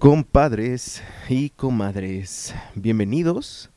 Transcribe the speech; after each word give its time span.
Compadres 0.00 1.02
y 1.28 1.50
comadres, 1.50 2.54
bienvenidos 2.74 3.68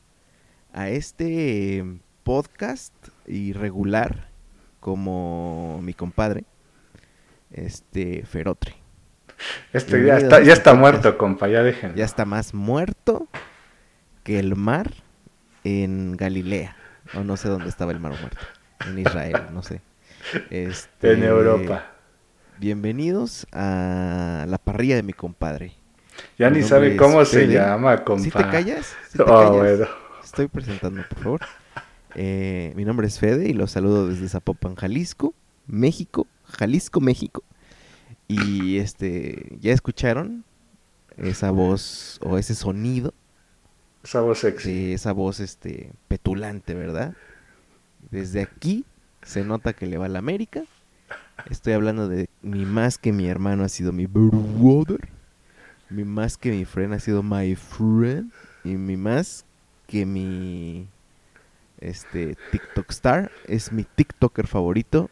a 0.72 0.88
este 0.88 1.84
podcast 2.22 2.94
irregular 3.26 4.30
como 4.80 5.82
mi 5.82 5.92
compadre, 5.92 6.44
este 7.52 8.24
Ferotre. 8.24 8.74
Este 9.74 10.02
ya 10.02 10.16
está, 10.16 10.42
ya 10.42 10.54
está 10.54 10.72
muerto, 10.72 11.18
compa, 11.18 11.46
ya 11.46 11.62
dejen. 11.62 11.94
Ya 11.94 12.06
está 12.06 12.24
más 12.24 12.54
muerto 12.54 13.28
que 14.22 14.38
el 14.38 14.56
mar 14.56 14.94
en 15.62 16.16
Galilea. 16.16 16.74
O 17.12 17.22
no 17.22 17.36
sé 17.36 17.50
dónde 17.50 17.68
estaba 17.68 17.92
el 17.92 18.00
mar 18.00 18.18
muerto. 18.18 18.40
En 18.88 18.98
Israel, 18.98 19.42
no 19.52 19.62
sé. 19.62 19.82
Este, 20.48 21.12
en 21.12 21.22
Europa. 21.22 21.84
Bienvenidos 22.58 23.46
a 23.52 24.46
la 24.48 24.56
parrilla 24.56 24.96
de 24.96 25.02
mi 25.02 25.12
compadre. 25.12 25.83
Ya 26.38 26.50
Mi 26.50 26.56
ni 26.58 26.62
sabe 26.62 26.96
cómo 26.96 27.24
se 27.24 27.46
Fede. 27.46 27.54
llama, 27.54 28.04
compa. 28.04 28.22
¿Sí 28.22 28.30
te 28.30 28.44
callas? 28.46 28.98
¿Sí 29.08 29.20
te 29.20 29.24
Oh, 29.30 29.36
callas? 29.36 29.52
bueno. 29.58 29.86
Estoy 30.22 30.48
presentando, 30.48 31.04
por 31.04 31.18
favor. 31.18 31.42
Eh, 32.14 32.72
mi 32.76 32.84
nombre 32.84 33.06
es 33.06 33.18
Fede 33.18 33.48
y 33.48 33.52
los 33.54 33.72
saludo 33.72 34.08
desde 34.08 34.28
Zapopan, 34.28 34.76
Jalisco, 34.76 35.34
México, 35.66 36.28
Jalisco, 36.44 37.00
México. 37.00 37.42
Y 38.28 38.78
este, 38.78 39.58
¿ya 39.60 39.72
escucharon 39.72 40.44
esa 41.16 41.50
voz 41.50 42.18
o 42.22 42.38
ese 42.38 42.54
sonido? 42.54 43.14
Esa 44.04 44.20
voz 44.20 44.38
sexy. 44.38 44.70
Sí, 44.70 44.92
esa 44.92 45.12
voz 45.12 45.40
este 45.40 45.92
petulante, 46.08 46.74
¿verdad? 46.74 47.14
Desde 48.10 48.42
aquí 48.42 48.84
se 49.22 49.44
nota 49.44 49.72
que 49.74 49.86
le 49.86 49.98
va 49.98 50.06
a 50.06 50.08
la 50.08 50.18
América. 50.20 50.64
Estoy 51.50 51.74
hablando 51.74 52.08
de 52.08 52.28
mi 52.42 52.64
más 52.66 52.98
que 52.98 53.12
mi 53.12 53.28
hermano 53.28 53.64
ha 53.64 53.68
sido 53.68 53.92
mi 53.92 54.06
brother. 54.06 55.08
Mi 55.90 56.04
más 56.04 56.36
que 56.36 56.50
mi 56.50 56.64
friend 56.64 56.94
ha 56.94 57.00
sido 57.00 57.22
my 57.22 57.54
friend. 57.54 58.32
Y 58.64 58.76
mi 58.76 58.96
más 58.96 59.44
que 59.86 60.06
mi 60.06 60.88
este 61.80 62.36
TikTok 62.50 62.90
star 62.90 63.30
es 63.46 63.72
mi 63.72 63.84
TikToker 63.84 64.46
favorito, 64.46 65.10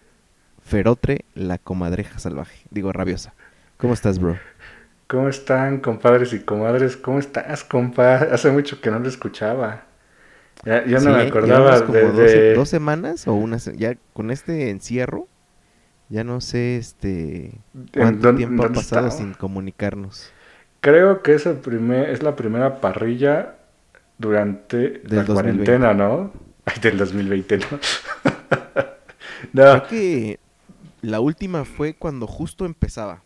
Ferotre, 0.65 1.25
la 1.35 1.59
comadreja 1.59 2.19
salvaje. 2.19 2.65
Digo, 2.71 2.93
rabiosa. 2.93 3.35
¿Cómo 3.77 3.95
estás, 3.95 4.19
bro? 4.19 4.39
¿Cómo 5.07 5.29
están, 5.29 5.81
compadres 5.81 6.33
y 6.33 6.41
comadres? 6.41 6.97
¿Cómo 6.97 7.19
estás, 7.19 7.65
compa? 7.65 8.17
Hace 8.17 8.51
mucho 8.51 8.81
que 8.81 8.91
no 8.91 8.99
lo 8.99 9.09
escuchaba. 9.09 9.85
Ya, 10.65 10.87
ya 10.87 11.01
no 11.01 11.11
me 11.11 11.23
acordaba 11.23 11.71
llevamos 11.71 11.83
como 11.83 11.99
de... 11.99 12.13
dos, 12.13 12.33
de- 12.33 12.55
dos 12.55 12.69
semanas 12.69 13.27
o 13.27 13.35
una 13.35 13.59
se- 13.59 13.77
ya 13.77 13.97
con 14.13 14.31
este 14.31 14.71
encierro 14.71 15.27
ya 16.09 16.25
no 16.25 16.41
sé 16.41 16.77
este 16.77 17.53
cuánto 17.93 18.29
dónde- 18.29 18.39
tiempo 18.39 18.63
ha 18.65 18.69
pasado 18.73 19.11
sin 19.11 19.35
comunicarnos 19.35 20.33
Creo 20.83 21.23
que 21.23 21.35
es, 21.35 21.47
el 21.47 21.57
primer, 21.59 22.11
es 22.11 22.23
la 22.23 22.37
primera 22.37 22.81
parrilla 22.81 23.57
durante 24.19 25.03
Del 25.05 25.25
la 25.25 25.25
2020. 25.25 25.81
cuarentena, 25.81 25.95
¿no? 25.95 26.33
Ay, 26.67 26.81
del 26.83 26.99
2020, 26.99 27.59
¿no? 27.59 27.67
creo 29.61 29.81
no, 29.81 29.83
que 29.83 30.41
la 31.03 31.21
última 31.21 31.65
fue 31.65 31.95
cuando 31.95 32.27
justo 32.27 32.65
empezaba 32.67 33.25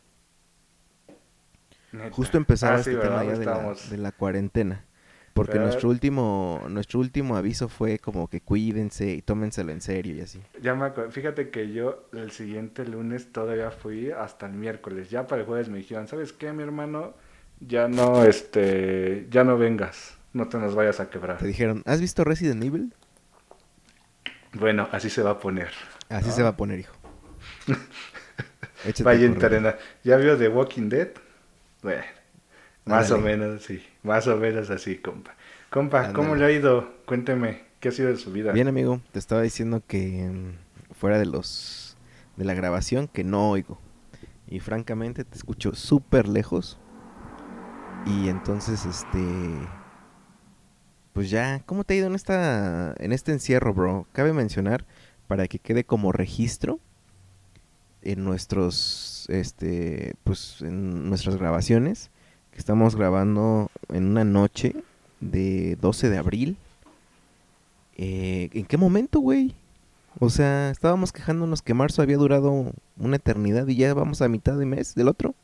neta. 1.93 2.11
justo 2.11 2.37
empezaba 2.39 2.75
Ah, 2.75 2.79
sí, 2.79 2.91
este 2.91 2.97
tema 2.97 3.25
ya 3.25 3.37
de 3.37 3.47
la, 3.47 3.59
Estábamos- 3.59 3.83
de 3.83 3.99
la 3.99 4.13
cuarentena 4.13 4.87
porque 5.35 5.59
nuestro 5.59 5.89
último 5.91 6.63
nuestro 6.71 7.01
último 7.01 7.37
aviso 7.37 7.69
fue 7.69 7.99
como 7.99 8.29
que 8.29 8.41
cuídense 8.41 9.13
y 9.13 9.23
tómenselo 9.23 9.73
en 9.73 9.81
serio 9.83 10.15
y 10.17 10.21
así 10.23 10.43
Ya 10.63 10.75
me 10.75 10.87
acuerdo. 10.87 11.11
Fíjate 11.11 11.51
que 11.51 11.73
yo 11.73 12.09
el 12.13 12.31
siguiente 12.31 12.85
lunes 12.87 13.31
todavía 13.33 13.71
fui 13.71 14.11
hasta 14.11 14.47
el 14.47 14.53
miércoles. 14.55 15.11
Ya 15.11 15.27
para 15.27 15.43
el 15.43 15.47
jueves 15.47 15.69
me 15.69 15.79
dijeron, 15.79 16.09
¿sabes 16.09 16.33
qué, 16.33 16.53
mi 16.53 16.63
hermano? 16.63 17.15
Ya 17.61 17.89
no, 17.89 18.25
este, 18.25 19.27
ya 19.31 19.45
no 19.45 19.57
vengas. 19.59 20.17
No 20.33 20.49
te 20.49 20.59
nos 20.59 20.75
vayas 20.75 21.01
a 21.01 21.09
quebrar. 21.09 21.39
te 21.39 21.47
dijeron 21.47 21.83
¿has 21.87 22.01
visto 22.01 22.23
Resident 22.25 22.63
Evil? 22.63 22.93
Bueno, 24.53 24.89
así 24.93 25.11
se 25.11 25.23
va 25.23 25.31
a 25.33 25.39
poner. 25.41 25.71
así 26.09 26.29
Ah. 26.31 26.33
se 26.33 26.43
va 26.43 26.51
a 26.51 26.57
poner 26.57 26.81
hijo 26.81 26.95
Vaya 29.03 29.27
interna. 29.27 29.77
¿Ya 30.05 30.17
vio 30.17 30.37
The 30.37 30.49
Walking 30.49 30.89
Dead? 30.89 31.09
Bueno, 31.83 32.03
más 32.85 33.11
o 33.11 33.19
menos, 33.19 33.63
sí. 33.63 33.85
Más 34.03 34.27
o 34.29 34.37
menos 34.37 34.71
así, 34.71 34.97
compa. 34.99 35.35
Compa, 35.71 36.13
¿cómo 36.13 36.37
le 36.37 36.45
ha 36.45 36.51
ido? 36.53 36.95
Cuénteme, 37.05 37.63
¿qué 37.81 37.89
ha 37.89 37.93
sido 37.93 38.09
de 38.09 38.17
su 38.17 38.31
vida? 38.33 38.53
Bien, 38.53 38.69
amigo, 38.69 39.01
te 39.13 39.19
estaba 39.19 39.43
diciendo 39.43 39.83
que 39.87 40.29
mm, 40.31 40.95
fuera 40.95 41.19
de 41.19 41.27
los 41.27 41.97
de 42.37 42.45
la 42.45 42.55
grabación 42.55 43.09
que 43.09 43.25
no 43.25 43.51
oigo. 43.51 43.81
Y 44.47 44.61
francamente 44.61 45.25
te 45.25 45.37
escucho 45.37 45.75
súper 45.75 46.29
lejos. 46.29 46.79
Y 48.07 48.29
entonces 48.29 48.87
este 48.87 49.21
pues 51.13 51.31
ya, 51.31 51.63
¿cómo 51.67 51.85
te 51.85 51.95
ha 51.95 51.97
ido 51.97 52.07
en 52.07 52.15
esta 52.15 52.95
en 52.99 53.13
este 53.13 53.33
encierro, 53.33 53.75
bro? 53.75 54.07
Cabe 54.13 54.33
mencionar 54.33 54.85
para 55.27 55.49
que 55.49 55.59
quede 55.59 55.85
como 55.85 56.13
registro 56.13 56.79
en 58.03 58.25
nuestros 58.25 59.27
este 59.29 60.15
pues 60.25 60.63
en 60.63 61.09
nuestras 61.09 61.37
grabaciones 61.37 62.11
que 62.53 62.59
estamos 62.59 62.97
grabando 62.97 63.71
en 63.89 64.07
una 64.07 64.25
noche 64.25 64.77
de 65.21 65.77
12 65.77 66.11
de 66.11 66.19
abril 66.19 66.59
eh, 67.97 68.51
¿En 68.53 68.67
qué 68.67 68.77
momento, 68.77 69.21
güey? 69.21 69.55
O 70.19 70.29
sea, 70.31 70.71
estábamos 70.71 71.13
quejándonos 71.13 71.63
que 71.63 71.75
marzo 71.75 72.03
había 72.03 72.19
durado 72.19 72.73
una 72.99 73.17
eternidad 73.17 73.67
y 73.69 73.77
ya 73.77 73.95
vamos 73.95 74.23
a 74.23 74.29
mitad 74.29 74.57
de 74.59 74.67
mes 74.67 74.95
del 74.95 75.09
otro. 75.09 75.35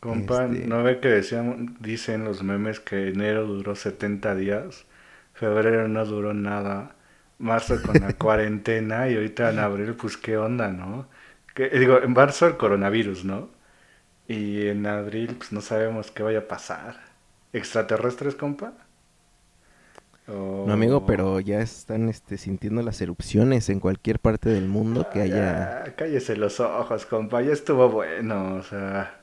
Compa, 0.00 0.46
Este- 0.46 0.66
¿no 0.66 0.82
ve 0.82 1.00
que 1.00 1.08
decían, 1.08 1.76
dicen 1.80 2.24
los 2.24 2.42
memes 2.42 2.80
que 2.80 3.08
enero 3.08 3.46
duró 3.46 3.74
70 3.76 4.34
días? 4.34 4.86
Febrero 5.34 5.88
no 5.88 6.04
duró 6.06 6.32
nada. 6.34 6.96
Marzo 7.38 7.82
con 7.82 8.00
la 8.00 8.12
cuarentena 8.18 9.08
y 9.08 9.14
ahorita 9.16 9.50
en 9.50 9.58
abril, 9.58 9.94
pues 9.96 10.16
qué 10.16 10.36
onda, 10.38 10.68
¿no? 10.68 11.08
Que, 11.54 11.68
digo, 11.70 11.98
en 12.02 12.12
marzo 12.12 12.46
el 12.46 12.56
coronavirus, 12.56 13.24
¿no? 13.24 13.50
Y 14.28 14.68
en 14.68 14.86
abril, 14.86 15.36
pues 15.38 15.52
no 15.52 15.60
sabemos 15.62 16.10
qué 16.12 16.22
vaya 16.22 16.40
a 16.40 16.48
pasar. 16.48 17.00
¿Extraterrestres, 17.52 18.34
compa? 18.36 18.74
No, 20.64 20.72
amigo, 20.72 21.06
pero 21.06 21.40
ya 21.40 21.60
están 21.60 22.08
este, 22.08 22.38
sintiendo 22.38 22.82
las 22.82 23.00
erupciones 23.00 23.68
en 23.68 23.80
cualquier 23.80 24.20
parte 24.20 24.48
del 24.50 24.68
mundo 24.68 25.08
que 25.08 25.22
haya... 25.22 25.82
Ya, 25.84 25.94
cállese 25.96 26.36
los 26.36 26.60
ojos, 26.60 27.06
compa, 27.06 27.42
ya 27.42 27.52
estuvo 27.52 27.88
bueno, 27.88 28.56
o 28.56 28.62
sea, 28.62 29.19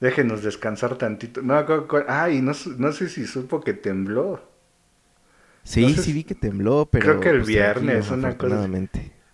déjenos 0.00 0.42
descansar 0.42 0.96
tantito. 0.98 1.42
No, 1.42 1.54
ay, 2.08 2.42
no, 2.42 2.52
no 2.78 2.92
sé 2.92 3.08
si 3.08 3.26
supo 3.26 3.60
que 3.60 3.74
tembló. 3.74 4.40
Sí, 5.62 5.82
no 5.82 5.88
sé 5.88 6.02
sí 6.02 6.12
vi 6.12 6.24
que 6.24 6.34
tembló, 6.34 6.86
pero... 6.90 7.04
creo 7.04 7.20
que 7.20 7.30
el 7.30 7.38
pues, 7.38 7.46
viernes, 7.46 8.10
una 8.10 8.36
cosa. 8.38 8.70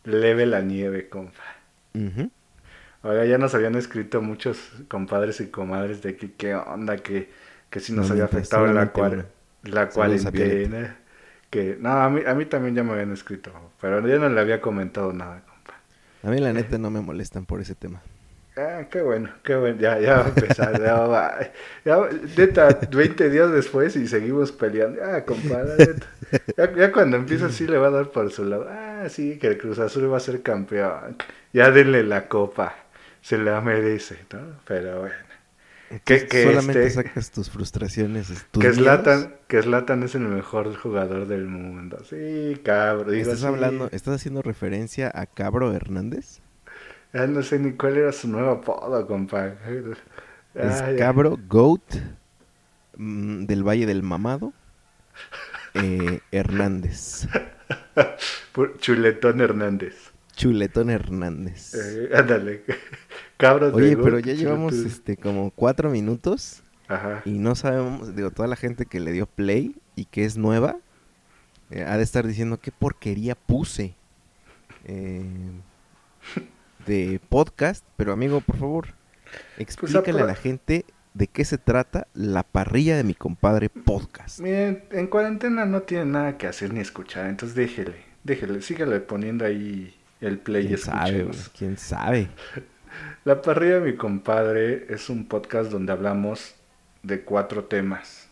Leve 0.05 0.47
la 0.47 0.61
nieve, 0.63 1.09
compa. 1.09 1.43
Ujú. 1.95 2.31
Ahora 3.03 3.27
ya 3.27 3.39
nos 3.39 3.55
habían 3.55 3.75
escrito 3.75 4.23
muchos 4.23 4.73
compadres 4.89 5.41
y 5.41 5.49
comadres 5.51 6.03
de 6.03 6.17
que 6.17 6.33
qué 6.35 6.55
onda, 6.55 6.97
que, 6.99 7.31
que 7.71 7.81
si 7.81 7.93
nos 7.93 8.11
No 8.11 8.15
había 8.15 8.25
afectado 8.25 8.67
la, 8.67 8.93
uno. 8.95 9.25
la 9.63 9.91
cuarentena. 9.93 10.99
Que, 11.51 11.77
no, 11.81 11.91
a 11.91 12.11
mí, 12.11 12.23
a 12.27 12.35
mí 12.35 12.47
también 12.47 12.75
ya 12.75 12.83
me 12.83 12.93
habían 12.93 13.13
escrito, 13.13 13.53
pero 13.81 14.07
yo 14.07 14.19
no 14.19 14.29
le 14.29 14.41
había 14.41 14.61
comentado 14.61 15.13
nada, 15.13 15.45
compa. 15.47 15.75
A 16.23 16.29
mí 16.31 16.41
la 16.41 16.53
neta 16.53 16.77
no 16.77 16.91
me 16.91 17.01
molestan 17.01 17.47
por 17.47 17.61
ese 17.61 17.77
tema. 17.77 18.03
Ah, 18.57 18.85
qué 18.89 19.03
bueno, 19.03 19.31
qué 19.43 19.57
bueno. 19.57 19.81
Ya, 19.81 19.99
ya 19.99 20.19
va 20.19 20.25
a 20.27 20.29
empezar. 20.29 20.81
ya 20.81 20.95
va. 21.01 21.39
Ya, 21.85 21.99
neta, 22.37 22.79
20 22.93 23.29
días 23.31 23.51
después 23.51 23.97
y 23.97 24.07
seguimos 24.07 24.53
peleando. 24.53 25.03
Ah, 25.05 25.25
compadre. 25.25 25.77
neta. 25.87 26.07
Ya, 26.57 26.73
ya 26.75 26.93
cuando 26.93 27.17
empieza 27.17 27.47
así 27.47 27.67
le 27.67 27.79
va 27.79 27.89
a 27.89 27.91
dar 27.91 28.11
por 28.11 28.31
su 28.31 28.45
lado. 28.45 28.69
Ah, 28.71 29.09
sí, 29.09 29.39
que 29.39 29.49
el 29.49 29.59
Cruz 29.59 29.79
Azul 29.81 30.13
va 30.13 30.19
a 30.19 30.21
ser 30.21 30.43
campeón. 30.43 31.17
Ya 31.53 31.71
denle 31.73 32.05
la 32.05 32.29
copa. 32.29 32.75
Se 33.23 33.39
la 33.39 33.61
merece, 33.61 34.19
¿no? 34.33 34.41
Pero 34.67 35.01
bueno. 35.01 35.15
Que, 36.05 36.27
que 36.27 36.45
Solamente 36.45 36.87
este- 36.87 37.03
sacas 37.03 37.31
tus 37.31 37.51
frustraciones, 37.51 38.29
tus 38.51 38.63
que. 38.63 38.73
Zlatan, 38.73 39.35
que 39.49 39.63
Zlatan 39.63 40.03
es 40.03 40.15
el 40.15 40.23
mejor 40.23 40.75
jugador 40.77 41.27
del 41.27 41.47
mundo. 41.47 41.99
Sí, 42.09 42.61
cabrón. 42.65 43.11
digo, 43.13 43.23
¿Estás 43.23 43.41
sí. 43.41 43.47
hablando, 43.47 43.89
estás 43.93 44.15
haciendo 44.17 44.43
referencia 44.43 45.11
a 45.15 45.27
Cabro 45.27 45.73
Hernández? 45.75 46.41
Ya 47.15 47.29
no 47.29 47.43
sé 47.45 47.61
ni 47.61 47.73
cuál 47.73 47.97
era 47.97 48.11
su 48.11 48.27
nuevo 48.27 48.51
apodo, 48.51 49.07
compa. 49.07 49.55
Es 50.53 50.81
Ay, 50.83 50.97
Cabro 50.97 51.39
Goat 51.49 51.81
mm, 52.97 53.45
del 53.45 53.63
Valle 53.63 53.87
del 53.87 54.03
Mamado 54.03 54.53
eh, 55.75 56.21
Hernández. 56.33 57.29
Chuletón 58.79 59.41
Hernández. 59.41 59.95
Chuletón 60.35 60.91
Hernández. 60.91 61.75
Eh, 61.75 62.11
ándale. 62.13 62.65
Cabros 63.37 63.77
de 63.77 63.83
Oye, 63.83 63.97
pero 63.97 64.19
ya 64.19 64.33
llevamos 64.33 64.75
este 64.75 65.17
como 65.17 65.53
cuatro 65.53 65.91
minutos 65.91 66.65
Ajá. 66.89 67.23
y 67.25 67.39
no 67.39 67.55
sabemos, 67.55 68.15
digo, 68.17 68.33
toda 68.33 68.49
la 68.49 68.57
gente 68.57 68.87
que 68.87 68.99
le 68.99 69.13
dio 69.13 69.27
play 69.27 69.77
y 69.95 70.07
que 70.07 70.25
es 70.25 70.37
nueva, 70.37 70.79
eh, 71.71 71.85
ha 71.85 71.97
de 71.97 72.03
estar 72.03 72.27
diciendo 72.27 72.59
qué 72.59 72.73
porquería 72.73 73.37
puse 73.37 73.95
eh, 74.85 75.23
de 76.87 77.21
podcast, 77.29 77.85
pero 77.97 78.13
amigo, 78.13 78.41
por 78.41 78.57
favor, 78.57 78.89
explícale 79.59 80.21
a 80.21 80.27
la 80.27 80.35
gente 80.35 80.85
de 81.15 81.27
qué 81.29 81.45
se 81.45 81.59
trata 81.59 82.07
la 82.15 82.43
parrilla 82.43 82.97
de 82.97 83.05
mi 83.05 83.15
compadre 83.15 83.69
podcast. 83.69 84.41
Miren, 84.41 84.85
en 84.91 85.07
cuarentena 85.07 85.65
no 85.65 85.83
tiene 85.83 86.07
nada 86.07 86.37
que 86.39 86.47
hacer 86.47 86.73
ni 86.73 86.81
escuchar, 86.81 87.27
entonces 87.27 87.57
déjele, 87.57 88.05
déjele, 88.25 88.63
sígale 88.63 89.01
poniendo 89.01 89.45
ahí 89.45 89.95
el 90.21 90.39
play 90.39 90.65
y 90.65 90.69
¿Quién 90.69 90.79
sabe? 90.79 91.11
güey? 91.11 91.21
escúchenos. 91.21 91.49
¿Quién 91.57 91.79
sabe? 91.79 92.29
La 93.25 93.43
parrilla 93.43 93.81
de 93.81 93.93
mi 93.93 93.97
compadre 93.97 94.87
es 94.89 95.09
un 95.11 95.27
podcast 95.27 95.71
donde 95.71 95.93
hablamos 95.93 96.55
de 97.03 97.23
cuatro 97.23 97.65
temas, 97.65 98.29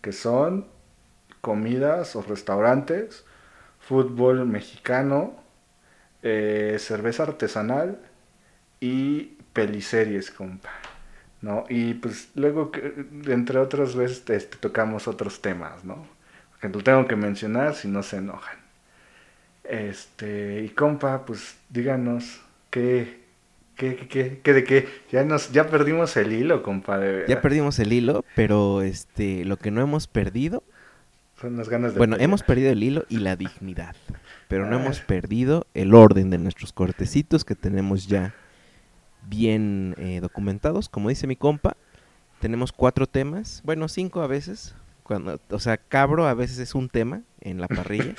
que 0.00 0.12
son 0.12 0.66
comidas 1.40 2.14
o 2.16 2.22
restaurantes, 2.22 3.24
fútbol 3.78 4.46
mexicano, 4.46 5.41
eh, 6.22 6.76
cerveza 6.78 7.24
artesanal 7.24 7.98
y 8.80 9.36
peliseries, 9.52 10.30
compa. 10.30 10.70
¿No? 11.40 11.64
Y 11.68 11.94
pues 11.94 12.28
luego, 12.36 12.70
que- 12.70 12.94
entre 13.26 13.58
otras 13.58 13.96
veces, 13.96 14.22
este, 14.30 14.56
tocamos 14.58 15.08
otros 15.08 15.42
temas, 15.42 15.84
¿no? 15.84 16.06
Que 16.60 16.68
lo 16.68 16.80
tengo 16.84 17.06
que 17.08 17.16
mencionar 17.16 17.74
si 17.74 17.88
no 17.88 18.04
se 18.04 18.18
enojan. 18.18 18.56
Este, 19.64 20.62
y 20.64 20.68
compa, 20.70 21.24
pues 21.24 21.56
díganos 21.70 22.40
qué, 22.70 23.20
qué, 23.76 23.96
qué, 23.96 24.08
qué, 24.08 24.40
qué 24.42 24.52
de 24.52 24.64
qué. 24.64 24.88
Ya 25.10 25.24
nos, 25.24 25.52
ya 25.52 25.68
perdimos 25.68 26.16
el 26.16 26.32
hilo, 26.32 26.62
compa, 26.62 26.98
de 26.98 27.24
Ya 27.28 27.40
perdimos 27.40 27.78
el 27.78 27.92
hilo, 27.92 28.24
pero 28.34 28.82
este 28.82 29.44
lo 29.44 29.56
que 29.56 29.70
no 29.70 29.80
hemos 29.80 30.06
perdido, 30.08 30.62
Son 31.40 31.56
las 31.56 31.68
ganas 31.68 31.94
de 31.94 31.98
bueno, 31.98 32.16
hemos 32.18 32.42
perdido 32.42 32.70
el 32.70 32.82
hilo 32.82 33.04
y 33.08 33.18
la 33.18 33.36
dignidad, 33.36 33.94
pero 34.52 34.66
no 34.66 34.76
Ah. 34.76 34.82
hemos 34.82 35.00
perdido 35.00 35.66
el 35.72 35.94
orden 35.94 36.28
de 36.28 36.36
nuestros 36.36 36.74
cortecitos 36.74 37.42
que 37.42 37.54
tenemos 37.54 38.06
ya 38.06 38.34
bien 39.26 39.94
eh, 39.96 40.18
documentados. 40.20 40.90
Como 40.90 41.08
dice 41.08 41.26
mi 41.26 41.36
compa, 41.36 41.74
tenemos 42.38 42.70
cuatro 42.70 43.06
temas, 43.06 43.62
bueno, 43.64 43.88
cinco 43.88 44.20
a 44.20 44.26
veces. 44.26 44.74
Cuando, 45.04 45.40
o 45.48 45.58
sea, 45.58 45.78
cabro 45.78 46.26
a 46.28 46.34
veces 46.34 46.58
es 46.58 46.74
un 46.74 46.90
tema 46.90 47.22
en 47.40 47.62
la 47.62 47.66
parrilla. 47.66 48.14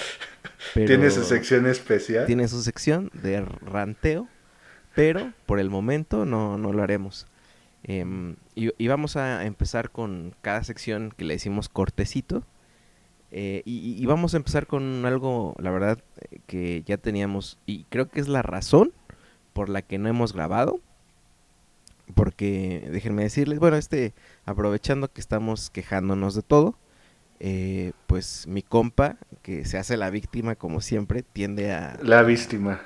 pero 0.73 0.87
Tiene 0.87 1.11
su 1.11 1.23
sección 1.23 1.67
especial. 1.67 2.25
Tiene 2.25 2.47
su 2.47 2.63
sección 2.63 3.11
de 3.13 3.41
ranteo, 3.41 4.27
pero 4.95 5.33
por 5.45 5.59
el 5.59 5.69
momento 5.69 6.25
no, 6.25 6.57
no 6.57 6.73
lo 6.73 6.81
haremos. 6.81 7.27
Em, 7.83 8.37
y, 8.55 8.71
y 8.83 8.87
vamos 8.87 9.17
a 9.17 9.45
empezar 9.45 9.91
con 9.91 10.33
cada 10.41 10.63
sección 10.63 11.13
que 11.15 11.25
le 11.25 11.35
decimos 11.35 11.69
cortecito. 11.69 12.43
Eh, 13.35 13.63
y, 13.65 13.95
y- 14.01 14.05
vamos 14.05 14.33
a 14.35 14.37
empezar 14.37 14.67
con 14.67 15.05
algo, 15.07 15.55
la 15.57 15.71
verdad, 15.71 15.97
eh, 16.29 16.39
que 16.45 16.83
ya 16.85 16.97
teníamos, 16.97 17.57
y 17.65 17.85
creo 17.85 18.07
que 18.09 18.19
es 18.21 18.27
la 18.27 18.43
razón 18.43 18.93
por 19.53 19.69
la 19.69 19.81
que 19.81 19.97
no 19.97 20.07
hemos 20.07 20.33
grabado. 20.33 20.79
Porque, 22.15 22.87
déjenme 22.91 23.23
decirles, 23.23 23.59
bueno, 23.59 23.77
este, 23.77 24.13
aprovechando 24.45 25.11
que 25.11 25.21
estamos 25.21 25.69
quejándonos 25.69 26.35
de 26.35 26.41
todo, 26.43 26.77
eh, 27.39 27.93
pues 28.07 28.45
mi 28.47 28.61
compa, 28.61 29.17
que 29.41 29.65
se 29.65 29.77
hace 29.77 29.97
la 29.97 30.09
víctima 30.09 30.55
como 30.55 30.81
siempre, 30.81 31.23
tiende 31.23 31.71
a, 31.73 31.97
La 32.03 32.21
víctima. 32.23 32.81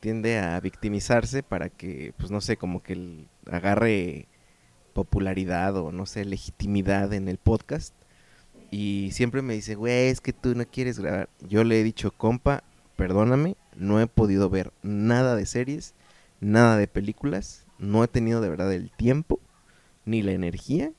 tiende 0.00 0.38
a 0.38 0.60
victimizarse 0.60 1.42
para 1.42 1.68
que, 1.70 2.12
pues 2.18 2.30
no 2.30 2.40
sé, 2.40 2.56
como 2.58 2.82
que 2.82 3.24
agarre 3.50 4.28
popularidad 4.92 5.76
o 5.76 5.90
no 5.90 6.06
sé, 6.06 6.24
legitimidad 6.24 7.12
en 7.14 7.28
el 7.28 7.38
podcast. 7.38 7.94
Y 8.76 9.12
siempre 9.12 9.40
me 9.40 9.54
dice, 9.54 9.76
güey, 9.76 10.08
es 10.08 10.20
que 10.20 10.32
tú 10.32 10.56
no 10.56 10.64
quieres 10.66 10.98
grabar. 10.98 11.28
Yo 11.48 11.62
le 11.62 11.78
he 11.78 11.84
dicho, 11.84 12.10
compa, 12.10 12.64
perdóname, 12.96 13.56
no 13.76 14.00
he 14.00 14.08
podido 14.08 14.50
ver 14.50 14.72
nada 14.82 15.36
de 15.36 15.46
series, 15.46 15.94
nada 16.40 16.76
de 16.76 16.88
películas, 16.88 17.66
no 17.78 18.02
he 18.02 18.08
tenido 18.08 18.40
de 18.40 18.48
verdad 18.48 18.72
el 18.72 18.90
tiempo 18.90 19.38
ni 20.04 20.22
la 20.22 20.32
energía. 20.32 20.90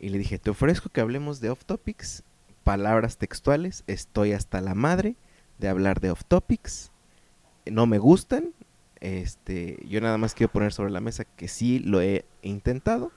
Y 0.00 0.08
le 0.08 0.18
dije, 0.18 0.40
te 0.40 0.50
ofrezco 0.50 0.88
que 0.88 1.00
hablemos 1.00 1.40
de 1.40 1.50
off 1.50 1.64
topics, 1.64 2.24
palabras 2.64 3.16
textuales, 3.16 3.84
estoy 3.86 4.32
hasta 4.32 4.60
la 4.60 4.74
madre 4.74 5.14
de 5.60 5.68
hablar 5.68 6.00
de 6.00 6.10
off 6.10 6.24
topics 6.26 6.90
no 7.64 7.86
me 7.86 7.98
gustan. 7.98 8.54
Este, 8.98 9.78
yo 9.88 10.00
nada 10.00 10.18
más 10.18 10.34
quiero 10.34 10.52
poner 10.52 10.72
sobre 10.72 10.90
la 10.90 11.00
mesa 11.00 11.22
que 11.36 11.46
sí 11.46 11.78
lo 11.78 12.00
he 12.00 12.24
intentado 12.42 13.12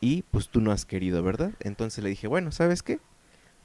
y 0.00 0.22
pues 0.30 0.48
tú 0.48 0.60
no 0.60 0.72
has 0.72 0.84
querido, 0.84 1.22
¿verdad? 1.22 1.52
Entonces 1.60 2.02
le 2.04 2.10
dije, 2.10 2.26
bueno, 2.26 2.52
¿sabes 2.52 2.82
qué? 2.82 2.98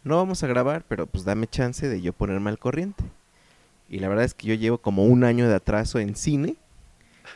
No 0.04 0.18
vamos 0.18 0.44
a 0.44 0.48
grabar, 0.48 0.84
pero 0.88 1.06
pues 1.08 1.26
dame 1.26 1.48
chance 1.48 1.88
de 1.88 2.02
yo 2.02 2.14
ponerme 2.14 2.50
al 2.50 2.58
corriente. 2.60 3.04
Y 3.90 4.00
la 4.00 4.08
verdad 4.08 4.26
es 4.26 4.34
que 4.34 4.48
yo 4.48 4.54
llevo 4.56 4.78
como 4.80 5.06
un 5.06 5.24
año 5.24 5.48
de 5.48 5.56
atraso 5.56 6.00
en 6.00 6.16
cine 6.16 6.56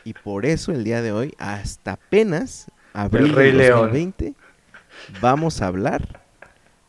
y 0.04 0.14
por 0.14 0.46
eso 0.46 0.72
el 0.72 0.84
día 0.84 1.02
de 1.02 1.12
hoy, 1.12 1.34
hasta 1.38 1.92
apenas 1.92 2.66
abril 2.92 3.32
Rey 3.34 3.52
León. 3.52 3.90
2020, 3.90 4.34
vamos 5.20 5.60
a 5.62 5.66
hablar 5.66 6.22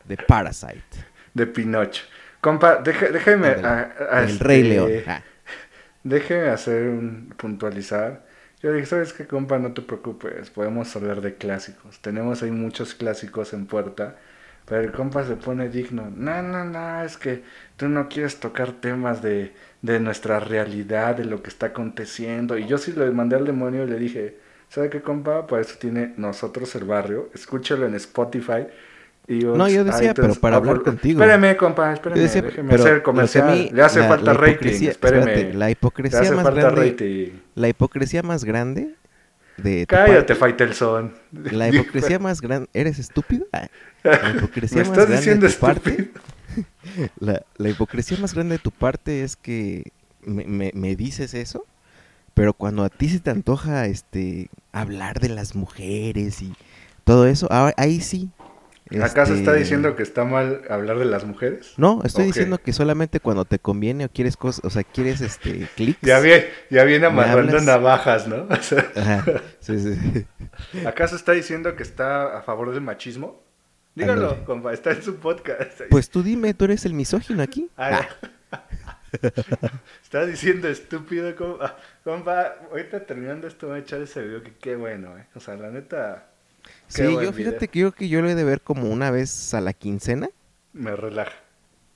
de 0.06 0.18
Parasite, 0.18 1.06
De 1.34 1.46
Pinocho. 1.46 2.04
Compa, 2.40 2.82
deje- 2.82 3.12
déjeme. 3.12 3.50
El 3.52 4.30
este, 4.30 4.44
Rey 4.44 4.64
León. 4.64 4.92
Ah, 5.08 5.22
Déjeme 6.04 6.50
hacer 6.50 6.88
un 6.88 7.34
puntualizar. 7.36 8.26
Yo 8.62 8.74
dije, 8.74 8.88
¿sabes 8.88 9.14
qué, 9.14 9.28
compa? 9.28 9.60
No 9.60 9.74
te 9.74 9.82
preocupes, 9.84 10.50
podemos 10.50 10.96
hablar 10.96 11.22
de 11.22 11.36
clásicos. 11.36 12.00
Tenemos 12.00 12.42
ahí 12.42 12.52
muchos 12.52 12.96
clásicos 12.96 13.54
en 13.54 13.68
puerta. 13.68 14.18
Pero 14.66 14.82
el 14.82 14.92
compa 14.92 15.24
se 15.26 15.36
pone 15.38 15.70
digno. 15.70 16.12
No, 16.16 16.42
no, 16.42 16.66
no, 16.66 17.04
es 17.04 17.18
que 17.18 17.44
tú 17.78 17.88
no 17.88 18.10
quieres 18.10 18.40
tocar 18.40 18.74
temas 18.74 19.22
de, 19.22 19.54
de 19.82 20.00
nuestra 20.00 20.40
realidad, 20.40 21.16
de 21.16 21.26
lo 21.26 21.42
que 21.44 21.50
está 21.50 21.68
aconteciendo. 21.68 22.58
Y 22.58 22.68
yo 22.68 22.78
sí 22.80 22.92
le 22.94 23.12
mandé 23.12 23.36
al 23.38 23.46
demonio 23.46 23.84
y 23.84 23.88
le 23.88 23.98
dije, 24.00 24.40
¿sabe 24.70 24.90
qué, 24.90 25.02
compa? 25.02 25.48
Para 25.48 25.62
eso 25.62 25.78
tiene 25.80 26.14
nosotros 26.18 26.76
el 26.76 26.86
barrio. 26.86 27.30
Escúchalo 27.36 27.86
en 27.86 27.96
Spotify. 27.96 28.68
No, 29.28 29.68
yo 29.68 29.84
decía, 29.84 30.14
pero 30.14 30.36
para 30.36 30.56
hablar 30.58 30.76
por- 30.76 30.84
contigo. 30.86 31.22
Espérame, 31.22 31.58
compa, 31.58 31.94
decía, 32.16 32.42
déjeme 32.42 32.70
pero 32.70 32.84
hacer 32.84 33.02
comercial. 33.04 33.52
mí- 33.52 33.70
Le 33.74 33.82
hace 33.84 34.00
la- 34.00 34.08
falta 34.08 34.24
la 34.26 34.34
rating. 34.40 34.88
espérate, 34.88 35.54
la 35.54 35.66
Le 35.66 35.72
hipocresía 35.72 36.20
hace 36.22 36.32
más 36.36 36.44
falta 36.46 36.62
grande, 36.62 36.82
rating. 36.92 37.32
la 37.56 37.68
hipocresía 37.68 38.24
más 38.24 38.46
grande 38.46 38.96
de 39.58 39.86
Cállate, 39.86 40.34
Faitelson. 40.36 41.14
la 41.32 41.68
hipocresía 41.70 42.20
más 42.20 42.40
grande, 42.40 42.70
¿eres 42.74 43.00
estúpido? 43.00 43.46
Ah, 43.52 43.68
La 44.04 44.32
hipocresía 44.38 44.84
¿Me 44.84 44.90
más 44.90 44.98
estás 44.98 45.08
grande 45.10 45.18
diciendo 45.18 45.48
de 45.48 45.54
tu 45.54 45.60
parte, 45.60 46.12
la, 47.20 47.42
la 47.58 47.70
hipocresía 47.70 48.18
más 48.20 48.34
grande 48.34 48.56
de 48.56 48.60
tu 48.60 48.72
parte 48.72 49.24
es 49.24 49.36
que 49.36 49.92
me, 50.22 50.46
me- 50.46 50.72
me 50.74 50.96
dices 50.96 51.34
eso, 51.34 51.66
pero 52.34 52.54
cuando 52.54 52.84
a 52.84 52.90
ti 52.90 53.10
se 53.10 53.20
te 53.20 53.30
antoja 53.32 53.88
este 53.88 54.50
hablar 54.72 55.20
de 55.20 55.30
las 55.30 55.56
mujeres 55.56 56.42
y 56.42 56.54
todo 57.04 57.26
eso, 57.28 57.48
ah, 57.52 57.74
ahí 57.78 58.00
sí. 58.00 58.30
¿Acaso 59.02 59.34
está 59.34 59.52
este, 59.52 59.60
diciendo 59.64 59.96
que 59.96 60.04
está 60.04 60.24
mal 60.24 60.62
hablar 60.70 60.98
de 61.00 61.06
las 61.06 61.26
mujeres? 61.26 61.74
No, 61.78 62.02
estoy 62.04 62.26
diciendo 62.26 62.58
que 62.58 62.74
solamente 62.74 63.20
cuando 63.20 63.46
te 63.46 63.60
conviene 63.60 64.06
o 64.06 64.10
quieres 64.10 64.38
cosas, 64.38 64.64
o 64.66 64.70
sea, 64.70 64.84
quieres 64.84 65.22
este 65.22 65.68
clics. 65.76 66.00
Ya 66.02 66.20
viene, 66.20 66.48
ya 66.70 66.84
viene 66.84 67.10
¿Me 67.10 67.22
amarrando 67.22 67.60
navajas, 67.62 68.28
¿no? 68.28 68.48
O 68.50 68.62
sea, 68.62 68.92
Ajá, 68.96 69.26
sí, 69.60 69.80
sí. 69.80 70.26
¿Acaso 70.86 71.16
está 71.16 71.34
diciendo 71.34 71.76
que 71.76 71.84
está 71.84 72.38
a 72.38 72.42
favor 72.42 72.72
del 72.72 72.82
machismo? 72.82 73.44
Dígalo, 73.96 74.46
compa, 74.46 74.74
está 74.74 74.92
en 74.92 75.02
su 75.02 75.16
podcast. 75.16 75.82
Pues 75.90 76.10
tú 76.10 76.22
dime, 76.22 76.54
tú 76.54 76.66
eres 76.66 76.86
el 76.86 76.94
misógino 76.94 77.42
aquí. 77.42 77.70
Ah, 77.78 78.08
Ah, 78.52 78.64
Está 80.04 80.26
diciendo 80.26 80.68
estúpido, 80.68 81.36
compa. 81.36 81.78
Compa, 82.04 82.56
ahorita 82.72 83.06
terminando 83.06 83.48
esto 83.48 83.68
voy 83.68 83.78
a 83.78 83.80
echar 83.80 84.02
ese 84.02 84.22
video 84.22 84.44
que 84.44 84.54
qué 84.56 84.76
bueno, 84.76 85.18
¿eh? 85.18 85.26
O 85.36 85.40
sea, 85.40 85.56
la 85.56 85.70
neta, 85.70 86.28
sí, 86.88 87.04
yo 87.04 87.32
fíjate 87.34 87.68
video. 87.68 87.72
que 87.72 87.80
yo 87.80 87.92
que 87.92 88.10
yo 88.10 88.22
lo 88.22 88.30
he 88.30 88.36
de 88.36 88.44
ver 88.44 88.62
como 88.62 88.90
una 88.90 89.12
vez 89.12 89.54
a 89.54 89.62
la 89.62 89.74
quincena. 89.74 90.30
me 90.74 90.96
relaja. 90.96 91.34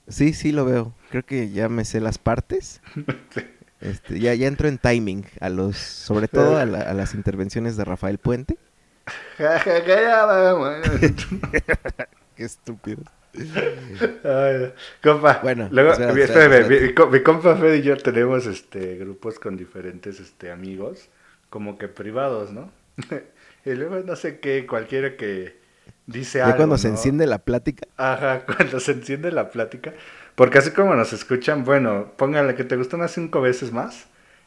Sí, 0.08 0.32
sí 0.32 0.52
lo 0.52 0.64
veo. 0.64 0.94
Creo 1.10 1.24
que 1.24 1.50
ya 1.50 1.68
me 1.68 1.84
sé 1.84 2.00
las 2.00 2.18
partes. 2.18 2.80
Este, 3.80 4.20
ya, 4.20 4.32
ya 4.34 4.46
entro 4.46 4.68
en 4.68 4.78
timing 4.78 5.24
a 5.40 5.48
los, 5.48 5.76
sobre 5.76 6.28
todo 6.28 6.56
a, 6.56 6.64
la- 6.66 6.82
a 6.82 6.94
las 6.94 7.14
intervenciones 7.14 7.76
de 7.76 7.84
Rafael 7.84 8.18
Puente. 8.18 8.56
Qué 12.36 12.44
estúpido. 12.44 13.02
Ay, 14.24 14.72
compa, 15.02 15.40
Bueno, 15.42 15.68
luego, 15.72 15.92
espera, 15.92 16.66
mi 17.10 17.22
compa 17.22 17.56
Fede 17.56 17.78
y 17.78 17.82
yo 17.82 17.96
tenemos 17.96 18.46
este 18.46 18.96
grupos 18.98 19.38
con 19.38 19.56
diferentes 19.56 20.20
este 20.20 20.50
amigos, 20.52 21.08
como 21.50 21.78
que 21.78 21.88
privados, 21.88 22.52
¿no? 22.52 22.70
y 23.64 23.74
luego 23.74 24.00
no 24.00 24.16
sé 24.16 24.40
qué, 24.40 24.66
cualquiera 24.66 25.16
que 25.16 25.56
dice 26.06 26.42
Ya 26.42 26.54
algo. 26.54 26.56
cuando 26.56 26.78
se 26.78 26.88
enciende 26.88 27.26
la 27.26 27.44
plática, 27.44 27.86
Ajá, 27.96 28.44
cuando 28.46 28.80
se 28.80 28.92
enciende 28.92 29.30
la 29.32 29.50
plática. 29.50 29.94
Porque 30.34 30.58
así 30.58 30.70
como 30.72 30.94
nos 30.94 31.12
escuchan, 31.12 31.64
bueno, 31.64 32.12
póngale 32.16 32.54
que 32.54 32.64
te 32.64 32.76
gustan 32.76 33.00
unas 33.00 33.12
cinco 33.12 33.40
veces 33.40 33.72
más 33.72 34.06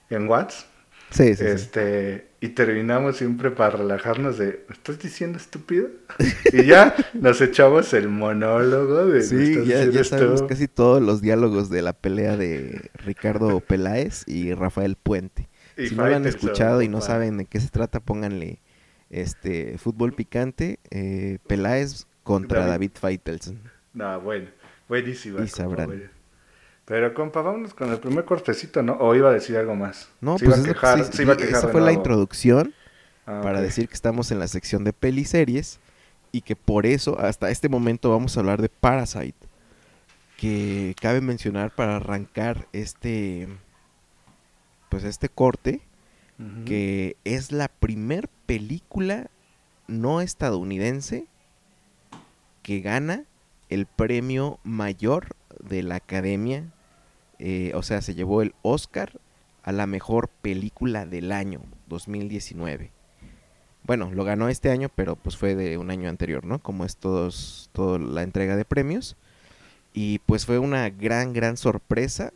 en 0.10 0.28
Watts. 0.28 0.66
sí, 1.10 1.36
sí, 1.36 1.48
sí. 1.50 1.68
este, 1.70 2.30
y 2.42 2.50
terminamos 2.50 3.18
siempre 3.18 3.52
para 3.52 3.78
relajarnos 3.78 4.38
de, 4.38 4.66
¿me 4.68 4.74
estás 4.76 5.00
diciendo 5.00 5.38
estúpido? 5.38 5.90
y 6.52 6.66
ya 6.66 6.96
nos 7.14 7.42
echamos 7.42 7.94
el 7.94 8.10
monólogo 8.10 9.06
de, 9.08 9.24
"¿Me 9.32 9.46
Sí, 9.46 9.64
ya, 9.64 9.86
ya 9.86 10.04
sabemos 10.04 10.44
estúpido?". 10.44 10.48
casi 10.48 10.68
todos 10.68 11.02
los 11.02 11.22
diálogos 11.22 11.70
de 11.70 11.82
la 11.82 11.94
pelea 11.94 12.38
de 12.38 12.92
Ricardo 12.96 13.62
Peláez 13.62 14.24
y 14.28 14.54
Rafael 14.54 14.96
Puente. 14.98 15.50
Y 15.78 15.88
si 15.88 15.96
no 15.96 16.08
lo 16.08 16.16
han 16.16 16.26
escuchado 16.26 16.82
y 16.82 16.88
no 16.90 17.02
saben 17.02 17.38
de 17.38 17.46
qué 17.46 17.60
se 17.60 17.70
trata, 17.70 18.00
pónganle 18.00 18.62
este 19.22 19.78
fútbol 19.78 20.14
picante, 20.14 20.80
eh, 20.92 21.40
Peláez 21.48 22.06
contra 22.24 22.60
David. 22.62 22.72
David 22.72 22.92
Faitelson. 22.96 23.60
No, 23.94 24.20
bueno, 24.22 24.50
buenísimo. 24.90 25.42
Y 25.42 25.48
sabrán. 25.48 26.10
Pero 26.86 27.14
compa, 27.14 27.42
vámonos 27.42 27.74
con 27.74 27.92
el 27.92 28.00
primer 28.00 28.26
cortecito, 28.26 28.84
¿no? 28.84 28.94
O 28.94 29.16
iba 29.16 29.30
a 29.30 29.34
decir 29.34 29.58
algo 29.58 29.76
más. 29.76 30.08
No, 30.22 30.38
Se 30.38 30.46
pues 30.46 30.48
iba 30.48 30.56
a 30.56 30.60
es 30.60 30.68
lo 30.68 30.74
que 30.74 30.80
quejar- 30.80 31.04
sí- 31.06 31.14
se 31.18 31.24
iba 31.24 31.34
a 31.34 31.38
quejar 31.38 31.56
esa 31.56 31.68
fue 31.70 31.82
la 31.82 31.92
introducción 31.94 32.74
Ah, 33.28 33.40
para 33.42 33.60
decir 33.60 33.88
que 33.88 33.96
estamos 33.96 34.30
en 34.30 34.38
la 34.38 34.48
sección 34.48 34.84
de 34.84 34.94
peliseries 34.94 35.80
y 36.32 36.42
que 36.42 36.56
por 36.56 36.86
eso 36.86 37.20
hasta 37.20 37.50
este 37.50 37.70
momento 37.70 38.12
vamos 38.12 38.38
a 38.38 38.42
hablar 38.42 38.62
de 38.62 38.70
Parasite, 38.70 39.36
que 40.38 40.94
cabe 41.02 41.22
mencionar 41.22 41.74
para 41.74 41.96
arrancar 41.96 42.68
este 42.72 43.48
pues 44.90 45.04
este 45.06 45.28
corte 45.30 45.82
Que 46.65 47.15
es 47.24 47.54
la 47.54 47.70
primer 47.70 48.27
película 48.46 49.30
no 49.88 50.20
estadounidense 50.20 51.27
que 52.62 52.82
gana 52.82 53.24
el 53.70 53.86
premio 53.86 54.60
mayor 54.63 55.30
de 55.63 55.84
la 55.84 55.96
academia. 55.96 56.65
eh, 57.38 57.72
o 57.75 57.84
sea, 57.84 58.01
se 58.01 58.15
llevó 58.15 58.42
el 58.42 58.54
Oscar 58.62 59.20
a 59.63 59.72
la 59.72 59.88
mejor 59.88 60.30
película 60.42 61.06
del 61.06 61.32
año 61.32 61.62
2019. 61.88 62.92
Bueno, 63.84 64.12
lo 64.12 64.24
ganó 64.24 64.50
este 64.50 64.72
año, 64.72 64.89
pero 64.94 65.15
pues 65.15 65.38
fue 65.38 65.54
de 65.54 65.77
un 65.77 65.92
año 65.92 66.10
anterior, 66.10 66.46
¿no? 66.46 66.60
Como 66.60 66.86
es 66.86 66.98
todos, 66.98 67.70
toda 67.72 68.00
la 68.00 68.24
entrega 68.24 68.56
de 68.56 68.65
premios. 68.65 69.15
Y 69.94 70.20
pues 70.20 70.46
fue 70.46 70.60
una 70.60 70.89
gran, 70.89 71.34
gran 71.34 71.56
sorpresa, 71.58 72.32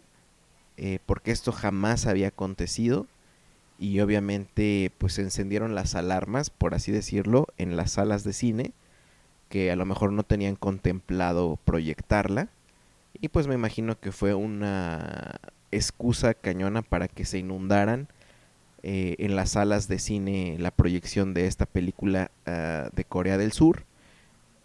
eh, 0.78 1.00
porque 1.06 1.32
esto 1.32 1.52
jamás 1.52 2.06
había 2.06 2.28
acontecido 2.28 3.08
y 3.80 4.02
obviamente 4.02 4.92
pues 4.98 5.14
se 5.14 5.22
encendieron 5.22 5.74
las 5.74 5.96
alarmas, 5.96 6.50
por 6.50 6.76
así 6.76 6.92
decirlo, 6.92 7.48
en 7.58 7.78
las 7.78 7.94
salas 7.94 8.24
de 8.24 8.34
cine 8.34 8.74
que 9.48 9.72
a 9.72 9.76
lo 9.76 9.86
mejor 9.86 10.12
no 10.12 10.24
tenían 10.24 10.56
contemplado 10.56 11.58
proyectarla 11.66 12.50
y 13.20 13.30
pues 13.30 13.48
me 13.48 13.56
imagino 13.56 14.00
que 14.00 14.12
fue 14.12 14.34
una 14.34 15.40
excusa 15.72 16.34
cañona 16.34 16.82
para 16.82 17.08
que 17.08 17.26
se 17.26 17.40
inundaran 17.40 18.08
eh, 18.84 19.16
en 19.20 19.36
las 19.36 19.52
salas 19.52 19.88
de 19.88 20.00
cine 20.00 20.58
la 20.60 20.72
proyección 20.72 21.34
de 21.34 21.48
esta 21.48 21.66
película 21.66 22.32
ah, 22.46 22.90
de 22.94 23.04
Corea 23.06 23.38
del 23.38 23.54
Sur 23.54 23.86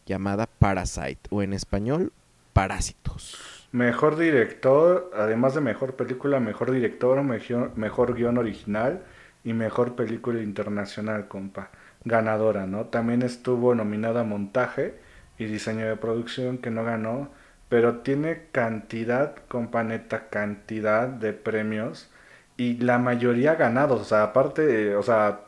llamada 0.06 0.46
Parasite 0.46 1.20
o 1.30 1.42
en 1.42 1.52
español 1.52 2.12
Parásitos. 2.52 3.53
Mejor 3.74 4.16
director, 4.16 5.10
además 5.16 5.54
de 5.54 5.60
mejor 5.60 5.96
película, 5.96 6.38
mejor 6.38 6.70
director, 6.70 7.20
mejor, 7.24 7.76
mejor 7.76 8.14
guion 8.14 8.38
original 8.38 9.02
y 9.42 9.52
mejor 9.52 9.96
película 9.96 10.40
internacional, 10.42 11.26
compa. 11.28 11.70
Ganadora, 12.04 12.66
¿no? 12.66 12.86
También 12.86 13.22
estuvo 13.22 13.74
nominada 13.74 14.20
a 14.20 14.24
montaje 14.24 14.94
y 15.38 15.46
diseño 15.46 15.86
de 15.88 15.96
producción, 15.96 16.58
que 16.58 16.70
no 16.70 16.84
ganó, 16.84 17.30
pero 17.68 17.98
tiene 18.02 18.46
cantidad, 18.52 19.34
compa, 19.48 19.82
neta, 19.82 20.28
cantidad 20.28 21.08
de 21.08 21.32
premios 21.32 22.10
y 22.56 22.76
la 22.78 22.98
mayoría 22.98 23.56
ganados. 23.56 24.00
O 24.00 24.04
sea, 24.04 24.22
aparte, 24.22 24.94
o 24.94 25.02
sea, 25.02 25.40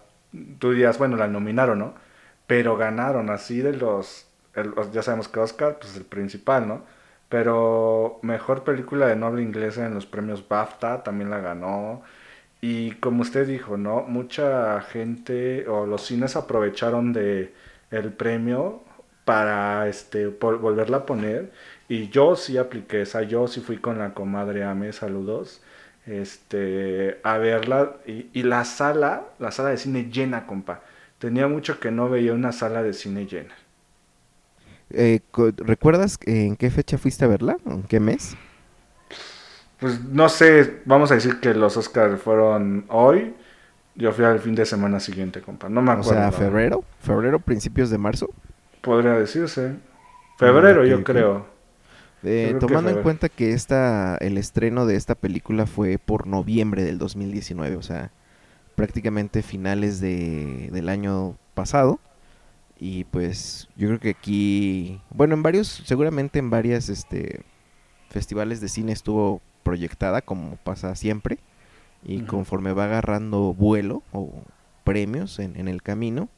tú 0.59 0.71
dirías, 0.73 0.99
bueno, 0.99 1.17
la 1.17 1.29
nominaron, 1.29 1.79
¿no? 1.79 1.95
Pero 2.49 2.77
ganaron 2.77 3.31
así 3.31 3.61
de 3.61 3.73
los, 3.75 4.27
el- 4.55 4.75
ya 4.93 5.03
sabemos 5.03 5.29
que 5.29 5.41
Oscar, 5.41 5.79
pues 5.81 5.97
el 5.97 6.05
principal, 6.05 6.67
¿no? 6.69 6.83
Pero 7.29 8.19
mejor 8.23 8.65
película 8.65 9.07
de 9.09 9.17
noble 9.17 9.43
inglesa 9.43 9.87
en 9.87 9.95
los 9.95 10.07
premios 10.07 10.47
BAFTA 10.49 11.03
también 11.03 11.31
la 11.31 11.41
ganó. 11.41 12.03
Y 12.61 12.93
como 12.97 13.23
usted 13.23 13.47
dijo, 13.47 13.77
¿no? 13.77 14.03
Mucha 14.03 14.81
gente 14.83 15.69
o 15.69 15.87
los 15.87 16.03
cines 16.07 16.37
aprovecharon 16.37 17.13
de 17.13 17.55
el 17.91 18.13
premio 18.13 18.83
para 19.25 19.89
este 19.89 20.29
volverla 20.29 20.99
a 20.99 21.07
poner. 21.07 21.53
Y 21.89 22.09
yo 22.11 22.37
sí 22.37 22.59
apliqué 22.59 23.03
esa, 23.03 23.23
yo 23.23 23.49
sí 23.49 23.61
fui 23.61 23.79
con 23.79 23.99
la 23.99 24.15
comadre 24.15 24.65
Ame, 24.65 24.93
saludos, 24.93 25.63
este, 26.07 27.21
a 27.25 27.39
verla. 27.39 27.97
Y, 28.07 28.31
y 28.33 28.43
la 28.45 28.65
sala, 28.65 29.25
la 29.39 29.51
sala 29.51 29.71
de 29.71 29.79
cine 29.79 30.11
llena, 30.11 30.47
compa. 30.47 30.83
Tenía 31.19 31.49
mucho 31.49 31.81
que 31.81 31.91
no 31.91 32.09
veía 32.09 32.33
una 32.35 32.53
sala 32.53 32.83
de 32.83 32.93
cine 32.93 33.27
llena. 33.27 33.55
Eh, 34.91 35.21
¿Recuerdas 35.59 36.19
en 36.27 36.57
qué 36.57 36.71
fecha 36.71 36.99
fuiste 36.99 37.25
a 37.25 37.29
verla? 37.29 37.57
¿En 37.67 37.83
qué 37.85 38.01
mes? 38.01 38.39
Pues 39.79 40.01
no 40.05 40.29
sé, 40.29 40.83
vamos 40.87 41.11
a 41.11 41.15
decir 41.17 41.41
que 41.41 41.53
los 41.55 41.77
Oscars 41.77 42.21
fueron 42.21 42.87
hoy. 42.89 43.35
Yo 43.95 44.13
fui 44.13 44.25
al 44.25 44.41
fin 44.41 44.55
de 44.55 44.67
semana 44.67 45.01
siguiente, 45.01 45.43
compa. 45.43 45.69
No 45.69 45.83
me 45.83 45.93
O 45.97 46.03
acuerdo. 46.03 46.03
sea, 46.05 46.31
la 46.31 46.41
verdad. 46.41 46.63
febrero, 46.63 46.85
febrero, 47.01 47.41
principios 47.41 47.91
de 47.91 47.99
marzo. 47.99 48.31
Podría 48.81 49.13
decirse. 49.15 49.77
Febrero, 50.39 50.85
yo 50.85 51.03
creo. 51.05 51.47
Eh, 52.23 52.55
Yo 52.55 52.63
creo 52.63 52.79
tomando 52.79 52.91
en 52.91 52.99
cuenta 52.99 53.29
que 53.29 53.53
esta, 53.53 54.17
el 54.19 54.39
estreno 54.39 54.87
de 54.87 54.97
esta 54.97 55.15
película 55.15 55.67
fue 55.67 55.99
por 55.99 56.27
noviembre 56.27 56.83
del 56.83 56.99
2019, 56.99 57.77
o 57.77 57.83
sea, 57.83 58.11
prácticamente 58.77 59.43
finales 59.43 60.01
de, 60.01 60.71
del 60.73 60.89
año 60.91 61.39
pasado. 61.55 62.01
Y 62.79 63.05
pues 63.05 63.69
yo 63.77 63.89
creo 63.89 64.01
que 64.01 64.11
aquí, 64.11 65.01
bueno, 65.11 65.35
en 65.35 65.43
varios, 65.43 65.83
seguramente 65.87 66.39
en 66.39 66.51
varias 66.51 66.89
este, 66.89 67.43
festivales 68.11 68.61
de 68.61 68.69
cine 68.69 68.93
estuvo 68.93 69.41
proyectada 69.63 70.21
como 70.23 70.57
pasa 70.57 70.95
siempre. 70.95 71.39
Y 72.05 72.21
conforme 72.23 72.73
va 72.73 72.85
agarrando 72.85 73.53
vuelo 73.55 74.03
o 74.13 74.31
premios 74.85 75.39
en, 75.41 75.57
en 75.57 75.67
el 75.67 75.83
camino, 75.83 76.29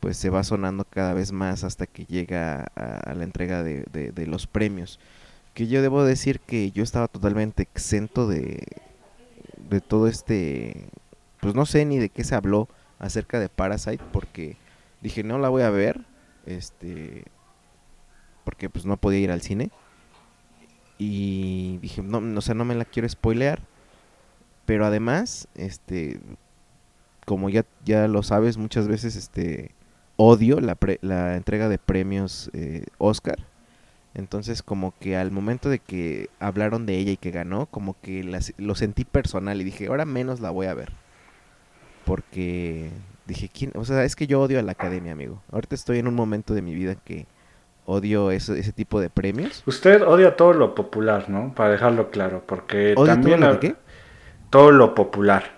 pues 0.00 0.16
se 0.16 0.30
va 0.30 0.44
sonando 0.44 0.84
cada 0.84 1.14
vez 1.14 1.32
más 1.32 1.64
hasta 1.64 1.86
que 1.86 2.04
llega 2.04 2.66
a, 2.76 2.98
a 2.98 3.14
la 3.14 3.24
entrega 3.24 3.62
de, 3.62 3.84
de- 3.92 4.12
de 4.12 4.26
los 4.26 4.46
premios. 4.46 5.00
Que 5.54 5.66
yo 5.68 5.80
debo 5.80 6.04
decir 6.04 6.40
que 6.40 6.70
yo 6.72 6.82
estaba 6.82 7.08
totalmente 7.08 7.62
exento 7.62 8.28
de, 8.28 8.66
de 9.70 9.80
todo 9.80 10.08
este, 10.08 10.88
pues 11.40 11.54
no 11.54 11.64
sé 11.66 11.84
ni 11.84 11.98
de 11.98 12.10
qué 12.10 12.22
se 12.24 12.34
habló 12.34 12.68
acerca 12.98 13.40
de 13.40 13.48
Parasite 13.48 14.02
porque 14.12 14.56
dije 15.00 15.22
no 15.22 15.38
la 15.38 15.48
voy 15.48 15.62
a 15.62 15.70
ver, 15.70 16.00
este, 16.46 17.24
porque 18.44 18.68
pues 18.70 18.86
no 18.86 18.96
podía 18.96 19.20
ir 19.20 19.30
al 19.30 19.42
cine 19.42 19.70
y 20.98 21.78
dije 21.78 22.02
no, 22.02 22.20
no, 22.20 22.38
o 22.38 22.42
sea 22.42 22.54
no 22.54 22.64
me 22.64 22.74
la 22.74 22.84
quiero 22.84 23.08
spoilear, 23.08 23.60
pero 24.66 24.84
además, 24.84 25.48
este, 25.54 26.20
como 27.24 27.48
ya, 27.48 27.64
ya 27.84 28.08
lo 28.08 28.22
sabes, 28.22 28.56
muchas 28.56 28.88
veces 28.88 29.16
este 29.16 29.70
odio 30.16 30.60
la, 30.60 30.74
pre- 30.74 30.98
la 31.02 31.36
entrega 31.36 31.68
de 31.68 31.78
premios 31.78 32.50
eh, 32.52 32.84
Oscar. 32.98 33.38
Entonces 34.14 34.62
como 34.62 34.94
que 34.98 35.16
al 35.16 35.30
momento 35.30 35.68
de 35.68 35.78
que 35.78 36.28
hablaron 36.40 36.86
de 36.86 36.96
ella 36.96 37.12
y 37.12 37.16
que 37.16 37.30
ganó, 37.30 37.66
como 37.66 37.94
que 38.00 38.24
la 38.24 38.40
se- 38.40 38.54
lo 38.58 38.74
sentí 38.74 39.04
personal 39.04 39.60
y 39.60 39.64
dije, 39.64 39.86
ahora 39.86 40.04
menos 40.06 40.40
la 40.40 40.50
voy 40.50 40.66
a 40.66 40.74
ver. 40.74 40.92
Porque 42.04 42.90
dije, 43.28 43.48
¿quién? 43.48 43.70
O 43.76 43.84
sea, 43.84 44.02
es 44.04 44.16
que 44.16 44.26
yo 44.26 44.40
odio 44.40 44.58
a 44.58 44.62
la 44.62 44.72
academia, 44.72 45.12
amigo. 45.12 45.40
Ahorita 45.52 45.76
estoy 45.76 45.98
en 46.00 46.08
un 46.08 46.14
momento 46.16 46.54
de 46.54 46.62
mi 46.62 46.74
vida 46.74 46.96
que 46.96 47.26
odio 47.86 48.30
ese, 48.32 48.58
ese 48.58 48.72
tipo 48.72 49.00
de 49.00 49.08
premios. 49.10 49.62
Usted 49.66 50.02
odia 50.02 50.34
todo 50.36 50.52
lo 50.52 50.74
popular, 50.74 51.30
¿no? 51.30 51.54
Para 51.54 51.70
dejarlo 51.70 52.10
claro. 52.10 52.42
Porque 52.44 52.94
¿Odio 52.96 53.12
también. 53.12 53.40
todo 53.40 53.52
lo 53.52 53.60
qué? 53.60 53.74
todo 54.50 54.70
lo 54.72 54.94
popular. 54.94 55.56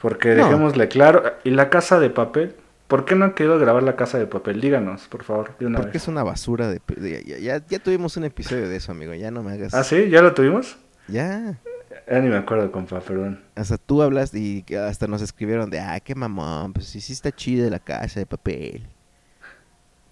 Porque 0.00 0.34
No. 0.34 0.44
dejémosle 0.44 0.88
claro. 0.88 1.22
¿Y 1.44 1.50
la 1.50 1.70
casa 1.70 1.98
de 2.00 2.10
papel? 2.10 2.54
¿Por 2.88 3.04
qué 3.06 3.14
no 3.14 3.24
han 3.24 3.32
querido 3.32 3.58
grabar 3.58 3.82
la 3.84 3.96
casa 3.96 4.18
de 4.18 4.26
papel? 4.26 4.60
Díganos, 4.60 5.08
por 5.08 5.24
favor, 5.24 5.56
de 5.58 5.64
una 5.66 5.78
Porque 5.78 5.92
vez. 5.94 6.02
es 6.02 6.08
una 6.08 6.22
basura 6.24 6.68
de... 6.68 6.80
de- 6.96 7.24
ya, 7.24 7.38
ya, 7.38 7.66
ya 7.66 7.78
tuvimos 7.78 8.16
un 8.18 8.24
episodio 8.24 8.68
de 8.68 8.76
eso, 8.76 8.92
amigo. 8.92 9.14
Ya 9.14 9.30
no 9.30 9.42
me 9.42 9.52
hagas... 9.52 9.72
¿Ah, 9.72 9.82
sí? 9.82 10.10
¿Ya 10.10 10.20
lo 10.20 10.34
tuvimos? 10.34 10.76
Ya. 11.08 11.58
Ya 12.06 12.20
ni 12.20 12.28
me 12.28 12.36
acuerdo, 12.36 12.70
compa, 12.72 13.00
perdón. 13.00 13.40
Hasta 13.54 13.76
tú 13.78 14.02
hablas 14.02 14.34
y 14.34 14.64
hasta 14.74 15.06
nos 15.06 15.20
escribieron 15.22 15.70
de, 15.70 15.80
ah, 15.80 16.00
qué 16.00 16.14
mamón, 16.14 16.72
pues 16.72 16.86
sí, 16.86 17.00
sí 17.00 17.12
está 17.12 17.32
chida 17.32 17.68
la 17.70 17.80
casa 17.80 18.20
de 18.20 18.26
papel. 18.26 18.88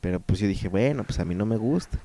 Pero 0.01 0.21
pues 0.21 0.39
yo 0.41 0.49
dije, 0.49 0.69
bueno, 0.69 1.05
pues 1.05 1.19
a 1.21 1.25
mí 1.25 1.35
no 1.35 1.47
me 1.47 1.57
gusta. 1.57 1.99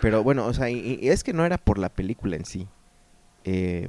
Pero 0.00 0.22
bueno, 0.22 0.46
o 0.46 0.52
sea, 0.54 0.70
y, 0.70 0.98
es 1.08 1.24
que 1.24 1.32
no 1.32 1.44
era 1.46 1.58
por 1.58 1.78
la 1.78 1.88
película 1.88 2.36
en 2.36 2.44
sí. 2.44 2.68
Eh, 3.44 3.88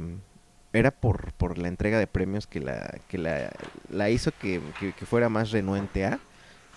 era 0.73 0.91
por, 0.91 1.33
por 1.33 1.57
la 1.57 1.67
entrega 1.69 1.99
de 1.99 2.07
premios 2.07 2.47
que 2.47 2.59
la, 2.61 2.99
que 3.07 3.17
la, 3.17 4.09
hizo 4.09 4.31
que, 4.33 4.61
que- 4.77 5.05
fuera 5.05 5.29
más 5.29 5.51
renuente 5.51 6.05
a. 6.05 6.19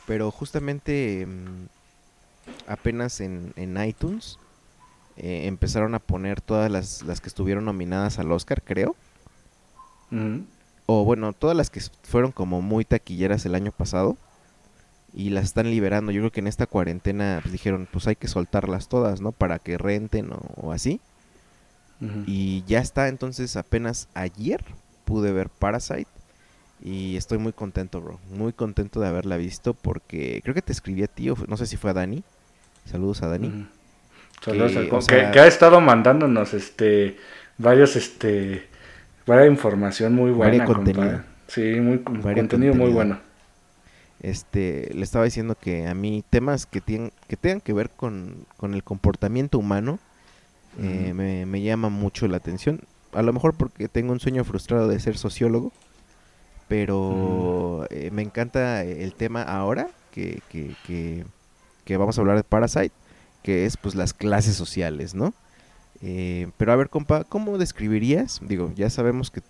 Pero 0.07 0.31
justamente 0.31 1.27
mm, 1.27 1.67
apenas 2.67 3.21
en, 3.21 3.53
en 3.57 3.83
iTunes 3.85 4.39
eh, 5.19 5.47
empezaron 5.47 5.95
a 5.95 5.99
poner 5.99 6.41
todas 6.41 6.71
las, 6.71 7.03
las 7.03 7.21
que 7.21 7.29
estuvieron 7.29 7.65
nominadas 7.65 8.19
al 8.19 8.31
Oscar, 8.33 8.63
creo. 8.63 8.97
O 10.87 11.05
bueno, 11.05 11.33
todas 11.33 11.57
las 11.57 11.69
que 11.71 11.81
fueron 12.03 12.33
como 12.33 12.63
muy 12.63 12.85
taquilleras 12.85 13.45
el 13.45 13.55
año 13.55 13.73
pasado. 13.73 14.17
Y 15.15 15.31
las 15.31 15.45
están 15.45 15.71
liberando. 15.71 16.13
Yo 16.13 16.21
creo 16.21 16.33
que 16.33 16.41
en 16.41 16.47
esta 16.47 16.67
cuarentena 16.67 17.41
pues, 17.43 17.53
dijeron, 17.53 17.89
pues 17.91 18.07
hay 18.07 18.17
que 18.17 18.29
soltarlas 18.29 18.89
todas, 18.89 19.21
¿no? 19.21 19.33
Para 19.33 19.59
que 19.59 19.77
renten 19.79 20.33
o, 20.33 20.41
o 20.57 20.73
así. 20.73 21.01
Y 22.27 22.63
ya 22.69 22.79
está, 22.79 23.09
entonces 23.09 23.57
apenas 23.57 24.09
ayer 24.15 24.65
pude 25.05 25.33
ver 25.33 25.49
Parasite. 25.51 26.07
Y 26.81 27.17
estoy 27.17 27.39
muy 27.39 27.53
contento, 27.53 28.01
bro. 28.01 28.21
Muy 28.31 28.53
contento 28.53 29.01
de 29.01 29.09
haberla 29.09 29.37
visto 29.37 29.75
porque 29.75 30.41
creo 30.45 30.55
que 30.55 30.63
te 30.63 30.73
escribí 30.73 31.03
a 31.03 31.09
ti, 31.09 31.29
o 31.31 31.37
no 31.49 31.57
sé 31.57 31.67
si 31.67 31.77
fue 31.77 31.91
a 31.91 31.95
Dani. 31.95 32.23
Saludos 32.85 33.23
a 33.23 33.27
Dani. 33.29 33.57
Saludos 34.45 34.73
Que, 34.73 34.78
al- 34.78 34.88
o 34.92 34.97
que, 34.99 35.02
sea- 35.02 35.30
que 35.33 35.40
ha 35.40 35.47
estado 35.47 35.80
mandándonos 35.80 36.54
este 36.54 37.16
varios 37.59 37.97
este 37.97 38.66
varias 39.26 39.50
información 39.50 40.14
muy 40.14 40.30
buena, 40.30 40.64
compa. 40.64 40.83
contenido. 40.85 41.21
Sí, 41.49 41.80
muy 41.80 41.99
contenido 42.00 42.75
muy 42.75 42.90
bueno. 42.90 43.18
Este, 44.21 44.90
le 44.95 45.02
estaba 45.04 45.25
diciendo 45.25 45.57
que 45.61 45.87
a 45.87 45.95
mí 45.95 46.25
temas 46.28 46.66
que, 46.66 46.80
tienen, 46.80 47.12
que 47.28 47.37
tengan 47.37 47.61
que 47.61 47.73
ver 47.73 47.88
con, 47.90 48.35
con 48.57 48.75
el 48.75 48.83
comportamiento 48.83 49.59
humano 49.59 49.99
eh, 50.83 51.12
me, 51.14 51.47
me 51.47 51.62
llama 51.62 51.88
mucho 51.88 52.26
la 52.28 52.37
atención. 52.38 52.80
A 53.12 53.23
lo 53.23 53.33
mejor 53.33 53.54
porque 53.54 53.88
tengo 53.88 54.12
un 54.12 54.21
sueño 54.21 54.45
frustrado 54.45 54.88
de 54.88 54.99
ser 55.00 55.16
sociólogo, 55.16 55.73
pero 56.68 57.87
eh, 57.90 58.11
me 58.12 58.23
encanta 58.23 58.85
el 58.85 59.14
tema 59.14 59.42
ahora 59.42 59.88
que, 60.12 60.40
que, 60.50 60.75
que, 60.87 61.25
que 61.85 61.97
vamos 61.97 62.18
a 62.18 62.21
hablar 62.21 62.37
de 62.37 62.45
Parasite, 62.45 62.92
que 63.49 63.64
es 63.64 63.78
pues 63.78 63.95
las 63.95 64.12
clases 64.12 64.57
sociales, 64.57 65.14
¿no? 65.14 65.33
Eh, 66.02 66.50
pero 66.59 66.71
a 66.71 66.76
ver, 66.76 66.90
compa, 66.90 67.25
¿cómo 67.25 67.57
describirías? 67.57 68.43
Digo, 68.43 68.75
ya 68.76 68.90
sabemos 68.90 69.31
que, 69.31 69.40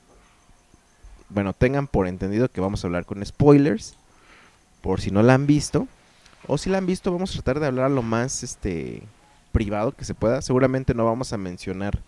bueno, 1.30 1.52
tengan 1.52 1.88
por 1.88 2.06
entendido 2.06 2.48
que 2.48 2.60
vamos 2.60 2.84
a 2.84 2.86
hablar 2.86 3.06
con 3.06 3.26
spoilers, 3.26 3.96
por 4.82 5.00
si 5.00 5.10
no 5.10 5.24
la 5.24 5.34
han 5.34 5.48
visto, 5.48 5.88
o 6.46 6.58
si 6.58 6.70
la 6.70 6.78
han 6.78 6.86
visto, 6.86 7.10
vamos 7.10 7.32
a 7.32 7.42
tratar 7.42 7.58
de 7.58 7.66
hablar 7.66 7.90
lo 7.90 8.02
más 8.02 8.44
este 8.44 9.02
privado 9.50 9.90
que 9.90 10.04
se 10.04 10.14
pueda. 10.14 10.42
Seguramente 10.42 10.94
no 10.94 11.04
vamos 11.04 11.32
a 11.32 11.36
mencionar 11.36 11.98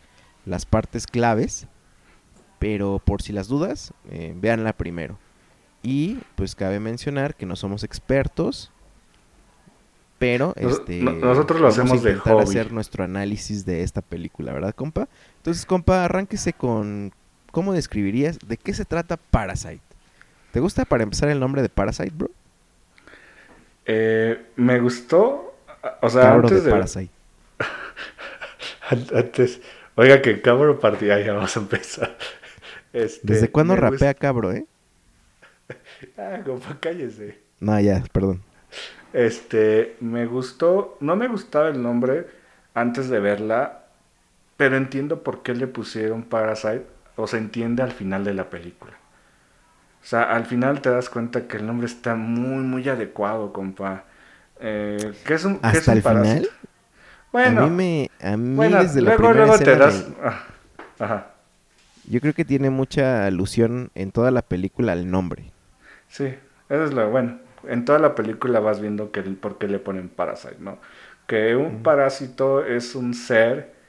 las 0.46 0.66
partes 0.66 1.08
claves, 1.08 1.66
pero 2.60 3.02
por 3.04 3.20
si 3.20 3.32
las 3.32 3.48
dudas, 3.48 3.92
eh, 4.10 4.32
véanla 4.36 4.74
primero. 4.74 5.18
Y 5.82 6.18
pues 6.36 6.54
cabe 6.54 6.78
mencionar 6.78 7.34
que 7.34 7.46
no 7.46 7.56
somos 7.56 7.82
expertos, 7.82 8.70
pero 10.20 10.54
Nos- 10.60 10.72
este 10.74 11.00
no- 11.02 11.12
nosotros 11.14 11.60
lo 11.60 11.66
hacemos 11.66 12.02
de 12.02 12.10
intentar 12.12 12.34
hobby. 12.34 12.44
hacer 12.44 12.72
nuestro 12.72 13.02
análisis 13.02 13.64
de 13.64 13.82
esta 13.82 14.02
película, 14.02 14.52
¿verdad, 14.52 14.72
compa? 14.74 15.08
Entonces, 15.38 15.66
compa, 15.66 16.04
arránquese 16.04 16.52
con 16.52 17.10
cómo 17.50 17.72
describirías 17.72 18.38
de 18.46 18.56
qué 18.56 18.72
se 18.74 18.84
trata 18.84 19.16
Parasite. 19.16 19.80
¿Te 20.52 20.60
gusta 20.60 20.84
para 20.84 21.02
empezar 21.02 21.28
el 21.30 21.40
nombre 21.40 21.62
de 21.62 21.68
Parasite, 21.70 22.12
bro? 22.14 22.30
Eh, 23.86 24.46
me 24.56 24.78
gustó, 24.78 25.56
o 26.02 26.10
sea, 26.10 26.22
Cabro 26.22 26.48
antes 26.48 26.58
de 26.62 26.64
de, 26.66 26.70
Parasite. 26.70 27.10
antes, 29.14 29.60
oiga 29.96 30.20
que 30.22 30.40
cabro 30.42 30.78
partida, 30.78 31.18
ya 31.20 31.32
vamos 31.32 31.56
a 31.56 31.60
empezar. 31.60 32.16
Este, 32.92 33.20
¿Desde 33.34 33.48
cuándo 33.50 33.76
rapea 33.76 34.14
cabro, 34.14 34.50
eh? 34.52 34.66
Ah, 36.18 36.40
compa, 36.44 36.76
cállese. 36.80 37.38
No, 37.60 37.78
ya, 37.80 38.02
perdón. 38.12 38.42
Este, 39.12 39.96
me 40.00 40.26
gustó, 40.26 40.96
no 41.00 41.16
me 41.16 41.28
gustaba 41.28 41.68
el 41.68 41.82
nombre 41.82 42.26
antes 42.74 43.08
de 43.10 43.20
verla, 43.20 43.84
pero 44.56 44.76
entiendo 44.76 45.22
por 45.24 45.42
qué 45.42 45.54
le 45.54 45.66
pusieron 45.68 46.24
Parasite, 46.24 46.86
o 47.16 47.26
se 47.26 47.38
entiende 47.38 47.82
al 47.82 47.92
final 47.92 48.24
de 48.24 48.34
la 48.34 48.50
película. 48.50 48.94
O 50.02 50.06
sea, 50.06 50.22
al 50.34 50.46
final 50.46 50.80
te 50.80 50.90
das 50.90 51.10
cuenta 51.10 51.46
que 51.46 51.58
el 51.58 51.66
nombre 51.66 51.86
está 51.86 52.14
muy, 52.14 52.62
muy 52.64 52.88
adecuado, 52.88 53.52
compa. 53.52 54.04
Eh, 54.60 55.12
¿qué 55.24 55.34
es 55.34 55.44
un, 55.44 55.60
qué 55.68 55.78
es 55.78 55.88
¿Hasta 55.88 55.88
un 55.88 55.98
el 55.98 56.02
final? 56.02 56.48
Bueno, 57.32 57.50
a 57.50 57.52
mí 57.54 57.70
me... 57.70 58.10
A 58.20 58.36
mí 58.36 58.74
bueno, 58.74 58.76
desde 58.76 59.02
la 59.02 59.12
luego, 59.12 59.12
primera 59.12 59.46
luego 59.46 59.62
te 59.62 59.76
escena 59.76 59.78
das... 59.78 60.04
me- 60.04 60.16
ah, 60.22 60.44
Ajá, 61.00 61.26
Yo 62.04 62.20
creo 62.20 62.34
que 62.34 62.44
tiene 62.44 62.68
mucha 62.68 63.24
alusión 63.24 63.90
en 63.94 64.12
toda 64.12 64.30
la 64.30 64.42
película 64.42 64.92
al 64.92 65.10
nombre. 65.10 65.54
sí, 66.08 66.24
eso 66.68 66.84
es 66.84 66.92
lo 66.92 67.10
bueno. 67.10 67.38
En 67.64 67.84
toda 67.84 67.98
la 67.98 68.14
película 68.14 68.60
vas 68.60 68.80
viendo 68.80 69.12
que 69.12 69.20
el, 69.20 69.36
por 69.36 69.58
qué 69.58 69.68
le 69.68 69.78
ponen 69.78 70.08
Parasite, 70.08 70.56
¿no? 70.60 70.78
Que 71.26 71.54
un 71.56 71.82
parásito 71.82 72.64
es 72.64 72.94
un 72.94 73.14
ser 73.14 73.80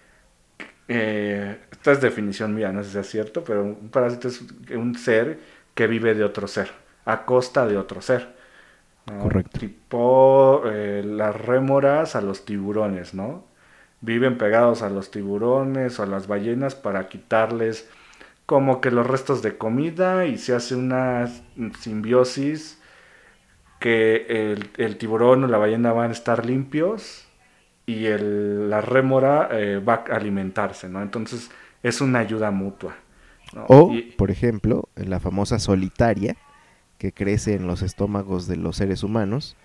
eh, 0.93 1.57
esta 1.71 1.93
es 1.93 2.01
definición 2.01 2.53
mía, 2.53 2.73
no 2.73 2.83
sé 2.83 2.91
si 2.91 2.97
es 2.97 3.09
cierto, 3.09 3.45
pero 3.45 3.63
un 3.63 3.89
parásito 3.89 4.27
es 4.27 4.41
un 4.75 4.95
ser 4.95 5.39
que 5.73 5.87
vive 5.87 6.13
de 6.15 6.25
otro 6.25 6.47
ser, 6.49 6.69
a 7.05 7.23
costa 7.23 7.65
de 7.65 7.77
otro 7.77 8.01
ser. 8.01 8.35
¿no? 9.07 9.19
Correcto. 9.19 9.57
Tipo 9.57 10.63
eh, 10.65 11.01
las 11.05 11.33
rémoras 11.39 12.17
a 12.17 12.21
los 12.21 12.43
tiburones, 12.43 13.13
¿no? 13.13 13.45
Viven 14.01 14.37
pegados 14.37 14.81
a 14.81 14.89
los 14.89 15.11
tiburones 15.11 15.97
o 15.97 16.03
a 16.03 16.07
las 16.07 16.27
ballenas 16.27 16.75
para 16.75 17.07
quitarles 17.07 17.89
como 18.45 18.81
que 18.81 18.91
los 18.91 19.07
restos 19.07 19.41
de 19.41 19.57
comida 19.57 20.25
y 20.25 20.37
se 20.37 20.53
hace 20.53 20.75
una 20.75 21.31
simbiosis 21.79 22.80
que 23.81 24.27
el, 24.29 24.71
el 24.77 24.97
tiburón 24.99 25.45
o 25.45 25.47
la 25.49 25.59
ballena 25.59 25.93
van 25.93 26.11
a 26.11 26.13
estar 26.13 26.45
limpios 26.47 27.27
y 27.87 28.07
el, 28.07 28.69
la 28.71 28.81
rémora 28.81 29.49
eh, 29.51 29.79
va 29.79 30.05
a 30.09 30.15
alimentarse, 30.17 30.89
¿no? 30.89 31.03
Entonces 31.03 31.51
es 31.83 32.01
una 32.01 32.19
ayuda 32.21 32.51
mutua. 32.51 32.95
¿no? 33.53 33.67
O, 33.67 33.93
Y- 33.93 34.15
por 34.15 34.31
ejemplo, 34.31 34.89
la 34.95 35.19
famosa 35.19 35.59
solitaria 35.59 36.37
que 36.99 37.13
crece 37.13 37.55
en 37.55 37.67
los 37.67 37.83
estómagos 37.83 38.47
de 38.47 38.57
los 38.57 38.77
seres 38.77 39.03
humanos, 39.03 39.57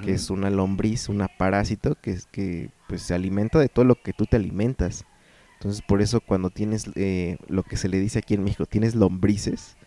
que 0.00 0.14
es 0.14 0.30
una 0.30 0.50
lombriz, 0.50 1.10
una 1.10 1.28
parásito 1.28 1.96
que 1.96 2.12
es 2.12 2.26
que 2.26 2.72
pues 2.88 3.02
se 3.02 3.14
alimenta 3.14 3.60
de 3.60 3.70
todo 3.70 3.86
lo 3.86 4.02
que 4.02 4.14
tú 4.14 4.26
te 4.26 4.36
alimentas. 4.38 5.06
Entonces 5.54 5.82
por 5.82 6.02
eso 6.02 6.22
cuando 6.22 6.50
tienes 6.50 6.90
eh, 6.96 7.38
lo 7.48 7.64
que 7.64 7.78
se 7.78 7.88
le 7.90 8.00
dice 8.00 8.20
aquí 8.20 8.34
en 8.34 8.44
México, 8.44 8.66
tienes 8.66 8.96
lombrices, 8.96 9.77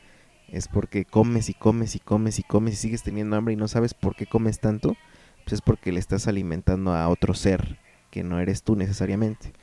es 0.52 0.68
porque 0.68 1.06
comes 1.06 1.50
y 1.50 1.54
comes 1.54 1.96
y 1.96 2.00
comes 2.00 2.38
y 2.38 2.44
comes 2.44 2.74
y 2.74 2.78
sigues 2.78 3.04
teniendo 3.04 3.36
hambre 3.36 3.54
y 3.54 3.58
no 3.58 3.68
sabes 3.68 3.94
por 3.94 4.16
qué 4.16 4.26
comes 4.26 4.60
tanto, 4.60 4.98
pues 5.44 5.54
es 5.54 5.62
porque 5.62 5.92
le 5.92 6.00
estás 6.00 6.28
alimentando 6.28 6.94
a 6.94 7.08
otro 7.08 7.34
ser 7.34 7.78
que 8.12 8.24
no 8.24 8.40
eres 8.40 8.64
tú 8.64 8.76
necesariamente. 8.76 9.54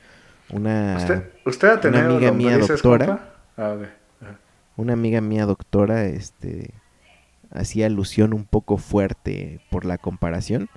Una, 0.49 0.97
¿Usted, 0.97 1.31
¿Usted 1.45 1.67
ha 1.67 1.79
tenido 1.79 2.17
amiga 2.17 2.31
mía 2.31 2.57
doctora. 2.57 3.05
compa? 3.05 3.35
A 3.55 3.75
ver. 3.75 3.93
ajá. 4.21 4.39
una 4.77 4.93
amiga 4.93 5.21
mía 5.21 5.45
doctora 5.45 6.05
este 6.05 6.73
hacía 7.51 7.85
alusión 7.85 8.33
un 8.33 8.45
poco 8.45 8.77
fuerte 8.77 9.61
por 9.69 9.85
la 9.85 9.97
comparación, 9.97 10.69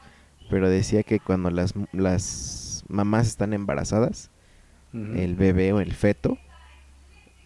pero 0.50 0.68
decía 0.68 1.02
que 1.02 1.20
cuando 1.20 1.50
las, 1.50 1.74
las 1.92 2.84
mamás 2.88 3.28
están 3.28 3.52
embarazadas, 3.52 4.30
el 4.92 5.36
bebé 5.36 5.72
o 5.72 5.80
el 5.80 5.94
feto 5.94 6.36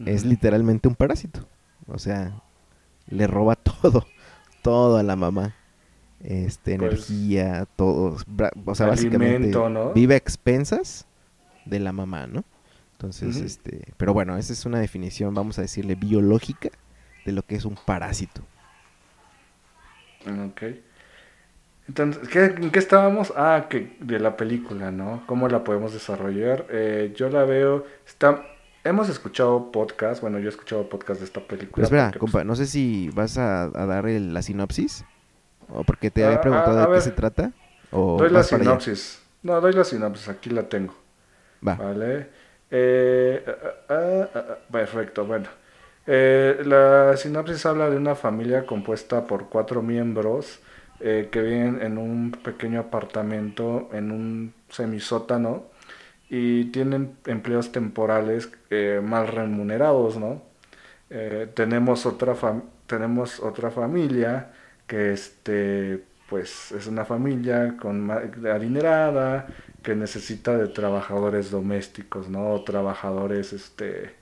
es 0.05 0.25
literalmente 0.25 0.89
un 0.89 0.97
parásito. 0.97 1.47
O 1.87 1.99
sea, 2.01 2.43
le 3.09 3.27
roba 3.27 3.57
todo, 3.83 4.07
todo 4.63 4.99
a 4.99 5.03
la 5.03 5.17
mamá. 5.17 5.55
Este, 6.21 6.77
Pues, 6.79 7.11
energía, 7.11 7.67
todo. 7.77 8.17
O 8.65 8.75
sea, 8.75 8.87
básicamente 8.87 9.49
¿no? 9.49 9.93
vive 9.93 10.15
a 10.15 10.17
expensas 10.17 11.07
de 11.65 11.79
la 11.81 11.93
mamá, 11.93 12.27
¿no? 12.27 12.45
Entonces, 12.93 13.37
este, 13.37 13.93
pero 13.99 14.15
bueno, 14.15 14.39
esa 14.39 14.55
es 14.55 14.65
una 14.65 14.79
definición, 14.81 15.35
vamos 15.35 15.59
a 15.59 15.63
decirle, 15.63 15.97
biológica 15.97 16.71
de 17.27 17.33
lo 17.33 17.43
que 17.43 17.57
es 17.57 17.67
un 17.67 17.77
parásito. 17.77 18.43
Ok. 20.27 20.63
Entonces, 21.89 22.29
¿qué, 22.29 22.45
¿en 22.47 22.71
qué 22.71 22.79
estábamos? 22.79 23.33
Ah, 23.37 23.67
que 23.71 23.97
de 24.01 24.19
la 24.19 24.37
película, 24.37 24.91
¿no? 24.91 25.23
¿Cómo 25.27 25.49
la 25.49 25.63
podemos 25.63 25.93
desarrollar? 25.93 26.67
Eh, 26.71 27.13
yo 27.17 27.29
la 27.29 27.45
veo, 27.45 27.87
está, 28.07 28.45
hemos 28.87 29.09
escuchado 29.09 29.71
podcast, 29.73 30.21
bueno, 30.21 30.39
yo 30.39 30.47
he 30.47 30.51
escuchado 30.51 30.89
podcast 30.89 31.21
de 31.21 31.27
esta 31.27 31.41
película. 31.41 31.75
Pero 31.75 31.85
espera, 31.85 32.05
porque, 32.07 32.19
pues, 32.21 32.33
compa, 32.33 32.45
no 32.45 32.57
sé 32.57 32.67
si 32.67 33.11
vas 33.11 33.39
a, 33.39 33.65
a 33.65 33.87
dar 33.87 34.07
el- 34.07 34.33
la 34.35 34.43
sinopsis, 34.43 35.05
o 35.69 35.85
porque 35.85 36.11
te 36.11 36.25
había 36.25 36.41
preguntado 36.41 36.79
ah, 36.79 36.83
a 36.83 36.83
de 36.83 36.87
qué 36.87 36.93
ver. 36.93 37.03
se 37.03 37.11
trata, 37.13 37.53
o 37.91 38.17
doy 38.19 38.31
la 38.31 38.43
sinopsis. 38.43 39.23
No, 39.43 39.61
doy 39.61 39.73
la 39.73 39.85
sinopsis, 39.85 40.29
aquí 40.29 40.51
la 40.51 40.69
tengo. 40.69 40.95
Va. 41.67 41.75
Vale. 41.75 42.29
Eh, 42.71 43.45
ah, 43.89 44.29
ah, 44.35 44.45
perfecto, 44.71 45.25
bueno. 45.25 45.47
Eh, 46.07 46.63
la 46.65 47.17
sinopsis 47.17 47.65
habla 47.67 47.91
de 47.91 47.97
una 47.97 48.15
familia 48.15 48.65
compuesta 48.67 49.25
por 49.27 49.49
cuatro 49.49 49.83
miembros 49.83 50.61
eh, 51.01 51.29
que 51.33 51.43
viven 51.43 51.81
en 51.83 51.99
un 51.99 52.31
pequeño 52.33 52.81
apartamento, 52.81 53.89
en 53.93 54.11
un 54.13 54.55
semisótano, 54.69 55.65
y 56.29 56.67
tienen 56.67 57.17
empleos 57.27 57.73
temporales 57.73 58.51
eh, 58.71 59.01
mal 59.03 59.29
remunerados, 59.29 60.17
¿no? 60.17 60.43
Eh, 61.11 61.49
tenemos 61.55 62.07
otra 62.07 62.35
tenemos 62.87 63.41
otra 63.41 63.71
familia 63.71 64.53
que 64.87 65.13
este 65.13 66.03
pues 66.29 66.73
es 66.73 66.87
una 66.89 67.05
familia 67.05 67.77
con 67.81 68.11
adinerada 68.11 69.47
que 69.83 69.95
necesita 69.95 70.57
de 70.59 70.69
trabajadores 70.69 71.51
domésticos 71.53 72.29
no 72.29 72.61
trabajadores 72.63 73.53
este 73.53 74.15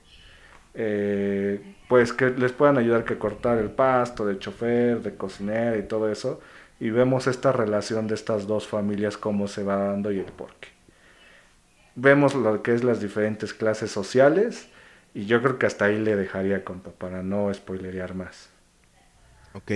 eh, 0.75 1.75
pues 1.89 2.13
que 2.13 2.29
les 2.31 2.51
puedan 2.51 2.77
ayudar 2.77 3.05
que 3.05 3.17
cortar 3.17 3.57
el 3.57 3.71
pasto 3.71 4.25
de 4.25 4.37
chofer 4.39 5.01
de 5.01 5.15
cocinera 5.15 5.77
y 5.77 5.83
todo 5.83 6.11
eso. 6.11 6.41
Y 6.79 6.89
vemos 6.89 7.27
esta 7.27 7.51
relación 7.53 8.07
de 8.07 8.15
estas 8.15 8.47
dos 8.47 8.67
familias 8.67 9.17
cómo 9.17 9.47
se 9.47 9.63
va 9.63 9.77
dando 9.77 10.11
y 10.11 10.19
el 10.19 10.25
porqué 10.25 10.74
vemos 11.95 12.35
lo 12.35 12.61
que 12.61 12.73
es 12.73 12.83
las 12.83 12.99
diferentes 12.99 13.53
clases 13.53 13.91
sociales 13.91 14.67
y 15.13 15.25
yo 15.25 15.41
creo 15.41 15.57
que 15.57 15.65
hasta 15.65 15.85
ahí 15.85 15.97
le 15.97 16.15
dejaría, 16.15 16.63
compa, 16.63 16.91
para 16.91 17.23
no 17.23 17.51
spoilerear 17.53 18.13
más. 18.15 18.49
Ok. 19.53 19.71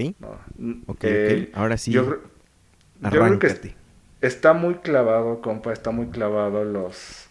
okay, 0.88 1.50
Ahora 1.54 1.78
sí. 1.78 1.92
Yo, 1.92 2.20
creo 3.02 3.40
que 3.40 3.76
está 4.20 4.52
muy 4.52 4.76
clavado, 4.76 5.40
compa, 5.40 5.72
está 5.72 5.92
muy 5.92 6.08
clavado 6.08 6.66
los, 6.66 7.30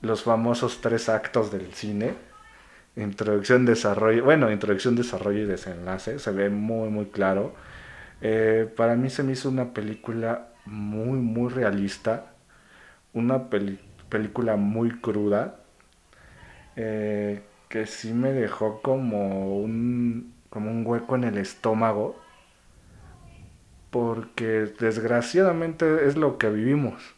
los 0.00 0.22
famosos 0.22 0.80
tres 0.80 1.08
actos 1.08 1.50
del 1.50 1.74
cine. 1.74 2.14
Introducción, 2.94 3.66
desarrollo, 3.66 4.24
bueno, 4.24 4.52
introducción, 4.52 4.94
desarrollo 4.94 5.40
y 5.40 5.46
desenlace. 5.46 6.20
Se 6.20 6.30
ve 6.30 6.50
muy, 6.50 6.88
muy 6.88 7.06
claro. 7.06 7.54
Eh, 8.20 8.72
para 8.76 8.94
mí 8.94 9.10
se 9.10 9.24
me 9.24 9.32
hizo 9.32 9.48
una 9.48 9.72
película 9.72 10.50
muy, 10.66 11.18
muy 11.18 11.50
realista. 11.50 12.26
Una 13.12 13.50
película 13.50 13.89
muy 14.56 15.00
cruda 15.00 15.60
eh, 16.76 17.42
que 17.68 17.86
sí 17.86 18.12
me 18.12 18.32
dejó 18.32 18.80
como 18.82 19.56
un, 19.56 20.34
como 20.48 20.70
un 20.70 20.86
hueco 20.86 21.14
en 21.14 21.24
el 21.24 21.38
estómago, 21.38 22.18
porque 23.90 24.72
desgraciadamente 24.78 26.06
es 26.06 26.16
lo 26.16 26.38
que 26.38 26.48
vivimos. 26.48 27.14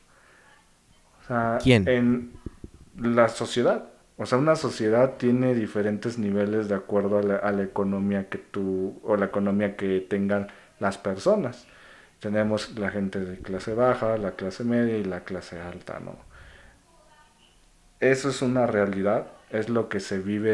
O 1.21 1.27
sea, 1.27 1.59
¿Quién? 1.63 1.89
En 1.89 2.33
la 2.99 3.29
sociedad. 3.29 3.85
O 4.19 4.27
sea, 4.27 4.39
una 4.39 4.57
sociedad 4.57 5.15
tiene 5.17 5.55
diferentes 5.55 6.19
niveles 6.19 6.69
de 6.69 6.75
acuerdo 6.75 7.19
a 7.19 7.23
la, 7.23 7.37
a 7.37 7.53
la, 7.53 7.63
economía 7.63 8.29
que 8.29 8.39
tú, 8.39 9.01
o 9.05 9.17
la 9.17 9.27
economía 9.27 9.77
que 9.77 10.01
tengan 10.01 10.49
las 10.81 10.99
personas. 10.99 11.67
Tenemos 12.21 12.79
la 12.79 12.91
gente 12.91 13.21
de 13.21 13.39
clase 13.39 13.75
baja, 13.75 14.19
la 14.19 14.33
clase 14.33 14.65
media 14.65 14.99
y 14.99 15.05
la 15.05 15.25
clase 15.25 15.61
alta, 15.61 15.99
¿no? 15.99 16.32
Eso 18.03 18.31
es 18.31 18.43
una 18.43 18.67
realidad 18.67 19.29
es 19.51 19.69
lo 19.69 19.89
que 19.89 20.01
se 20.01 20.19
vive 20.19 20.51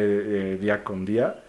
eh, 0.53 0.57
día 0.59 0.85
con 0.85 1.07
día 1.07 1.43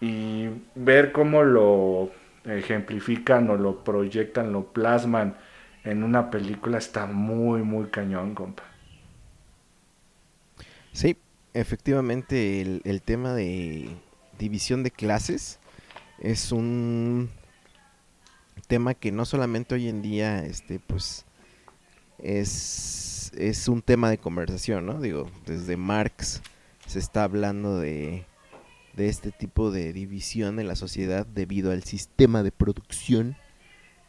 y 0.00 0.48
ver 0.74 1.12
cómo 1.12 1.44
lo 1.44 2.10
ejemplifican 2.44 3.48
o 3.50 3.56
lo 3.56 3.84
proyectan, 3.84 4.52
lo 4.52 4.72
plasman 4.72 5.36
en 5.84 6.02
una 6.02 6.30
película 6.30 6.78
está 6.78 7.06
muy, 7.06 7.62
muy 7.62 7.86
cañón, 7.86 8.34
compa. 8.34 8.64
Sí, 10.92 11.16
efectivamente 11.54 12.60
el, 12.60 12.80
el 12.84 13.00
tema 13.00 13.32
de 13.34 13.88
división 14.38 14.82
de 14.82 14.90
clases 14.90 15.60
es 16.18 16.50
un 16.50 17.30
tema 18.66 18.94
que 18.94 19.12
no 19.12 19.24
solamente 19.24 19.76
hoy 19.76 19.88
en 19.88 20.02
día, 20.02 20.44
este, 20.44 20.80
pues, 20.80 21.24
es, 22.18 23.17
es 23.36 23.68
un 23.68 23.82
tema 23.82 24.10
de 24.10 24.18
conversación, 24.18 24.86
¿no? 24.86 25.00
Digo, 25.00 25.30
desde 25.46 25.76
Marx 25.76 26.42
se 26.86 26.98
está 26.98 27.24
hablando 27.24 27.78
de, 27.78 28.24
de 28.94 29.08
este 29.08 29.30
tipo 29.30 29.70
de 29.70 29.92
división 29.92 30.58
en 30.58 30.68
la 30.68 30.76
sociedad 30.76 31.26
debido 31.26 31.70
al 31.70 31.84
sistema 31.84 32.42
de 32.42 32.52
producción, 32.52 33.36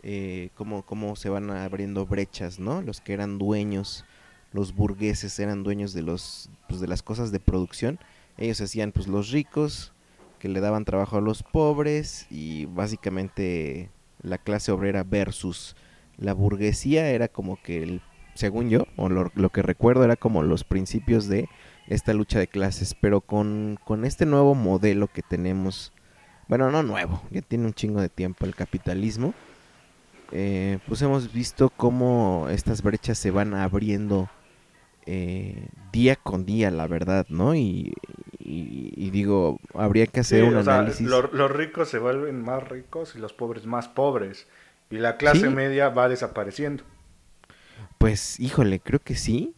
eh, 0.02 0.50
cómo, 0.56 0.84
cómo 0.86 1.16
se 1.16 1.30
van 1.30 1.50
abriendo 1.52 2.06
brechas, 2.06 2.60
¿no? 2.60 2.82
Los 2.82 3.02
que 3.02 3.14
eran 3.14 3.38
dueños, 3.38 4.06
los 4.52 4.74
burgueses 4.74 5.38
eran 5.40 5.64
dueños 5.64 5.94
de, 5.94 6.02
los, 6.02 6.50
pues, 6.68 6.80
de 6.80 6.88
las 6.88 7.04
cosas 7.04 7.32
de 7.32 7.40
producción, 7.40 8.00
ellos 8.38 8.62
hacían 8.62 8.92
pues 8.92 9.08
los 9.08 9.32
ricos, 9.32 9.94
que 10.40 10.50
le 10.50 10.62
daban 10.62 10.86
trabajo 10.86 11.18
a 11.18 11.22
los 11.22 11.44
pobres 11.44 12.26
y 12.32 12.66
básicamente 12.66 13.92
la 14.22 14.38
clase 14.38 14.72
obrera 14.72 15.04
versus 15.04 15.76
la 16.18 16.34
burguesía 16.34 17.10
era 17.10 17.28
como 17.28 17.62
que 17.62 17.84
el, 17.84 18.02
según 18.40 18.70
yo, 18.70 18.88
o 18.96 19.10
lo, 19.10 19.32
lo 19.36 19.50
que 19.50 19.62
recuerdo 19.62 20.06
era 20.06 20.16
como 20.16 20.44
los 20.44 20.64
principios 20.64 21.28
de 21.28 21.50
esta 21.90 22.14
lucha 22.14 22.40
de 22.40 22.48
clases, 22.48 22.96
pero 22.96 23.20
con, 23.20 23.78
este 24.06 24.26
nuevo 24.26 24.56
modelo 24.56 25.08
que 25.08 25.22
tenemos, 25.22 25.92
bueno, 26.48 26.72
no 26.72 26.84
nuevo, 26.84 27.22
ya 27.32 27.42
tiene 27.42 27.66
un 27.66 27.74
chingo 27.74 28.00
de 28.00 28.10
tiempo 28.10 28.46
el 28.46 28.56
capitalismo, 28.56 29.34
eh, 30.32 30.78
pues 30.88 31.02
hemos 31.02 31.34
visto 31.34 31.70
cómo 31.70 32.48
estas 32.50 32.84
brechas 32.84 33.18
se 33.18 33.32
van 33.32 33.56
abriendo 33.56 34.30
eh, 35.06 35.68
día 35.92 36.16
con 36.16 36.46
día, 36.46 36.70
la 36.72 36.88
verdad, 36.88 37.26
¿no? 37.28 37.56
Y, 37.56 37.94
digo, 39.12 39.60
habría 39.74 40.06
que 40.06 40.20
hacer 40.20 40.44
un 40.44 40.56
análisis. 40.56 41.08
los 41.08 41.52
ricos 41.52 41.90
se 41.90 41.98
vuelven 41.98 42.42
más 42.42 42.68
ricos 42.68 43.16
y 43.16 43.20
los 43.20 43.34
pobres 43.34 43.66
más 43.66 43.88
pobres, 43.88 44.48
y 44.92 44.98
la 44.98 45.18
clase 45.18 45.50
media 45.50 45.90
va 45.90 46.08
desapareciendo. 46.08 46.84
Pues, 48.00 48.40
híjole, 48.40 48.80
creo 48.80 49.00
que 49.00 49.16
sí 49.16 49.54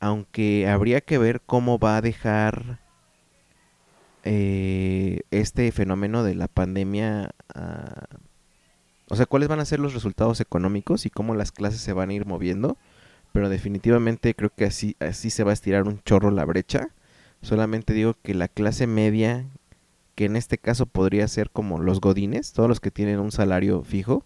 aunque 0.00 0.68
habría 0.68 1.00
que 1.00 1.18
ver 1.18 1.40
cómo 1.40 1.78
va 1.78 1.96
a 1.96 2.02
dejar 2.02 2.80
eh, 4.24 5.20
este 5.30 5.70
fenómeno 5.72 6.22
de 6.22 6.34
la 6.34 6.48
pandemia, 6.48 7.30
o 9.08 9.16
sea, 9.16 9.26
cuáles 9.26 9.48
van 9.48 9.60
a 9.60 9.64
ser 9.64 9.80
los 9.80 9.94
resultados 9.94 10.40
económicos 10.40 11.06
y 11.06 11.10
cómo 11.10 11.34
las 11.34 11.52
clases 11.52 11.80
se 11.80 11.92
van 11.92 12.10
a 12.10 12.14
ir 12.14 12.26
moviendo, 12.26 12.76
pero 13.32 13.48
definitivamente 13.48 14.34
creo 14.34 14.50
que 14.54 14.64
así, 14.64 14.96
así 15.00 15.30
se 15.30 15.44
va 15.44 15.50
a 15.50 15.54
estirar 15.54 15.86
un 15.86 16.02
chorro 16.02 16.30
la 16.30 16.44
brecha. 16.44 16.88
Solamente 17.42 17.92
digo 17.92 18.14
que 18.22 18.34
la 18.34 18.48
clase 18.48 18.86
media, 18.86 19.46
que 20.14 20.24
en 20.24 20.36
este 20.36 20.58
caso 20.58 20.86
podría 20.86 21.28
ser 21.28 21.50
como 21.50 21.78
los 21.78 22.00
godines, 22.00 22.52
todos 22.52 22.68
los 22.68 22.80
que 22.80 22.90
tienen 22.90 23.20
un 23.20 23.30
salario 23.30 23.82
fijo, 23.82 24.24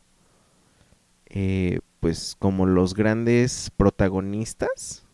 eh, 1.27 1.81
pues 2.01 2.37
como 2.39 2.67
los 2.67 2.95
grandes 2.95 3.71
protagonistas 3.77 5.05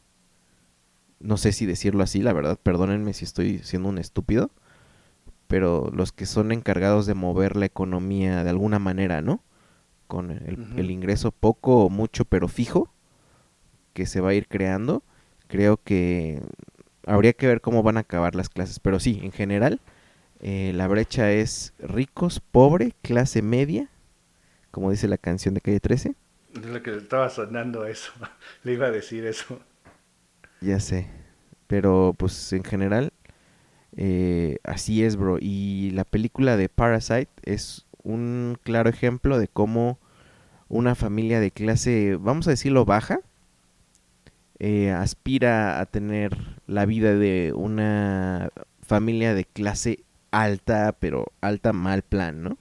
no 1.21 1.37
sé 1.37 1.53
si 1.53 1.67
decirlo 1.67 2.03
así, 2.03 2.21
la 2.23 2.33
verdad, 2.33 2.59
perdónenme 2.63 3.13
si 3.13 3.25
estoy 3.25 3.59
siendo 3.59 3.89
un 3.89 3.99
estúpido, 3.99 4.51
pero 5.49 5.91
los 5.93 6.13
que 6.13 6.27
son 6.27 6.53
encargados 6.53 7.07
de 7.07 7.15
mover 7.15 7.57
la 7.57 7.67
economía 7.67 8.45
de 8.45 8.51
alguna 8.51 8.79
manera, 8.79 9.23
¿no? 9.23 9.43
Con 10.07 10.31
el, 10.31 10.91
ingreso 10.91 11.33
poco 11.33 11.85
o 11.85 11.91
mucho, 11.91 12.25
pero 12.25 12.49
fijo, 12.49 12.89
que 13.93 14.07
se 14.07 14.21
va 14.21 14.31
a 14.31 14.35
ir 14.35 14.47
creando, 14.47 15.03
creo 15.49 15.79
que 15.79 16.41
habría 17.07 17.33
que 17.33 17.47
ver 17.47 17.61
cómo 17.61 17.83
van 17.83 17.97
a 17.97 18.01
acabar 18.01 18.35
las 18.35 18.49
clases, 18.49 18.79
pero 18.79 19.01
sí, 19.01 19.21
en 19.23 19.33
general, 19.33 19.81
eh, 20.41 20.73
la 20.75 20.87
brecha 20.87 21.33
es 21.33 21.73
ricos, 21.79 22.41
pobre, 22.41 22.93
clase 23.03 23.43
media, 23.43 23.89
como 24.71 24.91
dice 24.91 25.09
la 25.09 25.19
canción 25.19 25.55
de 25.55 25.61
Calle 25.61 25.81
13. 25.81 26.15
Es 26.57 26.67
lo 26.67 26.83
que 26.83 26.97
estaba 26.97 27.29
sonando 27.29 27.85
eso, 27.87 28.13
le 28.65 28.73
iba 28.73 28.87
a 28.87 28.91
decir 28.91 29.27
eso. 29.27 29.61
Ya 30.61 30.81
sé. 30.81 31.07
Pero 31.67 32.15
pues 32.17 32.53
en 32.53 32.65
general 32.65 33.13
eh, 33.97 34.59
así 34.65 35.05
es, 35.05 35.17
bro. 35.17 35.39
Y 35.41 35.91
la 35.93 36.05
película 36.05 36.57
de 36.57 36.69
Parasite 36.69 37.31
es 37.43 37.87
un 38.03 38.59
claro 38.63 38.91
ejemplo 38.91 39.39
de 39.39 39.49
cómo 39.49 39.99
una 40.69 40.95
familia 40.95 41.41
de 41.41 41.51
clase, 41.51 42.17
vamos 42.21 42.47
a 42.47 42.51
decirlo, 42.51 42.85
baja, 42.85 43.21
eh, 44.59 44.91
aspira 44.91 45.81
a 45.81 45.87
tener 45.87 46.61
la 46.67 46.87
vida 46.87 47.15
de 47.15 47.53
una 47.55 48.51
familia 48.83 49.35
de 49.35 49.45
clase 49.45 50.05
alta, 50.31 50.97
pero 50.99 51.27
alta 51.41 51.73
mal 51.73 52.03
plan, 52.03 52.43
¿no? 52.43 52.59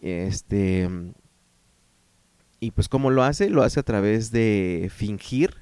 Este... 0.00 0.88
Y 2.60 2.70
pues 2.70 2.88
cómo 2.88 3.10
lo 3.10 3.22
hace, 3.22 3.50
lo 3.50 3.62
hace 3.62 3.80
a 3.80 3.82
través 3.82 4.30
de 4.30 4.90
fingir 4.94 5.54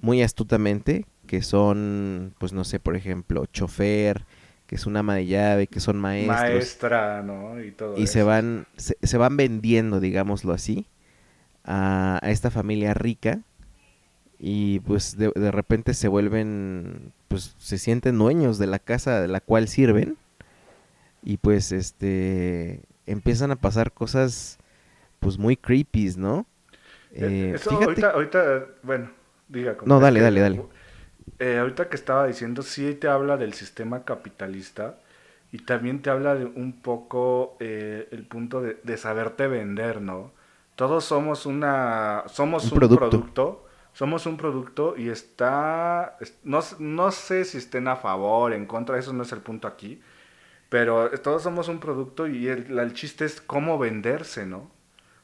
muy 0.00 0.22
astutamente, 0.22 1.06
que 1.26 1.42
son, 1.42 2.34
pues 2.38 2.52
no 2.52 2.64
sé, 2.64 2.80
por 2.80 2.96
ejemplo, 2.96 3.46
chofer, 3.46 4.24
que 4.66 4.76
es 4.76 4.86
una 4.86 5.00
ama 5.00 5.14
de 5.14 5.26
llave, 5.26 5.66
que 5.68 5.80
son 5.80 5.98
maestros. 5.98 6.40
Maestra, 6.40 7.22
¿no? 7.22 7.62
Y 7.62 7.70
todo 7.70 7.96
Y 7.96 8.08
se 8.08 8.22
van, 8.22 8.66
se, 8.76 9.16
van 9.16 9.36
vendiendo, 9.36 10.00
digámoslo 10.00 10.52
así, 10.52 10.86
a, 11.64 12.18
esta 12.24 12.50
familia 12.50 12.94
rica 12.94 13.40
y 14.38 14.80
pues 14.80 15.16
de, 15.16 15.30
de, 15.34 15.50
repente 15.52 15.94
se 15.94 16.08
vuelven, 16.08 17.12
pues 17.28 17.54
se 17.58 17.78
sienten 17.78 18.18
dueños 18.18 18.58
de 18.58 18.66
la 18.66 18.80
casa 18.80 19.20
de 19.20 19.28
la 19.28 19.40
cual 19.40 19.68
sirven 19.68 20.16
y 21.22 21.36
pues 21.36 21.70
este 21.70 22.80
empiezan 23.06 23.52
a 23.52 23.56
pasar 23.56 23.92
cosas 23.92 24.58
pues 25.22 25.38
muy 25.38 25.56
creepy, 25.56 26.14
¿no? 26.16 26.46
Eh, 27.12 27.52
eso 27.54 27.70
ahorita, 27.70 28.10
ahorita, 28.10 28.66
bueno, 28.82 29.10
diga. 29.48 29.76
No, 29.86 30.00
dale, 30.00 30.20
dale, 30.20 30.40
dale. 30.40 30.62
Eh, 31.38 31.58
ahorita 31.58 31.88
que 31.88 31.96
estaba 31.96 32.26
diciendo, 32.26 32.62
sí 32.62 32.94
te 32.94 33.08
habla 33.08 33.36
del 33.36 33.54
sistema 33.54 34.04
capitalista 34.04 34.98
y 35.52 35.58
también 35.58 36.02
te 36.02 36.10
habla 36.10 36.34
de 36.34 36.44
un 36.44 36.80
poco 36.82 37.56
eh, 37.60 38.08
el 38.10 38.26
punto 38.26 38.60
de, 38.60 38.80
de, 38.82 38.96
saberte 38.96 39.46
vender, 39.46 40.00
¿no? 40.00 40.32
Todos 40.74 41.04
somos 41.04 41.46
una, 41.46 42.24
somos 42.26 42.70
un, 42.72 42.78
producto. 42.78 43.66
somos 43.92 44.26
un 44.26 44.36
producto 44.36 44.96
y 44.96 45.08
está, 45.08 46.16
no, 46.42 46.60
no 46.80 47.10
sé 47.12 47.44
si 47.44 47.58
estén 47.58 47.86
a 47.86 47.96
favor, 47.96 48.52
en 48.52 48.66
contra, 48.66 48.98
eso 48.98 49.12
no 49.12 49.22
es 49.22 49.32
el 49.32 49.40
punto 49.40 49.68
aquí, 49.68 50.00
pero 50.68 51.10
todos 51.20 51.42
somos 51.42 51.68
un 51.68 51.78
producto 51.78 52.26
y 52.26 52.48
el, 52.48 52.78
el 52.78 52.94
chiste 52.94 53.26
es 53.26 53.40
cómo 53.40 53.78
venderse, 53.78 54.46
¿no? 54.46 54.70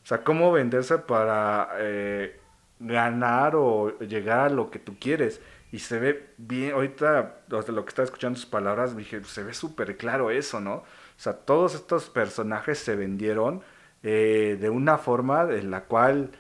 O 0.09 0.15
sea, 0.17 0.25
cómo 0.25 0.51
venderse 0.53 0.97
para 0.97 1.69
eh, 1.81 2.41
ganar 2.81 3.55
o 3.55 3.99
llegar 3.99 4.47
a 4.47 4.49
lo 4.49 4.71
que 4.71 4.79
tú 4.79 4.97
quieres. 4.99 5.43
Y 5.71 5.81
se 5.81 5.99
ve 5.99 6.31
bien, 6.39 6.73
ahorita, 6.73 7.43
de 7.47 7.73
lo 7.73 7.85
que 7.85 7.91
estaba 7.91 8.07
escuchando 8.07 8.39
sus 8.39 8.49
palabras, 8.49 8.97
dije, 8.97 9.23
se 9.25 9.43
ve 9.43 9.53
súper 9.53 9.99
claro 9.99 10.31
eso, 10.31 10.61
¿no? 10.61 10.77
O 10.77 10.85
sea, 11.19 11.35
todos 11.35 11.75
estos 11.75 12.09
personajes 12.09 12.79
se 12.79 12.97
vendieron 12.97 13.61
eh, 14.03 14.57
de 14.59 14.71
una 14.71 14.97
forma 14.97 15.43
en 15.43 15.71
la 15.71 15.85
cual, 15.85 16.31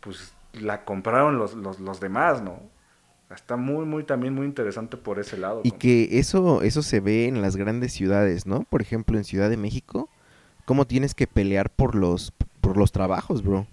pues, 0.00 0.34
la 0.52 0.84
compraron 0.84 1.38
los, 1.38 1.54
los, 1.54 1.80
los 1.80 2.00
demás, 2.00 2.42
¿no? 2.42 2.60
Está 3.34 3.56
muy, 3.56 3.86
muy, 3.86 4.04
también 4.04 4.34
muy 4.34 4.44
interesante 4.44 4.98
por 4.98 5.18
ese 5.18 5.38
lado. 5.38 5.62
Y 5.64 5.70
que 5.70 6.18
eso, 6.18 6.60
eso 6.60 6.82
se 6.82 7.00
ve 7.00 7.26
en 7.26 7.40
las 7.40 7.56
grandes 7.56 7.94
ciudades, 7.94 8.44
¿no? 8.44 8.64
Por 8.64 8.82
ejemplo, 8.82 9.16
en 9.16 9.24
Ciudad 9.24 9.48
de 9.48 9.56
México, 9.56 10.10
cómo 10.66 10.86
tienes 10.86 11.14
que 11.14 11.26
pelear 11.26 11.70
por 11.70 11.94
los, 11.94 12.34
por 12.64 12.76
los 12.76 12.92
trabajos, 12.92 13.42
bro 13.42 13.66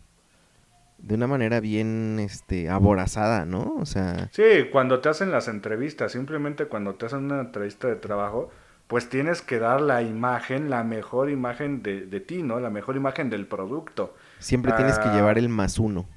de 1.02 1.16
una 1.16 1.28
manera 1.28 1.60
bien 1.60 2.20
este 2.20 2.70
aborazada, 2.70 3.46
¿no? 3.46 3.76
O 3.80 3.86
sea, 3.86 4.30
Sí, 4.32 4.70
cuando 4.72 5.00
te 5.02 5.10
hacen 5.10 5.32
las 5.32 5.48
entrevistas, 5.48 6.14
simplemente 6.14 6.66
cuando 6.68 6.96
te 6.96 7.06
hacen 7.06 7.26
una 7.26 7.42
entrevista 7.42 7.88
de 7.88 7.96
trabajo, 7.98 8.50
pues 8.88 9.10
tienes 9.10 9.42
que 9.42 9.60
dar 9.60 9.82
la 9.82 10.02
imagen, 10.02 10.70
la 10.70 10.84
mejor 10.84 11.30
imagen 11.30 11.84
de, 11.84 12.06
de 12.06 12.20
ti, 12.22 12.44
¿no? 12.44 12.60
La 12.60 12.70
mejor 12.70 12.96
imagen 12.96 13.30
del 13.30 13.46
producto. 13.48 14.16
Siempre 14.40 14.74
tienes 14.74 15.00
que 15.00 15.10
llevar 15.10 15.38
ah, 15.38 15.40
el 15.40 15.48
más 15.50 15.80
uno. 15.80 16.08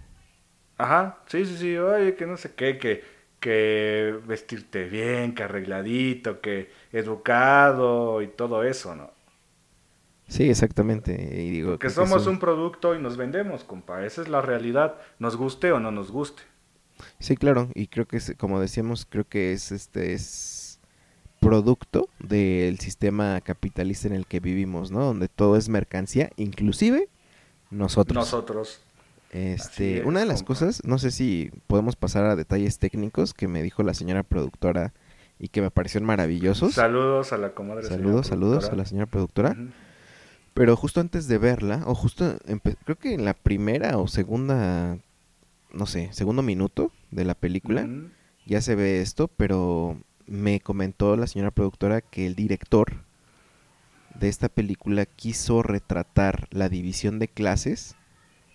Ajá, 0.78 1.18
sí, 1.26 1.44
sí, 1.46 1.56
sí, 1.56 1.76
oye, 1.78 2.16
que 2.16 2.26
no 2.26 2.36
sé 2.36 2.54
qué, 2.54 2.78
que, 2.78 3.04
que 3.40 4.18
vestirte 4.26 4.84
bien, 4.88 5.34
que 5.34 5.44
arregladito, 5.44 6.40
que 6.40 6.70
educado 6.92 8.22
y 8.22 8.28
todo 8.28 8.64
eso, 8.64 8.94
¿no? 8.96 9.12
Sí, 10.28 10.48
exactamente. 10.48 11.12
Y 11.12 11.50
digo, 11.50 11.78
que 11.78 11.90
somos 11.90 12.26
un 12.26 12.38
producto 12.38 12.94
y 12.94 13.00
nos 13.00 13.16
vendemos, 13.16 13.64
compa. 13.64 14.04
Esa 14.04 14.22
es 14.22 14.28
la 14.28 14.40
realidad, 14.40 14.96
nos 15.18 15.36
guste 15.36 15.72
o 15.72 15.80
no 15.80 15.90
nos 15.90 16.10
guste. 16.10 16.42
Sí, 17.18 17.36
claro. 17.36 17.68
Y 17.74 17.88
creo 17.88 18.06
que, 18.06 18.16
es, 18.16 18.34
como 18.38 18.60
decíamos, 18.60 19.06
creo 19.08 19.24
que 19.28 19.52
es 19.52 19.72
este 19.72 20.12
es 20.14 20.80
producto 21.40 22.08
del 22.20 22.78
sistema 22.78 23.40
capitalista 23.42 24.08
en 24.08 24.14
el 24.14 24.26
que 24.26 24.40
vivimos, 24.40 24.90
¿no? 24.90 25.04
Donde 25.04 25.28
todo 25.28 25.56
es 25.56 25.68
mercancía, 25.68 26.30
inclusive 26.36 27.08
nosotros. 27.70 28.16
Nosotros. 28.16 28.80
Este, 29.30 30.04
una 30.04 30.20
de 30.20 30.26
las 30.26 30.42
cosas, 30.42 30.82
no 30.84 30.96
sé 30.98 31.10
si 31.10 31.50
podemos 31.66 31.96
pasar 31.96 32.24
a 32.24 32.36
detalles 32.36 32.78
técnicos 32.78 33.34
que 33.34 33.48
me 33.48 33.62
dijo 33.62 33.82
la 33.82 33.92
señora 33.92 34.22
productora 34.22 34.94
y 35.38 35.48
que 35.48 35.60
me 35.60 35.70
parecieron 35.70 36.06
maravillosos. 36.06 36.74
Saludos 36.74 37.32
a 37.32 37.38
la 37.38 37.52
comadre. 37.52 37.82
Saludos, 37.82 38.28
saludos 38.28 38.70
a 38.70 38.76
la 38.76 38.84
señora 38.84 39.06
productora. 39.06 39.56
Pero 40.54 40.76
justo 40.76 41.00
antes 41.00 41.26
de 41.26 41.38
verla, 41.38 41.82
o 41.86 41.94
justo, 41.94 42.38
creo 42.84 42.96
que 42.96 43.14
en 43.14 43.24
la 43.24 43.34
primera 43.34 43.98
o 43.98 44.06
segunda, 44.06 44.98
no 45.72 45.86
sé, 45.86 46.10
segundo 46.12 46.42
minuto 46.42 46.92
de 47.10 47.24
la 47.24 47.34
película, 47.34 47.88
ya 48.46 48.60
se 48.60 48.76
ve 48.76 49.00
esto, 49.00 49.28
pero 49.28 50.00
me 50.26 50.60
comentó 50.60 51.16
la 51.16 51.26
señora 51.26 51.50
productora 51.50 52.00
que 52.00 52.26
el 52.26 52.36
director 52.36 53.04
de 54.14 54.28
esta 54.28 54.48
película 54.48 55.06
quiso 55.06 55.62
retratar 55.62 56.46
la 56.50 56.68
división 56.68 57.18
de 57.18 57.28
clases 57.28 57.96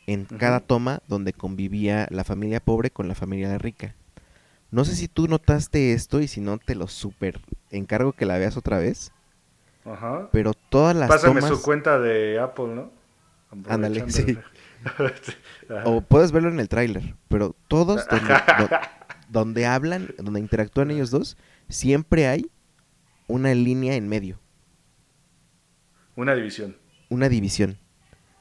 en 0.08 0.26
cada 0.26 0.62
toma 0.62 1.02
donde 1.08 1.34
convivía 1.34 2.08
la 2.10 2.24
familia 2.24 2.60
pobre 2.60 2.90
con 2.90 3.08
la 3.08 3.16
familia 3.16 3.58
rica. 3.58 3.94
No 4.72 4.86
sé 4.86 4.96
si 4.96 5.08
tú 5.08 5.28
notaste 5.28 5.94
esto 5.94 6.22
y 6.22 6.28
si 6.28 6.42
no 6.42 6.58
te 6.58 6.76
lo 6.76 6.88
super 6.88 7.42
encargo 7.72 8.14
que 8.14 8.26
la 8.26 8.38
veas 8.38 8.56
otra 8.58 8.78
vez. 8.78 9.12
Ajá. 9.86 10.30
Pero 10.32 10.54
todas 10.54 10.96
las 10.96 11.10
Pásame 11.10 11.42
su 11.42 11.62
cuenta 11.62 12.00
de 12.00 12.40
Apple, 12.40 12.68
¿no? 12.68 12.92
Ándale, 13.68 14.10
sí. 14.12 14.38
o 15.86 16.02
puedes 16.02 16.32
verlo 16.32 16.50
en 16.50 16.60
el 16.60 16.70
tráiler, 16.70 17.16
pero 17.28 17.56
todos 17.68 18.06
donde, 19.30 19.66
hablan, 19.66 20.10
donde 20.18 20.40
interactúan 20.40 20.92
ellos 20.92 21.12
dos, 21.12 21.38
siempre 21.68 22.28
hay 22.28 22.50
una 23.28 23.54
línea 23.54 23.96
en 23.96 24.08
medio. 24.08 24.40
Una 26.16 26.36
división. 26.36 26.78
Una 27.10 27.30
división. 27.30 27.78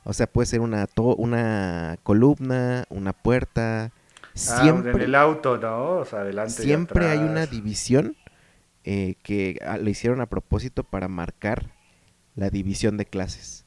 O 0.05 0.13
sea, 0.13 0.27
puede 0.27 0.47
ser 0.47 0.61
una, 0.61 0.87
una 1.17 1.99
columna, 2.03 2.85
una 2.89 3.13
puerta. 3.13 3.93
Siempre, 4.35 4.93
ah, 4.93 4.97
en 4.97 5.03
el 5.03 5.15
auto, 5.15 5.59
¿no? 5.59 5.99
O 5.99 6.05
sea, 6.05 6.21
adelante. 6.21 6.63
Siempre 6.63 7.09
hay 7.09 7.19
una 7.19 7.47
división 7.47 8.17
eh, 8.91 9.17
que 9.23 9.61
ah, 9.67 9.77
le 9.77 9.91
hicieron 9.91 10.23
a 10.23 10.31
propósito 10.31 10.83
para 10.83 11.09
marcar 11.09 11.75
la 12.37 12.49
división 12.49 12.97
de 12.97 13.05
clases. 13.05 13.67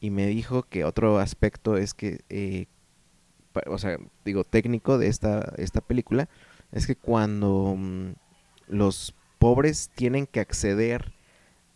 Y 0.00 0.10
me 0.10 0.26
dijo 0.26 0.64
que 0.64 0.82
otro 0.82 1.20
aspecto 1.20 1.76
es 1.76 1.94
que, 1.94 2.24
eh, 2.28 2.66
o 3.68 3.78
sea, 3.78 3.98
digo, 4.24 4.42
técnico 4.42 4.98
de 4.98 5.06
esta, 5.06 5.52
esta 5.58 5.80
película, 5.80 6.28
es 6.72 6.88
que 6.88 6.96
cuando 6.96 7.76
mm, 7.78 8.14
los 8.66 9.14
pobres 9.38 9.92
tienen 9.94 10.26
que 10.26 10.40
acceder 10.40 11.12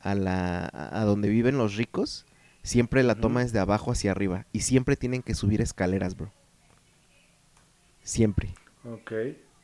a, 0.01 0.17
la, 0.17 0.69
a 0.73 1.05
donde 1.05 1.29
viven 1.29 1.59
los 1.59 1.77
ricos, 1.77 2.27
siempre 2.65 3.05
la 3.05 3.15
toma 3.15 3.43
es 3.45 3.53
de 3.53 3.61
abajo 3.61 3.93
hacia 3.93 4.11
arriba. 4.11 4.47
Y 4.51 4.63
siempre 4.63 4.97
tienen 4.97 5.23
que 5.23 5.37
subir 5.37 5.61
escaleras, 5.61 6.17
bro. 6.17 6.33
Siempre. 8.03 8.53
Ok 8.85 9.13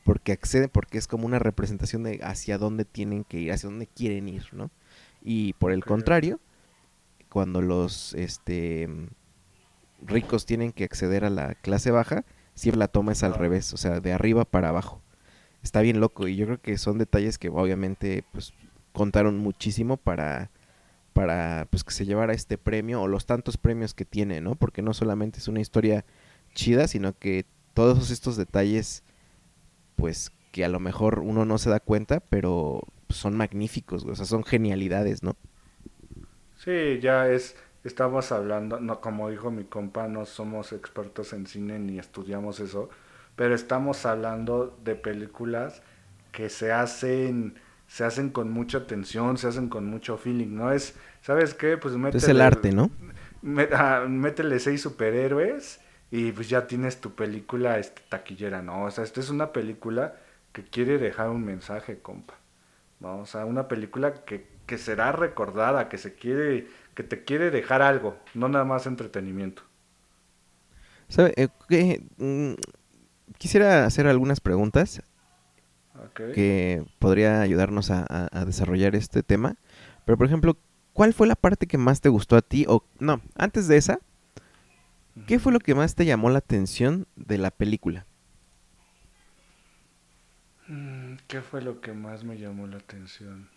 porque 0.08 0.32
accede, 0.32 0.68
porque 0.68 0.96
es 0.96 1.06
como 1.06 1.26
una 1.26 1.38
representación 1.38 2.02
de 2.02 2.20
hacia 2.22 2.56
dónde 2.56 2.86
tienen 2.86 3.24
que 3.24 3.40
ir, 3.40 3.52
hacia 3.52 3.68
dónde 3.68 3.86
quieren 3.86 4.26
ir, 4.26 4.46
¿no? 4.52 4.70
Y 5.20 5.52
por 5.52 5.70
el 5.70 5.84
contrario, 5.84 6.40
cuando 7.28 7.60
los 7.60 8.14
este 8.14 8.88
ricos 10.00 10.46
tienen 10.46 10.72
que 10.72 10.84
acceder 10.84 11.26
a 11.26 11.30
la 11.30 11.56
clase 11.56 11.90
baja, 11.90 12.24
siempre 12.54 12.78
la 12.78 12.88
toma 12.88 13.12
es 13.12 13.22
al 13.22 13.34
revés, 13.34 13.74
o 13.74 13.76
sea, 13.76 14.00
de 14.00 14.14
arriba 14.14 14.46
para 14.46 14.70
abajo. 14.70 15.02
Está 15.62 15.82
bien 15.82 16.00
loco 16.00 16.26
y 16.26 16.36
yo 16.36 16.46
creo 16.46 16.62
que 16.62 16.78
son 16.78 16.96
detalles 16.96 17.36
que 17.36 17.50
obviamente 17.50 18.24
pues 18.32 18.54
contaron 18.94 19.36
muchísimo 19.36 19.98
para 19.98 20.50
para 21.12 21.66
pues 21.68 21.84
que 21.84 21.92
se 21.92 22.06
llevara 22.06 22.32
este 22.32 22.56
premio 22.56 23.02
o 23.02 23.08
los 23.08 23.26
tantos 23.26 23.58
premios 23.58 23.92
que 23.92 24.06
tiene, 24.06 24.40
¿no? 24.40 24.54
Porque 24.54 24.80
no 24.80 24.94
solamente 24.94 25.38
es 25.38 25.48
una 25.48 25.60
historia 25.60 26.06
chida, 26.54 26.88
sino 26.88 27.12
que 27.12 27.44
todos 27.74 28.10
estos 28.10 28.38
detalles 28.38 29.04
pues 29.98 30.32
que 30.52 30.64
a 30.64 30.70
lo 30.70 30.80
mejor 30.80 31.20
uno 31.20 31.46
no 31.46 31.58
se 31.58 31.70
da 31.70 31.80
cuenta, 31.80 32.20
pero 32.20 32.82
son 33.10 33.36
magníficos, 33.36 34.04
o 34.06 34.16
sea, 34.16 34.26
son 34.26 34.44
genialidades, 34.44 35.22
¿no? 35.24 35.36
Sí, 36.56 36.98
ya 37.00 37.28
es, 37.28 37.56
estamos 37.84 38.32
hablando, 38.32 38.80
no 38.80 39.00
como 39.00 39.30
dijo 39.30 39.50
mi 39.50 39.64
compa, 39.64 40.08
no 40.08 40.24
somos 40.26 40.72
expertos 40.72 41.32
en 41.32 41.46
cine 41.46 41.78
ni 41.78 41.98
estudiamos 41.98 42.58
eso, 42.60 42.90
pero 43.36 43.54
estamos 43.54 44.04
hablando 44.06 44.76
de 44.84 44.96
películas 44.96 45.82
que 46.32 46.48
se 46.48 46.72
hacen 46.72 47.58
se 47.86 48.04
hacen 48.04 48.28
con 48.30 48.50
mucha 48.52 48.78
atención, 48.78 49.38
se 49.38 49.48
hacen 49.48 49.68
con 49.70 49.86
mucho 49.86 50.18
feeling, 50.18 50.54
¿no? 50.56 50.72
Es, 50.72 50.94
¿sabes 51.22 51.54
qué? 51.54 51.78
Pues 51.78 51.96
métele, 51.96 52.18
Es 52.18 52.28
el 52.28 52.40
arte, 52.40 52.72
¿no? 52.72 52.90
Ah, 53.72 54.04
métele 54.08 54.58
seis 54.58 54.82
superhéroes 54.82 55.80
y 56.10 56.32
pues 56.32 56.48
ya 56.48 56.66
tienes 56.66 57.00
tu 57.00 57.14
película 57.14 57.78
este, 57.78 58.02
taquillera, 58.08 58.62
¿no? 58.62 58.84
O 58.84 58.90
sea, 58.90 59.04
esta 59.04 59.20
es 59.20 59.30
una 59.30 59.52
película 59.52 60.16
que 60.52 60.64
quiere 60.64 60.98
dejar 60.98 61.30
un 61.30 61.44
mensaje, 61.44 61.98
compa. 61.98 62.34
¿no? 63.00 63.20
O 63.20 63.26
sea, 63.26 63.44
una 63.44 63.68
película 63.68 64.24
que, 64.24 64.46
que 64.66 64.78
será 64.78 65.12
recordada, 65.12 65.88
que 65.88 65.98
se 65.98 66.14
quiere, 66.14 66.68
que 66.94 67.02
te 67.02 67.24
quiere 67.24 67.50
dejar 67.50 67.82
algo, 67.82 68.16
no 68.34 68.48
nada 68.48 68.64
más 68.64 68.86
entretenimiento. 68.86 69.62
¿Sabe? 71.08 71.34
Eh, 71.36 72.00
mm, 72.18 72.54
quisiera 73.38 73.86
hacer 73.86 74.06
algunas 74.06 74.40
preguntas 74.40 75.02
que 76.34 76.84
podría 76.98 77.40
ayudarnos 77.40 77.90
a, 77.90 78.06
a, 78.08 78.44
desarrollar 78.44 78.94
este 78.94 79.22
tema. 79.22 79.56
Pero, 80.04 80.16
por 80.16 80.26
ejemplo, 80.26 80.56
¿cuál 80.92 81.12
fue 81.12 81.26
la 81.26 81.34
parte 81.34 81.66
que 81.66 81.76
más 81.76 82.00
te 82.00 82.08
gustó 82.08 82.36
a 82.36 82.42
ti? 82.42 82.66
O, 82.68 82.84
no, 82.98 83.20
antes 83.36 83.68
de 83.68 83.76
esa, 83.76 83.98
¿Qué 85.26 85.38
fue 85.38 85.52
lo 85.52 85.60
que 85.60 85.74
más 85.74 85.94
te 85.94 86.04
llamó 86.04 86.30
la 86.30 86.38
atención 86.38 87.06
de 87.16 87.38
la 87.38 87.50
película? 87.50 88.06
Mm, 90.68 91.16
¿Qué 91.26 91.40
fue 91.42 91.62
lo 91.62 91.80
que 91.80 91.92
más 91.92 92.24
me 92.24 92.38
llamó 92.38 92.66
la 92.66 92.76
atención? 92.76 93.48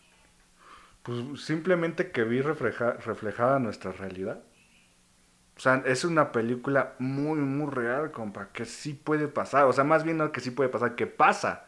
Pues 1.04 1.42
simplemente 1.44 2.12
que 2.12 2.24
vi 2.24 2.42
reflejada 2.42 3.60
nuestra 3.60 3.92
realidad. 3.92 4.44
O 5.58 5.60
sea, 5.60 5.84
es 5.86 6.06
una 6.06 6.32
película 6.32 6.96
muy, 7.00 7.40
muy 7.40 7.70
real, 7.72 8.12
compa, 8.12 8.52
que 8.52 8.66
sí 8.66 8.94
puede 8.94 9.28
pasar. 9.28 9.66
O 9.66 9.74
sea, 9.74 9.84
más 9.84 10.04
bien 10.04 10.18
no 10.18 10.32
que 10.32 10.42
sí 10.42 10.52
puede 10.52 10.70
pasar, 10.70 10.96
que 10.96 11.08
pasa. 11.08 11.66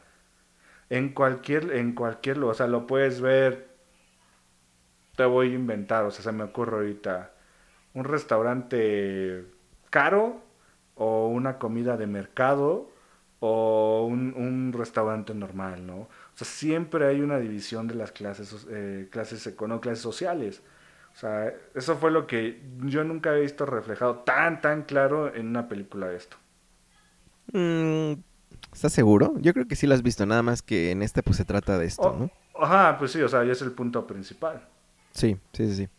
En 0.89 1.09
cualquier, 1.13 1.73
en 1.73 1.93
cualquier, 1.95 2.39
o 2.43 2.53
sea, 2.53 2.67
lo 2.67 2.87
puedes 2.87 3.21
ver. 3.21 3.69
Te 5.15 5.25
voy 5.25 5.51
a 5.51 5.55
inventar, 5.55 6.05
o 6.05 6.11
sea, 6.11 6.23
se 6.23 6.31
me 6.31 6.43
ocurre 6.43 6.77
ahorita. 6.77 7.33
Un 7.93 8.05
restaurante 8.05 9.45
caro 9.93 10.41
o 10.95 11.27
una 11.27 11.59
comida 11.59 11.97
de 11.97 12.07
mercado 12.07 12.89
o 13.39 14.07
un, 14.09 14.33
un 14.35 14.73
restaurante 14.73 15.35
normal, 15.35 15.85
¿no? 15.85 15.97
O 16.01 16.09
sea, 16.35 16.47
siempre 16.47 17.05
hay 17.05 17.21
una 17.21 17.37
división 17.37 17.87
de 17.87 17.93
las 17.95 18.11
clases, 18.11 18.65
eh, 18.71 19.07
clases, 19.11 19.45
económicas, 19.45 19.83
clases 19.83 20.01
sociales. 20.03 20.63
O 21.13 21.17
sea, 21.17 21.53
eso 21.75 21.95
fue 21.97 22.09
lo 22.11 22.25
que 22.25 22.63
yo 22.79 23.03
nunca 23.03 23.35
he 23.37 23.41
visto 23.41 23.65
reflejado 23.67 24.19
tan, 24.21 24.61
tan 24.61 24.83
claro 24.83 25.33
en 25.35 25.47
una 25.47 25.67
película 25.67 26.07
de 26.07 26.17
esto. 26.17 26.37
Mm, 27.51 28.13
¿Estás 28.73 28.93
seguro? 28.93 29.33
Yo 29.39 29.53
creo 29.53 29.67
que 29.67 29.75
sí 29.75 29.87
lo 29.87 29.93
has 29.93 30.01
visto, 30.03 30.25
nada 30.25 30.41
más 30.43 30.61
que 30.61 30.91
en 30.91 31.01
este 31.03 31.23
pues 31.23 31.37
se 31.37 31.45
trata 31.45 31.77
de 31.77 31.85
esto, 31.85 32.09
Oh, 32.09 32.17
¿no? 32.17 32.31
Ajá, 32.55 32.97
pues 32.97 33.11
sí, 33.11 33.21
o 33.21 33.27
sea, 33.29 33.43
ya 33.43 33.51
es 33.53 33.61
el 33.61 33.71
punto 33.73 34.05
principal. 34.07 34.67
Sí, 35.11 35.37
sí, 35.53 35.67
sí, 35.67 35.75
sí. 35.75 35.89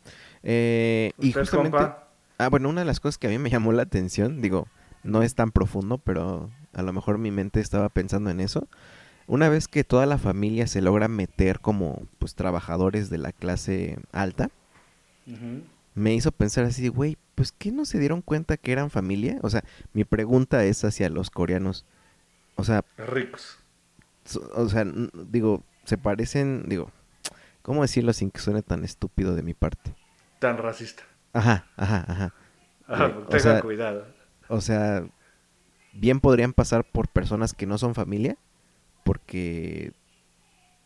Eh, 0.43 1.13
y 1.21 1.31
¿Usted, 1.31 1.41
justamente... 1.41 1.53
compa? 1.53 2.04
Ah, 2.39 2.49
bueno, 2.49 2.69
una 2.69 2.81
de 2.81 2.87
las 2.87 3.01
cosas 3.01 3.19
que 3.19 3.27
a 3.29 3.31
mí 3.31 3.39
me 3.39 3.51
llamó 3.51 3.73
la 3.73 3.83
atención, 3.83 4.41
digo, 4.43 4.67
no 5.03 5.23
es 5.23 5.35
tan 5.35 5.53
profundo, 5.53 5.99
pero 5.99 6.51
a 6.73 6.83
lo 6.83 6.93
mejor 6.93 7.19
mi 7.19 7.31
mente 7.31 7.61
estaba 7.61 7.89
pensando 7.89 8.31
en 8.31 8.41
eso. 8.41 8.67
Una 9.27 9.49
vez 9.49 9.69
que 9.69 9.85
toda 9.85 10.05
la 10.07 10.19
familia 10.19 10.67
se 10.67 10.83
logra 10.83 11.09
meter 11.09 11.61
como 11.61 12.03
pues 12.19 12.35
trabajadores 12.35 13.09
de 13.11 13.19
la 13.19 13.33
clase 13.33 13.99
alta, 14.13 14.51
me 15.95 16.15
hizo 16.15 16.33
pensar 16.33 16.65
así, 16.65 16.89
güey, 16.89 17.17
pues 17.35 17.53
¿qué 17.53 17.73
no 17.73 17.85
se 17.85 17.99
dieron 17.99 18.21
cuenta 18.21 18.57
que 18.57 18.73
eran 18.73 18.91
familia? 18.91 19.39
O 19.43 19.49
sea, 19.51 19.65
mi 19.93 20.05
pregunta 20.05 20.65
es 20.65 20.85
hacia 20.85 21.09
los 21.09 21.31
coreanos. 21.31 21.87
O 22.57 22.65
sea, 22.65 22.85
Ricos. 22.99 23.59
so- 24.25 24.51
o 24.55 24.69
sea, 24.69 24.85
digo, 25.31 25.63
se 25.85 25.97
parecen, 25.97 26.65
digo, 26.69 26.91
¿cómo 27.63 27.83
decirlo 27.83 28.13
sin 28.13 28.31
que 28.31 28.41
suene 28.41 28.63
tan 28.63 28.85
estúpido 28.85 29.35
de 29.35 29.43
mi 29.43 29.55
parte? 29.55 29.95
Tan 30.41 30.59
racista. 30.59 31.05
Ajá, 31.35 31.67
ajá, 31.77 32.05
ajá. 32.09 32.35
Ajá, 32.89 33.07
Eh, 33.09 33.15
o 33.17 33.23
tengan 33.27 33.41
sea, 33.41 33.61
cuidado. 33.61 34.07
O 34.49 34.61
sea, 34.63 35.05
bien 35.93 36.21
podrían 36.21 36.53
pasar 36.55 36.85
por 36.85 37.09
personas 37.09 37.53
que 37.53 37.67
no 37.67 37.77
son 37.77 37.95
familia, 37.95 38.37
porque 39.05 39.93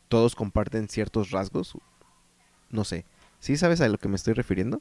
todos 0.09 0.35
comparten 0.35 0.89
ciertos 0.89 1.31
rasgos. 1.31 1.77
No 2.71 2.85
sé. 2.85 3.05
¿Sí 3.41 3.57
sabes 3.57 3.81
a 3.81 3.89
lo 3.89 3.99
que 3.99 4.09
me 4.09 4.17
estoy 4.17 4.35
refiriendo? 4.35 4.81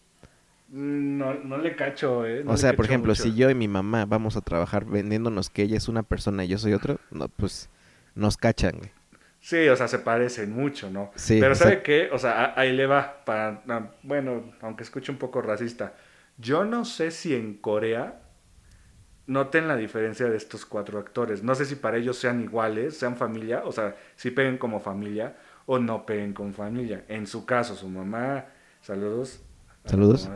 Mm, 0.70 1.18
No, 1.18 1.34
no 1.36 1.58
le 1.58 1.76
cacho, 1.76 2.26
eh. 2.26 2.44
no 2.44 2.52
o 2.54 2.58
sea, 2.58 2.74
por 2.74 2.86
ejemplo, 2.86 3.12
mucho. 3.12 3.24
si 3.24 3.36
yo 3.36 3.50
y 3.50 3.56
mi 3.56 3.68
mamá 3.68 4.06
vamos 4.06 4.36
a 4.36 4.42
trabajar 4.42 4.86
vendiéndonos 4.86 5.50
que 5.50 5.64
ella 5.64 5.78
es 5.78 5.88
una 5.88 6.04
persona 6.04 6.44
y 6.44 6.50
yo 6.50 6.58
soy 6.58 6.74
otro, 6.74 7.00
no, 7.12 7.28
pues 7.30 7.70
nos 8.16 8.36
cachan. 8.38 8.78
güey. 8.78 8.92
Sí, 9.48 9.70
o 9.70 9.78
sea, 9.78 9.88
se 9.88 10.00
parecen 10.00 10.52
mucho, 10.52 10.90
¿no? 10.90 11.10
Sí, 11.16 11.38
Pero 11.40 11.56
¿sabe 11.56 11.82
qué? 11.82 12.10
O 12.12 12.20
sea, 12.20 12.54
ahí 12.58 12.74
le 12.74 12.86
va. 12.86 13.24
Para, 13.24 13.62
ah, 13.70 13.92
bueno, 14.04 14.52
aunque 14.60 14.84
escuche 14.84 15.10
un 15.10 15.18
poco 15.18 15.42
racista. 15.42 15.94
Yo 16.38 16.66
no 16.66 16.84
sé 16.84 17.12
si 17.12 17.34
en 17.34 17.54
Corea 17.54 18.24
noten 19.26 19.70
la 19.70 19.78
diferencia 19.78 20.28
de 20.28 20.36
estos 20.36 20.66
cuatro 20.66 21.00
actores. 21.00 21.44
No 21.44 21.56
sé 21.56 21.64
si 21.64 21.76
para 21.76 21.96
ellos 21.96 22.18
sean 22.18 22.42
iguales, 22.42 22.98
sean 22.98 23.16
familia, 23.16 23.62
o 23.64 23.72
sea, 23.72 23.96
si 24.18 24.32
peguen 24.32 24.58
como 24.58 24.82
familia 24.82 25.38
o 25.66 25.80
no 25.80 26.06
peguen 26.06 26.34
con 26.34 26.54
familia. 26.54 27.06
En 27.08 27.26
su 27.26 27.46
caso, 27.46 27.78
su 27.78 27.88
mamá, 27.88 28.48
saludos. 28.82 29.40
Saludos. 29.86 30.30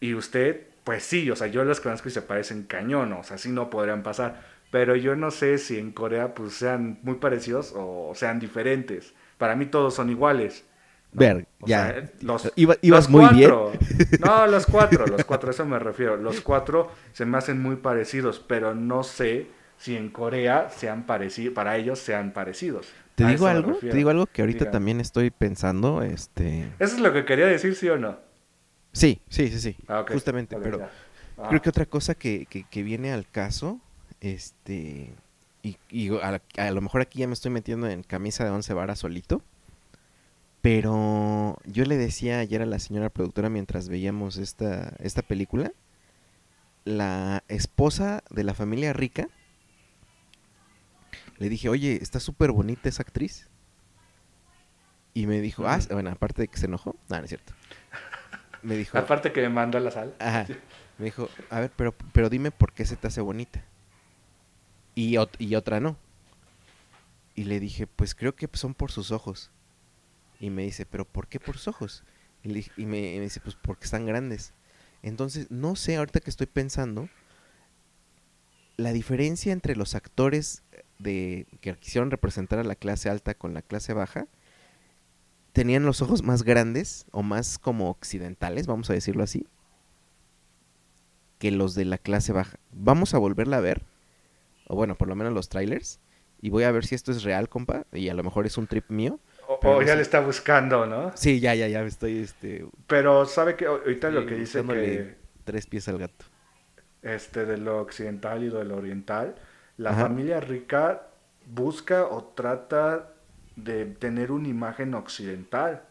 Y 0.00 0.14
usted, 0.14 0.68
pues 0.82 1.02
sí, 1.02 1.30
o 1.30 1.36
sea, 1.36 1.48
yo 1.48 1.62
los 1.62 1.78
conozco 1.78 2.08
y 2.08 2.12
se 2.12 2.22
parecen 2.22 2.62
cañón, 2.62 3.12
o 3.12 3.22
sea, 3.22 3.36
sí 3.36 3.50
no 3.50 3.68
podrían 3.68 4.02
pasar. 4.02 4.53
Pero 4.74 4.96
yo 4.96 5.14
no 5.14 5.30
sé 5.30 5.58
si 5.58 5.78
en 5.78 5.92
Corea 5.92 6.34
pues 6.34 6.54
sean 6.54 6.98
muy 7.04 7.14
parecidos 7.14 7.72
o 7.76 8.10
sean 8.16 8.40
diferentes. 8.40 9.14
Para 9.38 9.54
mí 9.54 9.66
todos 9.66 9.94
son 9.94 10.10
iguales. 10.10 10.64
¿no? 11.12 11.20
Ver, 11.20 11.46
O 11.60 11.66
ya. 11.68 11.86
sea, 11.92 12.10
los, 12.22 12.52
Iba- 12.56 12.76
ibas 12.82 13.08
los 13.08 13.08
muy 13.08 13.28
bien. 13.36 13.50
cuatro. 13.50 13.72
No, 14.18 14.46
los 14.48 14.66
cuatro, 14.66 15.06
los 15.06 15.24
cuatro, 15.24 15.50
a 15.50 15.52
eso 15.52 15.64
me 15.64 15.78
refiero. 15.78 16.16
Los 16.16 16.40
cuatro 16.40 16.90
se 17.12 17.24
me 17.24 17.38
hacen 17.38 17.62
muy 17.62 17.76
parecidos, 17.76 18.40
pero 18.40 18.74
no 18.74 19.04
sé 19.04 19.46
si 19.78 19.94
en 19.96 20.08
Corea 20.08 20.68
sean 20.70 21.06
parecidos, 21.06 21.54
para 21.54 21.76
ellos 21.76 22.00
sean 22.00 22.32
parecidos. 22.32 22.88
¿Te 23.14 23.22
A 23.22 23.28
digo 23.28 23.46
algo? 23.46 23.74
Te 23.74 23.92
digo 23.94 24.10
algo 24.10 24.26
que 24.26 24.42
ahorita 24.42 24.64
Diga. 24.64 24.70
también 24.72 25.00
estoy 25.00 25.30
pensando, 25.30 26.02
este... 26.02 26.62
¿Eso 26.80 26.96
es 26.96 27.00
lo 27.00 27.12
que 27.12 27.24
quería 27.24 27.46
decir, 27.46 27.76
sí 27.76 27.88
o 27.88 27.96
no? 27.96 28.18
Sí, 28.90 29.20
sí, 29.28 29.46
sí, 29.50 29.60
sí. 29.60 29.76
Ah. 29.86 30.04
Justamente, 30.10 30.56
pero... 30.60 30.78
ya. 30.80 30.90
Ah. 31.38 31.46
Creo 31.48 31.62
que 31.62 31.68
otra 31.68 31.86
cosa 31.86 32.16
que, 32.16 32.46
que, 32.46 32.64
que 32.68 32.82
viene 32.82 33.12
al 33.12 33.28
caso, 33.30 33.80
este, 34.24 35.12
y, 35.62 35.76
y 35.90 36.10
a, 36.16 36.40
a 36.56 36.70
lo 36.70 36.80
mejor 36.80 37.02
aquí 37.02 37.18
ya 37.18 37.26
me 37.26 37.34
estoy 37.34 37.50
metiendo 37.50 37.88
en 37.88 38.02
camisa 38.02 38.44
de 38.44 38.50
once 38.50 38.72
varas 38.72 39.00
solito, 39.00 39.42
pero 40.62 41.58
yo 41.66 41.84
le 41.84 41.98
decía 41.98 42.38
ayer 42.38 42.62
a 42.62 42.66
la 42.66 42.78
señora 42.78 43.10
productora 43.10 43.50
mientras 43.50 43.90
veíamos 43.90 44.38
esta, 44.38 44.94
esta 44.98 45.20
película, 45.20 45.72
la 46.86 47.44
esposa 47.48 48.24
de 48.30 48.44
la 48.44 48.54
familia 48.54 48.94
rica, 48.94 49.28
le 51.36 51.50
dije, 51.50 51.68
oye, 51.68 51.98
está 52.00 52.18
súper 52.18 52.50
bonita 52.50 52.88
esa 52.88 53.02
actriz. 53.02 53.48
Y 55.12 55.26
me 55.26 55.42
dijo, 55.42 55.66
ah, 55.66 55.78
bueno, 55.90 56.10
aparte 56.10 56.42
de 56.42 56.48
que 56.48 56.56
se 56.56 56.64
enojó, 56.64 56.96
no, 57.10 57.18
no 57.18 57.24
es 57.24 57.28
cierto. 57.28 57.52
Me 58.62 58.76
dijo, 58.76 58.96
Aparte 58.96 59.32
que 59.32 59.42
me 59.42 59.50
manda 59.50 59.78
a 59.78 59.82
la 59.82 59.90
sal. 59.90 60.14
Ajá. 60.18 60.46
Me 60.96 61.04
dijo, 61.04 61.28
a 61.50 61.60
ver, 61.60 61.72
pero, 61.76 61.94
pero 62.12 62.30
dime 62.30 62.50
por 62.50 62.72
qué 62.72 62.86
se 62.86 62.96
te 62.96 63.06
hace 63.06 63.20
bonita. 63.20 63.62
Y, 64.94 65.14
ot- 65.14 65.36
y 65.38 65.54
otra 65.54 65.80
no. 65.80 65.96
Y 67.34 67.44
le 67.44 67.58
dije, 67.60 67.86
pues 67.86 68.14
creo 68.14 68.34
que 68.36 68.48
son 68.52 68.74
por 68.74 68.92
sus 68.92 69.10
ojos. 69.10 69.50
Y 70.40 70.50
me 70.50 70.62
dice, 70.62 70.86
pero 70.86 71.04
¿por 71.04 71.26
qué 71.26 71.40
por 71.40 71.56
sus 71.56 71.68
ojos? 71.68 72.04
Y 72.42 72.48
me, 72.48 72.64
y 72.76 72.86
me 72.86 73.20
dice, 73.20 73.40
pues 73.40 73.56
porque 73.56 73.84
están 73.84 74.06
grandes. 74.06 74.52
Entonces, 75.02 75.50
no 75.50 75.76
sé, 75.76 75.96
ahorita 75.96 76.20
que 76.20 76.30
estoy 76.30 76.46
pensando, 76.46 77.08
la 78.76 78.92
diferencia 78.92 79.52
entre 79.52 79.76
los 79.76 79.94
actores 79.94 80.62
de 80.98 81.46
que 81.60 81.74
quisieron 81.76 82.10
representar 82.10 82.58
a 82.58 82.64
la 82.64 82.74
clase 82.74 83.10
alta 83.10 83.34
con 83.34 83.54
la 83.54 83.62
clase 83.62 83.92
baja, 83.92 84.26
tenían 85.52 85.84
los 85.84 86.02
ojos 86.02 86.22
más 86.22 86.42
grandes 86.42 87.06
o 87.12 87.22
más 87.22 87.58
como 87.58 87.90
occidentales, 87.90 88.66
vamos 88.66 88.90
a 88.90 88.94
decirlo 88.94 89.22
así, 89.22 89.46
que 91.38 91.50
los 91.50 91.74
de 91.74 91.84
la 91.84 91.98
clase 91.98 92.32
baja. 92.32 92.58
Vamos 92.72 93.14
a 93.14 93.18
volverla 93.18 93.58
a 93.58 93.60
ver, 93.60 93.82
o 94.68 94.76
bueno, 94.76 94.96
por 94.96 95.08
lo 95.08 95.14
menos 95.16 95.32
los 95.32 95.48
trailers, 95.48 96.00
y 96.40 96.50
voy 96.50 96.64
a 96.64 96.72
ver 96.72 96.84
si 96.86 96.94
esto 96.94 97.12
es 97.12 97.22
real, 97.22 97.48
compa, 97.48 97.86
y 97.92 98.08
a 98.08 98.14
lo 98.14 98.22
mejor 98.24 98.46
es 98.46 98.58
un 98.58 98.66
trip 98.66 98.90
mío. 98.90 99.20
O, 99.62 99.80
no 99.80 99.86
ya 99.86 99.94
sé. 99.94 99.96
le 99.96 100.02
está 100.02 100.20
buscando, 100.20 100.86
¿no? 100.86 101.12
Sí, 101.14 101.40
ya, 101.40 101.54
ya, 101.54 101.68
ya 101.68 101.82
estoy, 101.84 102.18
este, 102.18 102.66
Pero 102.86 103.24
sabe 103.26 103.56
que 103.56 103.66
ahorita 103.66 104.10
lo 104.10 104.24
Sí, 104.24 104.26
que 104.26 104.34
dice 104.36 104.66
que 104.66 105.16
tres 105.44 105.66
pies 105.66 105.88
al 105.88 105.98
gato. 105.98 106.24
este 107.02 107.44
de 107.44 107.58
lo 107.58 107.80
occidental 107.80 108.42
y 108.44 108.48
de 108.48 108.64
lo 108.64 108.76
oriental, 108.76 109.34
la 109.76 109.92
Ajá. 109.92 109.94
familia 109.94 110.40
rica 110.40 111.02
busca 111.46 112.06
o 112.06 112.24
trata 112.34 113.10
de 113.56 113.84
tener 113.86 114.30
una 114.32 114.48
imagen 114.48 114.94
occidental. 114.94 115.82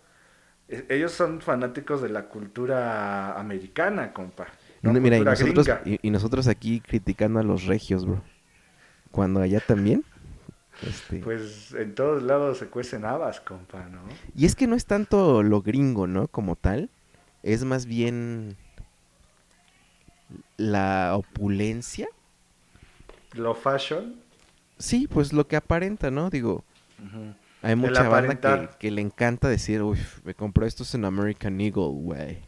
E- 0.70 0.86
Ellos 0.90 1.12
son 1.14 1.42
fanáticos 1.42 2.02
de 2.02 2.10
la 2.10 2.26
cultura 2.30 3.40
americana, 3.40 4.14
compa. 4.14 4.48
No, 4.82 4.92
mira, 4.94 5.18
y 5.18 5.26
nosotros, 5.26 5.72
y 5.84 6.10
nosotros 6.12 6.48
aquí 6.48 6.82
criticando 6.82 7.40
a 7.40 7.44
los 7.44 7.64
regios, 7.66 8.06
bro. 8.06 8.24
Cuando 9.14 9.42
allá 9.42 9.60
también. 9.60 10.04
Este, 10.82 11.20
Pues 11.20 11.72
en 11.76 11.94
todos 11.94 12.24
lados 12.24 12.58
se 12.58 12.66
cuecen 12.66 13.06
habas, 13.06 13.40
compa, 13.40 13.88
¿no? 13.88 14.02
Y 14.36 14.48
es 14.48 14.56
que 14.56 14.66
no 14.66 14.76
es 14.76 14.88
tanto 14.88 15.44
lo 15.44 15.62
gringo, 15.62 16.08
¿no? 16.08 16.28
Como 16.28 16.56
tal. 16.56 16.90
Es 17.44 17.64
más 17.64 17.86
bien 17.86 18.58
la 20.58 21.16
opulencia. 21.16 22.08
Lo 23.34 23.54
fashion. 23.54 24.16
Sí, 24.80 25.08
pues 25.08 25.32
lo 25.32 25.48
que 25.48 25.58
aparenta, 25.58 26.10
¿no? 26.10 26.32
Digo, 26.32 26.64
hay 27.62 27.76
mucha 27.76 28.10
banda 28.10 28.72
que 28.80 28.90
le 28.90 29.02
encanta 29.02 29.48
decir, 29.48 29.84
uy, 29.84 30.00
me 30.24 30.34
compró 30.34 30.66
estos 30.66 30.96
en 30.96 31.06
American 31.06 31.62
Eagle, 31.62 31.92
güey. 31.92 32.40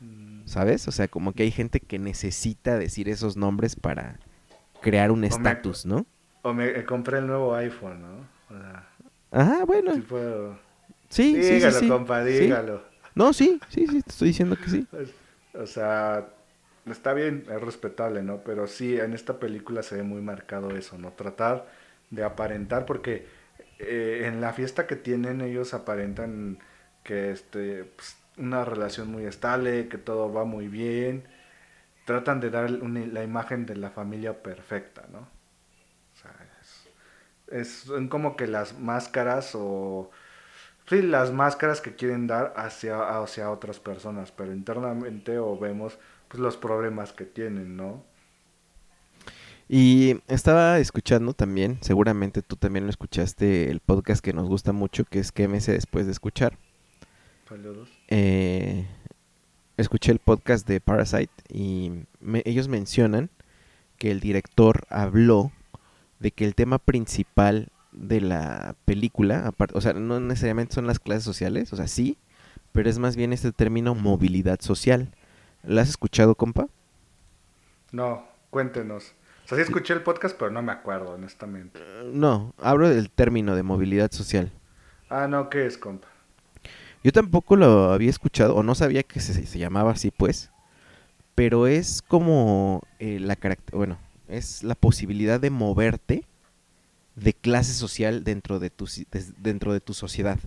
Mm, 0.00 0.46
¿Sabes? 0.46 0.88
O 0.88 0.90
sea, 0.90 1.06
como 1.06 1.32
que 1.32 1.44
hay 1.44 1.52
gente 1.52 1.78
que 1.78 2.00
necesita 2.00 2.76
decir 2.76 3.08
esos 3.08 3.36
nombres 3.36 3.76
para 3.76 4.18
crear 4.82 5.10
un 5.10 5.24
estatus, 5.24 5.86
¿no? 5.86 6.06
O 6.42 6.52
me 6.52 6.66
eh, 6.78 6.84
compré 6.84 7.18
el 7.18 7.26
nuevo 7.26 7.54
iPhone, 7.54 8.02
¿no? 8.02 8.14
O 8.50 8.58
sea, 8.60 8.88
Ajá, 9.30 9.64
bueno. 9.64 9.92
sí 9.94 10.00
puedo- 10.00 10.58
Sí, 11.08 11.42
sí, 11.42 11.60
sí, 11.60 11.60
dígalo, 11.60 11.78
sí. 11.80 11.88
compa, 11.88 12.24
dígalo. 12.24 12.82
No, 13.14 13.32
sí, 13.32 13.60
sí, 13.68 13.86
sí, 13.86 14.02
te 14.02 14.10
estoy 14.10 14.28
diciendo 14.28 14.56
que 14.56 14.70
sí. 14.70 14.86
O 15.54 15.66
sea, 15.66 16.28
está 16.86 17.12
bien, 17.12 17.44
es 17.50 17.60
respetable, 17.60 18.22
¿no? 18.22 18.42
Pero 18.42 18.66
sí, 18.66 18.98
en 18.98 19.12
esta 19.12 19.38
película 19.38 19.82
se 19.82 19.96
ve 19.96 20.02
muy 20.02 20.22
marcado 20.22 20.74
eso, 20.76 20.96
¿no? 20.98 21.12
Tratar 21.12 21.66
de 22.10 22.24
aparentar, 22.24 22.86
porque 22.86 23.26
eh, 23.78 24.22
en 24.26 24.40
la 24.40 24.52
fiesta 24.54 24.86
que 24.86 24.96
tienen 24.96 25.40
ellos 25.42 25.74
aparentan 25.74 26.58
que 27.04 27.30
este, 27.32 27.84
pues, 27.84 28.16
una 28.38 28.64
relación 28.64 29.08
muy 29.10 29.24
estable, 29.26 29.88
que 29.88 29.98
todo 29.98 30.32
va 30.32 30.44
muy 30.44 30.68
bien. 30.68 31.24
Tratan 32.12 32.40
de 32.40 32.50
dar 32.50 32.70
un- 32.70 33.14
la 33.14 33.22
imagen 33.22 33.64
de 33.64 33.76
la 33.76 33.90
familia 33.90 34.42
perfecta, 34.42 35.06
¿no? 35.10 35.20
O 35.20 36.16
sea, 36.20 36.34
es, 37.48 37.86
como 38.10 38.36
que 38.36 38.46
las 38.46 38.78
máscaras 38.78 39.52
o... 39.54 40.10
Sí, 40.88 41.00
las 41.00 41.32
máscaras 41.32 41.80
que 41.80 41.94
quieren 41.94 42.26
dar 42.26 42.52
hacia, 42.56 43.18
hacia 43.22 43.50
otras 43.50 43.78
personas, 43.80 44.30
pero 44.32 44.52
internamente 44.52 45.38
o 45.38 45.58
vemos 45.58 45.98
pues, 46.28 46.40
los 46.40 46.56
problemas 46.56 47.12
que 47.12 47.24
tienen, 47.24 47.76
¿no? 47.76 48.04
Y 49.68 50.20
estaba 50.28 50.78
escuchando 50.80 51.32
también, 51.32 51.78
seguramente 51.80 52.42
tú 52.42 52.56
también 52.56 52.84
lo 52.84 52.90
escuchaste, 52.90 53.70
el 53.70 53.80
podcast 53.80 54.22
que 54.22 54.34
nos 54.34 54.48
gusta 54.48 54.72
mucho, 54.72 55.04
que 55.06 55.18
es 55.20 55.32
QMS 55.32 55.68
después 55.68 56.04
de 56.04 56.12
escuchar. 56.12 56.58
Saludos. 57.48 57.88
Eh, 58.08 58.86
escuché 59.82 60.12
el 60.12 60.18
podcast 60.18 60.66
de 60.66 60.80
Parasite 60.80 61.32
y 61.48 61.92
me- 62.20 62.42
ellos 62.44 62.68
mencionan 62.68 63.30
que 63.98 64.10
el 64.10 64.20
director 64.20 64.82
habló 64.88 65.52
de 66.18 66.30
que 66.30 66.44
el 66.44 66.54
tema 66.54 66.78
principal 66.78 67.68
de 67.92 68.20
la 68.20 68.74
película, 68.84 69.52
o 69.74 69.80
sea, 69.80 69.92
no 69.92 70.18
necesariamente 70.20 70.74
son 70.74 70.86
las 70.86 70.98
clases 70.98 71.24
sociales, 71.24 71.72
o 71.72 71.76
sea, 71.76 71.86
sí, 71.88 72.16
pero 72.72 72.88
es 72.88 72.98
más 72.98 73.16
bien 73.16 73.32
este 73.32 73.52
término 73.52 73.94
movilidad 73.94 74.60
social. 74.60 75.12
¿Lo 75.62 75.80
has 75.80 75.90
escuchado, 75.90 76.34
compa? 76.34 76.68
No, 77.92 78.24
cuéntenos. 78.50 79.12
O 79.44 79.48
sea, 79.48 79.58
sí 79.58 79.62
escuché 79.62 79.92
el 79.92 80.02
podcast, 80.02 80.36
pero 80.38 80.50
no 80.50 80.62
me 80.62 80.72
acuerdo, 80.72 81.12
honestamente. 81.12 81.78
Eh, 81.82 82.10
No, 82.14 82.54
hablo 82.58 82.88
del 82.88 83.10
término 83.10 83.54
de 83.56 83.62
movilidad 83.62 84.10
social. 84.10 84.50
Ah, 85.10 85.26
no, 85.28 85.50
¿qué 85.50 85.66
es, 85.66 85.76
compa? 85.76 86.08
Yo 87.04 87.12
tampoco 87.12 87.56
lo 87.56 87.92
había 87.92 88.10
escuchado 88.10 88.54
o 88.54 88.62
no 88.62 88.74
sabía 88.74 89.02
que 89.02 89.20
se, 89.20 89.58
llamaba 89.58 89.92
así, 89.92 90.10
pues. 90.10 90.50
Pero 91.34 91.66
es 91.66 92.02
como 92.02 92.82
eh, 92.98 93.18
la 93.18 93.36
bueno, 93.72 93.98
es 94.28 94.62
la 94.62 94.74
posibilidad 94.74 95.40
de 95.40 95.50
moverte 95.50 96.24
de 97.16 97.32
clase 97.34 97.72
social 97.74 98.24
dentro 98.24 98.58
de 98.58 98.70
tu 98.70 98.86
des- 99.10 99.42
dentro 99.42 99.72
de 99.72 99.80
tu 99.80 99.94
sociedad, 99.94 100.38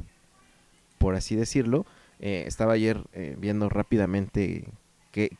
por 0.97 1.15
así 1.15 1.35
decirlo. 1.35 1.85
Eh, 2.19 2.45
estaba 2.47 2.73
ayer 2.73 3.01
eh, 3.13 3.35
viendo 3.39 3.67
rápidamente 3.69 4.65
qué- 5.11 5.37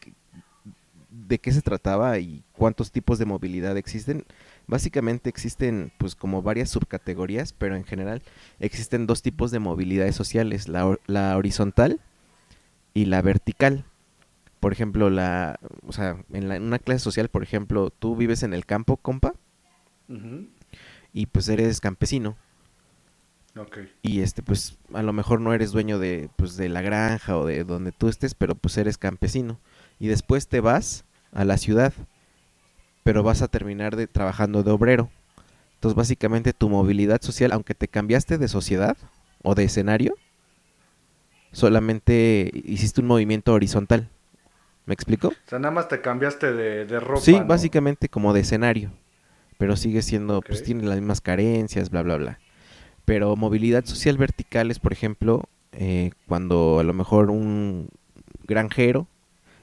de 1.10 1.40
qué 1.40 1.52
se 1.52 1.62
trataba 1.62 2.20
y 2.20 2.44
cuántos 2.54 2.92
tipos 2.92 3.18
de 3.20 3.26
movilidad 3.26 3.78
existen. 3.78 4.26
Básicamente 4.68 5.30
existen 5.30 5.92
pues 5.98 6.16
como 6.16 6.42
varias 6.42 6.70
subcategorías, 6.70 7.54
pero 7.54 7.76
en 7.76 7.84
general 7.84 8.22
existen 8.60 9.06
dos 9.08 9.22
tipos 9.22 9.52
de 9.52 9.60
movilidades 9.60 10.16
sociales, 10.16 10.68
la, 10.68 10.98
la 11.08 11.38
horizontal 11.38 12.00
y 12.94 13.06
la 13.06 13.22
vertical. 13.22 13.86
Por 14.60 14.72
ejemplo, 14.74 15.10
la, 15.12 15.60
o 15.86 15.92
sea, 15.92 16.18
en, 16.34 16.48
la- 16.48 16.56
en 16.56 16.64
una 16.64 16.80
clase 16.80 17.00
social, 17.00 17.30
por 17.30 17.44
ejemplo, 17.44 17.92
tú 17.92 18.16
vives 18.16 18.42
en 18.42 18.54
el 18.54 18.66
campo, 18.66 18.98
compa, 18.98 19.34
y 21.14 21.26
pues 21.28 21.48
eres 21.50 21.80
campesino. 21.82 22.36
Ok. 23.58 23.78
Y 24.02 24.20
este, 24.22 24.42
pues, 24.44 24.78
a 24.94 25.02
lo 25.02 25.14
mejor 25.14 25.40
no 25.40 25.54
eres 25.54 25.72
dueño 25.72 25.98
de, 25.98 26.30
pues, 26.36 26.58
de 26.58 26.68
la 26.70 26.82
granja 26.82 27.38
o 27.38 27.46
de 27.46 27.64
donde 27.64 27.92
tú 27.92 28.10
estés, 28.10 28.34
pero 28.36 28.56
pues 28.56 28.78
eres 28.78 28.98
campesino. 28.98 29.60
Y 30.00 30.08
después 30.08 30.48
te 30.48 30.60
vas 30.60 31.06
a 31.32 31.46
la 31.46 31.58
ciudad, 31.58 31.94
pero 33.06 33.22
vas 33.22 33.44
a 33.44 33.48
terminar 33.48 33.96
de, 33.96 34.08
trabajando 34.08 34.64
de 34.64 34.72
obrero. 34.72 35.12
Entonces, 35.76 35.96
básicamente 35.96 36.54
tu 36.54 36.70
movilidad 36.70 37.22
social, 37.22 37.52
aunque 37.52 37.76
te 37.76 37.88
cambiaste 37.88 38.40
de 38.40 38.48
sociedad 38.48 38.98
o 39.44 39.54
de 39.54 39.66
escenario, 39.66 40.16
solamente 41.52 42.50
hiciste 42.66 43.02
un 43.02 43.08
movimiento 43.08 43.54
horizontal. 43.54 44.10
¿Me 44.88 44.96
explico? 44.96 45.28
O 45.28 45.34
sea, 45.46 45.60
nada 45.60 45.72
más 45.72 45.88
te 45.88 46.02
cambiaste 46.02 46.52
de, 46.52 46.86
de 46.86 47.00
ropa. 47.00 47.22
sí, 47.22 47.40
¿no? 47.40 47.46
básicamente 47.46 48.10
como 48.10 48.34
de 48.34 48.40
escenario. 48.40 48.92
Pero 49.60 49.76
sigue 49.76 50.02
siendo, 50.02 50.42
pues 50.42 50.64
tiene 50.64 50.88
las 50.88 50.98
mismas 50.98 51.22
carencias, 51.22 51.92
bla, 51.92 52.02
bla, 52.02 52.18
bla. 52.18 52.40
Pero 53.06 53.36
movilidad 53.36 53.86
social 53.86 54.18
vertical 54.18 54.72
es, 54.72 54.80
por 54.80 54.94
ejemplo, 54.94 55.44
eh, 55.74 56.10
cuando 56.28 56.80
a 56.80 56.84
lo 56.84 56.94
mejor 56.94 57.30
un 57.30 57.90
granjero, 58.48 59.08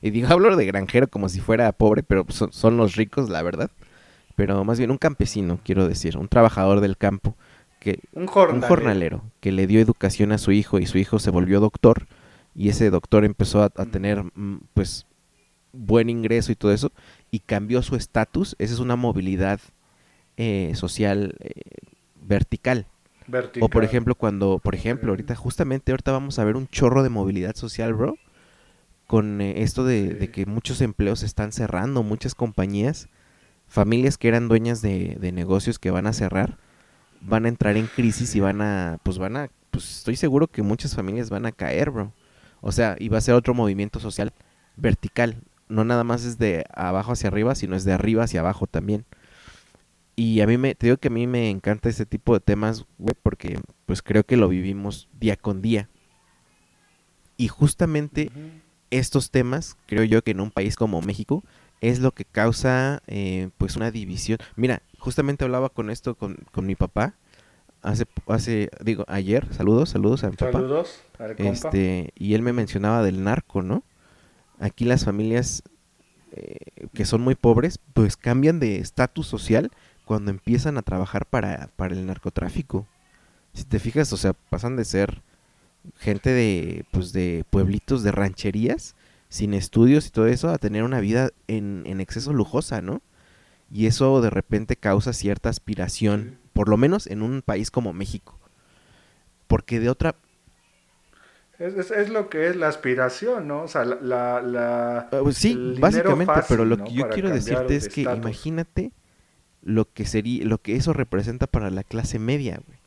y 0.02 0.10
digo, 0.10 0.28
hablo 0.30 0.56
de 0.56 0.66
granjero 0.66 1.08
como 1.08 1.28
si 1.28 1.40
fuera 1.40 1.72
pobre, 1.72 2.02
pero 2.02 2.26
son, 2.28 2.52
son 2.52 2.76
los 2.76 2.96
ricos, 2.96 3.30
la 3.30 3.42
verdad. 3.42 3.70
Pero 4.36 4.64
más 4.64 4.78
bien 4.78 4.90
un 4.90 4.98
campesino, 4.98 5.60
quiero 5.64 5.88
decir, 5.88 6.16
un 6.18 6.28
trabajador 6.28 6.80
del 6.80 6.96
campo, 6.96 7.36
que 7.80 8.00
Un 8.12 8.26
jornalero. 8.26 8.62
un 8.64 8.68
jornalero 8.68 9.24
que 9.40 9.52
le 9.52 9.66
dio 9.66 9.80
educación 9.80 10.32
a 10.32 10.38
su 10.38 10.52
hijo 10.52 10.78
y 10.78 10.86
su 10.86 10.98
hijo 10.98 11.18
se 11.18 11.30
volvió 11.30 11.60
doctor 11.60 12.06
y 12.54 12.68
ese 12.70 12.90
doctor 12.90 13.24
empezó 13.24 13.62
a, 13.62 13.70
a 13.76 13.84
Mm. 13.84 13.90
tener 13.90 14.24
mm, 14.34 14.60
pues 14.74 15.06
buen 15.72 16.10
ingreso 16.10 16.52
y 16.52 16.56
todo 16.56 16.72
eso 16.72 16.92
y 17.30 17.40
cambió 17.40 17.82
su 17.82 17.96
estatus 17.96 18.56
esa 18.58 18.74
es 18.74 18.80
una 18.80 18.96
movilidad 18.96 19.60
eh, 20.36 20.72
social 20.74 21.34
eh, 21.40 21.52
vertical 22.22 22.86
Vertical. 23.26 23.62
o 23.64 23.68
por 23.70 23.84
ejemplo 23.84 24.14
cuando 24.14 24.58
por 24.58 24.74
ejemplo 24.74 25.12
ahorita 25.12 25.34
justamente 25.34 25.92
ahorita 25.92 26.12
vamos 26.12 26.38
a 26.38 26.44
ver 26.44 26.56
un 26.56 26.68
chorro 26.68 27.02
de 27.02 27.08
movilidad 27.10 27.54
social 27.56 27.94
bro 27.94 28.16
con 29.06 29.40
eh, 29.40 29.62
esto 29.62 29.84
de, 29.84 30.30
que 30.32 30.46
muchos 30.46 30.80
empleos 30.80 31.22
están 31.22 31.52
cerrando 31.52 32.02
muchas 32.02 32.34
compañías 32.34 33.08
familias 33.68 34.18
que 34.18 34.28
eran 34.28 34.48
dueñas 34.48 34.82
de, 34.82 35.18
negocios 35.32 35.78
que 35.78 35.90
van 35.90 36.06
a 36.06 36.12
cerrar 36.12 36.58
van 37.22 37.46
a 37.46 37.48
entrar 37.48 37.76
en 37.76 37.86
crisis 37.86 38.34
y 38.34 38.40
van 38.40 38.60
a, 38.60 38.98
pues 39.02 39.18
van 39.18 39.36
a, 39.36 39.50
pues 39.70 39.98
estoy 39.98 40.16
seguro 40.16 40.48
que 40.48 40.62
muchas 40.62 40.94
familias 40.94 41.30
van 41.30 41.46
a 41.46 41.52
caer, 41.52 41.90
bro. 41.90 42.12
O 42.60 42.72
sea, 42.72 42.96
y 42.98 43.08
va 43.08 43.18
a 43.18 43.22
ser 43.22 43.34
otro 43.34 43.54
movimiento 43.54 44.00
social 44.00 44.32
vertical. 44.76 45.42
No 45.68 45.84
nada 45.84 46.04
más 46.04 46.24
es 46.24 46.38
de 46.38 46.64
abajo 46.74 47.12
hacia 47.12 47.28
arriba, 47.28 47.54
sino 47.54 47.76
es 47.76 47.84
de 47.84 47.92
arriba 47.92 48.24
hacia 48.24 48.40
abajo 48.40 48.66
también. 48.66 49.04
Y 50.14 50.40
a 50.40 50.46
mí 50.46 50.58
me, 50.58 50.74
te 50.74 50.86
digo 50.86 50.98
que 50.98 51.08
a 51.08 51.12
mí 51.12 51.26
me 51.26 51.48
encanta 51.48 51.88
ese 51.88 52.04
tipo 52.04 52.34
de 52.34 52.40
temas, 52.40 52.84
güey, 52.98 53.14
porque 53.22 53.58
pues 53.86 54.02
creo 54.02 54.24
que 54.24 54.36
lo 54.36 54.48
vivimos 54.48 55.08
día 55.18 55.36
con 55.36 55.62
día. 55.62 55.88
Y 57.36 57.48
justamente. 57.48 58.30
Estos 58.92 59.30
temas, 59.30 59.76
creo 59.86 60.04
yo 60.04 60.22
que 60.22 60.30
en 60.30 60.40
un 60.40 60.50
país 60.50 60.76
como 60.76 61.02
México, 61.02 61.42
es 61.80 61.98
lo 61.98 62.12
que 62.12 62.24
causa 62.24 63.02
eh, 63.08 63.50
pues 63.58 63.76
una 63.76 63.90
división. 63.90 64.38
Mira, 64.54 64.82
justamente 64.98 65.44
hablaba 65.44 65.68
con 65.68 65.90
esto 65.90 66.14
con, 66.14 66.36
con 66.52 66.64
mi 66.66 66.76
papá 66.76 67.14
hace, 67.82 68.06
hace, 68.28 68.70
digo, 68.82 69.04
ayer, 69.08 69.52
saludos, 69.52 69.90
saludos 69.90 70.24
a 70.24 70.30
mi 70.30 70.36
papá. 70.36 70.52
Saludos 70.52 71.02
al 71.18 71.36
compa. 71.36 71.50
Este, 71.50 72.12
y 72.16 72.34
él 72.34 72.42
me 72.42 72.52
mencionaba 72.52 73.02
del 73.02 73.22
narco, 73.22 73.62
¿no? 73.62 73.82
Aquí 74.58 74.84
las 74.84 75.04
familias 75.04 75.62
eh, 76.30 76.86
que 76.94 77.04
son 77.04 77.20
muy 77.20 77.34
pobres, 77.34 77.78
pues 77.92 78.16
cambian 78.16 78.60
de 78.60 78.78
estatus 78.78 79.26
social 79.26 79.70
cuando 80.04 80.30
empiezan 80.30 80.78
a 80.78 80.82
trabajar 80.82 81.26
para, 81.26 81.68
para 81.76 81.94
el 81.94 82.06
narcotráfico. 82.06 82.86
Si 83.52 83.64
te 83.64 83.78
fijas, 83.78 84.12
o 84.12 84.16
sea, 84.16 84.32
pasan 84.32 84.76
de 84.76 84.84
ser 84.84 85.22
gente 85.98 86.30
de, 86.30 86.84
pues 86.90 87.12
de 87.12 87.44
pueblitos, 87.50 88.02
de 88.02 88.12
rancherías, 88.12 88.94
sin 89.28 89.54
estudios 89.54 90.06
y 90.06 90.10
todo 90.10 90.26
eso, 90.26 90.50
a 90.50 90.58
tener 90.58 90.84
una 90.84 91.00
vida 91.00 91.30
en, 91.48 91.82
en 91.86 92.00
exceso 92.00 92.32
lujosa, 92.32 92.82
¿no? 92.82 93.02
Y 93.72 93.86
eso 93.86 94.20
de 94.22 94.30
repente 94.30 94.76
causa 94.76 95.12
cierta 95.12 95.48
aspiración, 95.50 96.38
por 96.52 96.68
lo 96.68 96.76
menos 96.78 97.06
en 97.08 97.22
un 97.22 97.42
país 97.42 97.70
como 97.70 97.92
México. 97.92 98.38
Porque 99.46 99.80
de 99.80 99.88
otra, 99.90 100.16
Es, 101.58 101.74
es, 101.74 101.90
es 101.90 102.08
lo 102.10 102.28
que 102.28 102.48
es 102.48 102.56
la 102.56 102.68
aspiración, 102.68 103.46
¿no? 103.48 103.62
O 103.62 103.68
sea, 103.68 103.84
la... 103.84 103.96
la, 104.00 104.42
la- 104.42 105.10
Ah, 105.10 105.20
pues 105.22 105.36
sí, 105.36 105.60
básicamente, 105.78 106.42
fácil, 106.42 106.42
pero 106.42 106.64
lo 106.64 106.78
¿no? 106.78 106.84
que 106.84 106.94
yo 106.94 107.04
Para 107.04 107.10
quiero 107.10 107.30
decirte 107.30 107.76
de 107.76 107.76
es 107.76 107.88
que 107.88 108.02
imagínate 108.04 108.92
lo 109.62 109.92
que 109.92 110.06
sería, 110.06 110.44
lo 110.46 110.58
que 110.62 110.76
eso 110.76 110.92
representa 110.94 111.46
para 111.48 111.70
la 111.70 111.84
clase 111.84 112.18
media, 112.20 112.60
güey. 112.66 112.78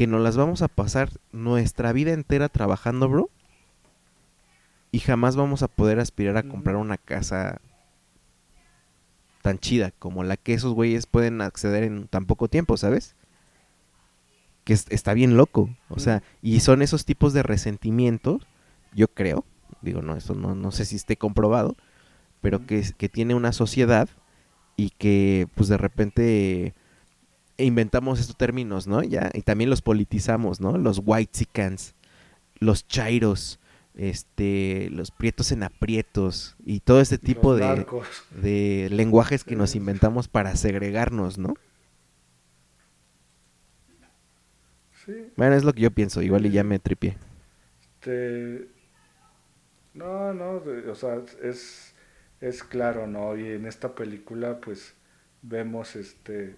Que 0.00 0.06
nos 0.06 0.22
las 0.22 0.34
vamos 0.34 0.62
a 0.62 0.68
pasar 0.68 1.10
nuestra 1.30 1.92
vida 1.92 2.12
entera 2.14 2.48
trabajando, 2.48 3.06
bro. 3.06 3.28
Y 4.92 5.00
jamás 5.00 5.36
vamos 5.36 5.62
a 5.62 5.68
poder 5.68 6.00
aspirar 6.00 6.38
a 6.38 6.42
comprar 6.42 6.76
una 6.76 6.96
casa 6.96 7.60
tan 9.42 9.58
chida 9.58 9.90
como 9.98 10.24
la 10.24 10.38
que 10.38 10.54
esos 10.54 10.72
güeyes 10.72 11.04
pueden 11.04 11.42
acceder 11.42 11.82
en 11.82 12.08
tan 12.08 12.24
poco 12.24 12.48
tiempo, 12.48 12.78
¿sabes? 12.78 13.14
Que 14.64 14.72
es- 14.72 14.86
está 14.88 15.12
bien 15.12 15.36
loco. 15.36 15.68
O 15.90 15.98
sea, 15.98 16.22
y 16.40 16.60
son 16.60 16.80
esos 16.80 17.04
tipos 17.04 17.34
de 17.34 17.42
resentimientos, 17.42 18.46
yo 18.94 19.06
creo, 19.08 19.44
digo, 19.82 20.00
no, 20.00 20.16
eso 20.16 20.34
no, 20.34 20.54
no 20.54 20.70
sé 20.70 20.86
si 20.86 20.96
esté 20.96 21.18
comprobado, 21.18 21.76
pero 22.40 22.64
que, 22.64 22.82
que 22.96 23.10
tiene 23.10 23.34
una 23.34 23.52
sociedad 23.52 24.08
y 24.78 24.92
que 24.96 25.46
pues 25.56 25.68
de 25.68 25.76
repente 25.76 26.72
inventamos 27.64 28.20
estos 28.20 28.36
términos, 28.36 28.86
¿no? 28.86 29.02
Ya, 29.02 29.30
y 29.34 29.42
también 29.42 29.70
los 29.70 29.82
politizamos, 29.82 30.60
¿no? 30.60 30.76
Los 30.78 31.00
white 31.04 31.46
los 32.58 32.86
chairos, 32.86 33.58
este, 33.94 34.88
los 34.90 35.10
prietos 35.10 35.52
en 35.52 35.62
aprietos 35.62 36.56
y 36.64 36.80
todo 36.80 37.00
este 37.00 37.18
tipo 37.18 37.56
de, 37.56 37.86
de 38.40 38.88
lenguajes 38.90 39.44
que 39.44 39.56
nos 39.56 39.74
inventamos 39.76 40.28
para 40.28 40.56
segregarnos, 40.56 41.38
¿no? 41.38 41.54
Sí. 45.04 45.32
Bueno, 45.36 45.54
es 45.54 45.64
lo 45.64 45.72
que 45.72 45.80
yo 45.80 45.90
pienso, 45.90 46.22
igual 46.22 46.46
y 46.46 46.50
ya 46.50 46.62
me 46.62 46.78
tripié. 46.78 47.16
Este, 48.00 48.68
no, 49.94 50.32
no, 50.32 50.62
o 50.90 50.94
sea, 50.94 51.20
es, 51.42 51.94
es 52.40 52.62
claro, 52.62 53.06
¿no? 53.06 53.36
Y 53.36 53.48
en 53.48 53.66
esta 53.66 53.94
película, 53.94 54.60
pues, 54.60 54.94
vemos 55.42 55.96
este 55.96 56.54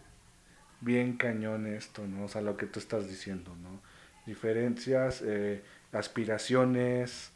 bien 0.83 1.17
cañón 1.17 1.67
esto, 1.67 2.07
¿no? 2.07 2.25
O 2.25 2.29
sea, 2.29 2.43
lo 2.43 2.57
que 2.57 2.67
tú 2.67 2.79
estás 2.79 3.09
diciendo, 3.09 3.57
¿no? 3.63 3.81
Diferencias, 4.27 5.23
eh, 5.25 5.63
aspiraciones, 5.93 7.33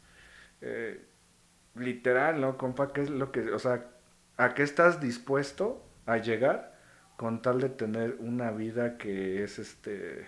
eh, 0.61 1.01
literal, 1.75 2.39
¿no? 2.39 2.57
Compa, 2.57 2.93
¿qué 2.93 3.01
es 3.01 3.09
lo 3.09 3.31
que, 3.31 3.51
o 3.51 3.59
sea, 3.59 3.85
a 4.37 4.53
qué 4.53 4.63
estás 4.63 5.01
dispuesto 5.01 5.83
a 6.05 6.17
llegar 6.17 6.77
con 7.17 7.41
tal 7.41 7.59
de 7.61 7.69
tener 7.69 8.17
una 8.19 8.51
vida 8.51 8.97
que 8.97 9.43
es 9.43 9.59
este 9.59 10.27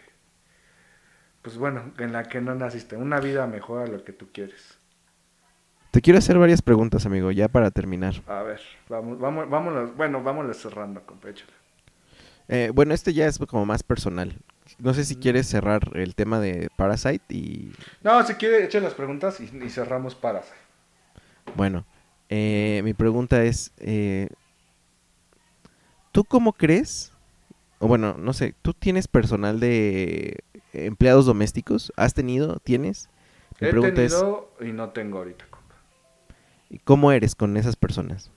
pues 1.42 1.58
bueno, 1.58 1.94
en 1.98 2.12
la 2.12 2.24
que 2.24 2.42
no 2.42 2.54
naciste, 2.56 2.98
una 2.98 3.20
vida 3.20 3.48
mejor 3.48 3.84
a 3.84 3.88
lo 3.88 4.04
que 4.04 4.12
tú 4.12 4.28
quieres. 4.34 4.78
Te 5.92 6.02
quiero 6.02 6.20
hacer 6.20 6.38
varias 6.38 6.62
preguntas, 6.62 7.06
amigo, 7.06 7.32
ya 7.32 7.48
para 7.48 7.72
terminar. 7.72 8.16
A 8.28 8.44
ver, 8.44 8.62
vamos, 8.90 9.18
vamos, 9.20 9.50
vámonos, 9.50 9.96
bueno, 9.96 10.22
vámonos 10.22 10.58
cerrando, 10.58 11.02
compa, 11.06 11.30
eh, 12.50 12.72
bueno, 12.74 12.96
este 12.96 13.14
ya 13.14 13.28
es 13.28 13.38
como 13.38 13.66
más 13.66 13.84
personal. 13.84 14.34
No 14.80 14.94
sé 14.94 15.06
si 15.06 15.16
mm. 15.16 15.20
quieres 15.20 15.48
cerrar 15.48 15.92
el 15.94 16.16
tema 16.16 16.40
de 16.40 16.70
Parasite 16.76 17.24
y... 17.30 17.72
No, 18.04 18.26
si 18.26 18.34
quiere, 18.34 18.66
echen 18.66 18.84
las 18.84 18.96
preguntas 18.96 19.40
y, 19.40 19.48
cerramos 19.70 20.16
Parasite. 20.16 20.56
Bueno, 21.56 21.86
eh, 22.28 22.82
mi 22.84 22.94
pregunta 22.94 23.44
es, 23.44 23.72
eh, 23.78 24.30
¿tú 26.12 26.24
cómo 26.24 26.54
crees? 26.54 27.12
O 27.78 27.88
bueno, 27.88 28.16
no 28.18 28.34
sé, 28.34 28.56
¿tú 28.62 28.74
tienes 28.74 29.08
personal 29.08 29.60
de 29.60 30.44
empleados 30.74 31.28
domésticos? 31.28 31.94
¿Has 31.96 32.14
tenido? 32.14 32.60
¿Tienes? 32.64 33.10
Mi 33.60 33.68
He 33.68 33.92
tenido 33.92 34.50
y 34.60 34.72
no 34.72 34.90
tengo 34.90 35.20
ahorita, 35.20 35.46
compa. 35.50 35.76
¿Y 36.70 36.80
cómo 36.80 37.12
eres 37.12 37.36
con 37.36 37.58
esas 37.58 37.76
personas? 37.76 38.32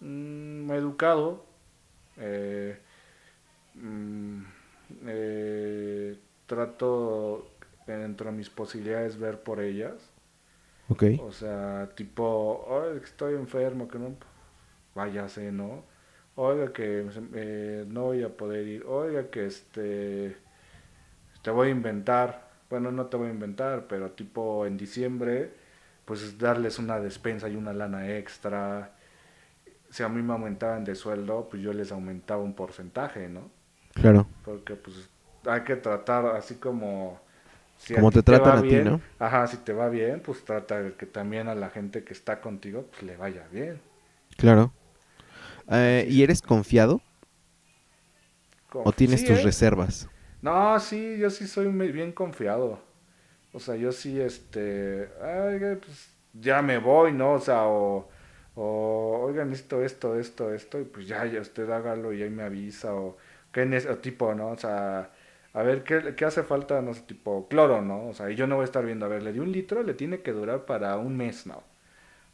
Mm, 0.00 0.70
educado. 0.72 1.44
Eh, 2.18 2.80
mm, 3.76 4.42
eh, 5.06 6.18
trato 6.46 7.50
dentro 7.86 8.30
de 8.30 8.36
mis 8.36 8.50
posibilidades 8.50 9.18
ver 9.18 9.42
por 9.42 9.60
ellas. 9.60 9.94
Ok. 10.88 11.04
O 11.20 11.32
sea, 11.32 11.90
tipo, 11.94 12.84
estoy 13.02 13.34
enfermo, 13.34 13.88
que 13.88 13.98
no 13.98 14.16
váyase, 14.94 15.52
¿no? 15.52 15.84
Oiga, 16.36 16.72
que 16.72 17.08
eh, 17.34 17.84
no 17.88 18.04
voy 18.04 18.22
a 18.22 18.36
poder 18.36 18.66
ir. 18.66 18.84
Oiga, 18.86 19.30
que 19.30 19.46
este 19.46 20.36
te 21.42 21.50
voy 21.52 21.68
a 21.68 21.70
inventar, 21.70 22.50
bueno, 22.68 22.90
no 22.90 23.06
te 23.06 23.16
voy 23.16 23.28
a 23.28 23.30
inventar, 23.32 23.86
pero 23.88 24.10
tipo 24.12 24.66
en 24.66 24.76
diciembre, 24.76 25.52
pues 26.04 26.38
darles 26.38 26.78
una 26.80 26.98
despensa 26.98 27.48
y 27.48 27.56
una 27.56 27.72
lana 27.72 28.16
extra. 28.16 28.92
Si 29.90 30.02
a 30.02 30.08
mí 30.08 30.22
me 30.22 30.32
aumentaban 30.32 30.84
de 30.84 30.94
sueldo, 30.96 31.48
pues 31.48 31.62
yo 31.62 31.72
les 31.72 31.92
aumentaba 31.92 32.42
un 32.42 32.54
porcentaje, 32.54 33.28
¿no? 33.28 33.50
Claro. 34.00 34.26
Porque 34.44 34.74
pues 34.74 35.08
hay 35.46 35.62
que 35.62 35.76
tratar 35.76 36.26
así 36.26 36.56
como... 36.56 37.20
Si 37.78 37.94
como 37.94 38.10
te, 38.10 38.22
tratan 38.22 38.58
a 38.58 38.62
ti, 38.62 38.76
¿no? 38.76 39.02
Ajá, 39.18 39.46
si 39.46 39.58
te 39.58 39.74
va 39.74 39.90
bien, 39.90 40.20
pues 40.20 40.42
trata 40.44 40.82
de 40.82 40.94
que 40.94 41.04
también 41.04 41.48
a 41.48 41.54
la 41.54 41.68
gente 41.68 42.04
que 42.04 42.14
está 42.14 42.40
contigo, 42.40 42.86
pues 42.90 43.02
le 43.02 43.16
vaya 43.18 43.46
bien. 43.52 43.78
Claro. 44.38 44.72
Eh, 45.70 46.06
¿Y 46.08 46.22
eres 46.22 46.40
confiado? 46.40 47.02
¿O 48.72 48.92
tienes 48.92 49.24
tus 49.24 49.40
¿eh? 49.40 49.42
reservas? 49.42 50.08
No, 50.40 50.78
sí, 50.80 51.18
yo 51.18 51.28
sí 51.28 51.46
soy 51.46 51.68
bien 51.68 52.12
confiado. 52.12 52.80
O 53.52 53.60
sea, 53.60 53.76
yo 53.76 53.92
sí, 53.92 54.20
este, 54.20 55.08
ay, 55.22 55.58
pues 55.76 56.10
ya 56.32 56.62
me 56.62 56.78
voy, 56.78 57.12
¿no? 57.12 57.32
O 57.32 57.40
sea, 57.40 57.64
o, 57.66 58.08
o 58.54 59.20
oigan, 59.26 59.52
esto, 59.52 59.82
esto, 59.82 60.18
esto, 60.18 60.52
esto, 60.52 60.80
y 60.80 60.84
pues 60.84 61.06
ya, 61.06 61.24
ya 61.26 61.40
usted 61.40 61.68
hágalo 61.70 62.12
y 62.12 62.22
ahí 62.22 62.30
me 62.30 62.42
avisa, 62.42 62.94
o 62.94 63.16
qué 63.64 63.88
o 63.90 63.98
tipo, 63.98 64.34
¿no? 64.34 64.48
O 64.50 64.56
sea, 64.58 65.10
a 65.54 65.62
ver, 65.62 65.84
¿qué, 65.84 66.14
¿qué 66.16 66.24
hace 66.24 66.42
falta? 66.42 66.80
No 66.82 66.94
sé, 66.94 67.02
tipo, 67.02 67.48
cloro, 67.48 67.80
¿no? 67.82 68.08
O 68.08 68.14
sea, 68.14 68.30
y 68.30 68.36
yo 68.36 68.46
no 68.46 68.56
voy 68.56 68.62
a 68.62 68.66
estar 68.66 68.84
viendo, 68.84 69.06
a 69.06 69.08
ver, 69.08 69.22
le 69.22 69.32
di 69.32 69.38
un 69.40 69.52
litro, 69.52 69.82
le 69.82 69.94
tiene 69.94 70.20
que 70.22 70.32
durar 70.32 70.66
para 70.66 70.96
un 70.98 71.16
mes, 71.16 71.46
¿no? 71.46 71.56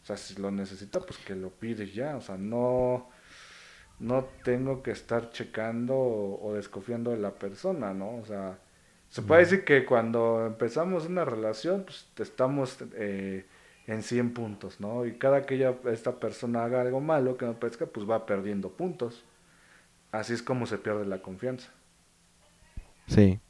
O 0.02 0.06
sea, 0.06 0.16
si 0.16 0.34
lo 0.40 0.50
necesita, 0.50 1.00
pues 1.00 1.18
que 1.18 1.36
lo 1.36 1.50
pides 1.50 1.94
ya, 1.94 2.16
o 2.16 2.20
sea, 2.20 2.36
no 2.36 3.08
no 4.02 4.24
tengo 4.42 4.82
que 4.82 4.90
estar 4.90 5.30
checando 5.30 5.96
o, 5.96 6.54
desconfiando 6.54 7.12
de 7.12 7.18
la 7.18 7.30
persona, 7.32 7.94
¿no? 7.94 8.16
O 8.16 8.24
sea, 8.26 8.58
se 9.10 9.22
puede 9.22 9.42
decir 9.42 9.64
que 9.64 9.84
cuando 9.86 10.46
empezamos 10.46 11.06
una 11.06 11.24
relación, 11.24 11.84
pues 11.84 12.08
estamos 12.18 12.78
eh, 12.94 13.46
en 13.86 14.02
100 14.02 14.34
puntos, 14.34 14.80
¿no? 14.80 15.06
Y 15.06 15.18
cada 15.18 15.46
que 15.46 15.54
ella, 15.54 15.76
esta 15.92 16.18
persona 16.18 16.64
haga 16.64 16.80
algo 16.80 17.00
malo 17.00 17.36
que 17.36 17.46
no 17.46 17.54
parezca, 17.60 17.86
pues 17.86 18.08
va 18.08 18.26
perdiendo 18.26 18.70
puntos. 18.70 19.24
Así 20.12 20.34
es 20.34 20.42
como 20.42 20.66
se 20.66 20.78
pierde 20.78 21.06
la 21.06 21.22
confianza. 21.22 21.70
Sí. 23.06 23.40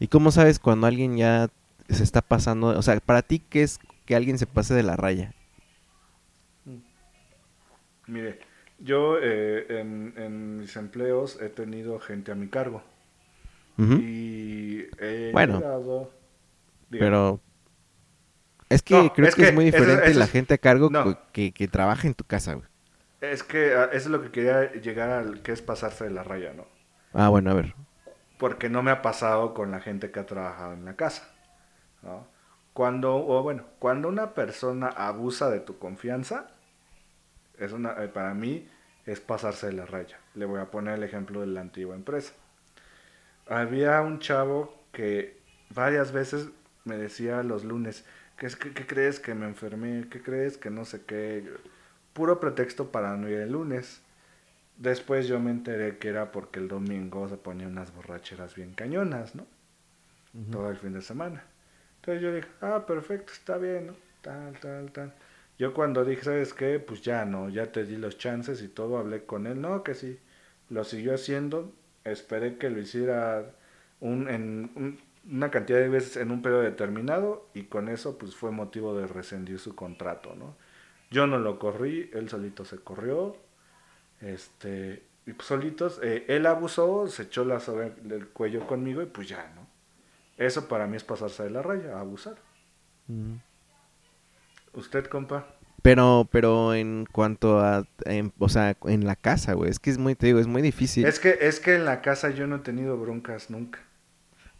¿Y 0.00 0.08
cómo 0.08 0.30
sabes 0.30 0.58
cuando 0.58 0.86
alguien 0.86 1.16
ya 1.16 1.48
se 1.88 2.02
está 2.02 2.22
pasando? 2.22 2.68
O 2.68 2.82
sea, 2.82 2.98
para 3.00 3.22
ti, 3.22 3.38
¿qué 3.38 3.62
es 3.62 3.78
que 4.06 4.16
alguien 4.16 4.38
se 4.38 4.46
pase 4.46 4.74
de 4.74 4.82
la 4.82 4.96
raya? 4.96 5.34
Mire, 8.06 8.40
yo 8.78 9.18
eh, 9.20 9.80
en, 9.80 10.58
mis 10.58 10.74
empleos 10.76 11.38
he 11.42 11.50
tenido 11.50 12.00
gente 12.00 12.32
a 12.32 12.34
mi 12.34 12.48
cargo. 12.48 12.82
Y 13.76 14.86
he 14.98 15.30
bueno, 15.32 15.62
pero 16.90 17.40
es 18.68 18.82
que 18.82 19.12
creo 19.14 19.32
que, 19.32 19.48
es 19.48 19.54
muy 19.54 19.66
diferente 19.66 20.12
la 20.14 20.26
gente 20.26 20.54
a 20.54 20.58
cargo 20.58 20.90
que, 21.32 21.52
que, 21.52 21.68
trabaja 21.68 22.08
en 22.08 22.14
tu 22.14 22.24
casa. 22.24 22.58
Es 23.20 23.42
que 23.42 23.74
ah, 23.74 23.84
eso 23.86 23.96
es 23.96 24.06
lo 24.06 24.22
que 24.22 24.30
quería 24.30 24.72
llegar 24.72 25.10
al 25.10 25.42
que 25.42 25.52
es 25.52 25.62
pasarse 25.62 26.04
de 26.04 26.10
la 26.10 26.22
raya, 26.22 26.52
¿no? 26.52 26.66
Ah, 27.12 27.28
bueno, 27.28 27.50
a 27.50 27.54
ver. 27.54 27.74
Porque 28.38 28.68
no 28.68 28.82
me 28.82 28.90
ha 28.90 29.02
pasado 29.02 29.54
con 29.54 29.70
la 29.70 29.80
gente 29.80 30.10
que 30.10 30.20
ha 30.20 30.26
trabajado 30.26 30.74
en 30.74 30.84
la 30.84 30.94
casa, 30.94 31.28
¿no? 32.02 32.26
Cuando, 32.72 33.16
o 33.16 33.42
bueno, 33.42 33.64
cuando 33.80 34.08
una 34.08 34.34
persona 34.34 34.86
abusa 34.86 35.50
de 35.50 35.58
tu 35.58 35.78
confianza, 35.78 36.48
es 37.58 37.72
una, 37.72 38.00
eh, 38.04 38.06
para 38.06 38.34
mí 38.34 38.68
es 39.04 39.18
pasarse 39.18 39.66
de 39.66 39.72
la 39.72 39.86
raya. 39.86 40.18
Le 40.34 40.44
voy 40.44 40.60
a 40.60 40.70
poner 40.70 40.94
el 40.94 41.02
ejemplo 41.02 41.40
de 41.40 41.48
la 41.48 41.60
antigua 41.60 41.96
empresa. 41.96 42.34
Había 43.48 44.00
un 44.02 44.20
chavo 44.20 44.72
que 44.92 45.40
varias 45.70 46.12
veces 46.12 46.50
me 46.84 46.96
decía 46.96 47.42
los 47.42 47.64
lunes, 47.64 48.04
¿qué, 48.36 48.48
qué 48.48 48.86
crees 48.86 49.18
que 49.18 49.34
me 49.34 49.46
enfermé? 49.46 50.06
¿Qué 50.08 50.22
crees 50.22 50.56
que 50.56 50.70
no 50.70 50.84
sé 50.84 51.02
qué? 51.04 51.50
Puro 52.18 52.40
pretexto 52.40 52.90
para 52.90 53.16
no 53.16 53.28
ir 53.28 53.38
el 53.38 53.52
lunes. 53.52 54.00
Después 54.76 55.28
yo 55.28 55.38
me 55.38 55.52
enteré 55.52 55.98
que 55.98 56.08
era 56.08 56.32
porque 56.32 56.58
el 56.58 56.66
domingo 56.66 57.28
se 57.28 57.36
ponía 57.36 57.68
unas 57.68 57.94
borracheras 57.94 58.56
bien 58.56 58.74
cañonas, 58.74 59.36
¿no? 59.36 59.46
Todo 60.50 60.68
el 60.68 60.76
fin 60.76 60.94
de 60.94 61.00
semana. 61.00 61.44
Entonces 62.00 62.20
yo 62.20 62.34
dije, 62.34 62.48
ah, 62.60 62.86
perfecto, 62.88 63.32
está 63.32 63.56
bien, 63.56 63.86
¿no? 63.86 63.92
Tal, 64.20 64.58
tal, 64.58 64.90
tal. 64.90 65.14
Yo 65.60 65.72
cuando 65.72 66.04
dije, 66.04 66.24
¿sabes 66.24 66.54
qué? 66.54 66.80
Pues 66.80 67.02
ya 67.02 67.24
no, 67.24 67.50
ya 67.50 67.70
te 67.70 67.84
di 67.84 67.96
los 67.96 68.18
chances 68.18 68.62
y 68.62 68.68
todo, 68.68 68.98
hablé 68.98 69.22
con 69.22 69.46
él. 69.46 69.60
No, 69.60 69.84
que 69.84 69.94
sí. 69.94 70.18
Lo 70.70 70.82
siguió 70.82 71.14
haciendo. 71.14 71.72
Esperé 72.02 72.58
que 72.58 72.68
lo 72.68 72.80
hiciera 72.80 73.44
un, 74.00 74.28
en 74.28 74.98
una 75.30 75.52
cantidad 75.52 75.78
de 75.78 75.88
veces 75.88 76.16
en 76.16 76.32
un 76.32 76.42
periodo 76.42 76.62
determinado 76.62 77.46
y 77.54 77.66
con 77.66 77.88
eso 77.88 78.18
pues 78.18 78.34
fue 78.34 78.50
motivo 78.50 78.98
de 78.98 79.06
rescindir 79.06 79.60
su 79.60 79.76
contrato, 79.76 80.34
¿no? 80.34 80.56
Yo 81.10 81.26
no 81.26 81.38
lo 81.38 81.58
corrí, 81.58 82.10
él 82.12 82.28
solito 82.28 82.64
se 82.64 82.78
corrió. 82.78 83.36
Este, 84.20 85.02
y 85.26 85.32
pues 85.32 85.46
solitos, 85.46 86.00
eh, 86.02 86.24
él 86.28 86.46
abusó, 86.46 87.06
se 87.06 87.24
echó 87.24 87.44
la 87.44 87.60
soga 87.60 87.90
del 88.02 88.28
cuello 88.28 88.66
conmigo 88.66 89.02
y 89.02 89.06
pues 89.06 89.28
ya, 89.28 89.52
¿no? 89.54 89.66
Eso 90.36 90.68
para 90.68 90.86
mí 90.86 90.96
es 90.96 91.04
pasarse 91.04 91.44
de 91.44 91.50
la 91.50 91.62
raya, 91.62 91.98
abusar. 91.98 92.36
Mm. 93.08 93.34
¿Usted, 94.74 95.06
compa? 95.06 95.46
Pero, 95.82 96.28
pero 96.30 96.74
en 96.74 97.06
cuanto 97.10 97.60
a, 97.60 97.86
o 98.38 98.48
sea, 98.48 98.76
en 98.84 99.06
la 99.06 99.16
casa, 99.16 99.54
güey, 99.54 99.70
es 99.70 99.78
que 99.78 99.90
es 99.90 99.98
muy, 99.98 100.14
te 100.14 100.26
digo, 100.26 100.38
es 100.38 100.46
muy 100.46 100.62
difícil. 100.62 101.06
Es 101.06 101.20
que, 101.20 101.38
es 101.40 101.60
que 101.60 101.76
en 101.76 101.84
la 101.84 102.02
casa 102.02 102.30
yo 102.30 102.46
no 102.46 102.56
he 102.56 102.60
tenido 102.60 102.96
broncas 102.98 103.50
nunca. 103.50 103.80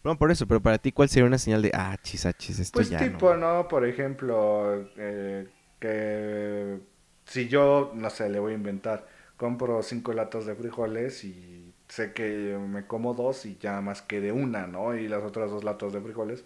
No, 0.04 0.16
por 0.16 0.30
eso, 0.30 0.46
pero 0.46 0.60
para 0.60 0.78
ti, 0.78 0.92
¿cuál 0.92 1.08
sería 1.08 1.26
una 1.26 1.38
señal 1.38 1.60
de, 1.60 1.72
ah, 1.74 1.96
chis, 2.02 2.24
ah, 2.24 2.32
chis, 2.32 2.60
esto 2.60 2.76
pues 2.76 2.88
ya 2.88 2.98
tipo, 2.98 3.34
no? 3.34 3.66
Por 3.68 3.84
ejemplo, 3.84 4.88
eh, 4.96 5.48
que 5.78 6.80
si 7.26 7.48
yo, 7.48 7.92
no 7.94 8.10
sé, 8.10 8.28
le 8.30 8.38
voy 8.40 8.52
a 8.52 8.56
inventar, 8.56 9.06
compro 9.36 9.82
cinco 9.82 10.12
latas 10.12 10.46
de 10.46 10.54
frijoles 10.54 11.24
y 11.24 11.74
sé 11.88 12.12
que 12.12 12.58
me 12.58 12.86
como 12.86 13.14
dos 13.14 13.46
y 13.46 13.56
ya 13.58 13.80
más 13.80 14.02
quede 14.02 14.32
una, 14.32 14.66
¿no? 14.66 14.94
Y 14.96 15.08
las 15.08 15.22
otras 15.24 15.50
dos 15.50 15.64
latas 15.64 15.92
de 15.92 16.00
frijoles, 16.00 16.44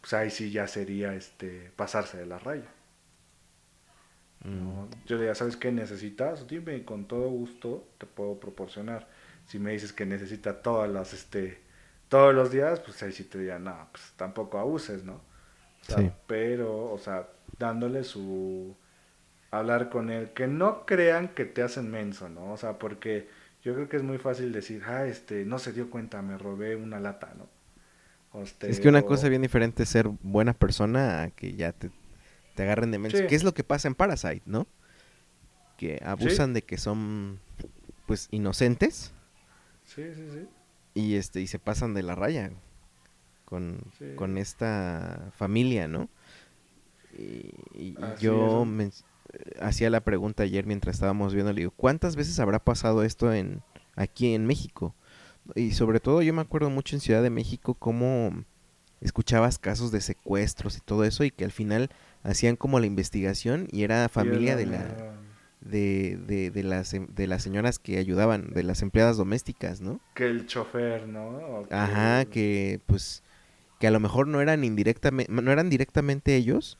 pues 0.00 0.12
ahí 0.14 0.30
sí 0.30 0.50
ya 0.50 0.66
sería, 0.68 1.14
este, 1.14 1.72
pasarse 1.76 2.18
de 2.18 2.26
la 2.26 2.38
raya. 2.38 2.72
Yo 5.06 5.16
le 5.16 5.22
diría, 5.22 5.34
¿sabes 5.34 5.56
qué 5.56 5.70
necesitas? 5.72 6.46
Dime, 6.46 6.84
con 6.84 7.06
todo 7.06 7.28
gusto 7.28 7.88
te 7.98 8.06
puedo 8.06 8.40
proporcionar. 8.40 9.08
Si 9.46 9.58
me 9.58 9.72
dices 9.72 9.92
que 9.92 10.06
necesita 10.06 10.62
todas 10.62 10.90
las, 10.90 11.12
este, 11.12 11.62
todos 12.08 12.34
los 12.34 12.50
días, 12.50 12.80
pues 12.80 13.02
ahí 13.02 13.12
sí 13.12 13.24
te 13.24 13.38
diría, 13.38 13.58
no, 13.58 13.88
pues 13.92 14.12
tampoco 14.16 14.58
abuses, 14.58 15.04
¿no? 15.04 15.20
Pero, 16.26 16.92
o 16.92 16.98
sea, 16.98 17.28
dándole 17.58 18.04
su, 18.04 18.74
hablar 19.50 19.88
con 19.90 20.10
él, 20.10 20.30
que 20.32 20.46
no 20.46 20.84
crean 20.86 21.28
que 21.28 21.44
te 21.44 21.62
hacen 21.62 21.90
menso, 21.90 22.28
¿no? 22.28 22.52
O 22.52 22.56
sea, 22.56 22.78
porque 22.78 23.28
yo 23.62 23.74
creo 23.74 23.88
que 23.88 23.96
es 23.96 24.02
muy 24.02 24.18
fácil 24.18 24.52
decir, 24.52 24.82
ah, 24.86 25.06
este, 25.06 25.44
no 25.44 25.58
se 25.58 25.72
dio 25.72 25.90
cuenta, 25.90 26.22
me 26.22 26.36
robé 26.38 26.76
una 26.76 27.00
lata, 27.00 27.34
¿no? 27.36 27.48
Este, 28.42 28.68
Es 28.68 28.80
que 28.80 28.88
una 28.88 29.00
o- 29.00 29.06
cosa 29.06 29.28
bien 29.28 29.42
diferente 29.42 29.84
es 29.84 29.88
ser 29.88 30.08
buena 30.08 30.54
persona 30.54 31.22
a 31.22 31.30
que 31.30 31.54
ya 31.54 31.72
te, 31.72 31.90
te 32.56 32.62
agarren 32.64 32.90
de 32.90 32.98
menso. 32.98 33.16
Sí. 33.18 33.26
¿Qué 33.28 33.34
es 33.36 33.44
lo 33.44 33.54
que 33.54 33.62
pasa 33.64 33.86
en 33.88 33.94
Parasite, 33.94 34.42
no? 34.46 34.66
Que 35.78 36.00
abusan 36.04 36.52
de 36.52 36.62
que 36.62 36.76
son, 36.76 37.38
pues, 38.06 38.28
inocentes 38.32 39.12
Sí, 39.84 40.02
sí, 40.14 40.28
sí. 40.32 40.48
y 40.94 41.14
este 41.16 41.40
y 41.40 41.46
se 41.46 41.58
pasan 41.58 41.94
de 41.94 42.02
la 42.02 42.14
raya 42.14 42.50
con, 43.44 43.80
Sí. 43.98 44.14
con 44.16 44.36
esta 44.38 45.30
familia, 45.36 45.86
¿no? 45.88 46.08
Y, 47.16 48.14
yo 48.16 48.66
eh, 48.78 48.90
hacía 49.60 49.90
la 49.90 50.00
pregunta 50.02 50.42
ayer 50.42 50.66
mientras 50.66 50.96
estábamos 50.96 51.34
viendo, 51.34 51.52
le 51.52 51.62
digo, 51.62 51.72
¿cuántas 51.76 52.16
veces 52.16 52.38
habrá 52.40 52.58
pasado 52.58 53.02
esto 53.02 53.32
en 53.32 53.62
aquí 53.96 54.34
en 54.34 54.46
México? 54.46 54.94
Y 55.54 55.72
sobre 55.72 56.00
todo 56.00 56.22
yo 56.22 56.32
me 56.34 56.40
acuerdo 56.42 56.70
mucho 56.70 56.96
en 56.96 57.00
Ciudad 57.00 57.22
de 57.22 57.30
México 57.30 57.74
cómo 57.74 58.44
escuchabas 59.00 59.58
casos 59.58 59.92
de 59.92 60.00
secuestros 60.00 60.78
y 60.78 60.80
todo 60.80 61.04
eso 61.04 61.24
y 61.24 61.30
que 61.30 61.44
al 61.44 61.52
final 61.52 61.90
hacían 62.22 62.56
como 62.56 62.80
la 62.80 62.86
investigación 62.86 63.68
y 63.70 63.82
era 63.82 64.08
familia 64.08 64.56
de 64.56 64.66
la 64.66 64.96
de, 65.60 66.18
de, 66.26 66.50
de 66.50 66.62
las 66.62 66.92
em- 66.94 67.06
de 67.14 67.26
las 67.26 67.42
señoras 67.42 67.78
que 67.78 67.98
ayudaban, 67.98 68.50
de 68.54 68.62
las 68.62 68.82
empleadas 68.82 69.16
domésticas, 69.16 69.80
¿no? 69.80 70.00
Que 70.14 70.26
el 70.26 70.46
chofer, 70.46 71.06
¿no? 71.08 71.28
O 71.38 71.66
Ajá, 71.70 72.24
que 72.26 72.80
pues 72.86 73.22
que 73.78 73.86
a 73.86 73.90
lo 73.90 74.00
mejor 74.00 74.28
no 74.28 74.40
eran 74.40 74.64
indirectamente 74.64 75.30
no 75.30 75.52
eran 75.52 75.68
directamente 75.70 76.36
ellos, 76.36 76.78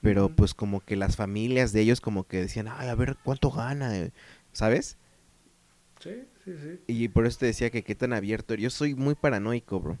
pero 0.00 0.28
pues 0.30 0.54
como 0.54 0.80
que 0.80 0.96
las 0.96 1.16
familias 1.16 1.72
de 1.72 1.80
ellos 1.82 2.00
como 2.00 2.24
que 2.26 2.38
decían, 2.38 2.68
"Ay, 2.68 2.88
a 2.88 2.94
ver 2.94 3.16
cuánto 3.24 3.50
gana", 3.50 3.96
eh", 3.98 4.12
¿sabes? 4.52 4.98
Sí, 6.00 6.28
sí, 6.44 6.52
sí. 6.56 6.80
Y 6.86 7.08
por 7.08 7.26
eso 7.26 7.38
te 7.40 7.46
decía 7.46 7.70
que 7.70 7.82
qué 7.84 7.94
tan 7.94 8.12
abierto. 8.12 8.54
Yo 8.54 8.70
soy 8.70 8.94
muy 8.94 9.14
paranoico, 9.14 9.80
bro. 9.80 9.98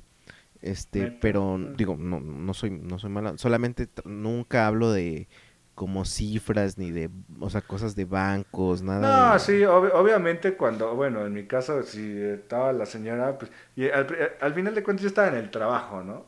Este, 0.62 1.00
¿Neta? 1.02 1.16
pero 1.20 1.58
digo, 1.76 1.96
no 1.98 2.20
no 2.20 2.54
soy 2.54 2.70
no 2.70 2.98
soy 2.98 3.10
mala, 3.10 3.38
solamente 3.38 3.88
nunca 4.04 4.66
hablo 4.66 4.92
de 4.92 5.28
como 5.74 6.04
cifras 6.04 6.78
ni 6.78 6.90
de, 6.92 7.10
o 7.40 7.50
sea, 7.50 7.62
cosas 7.62 7.96
de 7.96 8.04
bancos, 8.06 8.82
nada 8.82 9.00
No, 9.08 9.32
de- 9.34 9.38
sí, 9.38 9.52
ob- 9.62 9.92
obviamente 9.94 10.56
cuando, 10.56 10.94
bueno, 10.96 11.24
en 11.24 11.32
mi 11.32 11.46
caso, 11.46 11.82
si 11.84 12.20
estaba 12.20 12.72
la 12.72 12.84
señora, 12.86 13.38
pues, 13.38 13.50
y 13.76 13.88
al 13.88 14.54
final 14.54 14.74
de 14.74 14.82
cuentas 14.82 15.02
yo 15.02 15.08
estaba 15.08 15.28
en 15.28 15.36
el 15.36 15.50
trabajo, 15.50 16.02
¿no? 16.02 16.26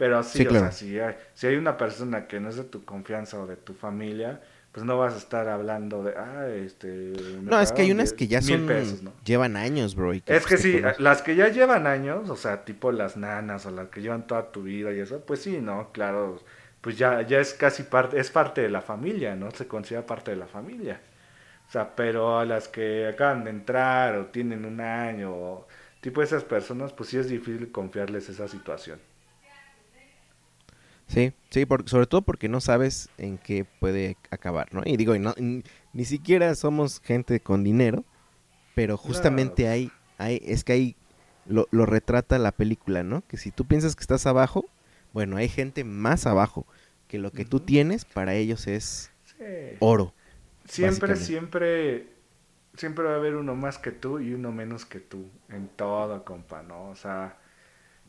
Pero 0.00 0.22
sí, 0.22 0.38
Sí, 0.38 0.46
o 0.46 0.48
claro. 0.48 0.70
sea, 0.70 0.72
si 0.72 0.98
hay, 0.98 1.14
si 1.34 1.46
hay 1.46 1.56
una 1.56 1.76
persona 1.76 2.26
que 2.26 2.40
no 2.40 2.48
es 2.48 2.56
de 2.56 2.64
tu 2.64 2.86
confianza 2.86 3.38
o 3.38 3.46
de 3.46 3.56
tu 3.56 3.74
familia, 3.74 4.40
pues 4.72 4.86
no 4.86 4.96
vas 4.96 5.12
a 5.12 5.18
estar 5.18 5.46
hablando 5.46 6.02
de, 6.02 6.14
ah, 6.16 6.48
este... 6.48 7.12
No, 7.42 7.60
es 7.60 7.70
que 7.70 7.82
hay 7.82 7.90
unas 7.92 8.14
que 8.14 8.26
ya 8.26 8.40
son 8.40 8.64
pesos, 8.66 9.02
¿no? 9.02 9.12
llevan 9.24 9.56
años, 9.58 9.94
bro. 9.94 10.14
y 10.14 10.22
Es 10.24 10.46
pues, 10.46 10.46
que 10.46 10.56
te 10.56 10.62
sí, 10.62 10.80
las 10.98 11.20
que 11.20 11.36
ya 11.36 11.48
llevan 11.48 11.86
años, 11.86 12.30
o 12.30 12.36
sea, 12.36 12.64
tipo 12.64 12.92
las 12.92 13.18
nanas 13.18 13.66
o 13.66 13.70
las 13.70 13.88
que 13.88 14.00
llevan 14.00 14.26
toda 14.26 14.50
tu 14.52 14.62
vida 14.62 14.90
y 14.94 15.00
eso, 15.00 15.20
pues 15.26 15.42
sí, 15.42 15.58
no, 15.60 15.92
claro, 15.92 16.40
pues 16.80 16.96
ya, 16.96 17.20
ya 17.22 17.38
es 17.40 17.52
casi 17.52 17.82
parte, 17.82 18.18
es 18.18 18.30
parte 18.30 18.62
de 18.62 18.70
la 18.70 18.80
familia, 18.80 19.36
¿no? 19.36 19.50
Se 19.50 19.66
considera 19.68 20.06
parte 20.06 20.30
de 20.30 20.38
la 20.38 20.46
familia. 20.46 21.02
O 21.68 21.70
sea, 21.72 21.94
pero 21.96 22.38
a 22.38 22.44
las 22.46 22.68
que 22.68 23.06
acaban 23.08 23.44
de 23.44 23.50
entrar 23.50 24.16
o 24.16 24.26
tienen 24.28 24.64
un 24.64 24.80
año, 24.80 25.32
o 25.34 25.68
tipo 26.00 26.22
esas 26.22 26.44
personas, 26.44 26.92
pues 26.94 27.10
sí 27.10 27.18
es 27.18 27.28
difícil 27.28 27.70
confiarles 27.72 28.28
esa 28.30 28.48
situación. 28.48 29.00
Sí, 31.10 31.32
sí, 31.50 31.66
por- 31.66 31.88
sobre 31.88 32.06
todo 32.06 32.22
porque 32.22 32.48
no 32.48 32.60
sabes 32.60 33.10
en 33.18 33.38
qué 33.38 33.64
puede 33.64 34.16
acabar, 34.30 34.72
¿no? 34.72 34.82
Y 34.84 34.96
digo, 34.96 35.14
y 35.16 35.18
no, 35.18 35.34
ni 35.92 36.04
siquiera 36.04 36.54
somos 36.54 37.00
gente 37.00 37.40
con 37.42 37.64
dinero, 37.64 38.04
pero 38.74 38.96
justamente 38.98 39.68
hay, 39.68 39.94
hay, 40.18 40.40
es 40.44 40.64
que 40.64 40.72
hay, 40.74 40.96
lo, 41.44 41.68
lo 41.72 41.86
retrata 41.86 42.38
la 42.38 42.52
película, 42.52 43.02
¿no? 43.04 43.26
Que 43.26 43.38
si 43.38 43.52
tú 43.52 43.66
piensas 43.66 43.96
que 43.96 44.02
estás 44.02 44.26
abajo, 44.26 44.70
bueno, 45.12 45.36
hay 45.38 45.48
gente 45.48 45.84
más 45.84 46.26
abajo, 46.26 46.66
que 47.08 47.18
lo 47.18 47.32
que 47.32 47.44
tú 47.46 47.60
Ujú. 47.60 47.62
tienes 47.62 48.04
para 48.06 48.34
ellos 48.36 48.66
es 48.68 49.12
Sí. 49.24 49.80
oro. 49.80 50.14
Siempre, 50.66 51.16
siempre, 51.16 52.08
siempre 52.76 53.04
va 53.04 53.12
a 53.14 53.16
haber 53.16 53.36
uno 53.36 53.56
más 53.56 53.78
que 53.78 53.92
tú 53.92 54.20
y 54.20 54.34
uno 54.34 54.52
menos 54.52 54.86
que 54.86 55.00
tú, 55.00 55.30
en 55.50 55.68
todo, 55.68 56.24
compa, 56.24 56.62
¿no? 56.62 56.90
O 56.90 56.96
sea, 56.96 57.38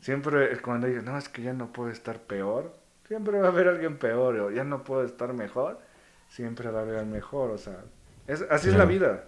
siempre 0.00 0.60
cuando 0.62 0.88
dices, 0.88 1.04
no, 1.04 1.18
es 1.18 1.28
que 1.28 1.42
ya 1.42 1.54
no 1.54 1.72
puedo 1.72 1.90
estar 1.90 2.20
peor, 2.22 2.74
siempre 3.06 3.38
va 3.38 3.46
a 3.46 3.50
haber 3.50 3.68
alguien 3.68 3.98
peor, 3.98 4.36
o 4.38 4.50
ya 4.50 4.64
no 4.64 4.84
puedo 4.84 5.04
estar 5.04 5.32
mejor, 5.32 5.80
siempre 6.28 6.70
va 6.70 6.80
a 6.80 6.82
haber 6.82 6.96
alguien 6.96 7.12
mejor, 7.12 7.50
o 7.50 7.58
sea, 7.58 7.78
es, 8.26 8.42
así 8.50 8.68
es 8.68 8.76
la 8.76 8.84
vida. 8.84 9.24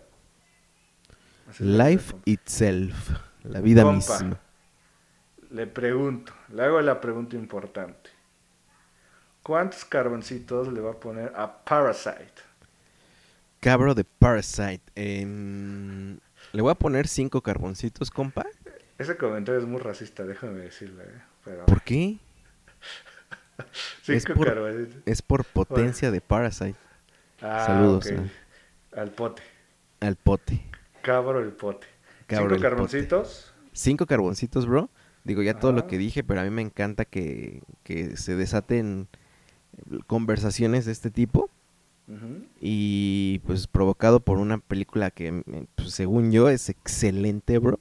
Así 1.49 1.65
Life 1.65 2.15
itself, 2.25 3.11
la 3.43 3.61
vida 3.61 3.83
Compa. 3.83 4.19
misma. 4.19 4.41
Le 5.51 5.67
pregunto, 5.67 6.33
le 6.53 6.65
hago 6.65 6.81
la 6.81 7.01
pregunta 7.01 7.37
importante. 7.37 8.11
¿Cuántos 9.43 9.85
carboncitos 9.85 10.73
le 10.73 10.81
va 10.81 10.93
a 10.93 11.01
poner 11.01 11.33
a 11.37 11.65
Parasite? 11.65 12.33
Cabro 13.61 13.95
de 13.95 14.05
Parasite. 14.05 14.83
le 14.97 16.63
voy 16.63 16.71
a 16.71 16.75
poner 16.75 17.07
cinco 17.09 17.43
carboncitos, 17.43 18.11
compa. 18.11 18.47
Ese 18.97 19.17
comentario 19.17 19.61
es 19.61 19.67
muy 19.67 19.81
racista, 19.81 20.25
déjame 20.25 20.61
decirle. 20.61 21.05
¿eh? 21.05 21.23
Pero 21.45 21.67
¿Por 21.67 21.83
qué? 21.83 22.19
Es 24.09 24.25
por-. 24.27 24.77
Es 25.07 25.23
por 25.23 25.45
potencia 25.45 26.11
de 26.11 26.21
Parasite. 26.21 26.77
Ah, 27.41 27.65
saludos, 27.67 28.07
ok. 28.07 28.13
eh. 28.13 28.31
Al 28.97 29.11
pote. 29.11 29.43
Al 30.01 30.17
pote. 30.17 30.63
Cabro 31.03 31.41
el 31.41 31.53
pote. 31.53 31.87
Cabro 32.27 32.51
cinco 32.51 32.55
el 32.55 32.63
carboncitos. 32.63 33.53
Cinco 33.73 34.07
carboncitos, 34.07 34.67
bro. 34.67 34.89
Digo, 35.25 35.43
ya 35.43 35.59
todo 35.59 35.73
lo 35.73 35.87
que 35.87 35.99
dije, 35.99 36.23
pero 36.23 36.41
a 36.41 36.45
mí 36.45 36.51
me 36.51 36.63
encanta 36.63 37.05
que, 37.05 37.63
que 37.83 38.17
se 38.17 38.37
desaten 38.37 39.09
conversaciones 40.07 40.85
de 40.85 40.93
este 40.93 41.11
tipo. 41.11 41.51
Y 42.61 43.41
pues 43.47 43.67
provocado 43.67 44.21
por 44.21 44.37
una 44.37 44.59
película 44.59 45.11
que, 45.11 45.43
pues, 45.75 45.91
según 45.93 46.31
yo, 46.33 46.51
es 46.51 46.69
excelente, 46.69 47.59
bro. 47.59 47.81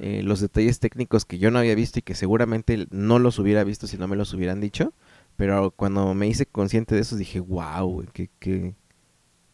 Eh, 0.00 0.22
los 0.22 0.40
detalles 0.40 0.78
técnicos 0.78 1.24
que 1.24 1.38
yo 1.38 1.50
no 1.50 1.58
había 1.58 1.74
visto 1.74 1.98
y 1.98 2.02
que 2.02 2.14
seguramente 2.14 2.86
no 2.90 3.18
los 3.18 3.38
hubiera 3.38 3.64
visto 3.64 3.86
si 3.86 3.96
no 3.96 4.08
me 4.08 4.16
los 4.16 4.32
hubieran 4.34 4.60
dicho. 4.60 4.92
Pero 5.36 5.70
cuando 5.70 6.14
me 6.14 6.26
hice 6.26 6.46
consciente 6.46 6.94
de 6.94 7.02
eso 7.02 7.16
dije, 7.16 7.40
wow, 7.40 8.04
qué, 8.12 8.30
qué, 8.38 8.74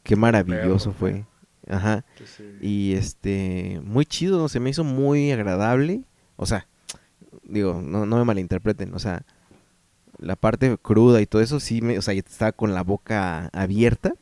qué 0.03 0.17
maravilloso 0.17 0.93
fue. 0.93 1.25
Ajá. 1.69 2.05
Sí, 2.19 2.25
sí. 2.27 2.45
Y 2.61 2.93
este, 2.95 3.81
muy 3.85 4.05
chido, 4.05 4.49
se 4.49 4.61
me 4.61 4.71
hizo 4.71 4.85
muy 4.85 5.31
agradable. 5.33 6.03
O 6.37 6.47
sea, 6.47 6.67
digo, 7.45 7.81
no, 7.83 8.07
no 8.07 8.17
me 8.17 8.25
malinterpreten, 8.25 8.95
o 8.95 8.99
sea, 8.99 9.25
la 10.19 10.37
parte 10.37 10.77
cruda 10.79 11.21
y 11.21 11.27
todo 11.27 11.43
eso 11.43 11.61
sí 11.61 11.83
me, 11.83 11.99
o 11.99 12.03
sea, 12.03 12.15
estaba 12.15 12.53
con 12.53 12.75
la 12.75 12.83
boca 12.83 13.51
abierta. 13.53 14.15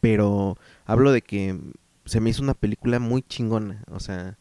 Pero 0.00 0.58
hablo 0.84 1.12
de 1.12 1.22
que 1.22 1.58
se 2.04 2.20
me 2.20 2.30
hizo 2.30 2.42
una 2.42 2.54
película 2.54 2.98
muy 2.98 3.22
chingona, 3.22 3.82
o 3.90 4.00
sea, 4.00 4.36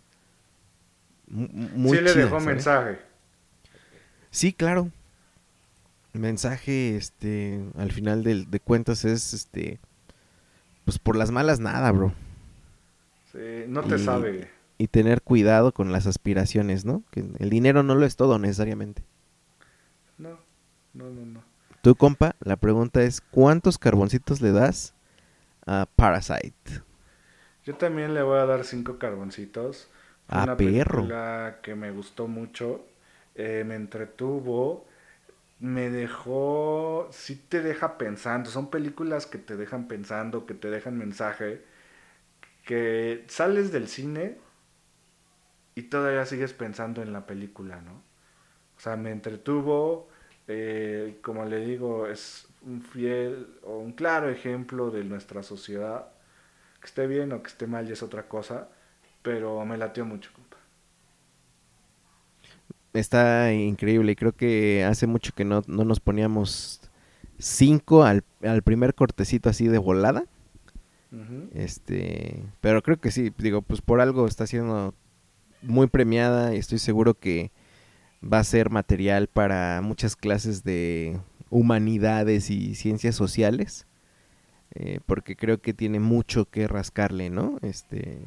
muy 1.34 1.98
sí 1.98 2.04
le 2.04 2.14
dejó 2.14 2.40
¿sabes? 2.40 2.46
mensaje. 2.46 3.00
Sí, 4.32 4.54
claro. 4.54 4.90
Mensaje, 6.14 6.96
este, 6.96 7.64
al 7.78 7.92
final 7.92 8.24
del- 8.24 8.50
de, 8.52 8.60
cuentas 8.60 9.04
es, 9.04 9.34
este, 9.34 9.80
pues 10.86 11.00
por 11.00 11.16
las 11.16 11.32
malas 11.32 11.60
nada, 11.60 11.92
bro. 11.92 12.14
Sí, 13.32 13.66
no 13.68 13.82
te 13.84 13.96
Y- 13.96 14.00
sabe. 14.00 14.50
y 14.78 14.88
tener 14.88 15.22
cuidado 15.24 15.72
con 15.72 15.92
las 15.92 16.06
aspiraciones, 16.06 16.86
¿no? 16.86 17.04
Que 17.10 17.24
el 17.40 17.50
dinero 17.50 17.82
no 17.84 17.96
lo 17.96 18.06
es 18.06 18.16
todo 18.16 18.38
necesariamente. 18.38 19.04
No, 20.20 20.38
no, 20.94 21.10
no, 21.10 21.26
no. 21.26 21.44
Tú, 21.82 21.96
compa, 21.96 22.36
la 22.42 22.56
pregunta 22.58 23.02
es, 23.04 23.22
¿cuántos 23.22 23.78
carboncitos 23.78 24.40
le 24.40 24.52
das 24.52 24.94
a 25.66 25.88
Parasite? 25.96 26.82
Yo 27.66 27.76
también 27.76 28.14
le 28.14 28.22
voy 28.22 28.38
a 28.40 28.46
dar 28.46 28.64
cinco 28.66 29.00
carboncitos. 29.00 29.90
Ah, 30.40 30.48
una 30.48 30.58
perro. 30.58 31.06
película 31.06 31.60
que 31.64 31.76
me 31.76 31.92
gustó 31.92 32.28
mucho. 32.28 32.86
eh, 33.36 33.64
me 33.66 33.76
entretuvo. 33.76 34.86
Me 35.60 35.90
dejó. 35.90 37.10
Sí 37.12 37.36
te 37.50 37.62
deja 37.64 37.98
pensando. 37.98 38.50
Son 38.52 38.70
películas 38.72 39.26
que 39.28 39.38
te 39.40 39.58
dejan 39.58 39.88
pensando, 39.90 40.46
que 40.48 40.54
te 40.56 40.70
dejan 40.72 40.98
mensaje. 40.98 41.64
Que 42.66 43.26
sales 43.28 43.72
del 43.72 43.88
cine 43.88 44.38
y 45.76 45.84
todavía 45.84 46.26
sigues 46.26 46.54
pensando 46.54 47.02
en 47.02 47.14
la 47.14 47.26
película, 47.26 47.82
¿no? 47.82 47.94
O 48.78 48.82
sea, 48.82 48.98
me 48.98 49.12
entretuvo. 49.12 50.10
eh, 50.48 51.20
como 51.24 51.46
le 51.46 51.60
digo, 51.60 52.08
es 52.08 52.48
un 52.64 52.82
fiel 52.84 53.60
o 53.64 53.78
un 53.80 53.94
claro 53.94 54.30
ejemplo 54.30 54.92
de 54.92 55.04
nuestra 55.06 55.44
sociedad. 55.44 56.10
Que 56.82 56.88
esté 56.88 57.08
bien 57.08 57.34
o 57.34 57.44
que 57.44 57.50
esté 57.50 57.68
mal 57.68 57.88
ya 57.88 57.94
es 57.94 58.04
otra 58.04 58.28
cosa, 58.30 58.70
pero 59.24 59.66
me 59.66 59.78
latió 59.78 60.06
mucho, 60.06 60.32
compa. 60.34 60.58
Está 62.94 63.52
increíble 63.54 64.12
y 64.12 64.16
creo 64.16 64.34
que 64.34 64.84
hace 64.86 65.08
mucho 65.08 65.34
que 65.34 65.46
no, 65.46 65.64
no 65.68 65.84
nos 65.84 66.00
poníamos 66.00 66.82
cinco 67.40 68.04
al, 68.04 68.24
al 68.44 68.64
primer 68.64 68.96
cortecito 68.96 69.50
así 69.50 69.68
de 69.68 69.80
volada. 69.80 70.26
Este, 71.52 72.44
pero 72.62 72.82
creo 72.82 73.00
que 73.00 73.12
sí, 73.12 73.32
digo, 73.38 73.62
pues 73.62 73.82
por 73.82 74.02
algo 74.02 74.26
está 74.28 74.48
siendo 74.48 74.96
muy 75.62 75.88
premiada 75.88 76.56
y 76.56 76.60
estoy 76.60 76.80
seguro 76.80 77.16
que 77.16 77.52
va 78.24 78.40
a 78.40 78.44
ser 78.46 78.70
material 78.72 79.28
para 79.30 79.82
muchas 79.84 80.16
clases 80.18 80.64
de 80.64 81.20
humanidades 81.52 82.50
y 82.52 82.76
ciencias 82.76 83.16
sociales. 83.16 83.88
eh, 84.76 85.00
porque 85.06 85.36
creo 85.36 85.62
que 85.62 85.74
tiene 85.74 86.00
mucho 86.00 86.46
que 86.46 86.68
rascarle, 86.68 87.30
¿no? 87.30 87.58
Este, 87.62 88.20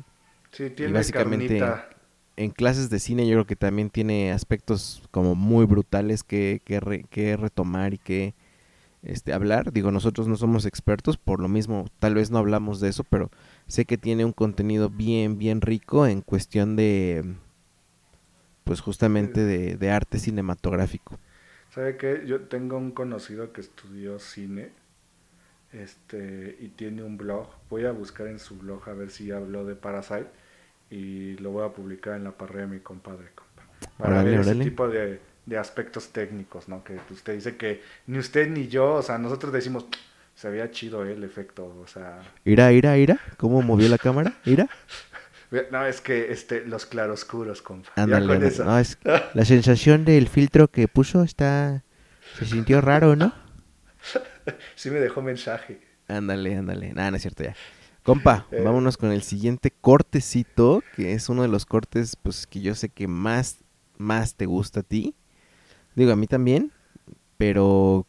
Sí, 0.57 0.71
tiene 0.71 0.93
básicamente- 0.95 1.59
carnita. 1.59 1.91
en 2.37 2.51
clases 2.51 2.89
de 2.91 2.99
cine 2.99 3.27
yo 3.27 3.35
creo 3.35 3.47
que 3.47 3.57
también 3.57 3.91
tiene 3.91 4.33
aspectos 4.33 5.03
como 5.11 5.35
muy 5.35 5.65
brutales 5.67 6.23
que, 6.23 6.61
que, 6.65 6.81
re- 6.81 7.05
que 7.11 7.37
retomar 7.37 7.93
y 7.95 7.99
que 7.99 8.35
este, 9.03 9.33
hablar. 9.33 9.73
Digo, 9.73 9.91
nosotros 9.93 10.29
no 10.29 10.37
somos 10.37 10.65
expertos, 10.67 11.17
por 11.17 11.41
lo 11.41 11.49
mismo 11.49 11.87
tal 11.99 12.15
vez 12.15 12.31
no 12.31 12.39
hablamos 12.39 12.81
de 12.81 12.89
eso, 12.89 13.05
pero 13.05 13.31
sé 13.67 13.85
que 13.85 13.99
tiene 13.99 14.25
un 14.25 14.33
contenido 14.33 14.89
bien, 14.91 15.39
bien 15.39 15.61
rico 15.61 16.07
en 16.07 16.21
cuestión 16.23 16.75
de, 16.77 17.35
pues 18.65 18.81
justamente 18.81 19.45
de, 19.45 19.77
de 19.77 19.91
arte 19.91 20.19
cinematográfico. 20.19 21.19
¿Sabe 21.71 21.97
qué? 21.99 22.23
Yo 22.27 22.43
tengo 22.43 22.79
un 22.79 22.91
conocido 22.93 23.53
que 23.53 23.61
estudió 23.61 24.19
cine 24.19 24.71
este 25.73 26.57
y 26.61 26.69
tiene 26.69 27.03
un 27.03 27.17
blog. 27.17 27.47
Voy 27.69 27.85
a 27.85 27.93
buscar 27.93 28.27
en 28.29 28.39
su 28.39 28.57
blog 28.57 28.89
a 28.89 28.93
ver 28.95 29.11
si 29.11 29.31
habló 29.31 29.65
de 29.65 29.75
Parasite 29.75 30.27
y 30.91 31.37
lo 31.39 31.51
voy 31.51 31.65
a 31.67 31.71
publicar 31.73 32.15
en 32.17 32.25
la 32.25 32.33
parrilla 32.33 32.63
de 32.63 32.67
mi 32.69 32.81
compadre, 32.81 33.29
compa. 33.35 33.63
Para 33.99 34.23
ver 34.23 34.35
ese 34.35 34.51
órale. 34.51 34.65
tipo 34.65 34.89
de, 34.89 35.21
de 35.47 35.59
aspectos 35.59 36.09
técnicos, 36.13 36.69
¿no? 36.69 36.85
Que 36.85 36.99
usted 37.11 37.35
dice 37.35 37.57
que 37.57 37.83
ni 38.07 38.19
usted 38.19 38.49
ni 38.49 38.69
yo, 38.69 38.95
o 38.95 39.03
sea, 39.03 39.19
nosotros 39.19 39.53
decimos, 39.53 39.87
se 40.35 40.51
veía 40.51 40.71
chido 40.71 41.05
eh, 41.07 41.13
el 41.13 41.25
efecto, 41.25 41.67
o 41.83 41.87
sea... 41.87 42.21
Ira, 42.45 42.73
ira, 42.73 42.97
ira, 42.99 43.19
¿cómo 43.37 43.63
movió 43.63 43.89
la 43.89 43.99
cámara? 43.99 44.35
Ira, 44.45 44.69
No, 45.71 45.87
es 45.87 46.01
que 46.01 46.33
este, 46.33 46.65
los 46.67 46.87
claroscuros, 46.87 47.63
compa. 47.63 47.91
Ándale, 47.97 48.27
con 48.27 48.35
ándale. 48.37 48.53
eso. 48.53 48.65
No, 48.65 48.79
es- 48.79 48.99
la 49.35 49.45
sensación 49.45 50.05
del 50.05 50.29
filtro 50.29 50.69
que 50.69 50.89
puso 50.89 51.23
está, 51.23 51.83
se 52.39 52.47
sintió 52.47 52.81
raro, 52.81 53.17
¿no? 53.17 53.33
Sí 54.77 54.91
me 54.91 55.01
dejó 55.01 55.23
mensaje. 55.23 55.81
Ándale, 56.09 56.57
ándale. 56.57 56.93
Nada, 56.93 57.11
no 57.11 57.17
es 57.17 57.23
cierto 57.23 57.43
ya. 57.45 57.55
Compa, 58.07 58.47
Eh. 58.53 58.63
vámonos 58.65 58.97
con 58.97 59.13
el 59.13 59.23
siguiente 59.23 59.73
cortecito, 59.81 60.83
que 60.95 61.13
es 61.13 61.29
uno 61.29 61.43
de 61.43 61.49
los 61.49 61.67
cortes, 61.67 62.17
pues, 62.17 62.47
que 62.47 62.61
yo 62.61 62.75
sé 62.75 62.89
que 62.89 63.09
más, 63.09 63.59
más 63.99 64.37
te 64.37 64.47
gusta 64.47 64.81
a 64.81 64.83
ti. 64.83 65.15
Digo, 65.97 66.13
a 66.13 66.17
mí 66.17 66.27
también, 66.27 66.73
pero, 67.37 68.07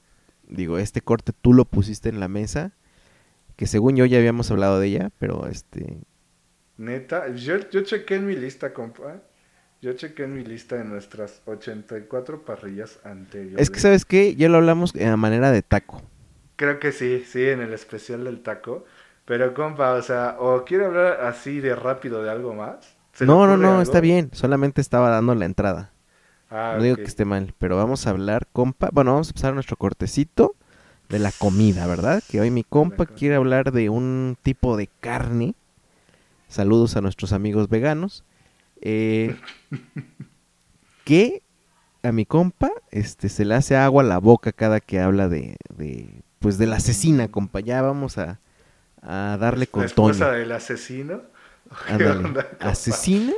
digo, 0.47 0.77
este 0.77 1.01
corte 1.01 1.33
tú 1.41 1.53
lo 1.53 1.65
pusiste 1.65 2.09
en 2.09 2.19
la 2.19 2.27
mesa, 2.27 2.73
que 3.55 3.65
según 3.65 3.95
yo 3.95 4.05
ya 4.05 4.19
habíamos 4.19 4.51
hablado 4.51 4.79
de 4.79 4.87
ella, 4.87 5.11
pero, 5.19 5.47
este, 5.47 5.97
Neta, 6.77 7.33
yo, 7.33 7.57
yo 7.71 7.81
chequé 7.81 8.15
en 8.15 8.27
mi 8.27 8.35
lista, 8.35 8.71
compa. 8.73 9.21
Yo 9.81 9.93
chequé 9.93 10.23
en 10.23 10.35
mi 10.35 10.43
lista 10.43 10.75
de 10.75 10.85
nuestras 10.85 11.41
84 11.45 12.43
parrillas 12.45 12.99
anteriores. 13.03 13.59
es 13.59 13.69
que, 13.69 13.79
¿sabes 13.79 14.05
qué? 14.05 14.35
Ya 14.35 14.49
lo 14.49 14.57
hablamos 14.57 14.95
a 14.95 15.17
manera 15.17 15.51
de 15.51 15.61
taco. 15.61 16.01
Creo 16.55 16.79
que 16.79 16.91
sí, 16.91 17.23
sí, 17.27 17.43
en 17.45 17.61
el 17.61 17.73
especial 17.73 18.23
del 18.23 18.41
taco. 18.41 18.85
Pero, 19.27 19.53
compa, 19.53 19.93
o 19.93 20.01
sea, 20.01 20.37
o 20.39 20.63
quiere 20.65 20.85
hablar 20.85 21.21
así 21.25 21.59
de 21.59 21.75
rápido 21.75 22.23
de 22.23 22.31
algo 22.31 22.53
más. 22.55 22.97
¿Se 23.13 23.27
le 23.27 23.33
No, 23.33 23.45
no, 23.47 23.57
no, 23.57 23.79
algo? 23.79 23.81
está 23.81 23.99
bien, 23.99 24.29
solamente 24.33 24.81
estaba 24.81 25.09
dando 25.09 25.35
la 25.35 25.45
entrada. 25.45 25.93
Ah, 26.49 26.75
No 26.77 26.83
digo 26.83 26.99
que 27.03 27.03
esté 27.03 27.25
mal, 27.25 27.53
pero 27.59 27.77
vamos 27.77 28.07
a 28.07 28.11
hablar, 28.11 28.47
compa. 28.53 28.89
Bueno, 28.93 29.13
vamos 29.13 29.27
a 29.29 29.31
empezar 29.31 29.53
nuestro 29.53 29.77
cortecito 29.77 30.55
de 31.09 31.19
la 31.19 31.31
comida, 31.33 31.87
¿verdad? 31.87 32.23
Que 32.29 32.41
hoy 32.41 32.51
mi 32.51 32.63
compa 32.63 33.05
quiere 33.05 33.35
hablar 33.35 33.71
de 33.73 33.89
un 33.89 34.37
tipo 34.43 34.77
de 34.77 34.87
carne. 35.01 35.55
Saludos 36.47 36.95
a 36.97 37.01
nuestros 37.01 37.33
amigos 37.33 37.69
veganos. 37.69 38.23
Eh, 38.81 39.35
que 41.03 41.41
a 42.03 42.11
mi 42.11 42.25
compa 42.25 42.71
este, 42.91 43.29
se 43.29 43.45
le 43.45 43.55
hace 43.55 43.75
agua 43.75 44.03
a 44.03 44.05
la 44.07 44.19
boca 44.19 44.51
cada 44.51 44.79
que 44.79 44.99
habla 44.99 45.27
de, 45.29 45.57
de 45.75 46.21
pues 46.39 46.57
de 46.57 46.67
la 46.67 46.77
asesina, 46.77 47.29
compa. 47.29 47.59
Ya 47.61 47.81
vamos 47.81 48.17
a, 48.17 48.39
a 49.07 49.37
darle 49.39 49.65
¿La 49.65 49.71
con 49.71 49.83
esposa 49.85 50.25
Toño. 50.25 50.37
del 50.37 50.51
asesino? 50.51 51.21
Asesina, 52.59 53.33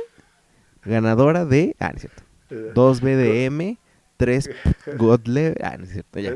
ganadora 0.84 1.44
de... 1.44 1.76
Ah, 1.78 1.90
no 1.90 1.94
es 1.96 2.00
cierto. 2.02 2.22
Eh, 2.50 2.72
2 2.74 3.00
BDM, 3.00 3.76
3 4.16 4.50
Godle. 4.96 5.54
Ah, 5.62 5.76
no 5.78 5.84
es 5.84 5.90
cierto, 5.92 6.18
ya. 6.18 6.34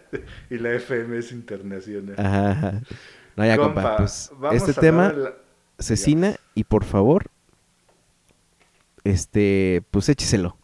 y 0.50 0.58
la 0.58 0.72
FM 0.74 1.18
es 1.18 1.32
internacional. 1.32 2.14
Ajá, 2.18 2.50
ajá. 2.50 2.80
No, 3.36 3.44
ya, 3.44 3.56
compa, 3.56 3.82
Compa, 3.82 3.96
pues 3.96 4.30
vamos 4.38 4.54
este 4.56 4.70
a 4.72 4.80
tema, 4.80 5.12
la- 5.12 5.34
cecina, 5.78 6.36
y 6.54 6.64
por 6.64 6.84
favor, 6.84 7.26
este, 9.02 9.82
pues 9.90 10.08
écheselo. 10.08 10.56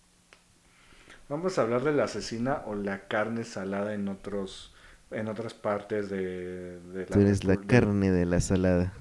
Vamos 1.29 1.59
a 1.59 1.63
hablar 1.63 1.83
de 1.83 1.93
la 1.93 2.05
asesina 2.05 2.63
o 2.67 2.75
la 2.75 3.07
carne 3.09 3.45
salada 3.45 3.95
en 3.95 4.09
otros 4.09 4.70
en 5.11 5.29
otras 5.29 5.55
partes 5.55 6.09
de, 6.11 6.81
de 6.81 7.07
Tú 7.07 7.21
eres 7.21 7.45
la 7.45 7.57
carne 7.57 8.11
de 8.11 8.27
la 8.27 8.41
salada. 8.41 8.93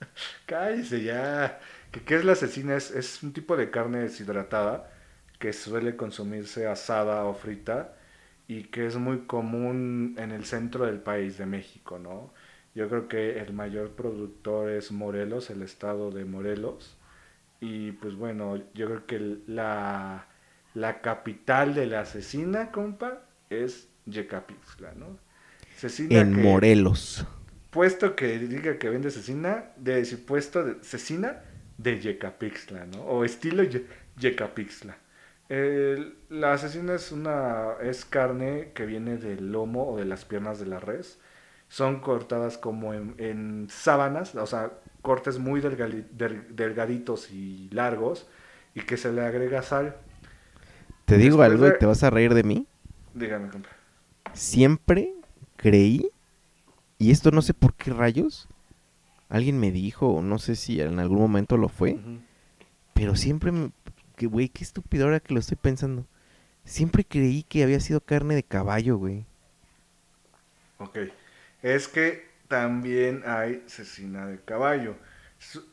Cállese 0.46 1.02
ya. 1.02 1.60
¿Qué, 1.90 2.02
qué 2.02 2.16
es 2.16 2.24
la 2.24 2.32
asesina? 2.32 2.76
Es, 2.76 2.90
es 2.90 3.22
un 3.22 3.32
tipo 3.32 3.56
de 3.56 3.70
carne 3.70 4.00
deshidratada 4.00 4.90
que 5.38 5.52
suele 5.52 5.96
consumirse 5.96 6.66
asada 6.66 7.24
o 7.24 7.34
frita 7.34 7.94
y 8.48 8.64
que 8.64 8.86
es 8.86 8.96
muy 8.96 9.26
común 9.26 10.14
en 10.18 10.30
el 10.30 10.44
centro 10.44 10.86
del 10.86 11.00
país 11.00 11.38
de 11.38 11.46
México, 11.46 11.98
¿no? 11.98 12.32
Yo 12.74 12.88
creo 12.88 13.08
que 13.08 13.40
el 13.40 13.52
mayor 13.54 13.92
productor 13.92 14.70
es 14.70 14.92
Morelos, 14.92 15.50
el 15.50 15.62
estado 15.62 16.10
de 16.10 16.24
Morelos. 16.24 16.96
Y 17.60 17.92
pues 17.92 18.16
bueno, 18.16 18.56
yo 18.74 18.86
creo 18.86 19.06
que 19.06 19.38
la, 19.46 20.26
la 20.74 21.00
capital 21.00 21.74
de 21.74 21.86
la 21.86 22.00
asesina, 22.00 22.70
compa, 22.72 23.22
es 23.50 23.88
Yecapixtla, 24.06 24.92
¿no? 24.94 25.18
Cecina 25.76 26.20
En 26.20 26.34
que- 26.34 26.40
Morelos. 26.42 27.26
puesto 27.70 28.16
que 28.16 28.38
diga 28.38 28.78
que 28.78 28.88
vende 28.88 29.10
cecina, 29.10 29.66
de 29.76 29.96
decir 29.96 30.24
puesto 30.24 30.64
de 30.64 30.76
cecina 30.82 31.42
de 31.78 32.00
Yecapixtla, 32.00 32.86
¿no? 32.86 33.02
O 33.02 33.24
estilo 33.24 33.62
Ye- 33.64 33.86
Yecapixtla. 34.18 34.96
La 36.28 36.58
cecina 36.58 36.94
es 36.94 37.12
una 37.12 37.74
es 37.82 38.04
carne 38.04 38.72
que 38.74 38.84
viene 38.86 39.16
del 39.16 39.52
lomo 39.52 39.88
o 39.92 39.96
de 39.98 40.04
las 40.04 40.24
piernas 40.24 40.58
de 40.58 40.66
la 40.66 40.80
res. 40.80 41.18
Son 41.68 42.00
cortadas 42.00 42.58
como 42.58 42.94
en, 42.94 43.14
en 43.18 43.66
sábanas, 43.70 44.34
o 44.34 44.46
sea, 44.46 44.72
cortes 45.02 45.38
muy 45.38 45.60
delgali- 45.60 46.06
del- 46.10 46.54
delgaditos 46.56 47.30
y 47.30 47.68
largos 47.72 48.26
y 48.74 48.80
que 48.80 48.96
se 48.96 49.12
le 49.12 49.22
agrega 49.24 49.62
sal. 49.62 49.96
Te 51.04 51.16
digo 51.16 51.38
Después 51.38 51.50
algo 51.52 51.64
de- 51.66 51.76
y 51.76 51.78
te 51.78 51.86
vas 51.86 52.02
a 52.02 52.10
reír 52.10 52.34
de 52.34 52.42
mí. 52.42 52.66
Dígame, 53.14 53.48
compa. 53.48 53.68
Siempre 54.36 55.14
creí, 55.56 56.10
y 56.98 57.10
esto 57.10 57.30
no 57.30 57.42
sé 57.42 57.54
por 57.54 57.74
qué 57.74 57.92
rayos, 57.92 58.48
alguien 59.28 59.58
me 59.58 59.72
dijo, 59.72 60.08
o 60.08 60.22
no 60.22 60.38
sé 60.38 60.56
si 60.56 60.80
en 60.80 60.98
algún 60.98 61.18
momento 61.18 61.56
lo 61.56 61.68
fue. 61.68 61.98
Pero 62.94 63.16
siempre, 63.16 63.52
me- 63.52 63.72
que 64.16 64.26
güey, 64.26 64.48
qué 64.48 64.64
estúpido 64.64 65.04
ahora 65.06 65.20
que 65.20 65.34
lo 65.34 65.40
estoy 65.40 65.56
pensando. 65.56 66.06
Siempre 66.64 67.04
creí 67.04 67.42
que 67.44 67.62
había 67.62 67.80
sido 67.80 68.00
carne 68.00 68.34
de 68.34 68.42
caballo, 68.42 68.96
güey. 68.98 69.24
Ok. 70.78 70.98
Es 71.62 71.88
que 71.88 72.24
también 72.48 73.22
hay 73.26 73.62
cecina 73.66 74.26
de 74.26 74.40
caballo. 74.40 74.96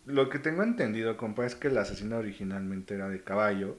Lo 0.06 0.30
que 0.30 0.40
tengo 0.40 0.64
entendido, 0.64 1.18
compa, 1.18 1.46
es 1.46 1.56
que 1.56 1.70
la 1.70 1.82
asesina 1.82 2.18
originalmente 2.18 2.96
era 2.96 3.10
de 3.10 3.24
caballo, 3.24 3.78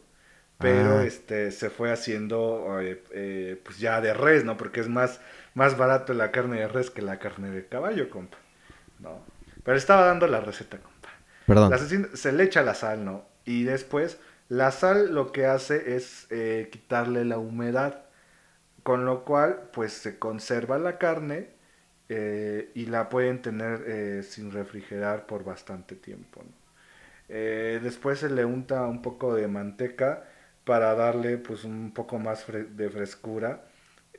pero 0.58 1.00
Ah. 1.00 1.04
este 1.04 1.50
se 1.52 1.70
fue 1.70 1.92
haciendo 1.92 2.80
eh, 2.80 3.02
eh, 3.12 3.60
pues 3.64 3.78
ya 3.78 4.00
de 4.00 4.14
res, 4.14 4.44
¿no? 4.44 4.56
Porque 4.56 4.80
es 4.80 4.88
más, 4.88 5.20
más 5.54 5.76
barato 5.76 6.14
la 6.14 6.30
carne 6.32 6.60
de 6.60 6.68
res 6.68 6.90
que 6.90 7.02
la 7.02 7.18
carne 7.18 7.50
de 7.50 7.66
caballo, 7.68 8.10
compa. 8.10 8.38
¿No? 8.98 9.24
Pero 9.64 9.76
estaba 9.76 10.06
dando 10.06 10.26
la 10.26 10.40
receta, 10.40 10.78
compa. 10.78 11.10
Perdón. 11.46 11.70
La 11.70 11.78
se 11.78 12.32
le 12.32 12.44
echa 12.44 12.62
la 12.62 12.74
sal, 12.74 13.04
¿no? 13.04 13.26
Y 13.44 13.64
después 13.64 14.18
la 14.48 14.70
sal 14.70 15.14
lo 15.14 15.32
que 15.32 15.46
hace 15.46 15.96
es 15.96 16.26
eh, 16.30 16.68
quitarle 16.72 17.24
la 17.24 17.38
humedad, 17.38 18.04
con 18.82 19.04
lo 19.06 19.24
cual 19.24 19.70
pues 19.72 19.92
se 19.94 20.18
conserva 20.18 20.78
la 20.78 20.98
carne 20.98 21.50
eh, 22.08 22.70
y 22.74 22.86
la 22.86 23.08
pueden 23.08 23.42
tener 23.42 23.84
eh, 23.86 24.22
sin 24.22 24.52
refrigerar 24.52 25.26
por 25.26 25.44
bastante 25.44 25.96
tiempo. 25.96 26.42
¿no? 26.44 26.52
Eh, 27.28 27.80
después 27.82 28.20
se 28.20 28.30
le 28.30 28.44
unta 28.44 28.82
un 28.86 29.02
poco 29.02 29.34
de 29.34 29.48
manteca 29.48 30.24
para 30.64 30.94
darle 30.94 31.38
pues 31.38 31.64
un 31.64 31.92
poco 31.92 32.18
más 32.18 32.46
de 32.48 32.90
frescura 32.90 33.64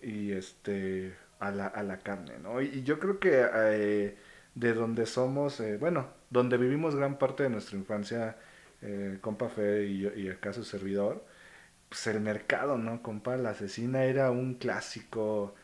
y 0.01 0.31
este 0.31 1.15
a 1.39 1.51
la, 1.51 1.67
a 1.67 1.83
la 1.83 1.97
carne, 1.99 2.37
¿no? 2.41 2.61
Y, 2.61 2.83
yo 2.83 2.99
creo 2.99 3.19
que 3.19 3.45
eh, 3.53 4.17
de 4.55 4.73
donde 4.73 5.05
somos, 5.05 5.59
eh, 5.59 5.77
bueno, 5.77 6.07
donde 6.29 6.57
vivimos 6.57 6.95
gran 6.95 7.17
parte 7.17 7.43
de 7.43 7.49
nuestra 7.49 7.77
infancia, 7.77 8.37
eh, 8.81 9.17
compa 9.21 9.49
Fe 9.49 9.85
y, 9.85 10.07
y 10.15 10.29
acá 10.29 10.53
su 10.53 10.63
servidor, 10.63 11.25
pues 11.89 12.07
el 12.07 12.21
mercado, 12.21 12.77
¿no, 12.77 13.01
compa? 13.01 13.37
La 13.37 13.51
asesina 13.51 14.05
era 14.05 14.31
un 14.31 14.55
clásico, 14.55 15.55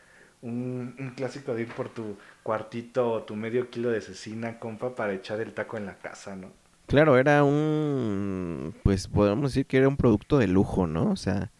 un, 0.42 0.96
un 0.98 1.10
clásico 1.14 1.54
de 1.54 1.62
ir 1.62 1.74
por 1.74 1.88
tu 1.90 2.18
cuartito 2.42 3.10
o 3.12 3.22
tu 3.24 3.36
medio 3.36 3.70
kilo 3.70 3.90
de 3.90 4.00
cecina, 4.00 4.58
compa, 4.58 4.94
para 4.94 5.14
echar 5.14 5.40
el 5.40 5.54
taco 5.54 5.76
en 5.76 5.86
la 5.86 5.98
casa, 5.98 6.36
¿no? 6.36 6.61
Claro, 6.92 7.16
era 7.16 7.42
un, 7.42 8.74
pues 8.82 9.08
podemos 9.08 9.52
decir 9.52 9.64
que 9.64 9.78
era 9.78 9.88
un 9.88 9.96
producto 9.96 10.36
de 10.36 10.46
lujo, 10.46 10.86
¿no? 10.86 11.10
O 11.10 11.16
sea, 11.16 11.50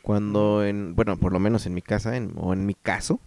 cuando 0.00 0.64
en, 0.64 0.94
bueno, 0.96 1.18
por 1.18 1.34
lo 1.34 1.38
menos 1.38 1.66
en 1.66 1.74
mi 1.74 1.82
casa, 1.82 2.16
en- 2.16 2.32
o 2.36 2.54
en 2.54 2.64
mi 2.64 2.72
caso, 2.72 3.20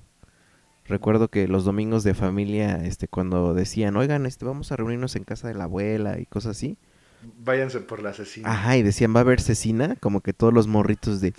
recuerdo 0.86 1.28
que 1.28 1.48
los 1.48 1.64
domingos 1.64 2.04
de 2.04 2.16
familia, 2.16 2.84
este, 2.84 3.08
cuando 3.08 3.54
decían, 3.54 3.96
oigan, 3.98 4.26
este, 4.26 4.46
vamos 4.46 4.72
a 4.72 4.78
reunirnos 4.78 5.16
en 5.16 5.26
casa 5.26 5.48
de 5.48 5.54
la 5.54 5.66
abuela 5.66 6.20
y 6.20 6.26
cosas 6.26 6.58
así, 6.58 6.76
Váyanse 7.38 7.82
por 7.82 8.02
la 8.02 8.14
cecina. 8.14 8.52
Ajá, 8.52 8.76
y 8.76 8.82
decían, 8.82 9.14
va 9.16 9.20
a 9.20 9.22
haber 9.22 9.40
cecina, 9.40 9.96
como 10.02 10.22
que 10.22 10.34
todos 10.34 10.52
los 10.54 10.68
morritos 10.68 11.22
de, 11.22 11.36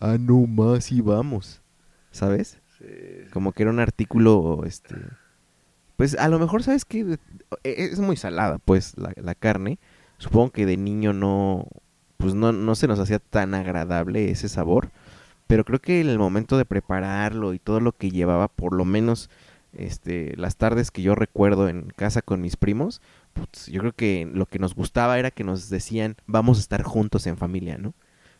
ah, 0.00 0.18
no 0.20 0.46
más, 0.46 0.92
y 0.92 1.00
vamos, 1.00 1.62
¿sabes? 2.12 2.60
Sí. 2.78 2.86
Como 3.32 3.50
que 3.52 3.64
era 3.64 3.72
un 3.72 3.80
artículo, 3.80 4.62
este, 4.64 4.94
pues 5.96 6.16
a 6.18 6.28
lo 6.28 6.38
mejor, 6.38 6.62
¿sabes 6.62 6.84
qué? 6.84 7.18
E- 7.64 7.84
Es 7.84 7.98
muy 8.00 8.16
salada, 8.16 8.58
pues, 8.58 8.94
la, 8.96 9.34
carne. 9.34 9.78
Supongo 10.18 10.50
que 10.50 10.66
de 10.66 10.76
niño 10.76 11.12
no, 11.12 11.66
pues 12.16 12.34
no, 12.34 12.52
no 12.52 12.74
se 12.74 12.86
nos 12.88 12.98
hacía 12.98 13.18
tan 13.18 13.54
agradable 13.54 14.30
ese 14.30 14.48
sabor. 14.48 14.90
Pero 15.46 15.64
creo 15.64 15.80
que 15.80 16.00
en 16.00 16.08
el 16.08 16.18
momento 16.18 16.58
de 16.58 16.64
prepararlo 16.64 17.54
y 17.54 17.58
todo 17.58 17.80
lo 17.80 17.92
que 17.92 18.10
llevaba, 18.10 18.48
por 18.48 18.74
lo 18.74 18.84
menos, 18.84 19.30
este, 19.72 20.34
las 20.36 20.56
tardes 20.56 20.90
que 20.90 21.02
yo 21.02 21.14
recuerdo 21.14 21.68
en 21.68 21.92
casa 21.96 22.22
con 22.22 22.40
mis 22.40 22.56
primos, 22.56 23.00
putz, 23.32 23.66
yo 23.68 23.80
creo 23.80 23.92
que 23.92 24.28
lo 24.32 24.46
que 24.46 24.58
nos 24.58 24.74
gustaba 24.74 25.18
era 25.18 25.30
que 25.30 25.44
nos 25.44 25.70
decían, 25.70 26.16
vamos 26.26 26.58
a 26.58 26.60
estar 26.60 26.82
juntos 26.82 27.26
en 27.26 27.36
familia, 27.36 27.78
¿no? 27.78 27.94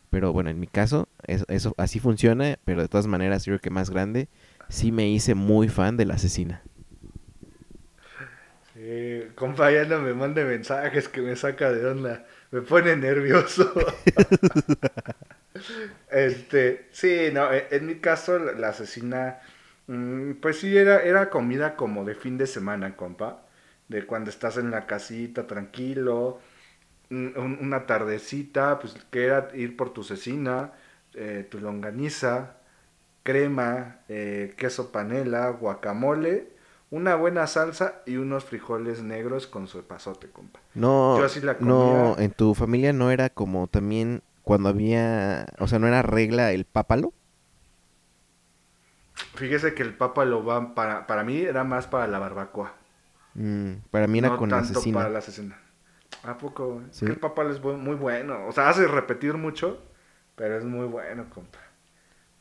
Pero 0.09 0.33
bueno, 0.33 0.49
en 0.49 0.59
mi 0.59 0.67
caso, 0.67 1.07
eso, 1.25 1.45
eso 1.49 1.73
así 1.77 1.99
funciona, 1.99 2.57
pero 2.65 2.81
de 2.81 2.87
todas 2.87 3.07
maneras, 3.07 3.45
yo 3.45 3.51
creo 3.51 3.61
que 3.61 3.69
más 3.69 3.89
grande, 3.89 4.29
sí 4.69 4.91
me 4.91 5.09
hice 5.09 5.35
muy 5.35 5.69
fan 5.69 5.97
de 5.97 6.05
la 6.05 6.15
asesina. 6.15 6.61
Sí, 8.77 9.23
compa, 9.35 9.71
ya 9.71 9.85
no 9.85 9.99
me 10.01 10.13
mande 10.13 10.43
mensajes 10.45 11.07
que 11.09 11.21
me 11.21 11.35
saca 11.35 11.71
de 11.71 11.85
onda. 11.85 12.25
Me 12.51 12.61
pone 12.61 12.95
nervioso. 12.95 13.73
este, 16.11 16.87
sí, 16.91 17.29
no, 17.33 17.51
e- 17.53 17.67
en 17.71 17.85
mi 17.85 17.95
caso 17.99 18.37
la, 18.39 18.69
asesina, 18.69 19.39
mm, 19.87 20.33
pues 20.41 20.59
sí, 20.59 20.75
era, 20.77 21.01
era 21.03 21.29
comida 21.29 21.75
como 21.75 22.05
de 22.05 22.15
fin 22.15 22.37
de 22.37 22.47
semana, 22.47 22.95
compa. 22.95 23.43
De 23.87 24.05
cuando 24.05 24.29
estás 24.29 24.57
en 24.57 24.69
la 24.71 24.85
casita 24.85 25.47
tranquilo, 25.47 26.39
un- 27.11 27.33
un- 27.37 27.59
una 27.61 27.85
tardecita, 27.87 28.79
pues 28.79 28.95
que 29.11 29.25
era 29.25 29.49
ir 29.55 29.77
por 29.77 29.93
tu 29.93 30.03
cecina, 30.03 30.73
eh, 31.15 31.47
tu 31.49 31.59
longaniza, 31.59 32.57
crema, 33.23 34.01
eh, 34.09 34.53
queso 34.57 34.91
panela, 34.91 35.49
guacamole, 35.49 36.49
una 36.89 37.15
buena 37.15 37.47
salsa 37.47 38.01
y 38.05 38.17
unos 38.17 38.45
frijoles 38.45 39.01
negros 39.03 39.47
con 39.47 39.67
su 39.67 39.83
pasote, 39.83 40.29
compa. 40.29 40.59
No, 40.73 41.17
Yo 41.17 41.25
así 41.25 41.41
la 41.41 41.57
no, 41.59 42.15
en 42.19 42.31
tu 42.31 42.53
familia 42.53 42.93
no 42.93 43.11
era 43.11 43.29
como 43.29 43.67
también 43.67 44.21
cuando 44.43 44.69
había, 44.69 45.47
o 45.59 45.67
sea, 45.67 45.79
no 45.79 45.87
era 45.87 46.01
regla 46.01 46.51
el 46.51 46.65
pápalo. 46.65 47.13
Fíjese 49.35 49.73
que 49.73 49.83
el 49.83 49.95
papa 49.95 50.25
lo 50.25 50.43
va 50.45 50.75
para, 50.75 51.07
para 51.07 51.23
mí 51.23 51.39
era 51.41 51.63
más 51.63 51.87
para 51.87 52.07
la 52.07 52.19
barbacoa. 52.19 52.73
Mm, 53.33 53.73
para 53.91 54.07
mí 54.07 54.19
era 54.19 54.29
no 54.29 54.37
con 54.37 54.49
tanto 54.49 54.55
asesina. 54.55 54.97
para 54.99 55.09
la 55.09 55.19
asesina. 55.19 55.57
¿A 56.23 56.37
poco? 56.37 56.83
Es 56.89 56.97
Sí. 56.97 57.05
que 57.05 57.11
el 57.13 57.19
papa 57.19 57.43
es 57.49 57.61
muy 57.61 57.95
bueno. 57.95 58.47
O 58.47 58.51
sea, 58.51 58.69
hace 58.69 58.87
repetir 58.87 59.35
mucho, 59.35 59.83
pero 60.35 60.57
es 60.57 60.65
muy 60.65 60.87
bueno, 60.87 61.29
compa. 61.29 61.59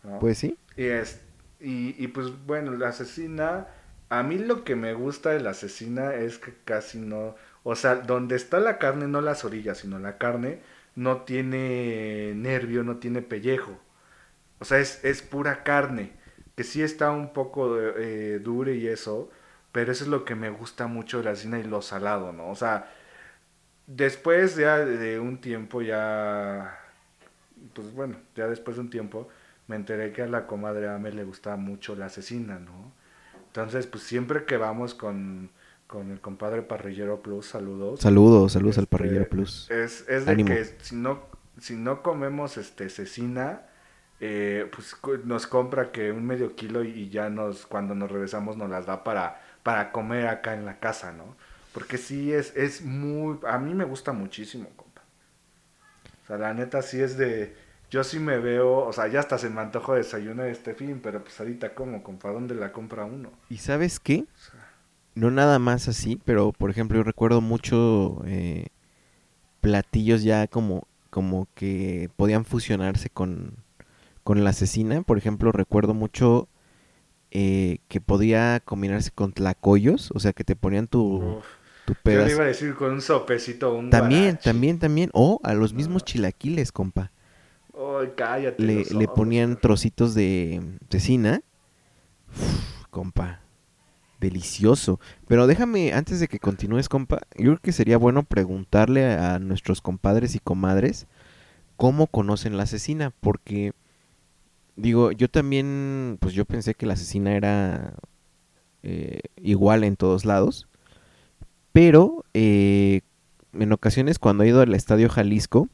¿No? 0.02 0.18
Pues 0.18 0.38
sí. 0.38 0.58
Y, 0.76 0.84
es, 0.86 1.22
y, 1.60 1.94
y 2.02 2.08
pues 2.08 2.28
bueno, 2.46 2.72
la 2.72 2.88
asesina, 2.88 3.68
a 4.08 4.22
mí 4.22 4.38
lo 4.38 4.64
que 4.64 4.76
me 4.76 4.94
gusta 4.94 5.30
de 5.30 5.40
la 5.40 5.50
asesina 5.50 6.14
es 6.14 6.38
que 6.38 6.54
casi 6.64 6.98
no, 6.98 7.36
o 7.64 7.74
sea, 7.76 7.96
donde 7.96 8.36
está 8.36 8.60
la 8.60 8.78
carne, 8.78 9.08
no 9.08 9.20
las 9.20 9.44
orillas, 9.44 9.78
sino 9.78 9.98
la 9.98 10.18
carne, 10.18 10.60
no 10.94 11.22
tiene 11.22 12.32
nervio, 12.36 12.82
no 12.84 12.98
tiene 12.98 13.22
pellejo. 13.22 13.78
O 14.60 14.64
sea, 14.64 14.78
es, 14.78 15.04
es 15.04 15.22
pura 15.22 15.62
carne, 15.64 16.12
que 16.56 16.64
sí 16.64 16.82
está 16.82 17.10
un 17.10 17.32
poco 17.32 17.78
eh, 17.80 18.38
dura 18.40 18.72
y 18.72 18.86
eso, 18.86 19.30
pero 19.72 19.92
eso 19.92 20.04
es 20.04 20.10
lo 20.10 20.24
que 20.24 20.34
me 20.34 20.50
gusta 20.50 20.86
mucho 20.86 21.18
de 21.18 21.24
la 21.24 21.30
asesina 21.32 21.58
y 21.58 21.64
lo 21.64 21.82
salado, 21.82 22.32
¿no? 22.32 22.48
O 22.50 22.54
sea, 22.54 22.90
después 23.86 24.56
ya 24.56 24.78
de 24.78 25.20
un 25.20 25.40
tiempo 25.40 25.82
ya, 25.82 26.78
pues 27.74 27.92
bueno, 27.94 28.16
ya 28.34 28.48
después 28.48 28.76
de 28.76 28.82
un 28.82 28.90
tiempo 28.90 29.28
me 29.68 29.76
enteré 29.76 30.12
que 30.12 30.22
a 30.22 30.26
la 30.26 30.46
comadre 30.46 30.88
Ame 30.88 31.12
le 31.12 31.24
gustaba 31.24 31.56
mucho 31.56 31.96
la 31.96 32.06
asesina, 32.06 32.58
¿no? 32.58 32.92
Entonces, 33.56 33.86
pues 33.86 34.04
siempre 34.04 34.44
que 34.44 34.58
vamos 34.58 34.94
con, 34.94 35.50
con 35.86 36.10
el 36.10 36.20
compadre 36.20 36.60
Parrillero 36.62 37.22
Plus, 37.22 37.46
saludos. 37.46 38.00
Saludos, 38.00 38.52
saludos 38.52 38.76
al 38.76 38.84
Este, 38.84 38.86
Parrillero 38.86 39.28
Plus. 39.30 39.70
Es, 39.70 40.06
es 40.08 40.26
de 40.26 40.32
Ánimo. 40.32 40.48
que 40.48 40.64
si 40.82 40.94
no, 40.96 41.22
si 41.58 41.74
no 41.74 42.02
comemos 42.02 42.58
este 42.58 42.90
cecina, 42.90 43.62
eh, 44.20 44.70
pues 44.74 44.96
nos 45.24 45.46
compra 45.46 45.90
que 45.90 46.12
un 46.12 46.26
medio 46.26 46.54
kilo 46.54 46.84
y, 46.84 46.90
y 46.90 47.08
ya 47.08 47.30
nos, 47.30 47.66
cuando 47.66 47.94
nos 47.94 48.10
regresamos 48.10 48.58
nos 48.58 48.68
las 48.68 48.84
da 48.84 49.02
para, 49.04 49.40
para 49.62 49.90
comer 49.90 50.26
acá 50.26 50.52
en 50.54 50.66
la 50.66 50.78
casa, 50.78 51.12
¿no? 51.12 51.34
Porque 51.72 51.96
sí 51.96 52.32
es, 52.32 52.54
es 52.56 52.82
muy, 52.82 53.38
a 53.48 53.58
mí 53.58 53.72
me 53.72 53.84
gusta 53.84 54.12
muchísimo, 54.12 54.68
compa. 54.76 55.02
O 56.24 56.26
sea, 56.26 56.36
la 56.38 56.52
neta 56.52 56.82
sí 56.82 57.00
es 57.00 57.16
de, 57.16 57.56
yo 57.90 58.04
sí 58.04 58.18
me 58.18 58.38
veo, 58.38 58.78
o 58.86 58.92
sea, 58.92 59.06
ya 59.08 59.20
hasta 59.20 59.38
se 59.38 59.50
me 59.50 59.60
antojo 59.60 59.94
desayunar 59.94 60.48
este 60.48 60.74
fin, 60.74 61.00
pero 61.02 61.22
pues 61.22 61.38
ahorita 61.40 61.74
como, 61.74 62.02
compa, 62.02 62.30
¿dónde 62.30 62.54
la 62.54 62.72
compra 62.72 63.04
uno? 63.04 63.30
¿Y 63.48 63.58
sabes 63.58 64.00
qué? 64.00 64.24
O 64.34 64.38
sea, 64.38 64.60
No 65.14 65.30
nada 65.30 65.58
más 65.58 65.88
así, 65.88 66.20
pero 66.24 66.52
por 66.52 66.70
ejemplo 66.70 66.98
yo 66.98 67.02
recuerdo 67.04 67.40
mucho 67.40 68.22
eh, 68.26 68.66
platillos 69.60 70.22
ya 70.22 70.46
como, 70.48 70.86
como 71.10 71.48
que 71.54 72.10
podían 72.16 72.44
fusionarse 72.44 73.10
con, 73.10 73.54
con 74.24 74.44
la 74.44 74.50
asesina. 74.50 75.02
Por 75.02 75.18
ejemplo 75.18 75.52
recuerdo 75.52 75.94
mucho 75.94 76.48
eh, 77.30 77.78
que 77.88 78.00
podía 78.00 78.60
combinarse 78.64 79.10
con 79.12 79.32
tlacoyos, 79.32 80.10
o 80.14 80.20
sea 80.20 80.32
que 80.32 80.44
te 80.44 80.56
ponían 80.56 80.86
tu, 80.88 81.38
uf. 81.38 81.46
tu 81.84 81.94
Yo 82.10 82.22
le 82.22 82.32
iba 82.32 82.42
pedazo. 82.42 82.42
a 82.42 82.46
decir 82.46 82.74
con 82.74 82.92
un 82.92 83.00
sopecito 83.02 83.74
un 83.74 83.90
También, 83.90 84.22
guarache. 84.24 84.44
también, 84.44 84.78
también. 84.78 85.10
O 85.12 85.40
a 85.42 85.54
los 85.54 85.72
mismos 85.74 86.02
Ah. 86.02 86.04
chilaquiles, 86.04 86.72
compa. 86.72 87.12
Ay, 87.76 88.12
cállate. 88.16 88.62
Le, 88.62 89.08
ponían 89.08 89.58
trocitos 89.60 90.14
de 90.14 90.62
cecina. 90.90 91.42
Uf, 92.30 92.86
compa. 92.90 93.40
Delicioso. 94.18 94.98
Pero 95.28 95.46
déjame, 95.46 95.92
antes 95.92 96.20
de 96.20 96.28
que 96.28 96.38
continúes, 96.38 96.88
compa, 96.88 97.20
yo 97.36 97.52
creo 97.52 97.58
que 97.58 97.72
sería 97.72 97.98
bueno 97.98 98.22
preguntarle 98.22 99.12
a 99.12 99.38
nuestros 99.38 99.82
compadres 99.82 100.34
y 100.34 100.38
comadres 100.38 101.06
cómo 101.76 102.06
conocen 102.06 102.56
la 102.56 102.62
asesina. 102.62 103.12
Porque, 103.20 103.72
digo, 104.76 105.12
yo 105.12 105.28
también, 105.28 106.16
pues 106.20 106.32
yo 106.32 106.46
pensé 106.46 106.74
que 106.74 106.86
la 106.86 106.94
asesina 106.94 107.36
era 107.36 107.94
eh, 108.82 109.20
igual 109.36 109.84
en 109.84 109.96
todos 109.96 110.24
lados. 110.24 110.66
Pero, 111.72 112.24
eh, 112.32 113.02
en 113.52 113.72
ocasiones 113.72 114.18
cuando 114.18 114.44
he 114.44 114.48
ido 114.48 114.62
al 114.62 114.74
Estadio 114.74 115.10
Jalisco, 115.10 115.68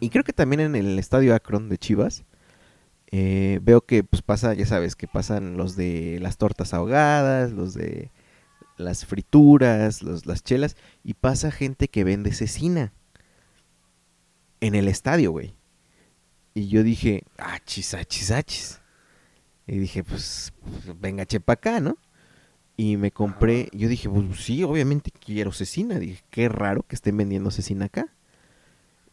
y 0.00 0.10
creo 0.10 0.24
que 0.24 0.32
también 0.32 0.60
en 0.60 0.76
el 0.76 0.98
estadio 0.98 1.34
Akron 1.34 1.68
de 1.68 1.78
Chivas. 1.78 2.24
eh, 3.12 3.60
veo 3.62 3.82
que 3.82 4.02
pues 4.04 4.22
pasa, 4.22 4.54
ya 4.54 4.66
sabes, 4.66 4.96
que 4.96 5.06
pasan 5.08 5.56
los 5.56 5.76
de 5.76 6.18
las 6.20 6.36
tortas 6.38 6.74
ahogadas, 6.74 7.52
los 7.52 7.74
de 7.74 8.10
las 8.76 9.06
frituras, 9.06 10.02
los, 10.02 10.26
las 10.26 10.42
chelas, 10.42 10.76
y 11.04 11.14
pasa 11.14 11.50
gente 11.52 11.88
que 11.88 12.04
vende 12.04 12.32
cecina 12.32 12.92
en 14.60 14.74
el 14.74 14.88
estadio, 14.88 15.30
güey. 15.32 15.54
Y 16.54 16.68
yo 16.68 16.82
dije, 16.82 17.24
achis, 17.38 17.94
achis, 17.94 18.30
achis. 18.30 18.80
Y 19.66 19.78
dije, 19.78 20.04
pues, 20.04 20.52
pues, 20.62 21.00
venga, 21.00 21.26
chepa 21.26 21.54
acá, 21.54 21.80
¿no? 21.80 21.98
Y 22.76 22.96
me 22.96 23.12
compré, 23.12 23.68
yo 23.72 23.88
dije, 23.88 24.08
pues 24.08 24.40
sí, 24.44 24.64
obviamente 24.64 25.10
quiero 25.12 25.52
cecina. 25.52 25.98
Dije, 25.98 26.24
qué 26.30 26.48
raro 26.48 26.82
que 26.82 26.96
estén 26.96 27.16
vendiendo 27.16 27.50
cecina 27.50 27.86
acá. 27.86 28.13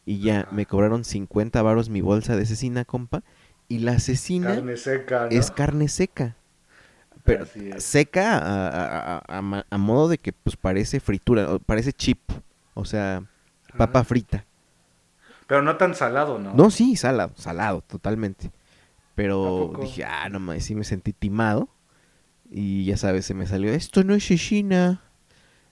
Y 0.05 0.19
ya 0.19 0.47
me 0.51 0.65
cobraron 0.65 1.03
50 1.03 1.61
varos 1.61 1.89
mi 1.89 2.01
bolsa 2.01 2.35
de 2.35 2.45
cecina, 2.45 2.85
compa. 2.85 3.23
Y 3.67 3.79
la 3.79 3.99
cecina 3.99 4.55
Carne 4.55 4.77
seca, 4.77 5.23
¿no? 5.23 5.29
es 5.29 5.51
carne 5.51 5.87
seca. 5.87 6.35
Pero 7.23 7.45
seca 7.77 8.37
a, 8.39 8.67
a- 8.67 9.21
a- 9.27 9.65
a 9.69 9.77
modo 9.77 10.07
de 10.09 10.17
que 10.17 10.33
pues 10.33 10.55
parece 10.57 10.99
fritura, 10.99 11.59
parece 11.59 11.93
chip. 11.93 12.19
O 12.73 12.83
sea, 12.85 13.23
papa 13.77 13.99
Ajá. 13.99 14.03
frita. 14.03 14.45
Pero 15.47 15.61
no 15.61 15.77
tan 15.77 15.93
salado, 15.95 16.39
¿no? 16.39 16.53
No, 16.53 16.71
sí, 16.71 16.95
salado, 16.95 17.33
salado, 17.35 17.81
totalmente. 17.81 18.47
¿A 18.47 18.51
Pero 19.15 19.73
dije, 19.81 20.03
ah, 20.05 20.29
no 20.29 20.39
mames, 20.39 20.65
sí 20.65 20.75
me 20.75 20.83
sentí 20.83 21.13
timado. 21.13 21.69
Y 22.49 22.85
ya 22.85 22.97
sabes, 22.97 23.25
se 23.25 23.33
me 23.33 23.47
salió, 23.47 23.71
esto 23.71 24.03
no 24.03 24.13
es 24.15 24.25
cecina. 24.27 25.01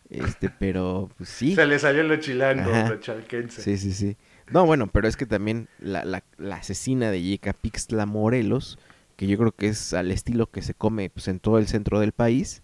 Este, 0.10 0.49
pero 0.49 1.10
pues 1.18 1.30
sí. 1.30 1.55
Se 1.55 1.66
le 1.66 1.78
salió 1.78 2.03
lo 2.03 2.16
chilango, 2.18 2.72
Ajá. 2.72 2.89
lo 2.89 2.95
chalquense. 2.99 3.62
Sí, 3.62 3.78
sí, 3.78 3.93
sí. 3.93 4.18
No, 4.51 4.66
bueno, 4.66 4.88
pero 4.88 5.07
es 5.07 5.16
que 5.16 5.28
también 5.28 5.68
la, 5.80 6.03
la, 6.05 6.24
la 6.38 6.55
asesina 6.55 7.12
de 7.12 7.22
Yecapixtla 7.22 8.05
Morelos, 8.07 8.80
que 9.16 9.28
yo 9.28 9.38
creo 9.38 9.51
que 9.51 9.68
es 9.68 9.93
al 9.93 10.12
estilo 10.12 10.49
que 10.49 10.62
se 10.64 10.74
come 10.74 11.10
pues, 11.12 11.28
en 11.28 11.39
todo 11.39 11.60
el 11.60 11.68
centro 11.68 11.99
del 11.99 12.12
país, 12.14 12.64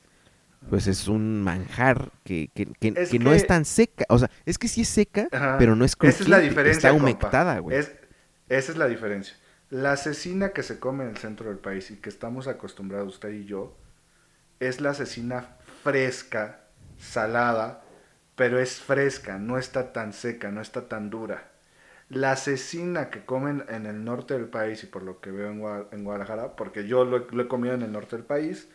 pues 0.69 0.87
es 0.87 1.07
un 1.07 1.43
manjar 1.43 2.09
que, 2.23 2.49
que, 2.55 2.65
que, 2.79 2.93
Es 2.95 3.09
que 3.11 3.19
no 3.19 3.31
es 3.33 3.45
tan 3.45 3.65
seca. 3.65 4.05
O 4.09 4.17
sea, 4.17 4.31
es 4.47 4.57
que 4.57 4.67
sí 4.67 4.81
es 4.81 4.89
seca, 4.89 5.27
Ajá. 5.31 5.57
pero 5.59 5.75
no 5.75 5.85
es 5.85 5.95
crujiente. 5.95 6.15
Esa 6.15 6.23
es 6.23 6.29
la 6.29 6.39
diferencia. 6.39 6.89
Está 6.89 6.93
humectada, 6.93 7.59
güey. 7.59 7.77
Es- 7.77 7.91
esa 8.49 8.71
es 8.71 8.77
la 8.79 8.87
diferencia. 8.87 9.35
La 9.69 9.97
cecina 9.97 10.49
que 10.53 10.63
se 10.63 10.79
come 10.79 11.03
en 11.03 11.11
el 11.11 11.17
centro 11.17 11.49
del 11.49 11.57
país 11.59 11.91
y 11.91 11.97
que 11.97 12.09
estamos 12.09 12.47
acostumbrados 12.47 13.13
usted 13.15 13.29
y 13.31 13.45
yo 13.45 13.77
es 14.59 14.81
la 14.81 14.93
cecina 14.95 15.57
fresca, 15.83 16.61
salada, 16.99 17.83
pero 18.35 18.59
es 18.59 18.79
fresca, 18.81 19.37
no 19.37 19.57
está 19.57 19.93
tan 19.93 20.13
seca, 20.13 20.51
no 20.51 20.61
está 20.61 20.87
tan 20.89 21.09
dura. 21.09 21.51
La 22.09 22.35
cecina 22.35 23.09
que 23.09 23.25
comen 23.25 23.65
en 23.69 23.85
el 23.87 24.03
norte 24.03 24.35
del 24.35 24.47
país 24.49 24.83
y 24.83 24.87
por 24.87 25.03
lo 25.03 25.21
que 25.21 25.31
veo 25.31 25.49
en, 25.51 25.61
Gua- 25.61 25.87
en 25.91 26.03
Guadalajara, 26.03 26.55
porque 26.55 26.87
yo 26.87 27.05
lo, 27.05 27.17
he- 27.17 27.27
lo 27.31 27.43
he 27.43 27.47
comido 27.47 27.73
en 27.75 27.81
el 27.83 27.91
norte 27.91 28.15
del 28.17 28.25
país, 28.25 28.69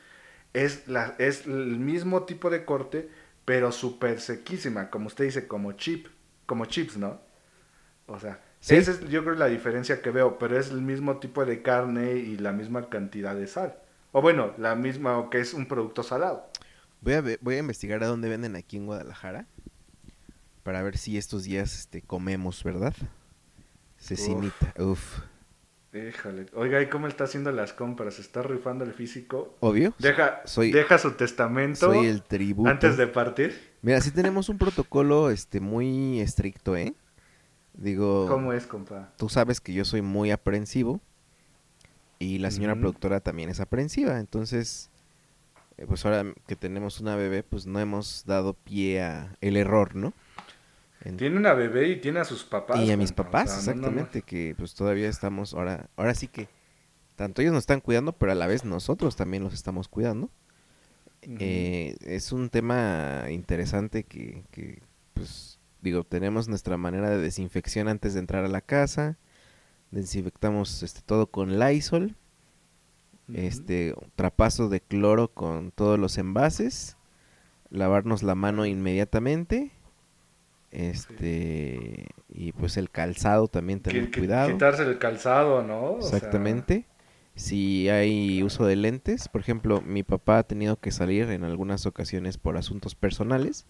es, 0.54 0.88
la, 0.88 1.14
es 1.18 1.46
el 1.46 1.78
mismo 1.78 2.24
tipo 2.24 2.50
de 2.50 2.64
corte, 2.64 3.10
pero 3.44 3.72
súper 3.72 4.20
sequísima, 4.20 4.90
como 4.90 5.08
usted 5.08 5.24
dice, 5.26 5.48
como 5.48 5.72
chip, 5.72 6.08
como 6.46 6.66
chips, 6.66 6.96
¿no? 6.98 7.20
O 8.06 8.18
sea, 8.20 8.40
Sí. 8.60 8.74
esa 8.76 8.90
es 8.92 9.00
yo 9.08 9.22
creo 9.24 9.36
la 9.36 9.46
diferencia 9.46 10.02
que 10.02 10.10
veo, 10.10 10.38
pero 10.38 10.58
es 10.58 10.70
el 10.70 10.82
mismo 10.82 11.18
tipo 11.18 11.44
de 11.46 11.62
carne 11.62 12.14
y 12.16 12.36
la 12.38 12.52
misma 12.52 12.88
cantidad 12.90 13.34
de 13.34 13.46
sal. 13.46 13.76
O 14.12 14.22
bueno, 14.22 14.52
la 14.58 14.74
misma, 14.74 15.18
o 15.18 15.30
que 15.30 15.40
es 15.40 15.54
un 15.54 15.66
producto 15.66 16.02
salado. 16.02 16.49
Voy 17.02 17.14
a, 17.14 17.22
voy 17.40 17.54
a 17.54 17.58
investigar 17.58 18.02
a 18.02 18.06
dónde 18.06 18.28
venden 18.28 18.56
aquí 18.56 18.76
en 18.76 18.86
Guadalajara. 18.86 19.46
Para 20.62 20.82
ver 20.82 20.98
si 20.98 21.16
estos 21.16 21.44
días 21.44 21.74
este, 21.78 22.02
comemos, 22.02 22.62
¿verdad? 22.62 22.94
Cecinita, 23.98 24.74
uf. 24.78 25.20
Híjole. 25.92 26.46
Oiga, 26.54 26.80
¿y 26.80 26.88
cómo 26.88 27.08
está 27.08 27.24
haciendo 27.24 27.50
las 27.50 27.72
compras? 27.72 28.18
¿Está 28.20 28.42
rifando 28.42 28.84
el 28.84 28.92
físico? 28.92 29.56
Obvio. 29.60 29.94
Deja, 29.98 30.42
Soy- 30.44 30.70
deja 30.70 30.98
su 30.98 31.12
testamento 31.12 31.92
Soy 31.92 32.06
el 32.06 32.22
tributo. 32.22 32.70
antes 32.70 32.96
de 32.96 33.06
partir. 33.08 33.58
Mira, 33.82 34.00
sí 34.00 34.10
tenemos 34.12 34.48
un 34.48 34.58
protocolo 34.58 35.30
este 35.30 35.58
muy 35.60 36.20
estricto, 36.20 36.76
¿eh? 36.76 36.94
Digo, 37.74 38.26
¿Cómo 38.28 38.52
es, 38.52 38.66
compa? 38.66 39.12
tú 39.16 39.28
sabes 39.28 39.60
que 39.60 39.72
yo 39.72 39.84
soy 39.84 40.02
muy 40.02 40.30
aprensivo 40.30 41.00
y 42.18 42.38
la 42.38 42.50
señora 42.50 42.74
productora 42.74 43.20
también 43.20 43.48
es 43.48 43.58
aprensiva, 43.60 44.18
entonces 44.20 44.89
eh, 45.80 45.86
pues 45.88 46.04
ahora 46.04 46.24
que 46.46 46.56
tenemos 46.56 47.00
una 47.00 47.16
bebé, 47.16 47.42
pues 47.42 47.66
no 47.66 47.80
hemos 47.80 48.24
dado 48.26 48.54
pie 48.54 49.02
a 49.02 49.36
el 49.40 49.56
error, 49.56 49.96
¿no? 49.96 50.12
En- 51.04 51.16
Tiene 51.16 51.36
una 51.36 51.54
bebé 51.54 51.88
y 51.88 51.96
tiene 52.00 52.20
a 52.20 52.24
sus 52.24 52.44
papás. 52.44 52.78
y 52.80 52.90
a 52.92 52.96
mis 52.96 53.10
o 53.12 53.14
papás, 53.16 53.50
sea, 53.50 53.74
no, 53.74 53.80
no, 53.80 53.90
no. 53.90 54.00
exactamente, 54.02 54.22
que 54.22 54.54
pues 54.56 54.74
todavía 54.74 55.08
estamos 55.08 55.54
ahora, 55.54 55.88
ahora 55.96 56.14
sí 56.14 56.28
que 56.28 56.48
tanto 57.16 57.42
ellos 57.42 57.52
nos 57.54 57.62
están 57.62 57.80
cuidando, 57.80 58.12
pero 58.12 58.32
a 58.32 58.34
la 58.34 58.46
vez 58.46 58.64
nosotros 58.64 59.16
también 59.16 59.42
los 59.42 59.54
estamos 59.54 59.88
cuidando. 59.88 60.30
Eh, 61.22 61.96
es 62.00 62.32
un 62.32 62.48
tema 62.48 63.24
interesante 63.30 64.04
que, 64.04 64.42
que, 64.50 64.82
pues, 65.12 65.58
digo, 65.82 66.02
tenemos 66.04 66.48
nuestra 66.48 66.78
manera 66.78 67.10
de 67.10 67.18
desinfección 67.18 67.88
antes 67.88 68.14
de 68.14 68.20
entrar 68.20 68.44
a 68.44 68.48
la 68.48 68.62
casa. 68.62 69.18
Desinfectamos 69.90 70.82
este, 70.82 71.02
todo 71.02 71.26
con 71.26 71.58
Lysol. 71.58 72.14
Ujú. 73.30 73.40
Este, 73.40 73.94
trapazo 74.16 74.68
de 74.68 74.80
cloro 74.80 75.28
con 75.28 75.70
todos 75.70 75.98
los 75.98 76.18
envases. 76.18 76.96
Lavarnos 77.70 78.22
la 78.22 78.34
mano 78.34 78.66
inmediatamente. 78.66 79.70
Este, 80.70 82.06
y 82.28 82.52
pues 82.52 82.76
el 82.76 82.90
calzado 82.90 83.48
también 83.48 83.80
tener 83.80 84.10
cuidado. 84.10 84.52
Quitarse 84.52 84.84
el 84.84 84.98
calzado, 84.98 85.62
¿no? 85.62 85.94
O 85.94 86.02
sea, 86.02 86.18
Exactamente. 86.18 86.86
Si 87.34 87.88
hay 87.88 88.42
uso 88.42 88.66
de 88.66 88.76
lentes, 88.76 89.28
por 89.28 89.40
ejemplo, 89.40 89.80
mi 89.80 90.02
papá 90.02 90.38
ha 90.38 90.42
tenido 90.42 90.76
que 90.76 90.90
salir 90.90 91.30
en 91.30 91.44
algunas 91.44 91.86
ocasiones 91.86 92.36
por 92.36 92.56
asuntos 92.56 92.94
personales, 92.94 93.66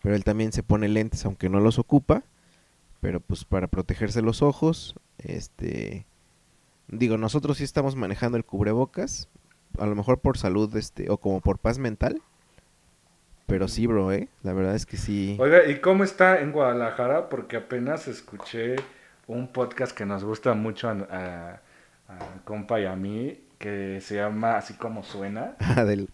pero 0.00 0.14
él 0.14 0.22
también 0.22 0.52
se 0.52 0.62
pone 0.62 0.88
lentes 0.88 1.24
aunque 1.24 1.48
no 1.48 1.60
los 1.60 1.78
ocupa, 1.78 2.22
pero 3.00 3.20
pues 3.20 3.44
para 3.44 3.66
protegerse 3.66 4.22
los 4.22 4.42
ojos, 4.42 4.94
este 5.18 6.06
digo, 6.88 7.16
nosotros 7.18 7.58
sí 7.58 7.64
estamos 7.64 7.96
manejando 7.96 8.36
el 8.36 8.44
cubrebocas, 8.44 9.28
a 9.78 9.86
lo 9.86 9.94
mejor 9.94 10.20
por 10.20 10.38
salud 10.38 10.74
este 10.76 11.10
o 11.10 11.18
como 11.18 11.40
por 11.40 11.58
paz 11.58 11.78
mental. 11.78 12.22
Pero 13.46 13.68
sí, 13.68 13.86
bro, 13.86 14.10
eh, 14.12 14.28
la 14.42 14.54
verdad 14.54 14.74
es 14.74 14.86
que 14.86 14.96
sí. 14.96 15.36
Oiga, 15.38 15.66
¿y 15.66 15.80
cómo 15.80 16.02
está 16.04 16.40
en 16.40 16.50
Guadalajara? 16.52 17.28
Porque 17.28 17.56
apenas 17.58 18.08
escuché 18.08 18.76
un 19.26 19.48
podcast 19.48 19.92
que 19.96 20.06
nos 20.06 20.24
gusta 20.24 20.54
mucho 20.54 20.88
a, 20.88 20.92
a- 21.10 21.60
a 22.08 22.18
compa 22.44 22.80
y 22.80 22.86
a 22.86 22.96
mí, 22.96 23.40
que 23.58 24.00
se 24.00 24.16
llama 24.16 24.56
Así 24.56 24.74
como 24.74 25.02
suena. 25.02 25.56
Ah, 25.60 25.84
del- 25.84 26.08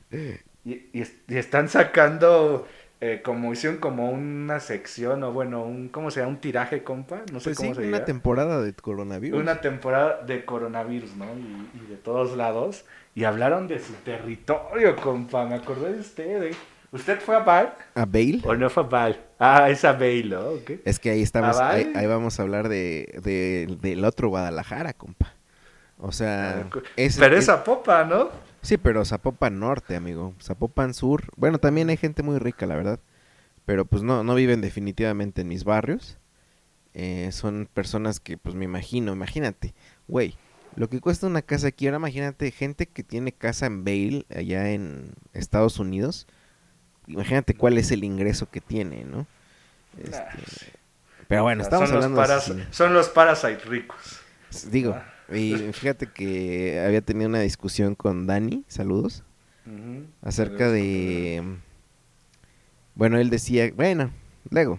Y, 0.64 0.73
y 0.95 1.05
están 1.37 1.68
sacando, 1.68 2.66
eh, 3.01 3.23
como 3.25 3.53
hicieron 3.53 3.79
como 3.79 4.11
una 4.11 4.61
sección, 4.61 5.23
o 5.23 5.33
bueno, 5.33 5.63
un, 5.63 5.89
¿cómo 5.89 6.11
se 6.11 6.21
llama? 6.21 6.33
Un 6.33 6.41
tiraje, 6.41 6.83
compa. 6.83 7.23
No 7.33 7.41
sé 7.41 7.51
pues 7.51 7.57
sí, 7.59 7.63
cómo 7.65 7.75
se 7.75 7.81
una 7.83 7.91
llama. 7.93 8.05
temporada 8.05 8.61
de 8.63 8.73
coronavirus. 8.75 9.41
Una 9.41 9.61
temporada 9.61 10.23
de 10.27 10.45
coronavirus, 10.45 11.17
¿no? 11.17 11.25
Y, 11.25 11.79
y 11.83 11.87
de 11.89 11.97
todos 11.97 12.37
lados. 12.37 12.85
Y 13.15 13.25
hablaron 13.25 13.67
de 13.69 13.79
su 13.79 13.93
territorio, 14.05 14.97
compa. 14.97 15.47
Me 15.47 15.55
acordé 15.55 15.95
de 15.95 16.01
usted. 16.01 16.43
¿eh? 16.45 16.55
¿Usted 16.93 17.21
fue 17.21 17.37
a 17.37 17.41
Val 17.41 17.73
A 17.95 18.05
Bale. 18.05 18.41
o 18.45 18.55
no 18.55 18.69
fue 18.69 18.83
a 18.83 18.87
Val? 18.87 19.21
Ah, 19.39 19.71
es 19.71 19.85
a 19.85 19.93
Bale, 19.93 20.25
¿no? 20.25 20.41
Ok. 20.51 20.73
Es 20.85 20.99
que 20.99 21.11
ahí 21.11 21.23
estamos, 21.23 21.57
Ah, 21.59 21.71
ahí, 21.71 21.93
ahí 21.95 22.07
vamos 22.07 22.39
a 22.39 22.43
hablar 22.43 22.69
de, 22.69 23.19
de- 23.23 23.79
del 23.81 24.05
otro 24.05 24.29
Guadalajara, 24.29 24.93
compa. 24.93 25.33
O 25.99 26.13
sea, 26.13 26.67
ese- 26.97 27.21
Pero 27.21 27.37
es- 27.37 27.45
esa 27.45 27.63
popa, 27.65 28.05
¿no? 28.05 28.31
Sí, 28.63 28.77
pero 28.77 29.05
Zapopan 29.05 29.59
Norte, 29.59 29.97
amigo. 29.97 30.35
Zapopan 30.43 30.95
Sur. 30.95 31.25
Bueno, 31.37 31.59
también 31.59 31.89
hay 31.91 31.97
gente 31.97 32.23
muy 32.23 32.39
rica, 32.39 32.67
la 32.67 32.77
verdad. 32.77 33.01
Pero 33.67 33.85
pues 33.85 34.03
no, 34.03 34.25
no 34.25 34.35
viven 34.35 34.61
definitivamente 34.61 35.43
en 35.43 35.49
mis 35.49 35.65
barrios. 35.65 36.19
Eh, 36.95 37.31
son 37.33 37.69
personas 37.73 38.19
que, 38.19 38.37
pues 38.37 38.55
me 38.57 38.65
imagino, 38.65 39.13
imagínate, 39.13 39.75
güey, 40.09 40.37
lo 40.75 40.89
que 40.89 41.01
cuesta 41.01 41.27
una 41.29 41.43
casa 41.43 41.69
aquí, 41.69 41.87
ahora 41.87 41.99
imagínate 41.99 42.51
gente 42.51 42.87
que 42.87 43.05
tiene 43.05 43.31
casa 43.33 43.67
en 43.67 43.85
Bale, 43.85 44.27
allá 44.35 44.71
en 44.71 45.13
Estados 45.33 45.79
Unidos. 45.79 46.27
Imagínate 47.07 47.55
cuál 47.55 47.79
es 47.79 47.91
el 47.93 48.03
ingreso 48.03 48.51
que 48.51 48.61
tiene, 48.61 49.05
¿no? 49.05 49.27
Este, 50.03 50.17
Nah, 50.19 50.77
pero 51.29 51.43
bueno, 51.45 51.63
estamos 51.63 51.89
son, 51.89 51.97
los 51.97 52.05
hablando 52.07 52.21
de 52.23 52.27
paras- 52.27 52.45
asesino. 52.45 52.67
son 52.73 52.93
los 52.95 53.09
Parasite 53.09 53.61
ricos. 53.67 54.21
Digo, 54.71 54.95
Ah. 54.97 55.13
Y 55.37 55.72
fíjate 55.72 56.07
que 56.07 56.83
había 56.85 57.01
tenido 57.03 57.28
una 57.28 57.41
discusión 57.41 57.95
con 57.95 58.26
Dani, 58.26 58.64
saludos, 58.68 59.22
acerca 60.22 60.70
de... 60.70 61.43
Bueno, 62.95 63.18
él 63.18 63.31
decía, 63.31 63.70
bueno, 63.74 64.11
luego, 64.51 64.78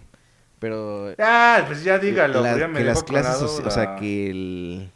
pero... 0.59 1.13
Ah, 1.17 1.63
pues 1.67 1.83
ya 1.83 1.97
dígalo. 1.97 2.41
la- 2.41 2.57
ya 2.57 2.67
me 2.67 2.79
que 2.79 2.85
las 2.85 3.03
clases, 3.03 3.41
soci- 3.41 3.65
o 3.65 3.71
sea, 3.71 3.95
que 3.95 4.29
el... 4.29 4.91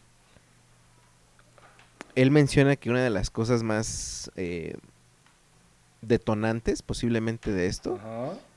Él 2.16 2.32
menciona 2.32 2.76
que 2.76 2.90
una 2.90 3.04
de 3.04 3.10
las 3.10 3.30
cosas 3.30 3.62
más 3.64 4.32
eh, 4.36 4.76
detonantes 6.02 6.82
posiblemente 6.82 7.52
de 7.52 7.68
esto 7.68 8.00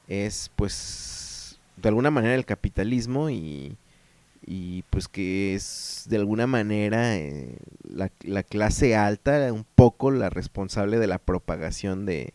es 0.06 0.50
pues 0.54 1.58
de 1.76 1.88
alguna 1.88 2.10
manera 2.10 2.34
el 2.34 2.44
capitalismo 2.44 3.30
y, 3.30 3.76
y 4.50 4.82
pues 4.88 5.08
que 5.08 5.54
es 5.54 6.06
de 6.08 6.16
alguna 6.16 6.46
manera 6.46 7.16
eh, 7.16 7.58
la, 7.86 8.10
la 8.22 8.42
clase 8.42 8.96
alta 8.96 9.52
un 9.52 9.66
poco 9.74 10.10
la 10.10 10.30
responsable 10.30 10.98
de 10.98 11.06
la 11.06 11.18
propagación 11.18 12.06
de 12.06 12.32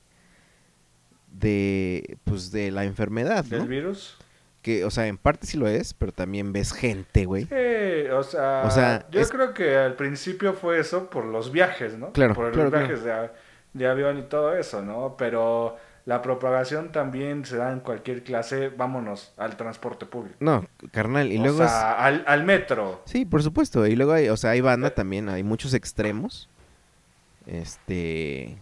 de 1.32 2.18
pues 2.24 2.52
de 2.52 2.72
la 2.72 2.84
enfermedad 2.84 3.44
¿Del 3.46 3.68
virus? 3.68 4.18
que 4.62 4.86
o 4.86 4.92
sea 4.92 5.08
en 5.08 5.18
parte 5.18 5.48
sí 5.48 5.58
lo 5.58 5.68
es 5.68 5.94
pero 5.94 6.12
también 6.12 6.54
ves 6.54 6.72
gente 6.74 7.26
güey 7.26 7.46
Sí, 7.46 8.10
o 8.12 8.24
sea, 8.24 8.64
O 8.66 8.72
sea, 8.72 9.08
yo 9.10 9.20
es- 9.20 9.32
creo 9.32 9.54
que 9.54 9.76
al 9.76 9.96
principio 9.96 10.54
fue 10.54 10.80
eso 10.80 11.10
por 11.10 11.26
los 11.26 11.52
viajes, 11.52 11.98
¿no? 11.98 12.12
Claro, 12.14 12.36
Por 12.36 12.52
claro, 12.52 12.70
los 12.70 12.80
viajes 12.80 13.04
de, 13.04 13.30
de 13.74 13.88
avión 13.88 14.20
y 14.20 14.24
todo 14.24 14.56
eso, 14.56 14.82
¿no? 14.84 15.16
Pero 15.18 15.78
la 16.06 16.22
propagación 16.22 16.92
también 16.92 17.46
se 17.46 17.56
da 17.58 17.72
en 17.72 17.80
cualquier 17.80 18.24
clase, 18.24 18.70
vámonos, 18.70 19.34
al 19.38 19.56
transporte 19.56 20.06
público. 20.06 20.36
no 20.42 20.68
carnal 20.92 21.32
y 21.32 21.38
o 21.38 21.44
luego 21.44 21.64
es- 21.64 21.70
sea, 21.72 21.94
al, 21.94 22.24
al 22.28 22.44
metro. 22.44 23.02
Sí, 23.06 23.24
por 23.26 23.42
supuesto. 23.42 23.88
Y 23.88 23.96
luego 23.96 24.12
hay, 24.14 24.28
o 24.30 24.36
sea, 24.38 24.52
hay 24.52 24.62
banda 24.62 24.90
Eh. 24.90 24.92
también, 24.92 25.30
hay 25.30 25.44
muchos 25.44 25.74
extremos. 25.74 26.50
Este, 27.46 28.58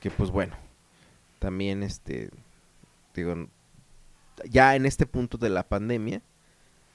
que 0.00 0.10
pues 0.10 0.30
bueno, 0.30 0.54
también 1.38 1.82
este, 1.82 2.30
digo, 3.14 3.48
ya 4.48 4.76
en 4.76 4.86
este 4.86 5.06
punto 5.06 5.36
de 5.38 5.48
la 5.50 5.64
pandemia, 5.64 6.22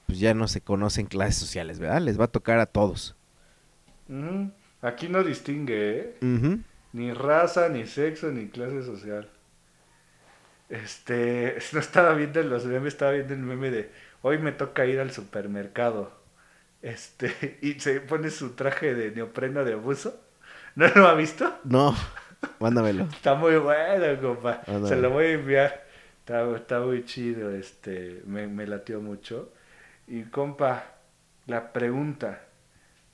pues 0.07 0.19
ya 0.19 0.33
no 0.33 0.47
se 0.47 0.61
conocen 0.61 1.05
clases 1.07 1.35
sociales, 1.35 1.79
¿verdad? 1.79 2.01
Les 2.01 2.19
va 2.19 2.25
a 2.25 2.29
tocar 2.31 2.59
a 2.59 2.65
todos. 2.65 3.15
Aquí 4.81 5.09
no 5.09 5.23
distingue, 5.23 6.15
¿eh? 6.21 6.59
Ni 6.93 7.11
raza, 7.11 7.69
ni 7.69 7.85
sexo, 7.85 8.31
ni 8.31 8.47
clase 8.47 8.83
social. 8.83 9.29
Este, 10.69 11.57
no 11.73 11.79
estaba 11.79 12.13
viendo 12.13 12.41
los 12.43 12.65
memes, 12.65 12.93
estaba 12.93 13.11
viendo 13.11 13.33
el 13.33 13.39
meme 13.41 13.71
de 13.71 13.91
hoy 14.21 14.39
me 14.39 14.51
toca 14.51 14.85
ir 14.85 14.99
al 14.99 15.11
supermercado. 15.11 16.11
Este, 16.81 17.59
y 17.61 17.79
se 17.79 17.99
pone 18.01 18.29
su 18.29 18.51
traje 18.51 18.93
de 18.95 19.11
neopreno 19.11 19.63
de 19.63 19.75
buzo. 19.75 20.19
¿No 20.75 20.87
lo 20.87 21.07
ha 21.07 21.13
visto? 21.13 21.59
No, 21.63 21.95
mándamelo. 22.59 23.03
Está 23.05 23.35
muy 23.35 23.57
bueno, 23.57 24.21
compa. 24.21 24.61
Se 24.87 24.95
lo 24.95 25.11
voy 25.11 25.25
a 25.25 25.31
enviar. 25.33 25.85
Está, 26.19 26.55
está 26.55 26.79
muy 26.79 27.05
chido, 27.05 27.51
este, 27.51 28.23
me, 28.25 28.47
me 28.47 28.65
latió 28.65 28.99
mucho. 28.99 29.53
Y 30.07 30.23
compa, 30.23 30.95
la 31.45 31.71
pregunta, 31.71 32.41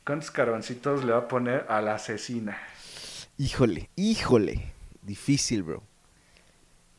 ¿cuántos 0.05 0.31
carboncitos 0.31 1.03
le 1.03 1.11
va 1.11 1.19
a 1.19 1.27
poner 1.27 1.65
a 1.67 1.81
la 1.81 1.95
asesina? 1.95 2.57
Híjole, 3.37 3.89
híjole. 3.95 4.73
Difícil, 5.01 5.63
bro. 5.63 5.83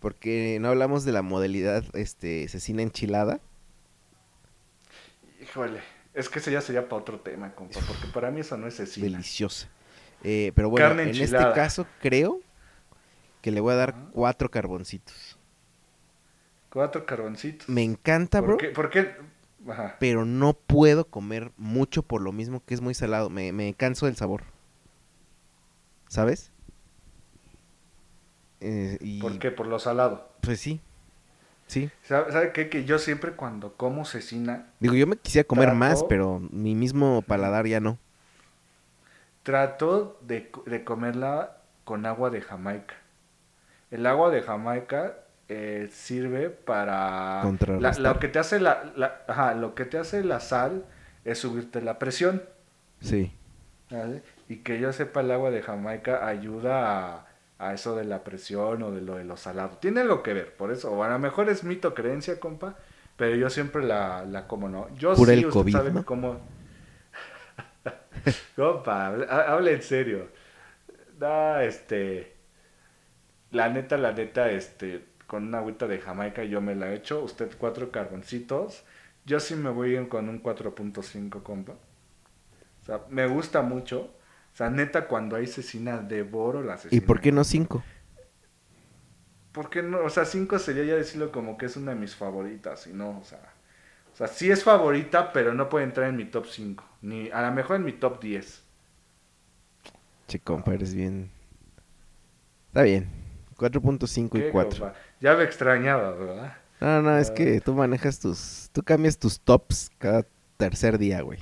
Porque 0.02 0.58
no 0.60 0.68
hablamos 0.68 1.04
de 1.04 1.12
la 1.12 1.22
modalidad 1.22 1.84
este, 1.94 2.48
cecina 2.48 2.82
enchilada. 2.82 3.40
Híjole, 5.40 5.80
es 6.12 6.28
que 6.28 6.40
eso 6.40 6.50
ya 6.50 6.60
sería 6.60 6.88
para 6.88 7.00
otro 7.00 7.20
tema, 7.20 7.54
compa, 7.54 7.78
porque 7.86 8.08
para 8.12 8.32
mí 8.32 8.40
eso 8.40 8.56
no 8.56 8.66
es 8.66 8.74
asesina. 8.74 9.06
Deliciosa. 9.06 9.68
Eh, 10.24 10.52
pero 10.54 10.70
bueno, 10.70 10.88
Carne 10.88 11.04
en 11.04 11.10
este 11.10 11.36
caso 11.54 11.86
creo 12.00 12.40
que 13.40 13.50
le 13.52 13.60
voy 13.60 13.72
a 13.72 13.76
dar 13.76 13.94
cuatro 14.12 14.50
carboncitos. 14.50 15.38
Cuatro 16.68 17.06
carboncitos. 17.06 17.68
Me 17.68 17.82
encanta, 17.82 18.40
bro. 18.40 18.56
¿Por 18.56 18.60
qué? 18.60 18.68
¿Por 18.70 18.90
qué? 18.90 19.14
Ajá. 19.68 19.96
Pero 20.00 20.24
no 20.24 20.54
puedo 20.54 21.06
comer 21.06 21.52
mucho 21.56 22.02
por 22.02 22.22
lo 22.22 22.32
mismo 22.32 22.64
que 22.64 22.74
es 22.74 22.80
muy 22.80 22.94
salado. 22.94 23.30
Me, 23.30 23.52
me 23.52 23.74
canso 23.74 24.06
del 24.06 24.16
sabor. 24.16 24.44
¿Sabes? 26.08 26.51
Eh, 28.62 28.98
y 29.00 29.20
¿Por 29.20 29.38
qué? 29.38 29.50
Por 29.50 29.66
lo 29.66 29.78
salado. 29.78 30.28
pues 30.40 30.60
sí. 30.60 30.80
Sí. 31.66 31.90
¿Sabe, 32.02 32.32
sabe 32.32 32.52
qué? 32.52 32.68
Que 32.68 32.84
yo 32.84 32.98
siempre 32.98 33.32
cuando 33.32 33.72
como 33.74 34.04
cecina, 34.04 34.66
Digo, 34.80 34.94
yo 34.94 35.06
me 35.06 35.16
quisiera 35.16 35.46
comer 35.46 35.72
más, 35.72 36.04
pero 36.04 36.38
mi 36.50 36.74
mismo 36.74 37.22
paladar 37.22 37.66
ya 37.66 37.80
no. 37.80 37.98
trato 39.42 40.18
de, 40.22 40.50
de 40.66 40.84
comerla 40.84 41.56
con 41.84 42.06
agua 42.06 42.30
de 42.30 42.40
Jamaica. 42.42 42.94
El 43.90 44.06
agua 44.06 44.30
de 44.30 44.42
Jamaica 44.42 45.14
eh, 45.48 45.88
sirve 45.92 46.50
para... 46.50 47.42
La, 47.80 47.92
lo 47.98 48.18
que 48.18 48.28
te 48.28 48.38
hace 48.38 48.60
la, 48.60 48.92
la- 48.96 49.22
ajá, 49.28 49.54
lo 49.54 49.74
que 49.74 49.84
te 49.84 49.98
hace 49.98 50.22
la 50.24 50.40
sal 50.40 50.84
es 51.24 51.38
subirte 51.38 51.80
la 51.82 51.98
presión. 51.98 52.42
Sí. 53.00 53.32
¿vale? 53.90 54.22
Y 54.48 54.56
que 54.58 54.78
yo 54.80 54.92
sepa, 54.92 55.20
el 55.20 55.30
agua 55.30 55.50
de 55.50 55.62
Jamaica 55.62 56.26
ayuda 56.26 57.16
a, 57.16 57.26
a 57.68 57.74
eso 57.74 57.96
de 57.96 58.04
la 58.04 58.24
presión 58.24 58.82
o 58.82 58.90
de 58.92 59.00
lo 59.02 59.16
de 59.16 59.24
los 59.24 59.40
salados. 59.40 59.80
Tiene 59.80 60.00
algo 60.02 60.22
que 60.22 60.32
ver, 60.34 60.56
por 60.56 60.72
eso. 60.72 60.92
O 60.92 61.02
a 61.04 61.08
lo 61.10 61.18
mejor 61.18 61.48
es 61.48 61.64
mito 61.64 61.94
creencia, 61.94 62.40
compa, 62.40 62.76
pero 63.16 63.36
yo 63.36 63.50
siempre 63.50 63.84
la, 63.84 64.24
la 64.24 64.46
como, 64.48 64.68
¿no? 64.68 64.94
Yo 64.96 65.14
Cura 65.14 65.32
sí, 65.32 65.34
el 65.34 65.46
usted 65.46 65.48
COVID, 65.48 65.72
sabe 65.72 65.92
¿no? 65.92 66.04
cómo... 66.04 66.40
compa, 68.56 69.06
hable- 69.08 69.26
ha- 69.28 69.52
hable 69.52 69.72
en 69.74 69.82
serio. 69.82 70.28
No, 71.20 71.60
este... 71.60 72.34
La 73.52 73.68
neta, 73.68 73.96
la 73.98 74.12
neta, 74.12 74.50
este... 74.50 75.06
Con 75.28 75.46
una 75.48 75.58
agüita 75.58 75.86
de 75.86 75.98
Jamaica 76.00 76.44
yo 76.44 76.60
me 76.60 76.74
la 76.74 76.90
he 76.90 76.96
hecho. 76.96 77.22
Usted 77.22 77.50
cuatro 77.58 77.90
carboncitos. 77.90 78.84
Yo 79.24 79.40
sí 79.40 79.54
me 79.54 79.70
voy 79.70 80.06
con 80.08 80.28
un 80.28 80.42
4.5, 80.42 81.42
compa. 81.42 81.72
O 81.72 82.84
sea, 82.84 83.00
me 83.08 83.26
gusta 83.26 83.62
mucho. 83.62 84.10
O 84.52 84.56
sea, 84.56 84.68
neta, 84.70 85.08
cuando 85.08 85.36
hay 85.36 85.46
cecina, 85.46 85.98
devoro 85.98 86.62
la 86.62 86.76
cecina. 86.76 86.96
¿Y 86.96 87.00
por 87.06 87.20
qué 87.20 87.32
no 87.32 87.44
cinco? 87.44 87.82
¿Por 89.52 89.68
qué 89.70 89.82
no? 89.82 89.98
O 90.04 90.08
sea, 90.10 90.24
5 90.24 90.58
sería 90.58 90.84
ya 90.84 90.94
decirlo 90.94 91.30
como 91.30 91.58
que 91.58 91.66
es 91.66 91.76
una 91.76 91.92
de 91.92 92.00
mis 92.00 92.16
favoritas. 92.16 92.86
Y 92.86 92.92
no, 92.94 93.18
o 93.18 93.24
sea... 93.24 93.52
O 94.12 94.16
sea, 94.16 94.26
sí 94.26 94.50
es 94.50 94.62
favorita, 94.64 95.32
pero 95.32 95.52
no 95.54 95.68
puede 95.68 95.84
entrar 95.84 96.08
en 96.08 96.16
mi 96.16 96.24
top 96.26 96.46
5. 96.46 96.84
Ni 97.02 97.30
a 97.30 97.42
lo 97.42 97.52
mejor 97.52 97.76
en 97.76 97.84
mi 97.84 97.92
top 97.92 98.20
10. 98.22 98.62
Che, 100.28 100.38
compa, 100.40 100.72
eres 100.74 100.94
bien. 100.94 101.30
Está 102.68 102.82
bien. 102.82 103.08
4.5 103.58 104.30
¿Qué, 104.38 104.48
y 104.48 104.50
4. 104.50 104.80
compa? 104.80 104.94
Ya 105.20 105.34
me 105.34 105.44
extrañaba, 105.44 106.12
¿verdad? 106.12 106.56
No, 106.80 107.02
no, 107.02 107.18
es 107.18 107.30
Ah. 107.30 107.34
que 107.34 107.60
tú 107.60 107.74
manejas 107.74 108.18
tus. 108.20 108.68
Tú 108.72 108.82
cambias 108.82 109.18
tus 109.18 109.40
tops 109.40 109.90
cada 109.98 110.26
tercer 110.56 110.98
día, 110.98 111.20
güey. 111.22 111.38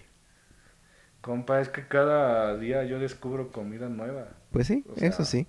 Compa, 1.20 1.60
es 1.60 1.68
que 1.68 1.86
cada 1.86 2.56
día 2.56 2.84
yo 2.84 2.98
descubro 2.98 3.52
comida 3.52 3.88
nueva. 3.88 4.28
Pues 4.52 4.66
sí, 4.66 4.84
O 4.88 4.98
sea, 4.98 5.08
eso 5.08 5.24
sí. 5.24 5.46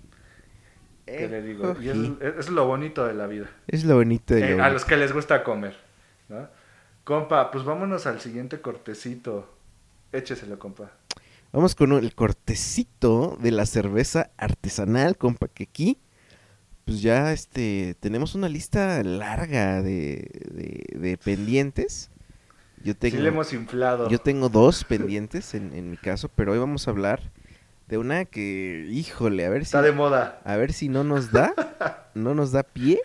¿Qué 1.06 1.28
le 1.28 1.42
digo? 1.42 1.74
Y 1.80 1.88
es, 1.88 2.48
lo 2.50 2.66
bonito 2.66 3.06
de 3.06 3.14
la 3.14 3.26
vida. 3.26 3.50
Es 3.66 3.84
lo 3.84 3.96
bonito 3.96 4.34
de 4.34 4.52
Eh, 4.52 4.56
lo 4.56 4.64
a 4.64 4.70
los 4.70 4.84
que 4.84 4.96
les 4.96 5.12
gusta 5.12 5.42
comer. 5.42 5.74
¿no? 6.28 6.48
Compa, 7.04 7.50
pues 7.50 7.64
vámonos 7.64 8.06
al 8.06 8.20
siguiente 8.20 8.60
cortecito. 8.60 9.52
Écheselo, 10.12 10.58
compa. 10.58 10.92
Vamos 11.52 11.74
con 11.74 11.92
el 11.92 12.14
cortecito 12.14 13.36
de 13.40 13.50
la 13.50 13.66
cerveza 13.66 14.30
artesanal, 14.38 15.16
compa, 15.16 15.48
que 15.48 15.64
aquí, 15.64 15.98
pues 16.84 17.02
ya 17.02 17.32
este, 17.32 17.94
tenemos 18.00 18.34
una 18.34 18.48
lista 18.48 19.02
larga 19.02 19.82
de, 19.82 20.30
de, 20.50 20.98
de 20.98 21.18
pendientes. 21.18 22.10
Yo 22.84 22.96
tengo, 22.96 23.16
Sí 23.16 23.22
le 23.22 23.28
hemos 23.28 23.52
inflado. 23.52 24.08
yo 24.08 24.18
tengo 24.18 24.48
dos 24.48 24.84
pendientes 24.84 25.54
en, 25.54 25.72
en 25.74 25.90
mi 25.90 25.96
caso, 25.96 26.28
pero 26.28 26.52
hoy 26.52 26.58
vamos 26.58 26.86
a 26.88 26.90
hablar 26.90 27.20
de 27.88 27.98
una 27.98 28.24
que, 28.24 28.86
híjole, 28.90 29.44
a 29.46 29.50
ver 29.50 29.62
si, 29.64 29.68
Está 29.68 29.82
de 29.82 29.92
moda. 29.92 30.40
a 30.44 30.56
ver 30.56 30.72
si 30.72 30.88
no 30.88 31.04
nos 31.04 31.30
da, 31.30 31.54
no 32.14 32.34
nos 32.34 32.52
da 32.52 32.62
pie 32.62 33.00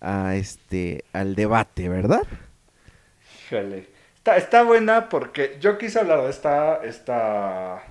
a 0.00 0.34
este, 0.36 1.04
al 1.12 1.34
debate, 1.34 1.88
¿verdad? 1.88 2.22
Híjole. 3.46 3.88
Está, 4.16 4.36
está 4.36 4.62
buena 4.62 5.08
porque 5.08 5.56
yo 5.60 5.78
quise 5.78 5.98
hablar 6.00 6.22
de 6.22 6.30
esta, 6.30 6.76
esta, 6.84 7.82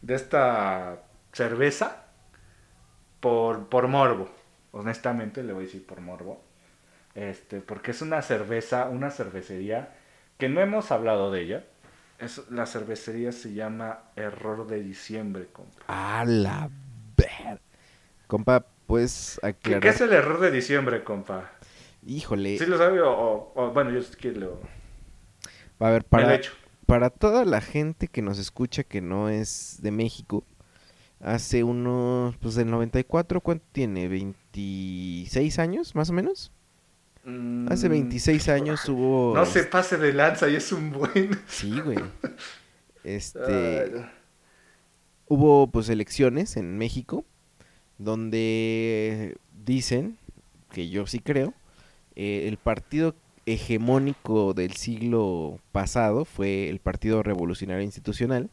de 0.00 0.14
esta 0.14 1.02
cerveza 1.32 2.04
por, 3.20 3.68
por 3.68 3.88
morbo. 3.88 4.30
Honestamente 4.72 5.42
le 5.42 5.52
voy 5.52 5.64
a 5.64 5.66
decir 5.66 5.86
por 5.86 6.00
morbo. 6.00 6.42
Este, 7.14 7.60
porque 7.60 7.92
es 7.92 8.02
una 8.02 8.22
cerveza, 8.22 8.88
una 8.88 9.10
cervecería 9.10 9.94
que 10.38 10.48
no 10.48 10.60
hemos 10.60 10.90
hablado 10.92 11.30
de 11.32 11.42
ella. 11.42 11.64
Es, 12.18 12.50
la 12.50 12.66
cervecería 12.66 13.32
se 13.32 13.54
llama 13.54 14.04
Error 14.16 14.66
de 14.66 14.80
Diciembre, 14.82 15.48
compa. 15.52 15.86
A 15.86 16.24
la 16.26 16.70
ver. 17.16 17.60
Compa, 18.28 18.66
pues 18.86 19.40
¿Qué, 19.62 19.70
aclarar. 19.70 19.80
qué 19.80 19.88
es 19.88 20.00
el 20.00 20.12
error 20.12 20.40
de 20.40 20.50
diciembre, 20.50 21.02
compa? 21.04 21.50
Híjole. 22.06 22.58
¿Sí 22.58 22.66
lo 22.66 22.78
sabe 22.78 23.00
o, 23.02 23.10
o- 23.12 23.52
o- 23.56 23.70
bueno, 23.72 23.90
yo 23.90 24.02
sí 24.02 24.16
que 24.16 24.32
lo, 24.32 24.60
A 25.78 25.90
ver, 25.90 26.04
para, 26.04 26.40
para 26.86 27.10
toda 27.10 27.44
la 27.44 27.60
gente 27.60 28.08
que 28.08 28.22
nos 28.22 28.38
escucha 28.38 28.84
que 28.84 29.00
no 29.00 29.28
es 29.28 29.78
de 29.82 29.90
México, 29.90 30.44
hace 31.20 31.64
unos, 31.64 32.36
pues 32.38 32.54
del 32.56 32.70
94, 32.70 33.40
¿cuánto 33.42 33.66
tiene? 33.72 34.08
¿26 34.08 35.58
años, 35.58 35.94
más 35.94 36.10
o 36.10 36.14
menos? 36.14 36.52
Hace 37.66 37.88
Mm, 37.88 37.92
26 37.92 38.48
años 38.48 38.88
hubo... 38.88 39.34
No 39.34 39.46
se 39.46 39.64
pase 39.64 39.96
de 39.96 40.12
lanza 40.12 40.48
y 40.48 40.56
es 40.56 40.72
un 40.72 40.90
buen. 40.92 41.30
Sí, 41.46 41.80
güey. 41.80 41.98
Ay, 41.98 42.10
Este... 43.04 43.90
no. 43.92 44.06
hubo 45.28 45.66
pues 45.70 45.88
elecciones 45.88 46.56
en 46.56 46.76
México 46.78 47.24
donde 47.98 49.36
dicen, 49.64 50.18
que 50.72 50.88
yo 50.88 51.06
sí 51.06 51.20
creo, 51.20 51.54
eh, 52.16 52.46
el 52.48 52.56
partido 52.58 53.14
hegemónico 53.46 54.54
del 54.54 54.72
siglo 54.74 55.60
pasado 55.72 56.24
fue 56.24 56.68
el 56.70 56.80
Partido 56.80 57.22
Revolucionario 57.22 57.82
Institucional. 57.84 58.50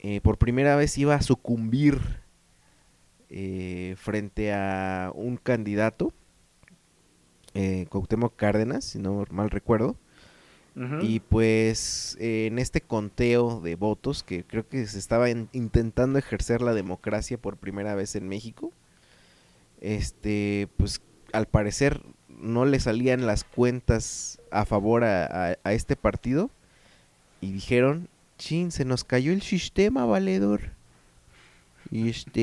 Eh, 0.00 0.20
por 0.20 0.38
primera 0.38 0.76
vez 0.76 0.98
iba 0.98 1.14
a 1.14 1.22
sucumbir 1.22 2.00
eh, 3.30 3.94
frente 3.98 4.52
a 4.52 5.10
un 5.14 5.36
candidato, 5.36 6.12
eh, 7.54 7.86
Cuauhtémoc 7.90 8.34
Cárdenas, 8.36 8.84
si 8.84 8.98
no 8.98 9.24
mal 9.30 9.50
recuerdo. 9.50 9.96
Y 11.02 11.20
pues 11.20 12.16
eh, 12.18 12.46
en 12.46 12.58
este 12.58 12.80
conteo 12.80 13.60
de 13.60 13.74
votos, 13.76 14.22
que 14.22 14.42
creo 14.44 14.66
que 14.66 14.86
se 14.86 14.98
estaba 14.98 15.28
en- 15.28 15.50
intentando 15.52 16.18
ejercer 16.18 16.62
la 16.62 16.72
democracia 16.72 17.36
por 17.36 17.58
primera 17.58 17.94
vez 17.94 18.16
en 18.16 18.26
México, 18.26 18.72
este, 19.80 20.68
pues 20.76 21.00
al 21.32 21.46
parecer 21.46 22.00
no 22.28 22.64
le 22.64 22.80
salían 22.80 23.26
las 23.26 23.44
cuentas 23.44 24.40
a 24.50 24.64
favor 24.64 25.04
a, 25.04 25.24
a- 25.50 25.56
a 25.62 25.72
este 25.72 25.96
partido 25.96 26.50
y 27.40 27.52
dijeron, 27.52 28.08
chin, 28.38 28.70
se 28.72 28.84
nos 28.84 29.04
cayó 29.04 29.32
el 29.32 29.42
sistema, 29.42 30.04
valedor. 30.06 30.70
Y 31.90 32.08
este, 32.08 32.40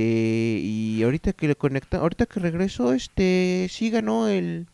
y 0.61 1.02
ahorita 1.03 1.34
que 1.34 1.48
le 1.48 1.56
conecta, 1.56 1.98
ahorita 1.98 2.26
que 2.27 2.40
regresó, 2.40 2.94
este, 2.94 3.68
sí 3.72 3.90
ganó 3.90 4.27
el 4.27 4.68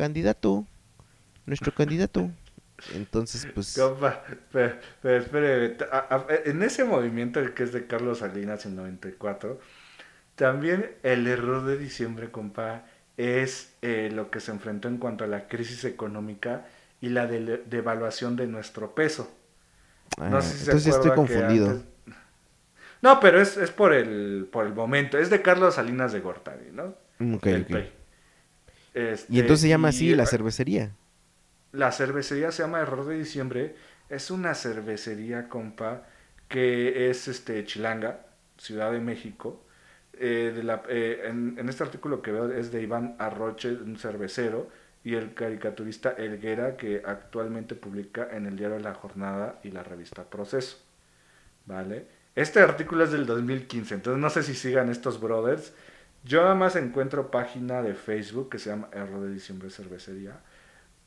candidato, 0.00 0.66
nuestro 1.46 1.72
candidato. 1.74 2.30
Entonces, 2.94 3.46
pues, 3.54 3.74
Compa, 3.78 4.24
pero, 4.52 4.76
pero 5.02 5.16
espere, 5.22 5.68
ta- 5.70 5.88
a- 5.92 6.16
a- 6.16 6.26
en 6.46 6.62
ese 6.62 6.84
movimiento 6.84 7.40
que 7.54 7.64
es 7.64 7.72
de 7.72 7.86
Carlos 7.86 8.18
Salinas 8.20 8.64
en 8.66 8.74
94, 8.76 9.60
también 10.36 10.96
el 11.02 11.26
error 11.26 11.64
de 11.66 11.78
diciembre, 11.78 12.30
compa, 12.30 12.84
es 13.16 13.74
eh, 13.82 14.10
lo 14.12 14.30
que 14.30 14.40
se 14.40 14.52
enfrentó 14.52 14.88
en 14.88 14.98
cuanto 14.98 15.24
a 15.24 15.26
la 15.28 15.48
crisis 15.48 15.84
económica 15.84 16.66
y 17.00 17.10
la 17.10 17.26
de- 17.26 17.62
devaluación 17.66 18.36
de 18.36 18.46
nuestro 18.46 18.94
peso. 18.94 19.30
Ah, 20.18 20.30
No 20.30 20.40
sé 20.42 20.48
si 20.52 20.58
se 20.58 20.64
entonces 20.64 20.94
estoy 20.96 21.10
confundido. 21.12 21.68
antes- 21.68 21.84
No, 23.02 23.20
pero 23.20 23.40
es, 23.40 23.56
es 23.56 23.70
por, 23.70 23.92
el, 23.94 24.48
por 24.52 24.66
el 24.66 24.74
momento. 24.74 25.18
Es 25.18 25.30
de 25.30 25.42
Carlos 25.42 25.74
Salinas 25.76 26.12
de 26.12 26.20
Gortari, 26.20 26.70
¿no? 26.72 26.94
Mm, 27.18 27.34
ok, 27.34 27.46
El 27.46 27.62
ok. 27.62 27.70
Este, 28.94 29.28
Y 29.28 29.40
entonces 29.40 29.62
se 29.62 29.68
llama 29.68 29.88
así 29.88 30.14
la 30.14 30.26
eh, 30.26 30.26
cervecería. 30.26 30.94
La 31.72 31.92
cervecería 31.92 32.52
se 32.52 32.62
llama 32.62 32.80
Error 32.80 33.06
de 33.06 33.18
Diciembre. 33.18 33.74
Es 34.08 34.30
una 34.30 34.54
cervecería, 34.54 35.48
compa, 35.48 36.06
que 36.48 37.10
es 37.10 37.28
este 37.28 37.64
Chilanga, 37.64 38.20
Ciudad 38.58 38.92
de 38.92 39.00
México. 39.00 39.64
Eh, 40.12 40.52
de 40.54 40.62
la- 40.64 40.82
eh, 40.88 41.22
en, 41.26 41.56
en 41.58 41.68
este 41.68 41.82
artículo 41.84 42.20
que 42.22 42.32
veo 42.32 42.52
es 42.52 42.70
de 42.72 42.82
Iván 42.82 43.16
Arroche, 43.18 43.70
un 43.72 43.96
cervecero, 43.96 44.68
y 45.04 45.14
el 45.14 45.32
caricaturista 45.34 46.10
Elguera, 46.10 46.76
que 46.76 47.02
actualmente 47.04 47.74
publica 47.74 48.28
en 48.36 48.46
el 48.46 48.56
diario 48.56 48.78
La 48.80 48.94
Jornada 48.94 49.60
y 49.62 49.70
la 49.70 49.82
revista 49.82 50.24
Proceso. 50.28 50.78
¿Vale? 51.66 52.06
Este 52.34 52.60
artículo 52.60 53.04
es 53.04 53.12
del 53.12 53.26
2015, 53.26 53.94
entonces 53.94 54.20
no 54.20 54.30
sé 54.30 54.42
si 54.42 54.54
sigan 54.54 54.88
estos 54.90 55.20
brothers. 55.20 55.72
Yo 56.24 56.42
nada 56.42 56.54
más 56.54 56.76
encuentro 56.76 57.30
página 57.30 57.82
de 57.82 57.94
Facebook 57.94 58.50
que 58.50 58.58
se 58.58 58.70
llama 58.70 58.88
Error 58.92 59.20
de 59.22 59.32
Diciembre 59.32 59.70
Cervecería. 59.70 60.40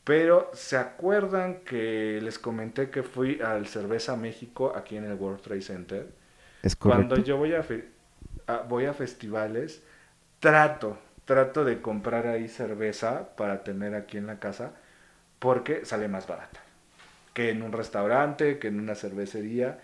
Pero 0.05 0.51
¿se 0.53 0.77
acuerdan 0.77 1.61
que 1.65 2.19
les 2.21 2.39
comenté 2.39 2.89
que 2.91 3.03
fui 3.03 3.41
al 3.41 3.67
Cerveza 3.67 4.15
México 4.17 4.73
aquí 4.75 4.97
en 4.97 5.05
el 5.05 5.15
World 5.15 5.41
Trade 5.41 5.61
Center? 5.61 6.07
¿Es 6.63 6.75
correcto? 6.75 6.83
Cuando 6.83 7.17
yo 7.19 7.37
voy 7.37 7.53
a, 7.55 7.63
fe- 7.63 7.89
a- 8.47 8.59
voy 8.63 8.85
a 8.85 8.93
festivales, 8.93 9.83
trato, 10.39 10.99
trato 11.25 11.65
de 11.65 11.81
comprar 11.81 12.27
ahí 12.27 12.47
cerveza 12.49 13.35
para 13.37 13.63
tener 13.63 13.95
aquí 13.95 14.17
en 14.17 14.27
la 14.27 14.39
casa 14.39 14.73
porque 15.39 15.85
sale 15.85 16.07
más 16.09 16.27
barata 16.27 16.61
que 17.33 17.49
en 17.51 17.63
un 17.63 17.71
restaurante, 17.71 18.59
que 18.59 18.67
en 18.69 18.79
una 18.79 18.95
cervecería. 18.95 19.79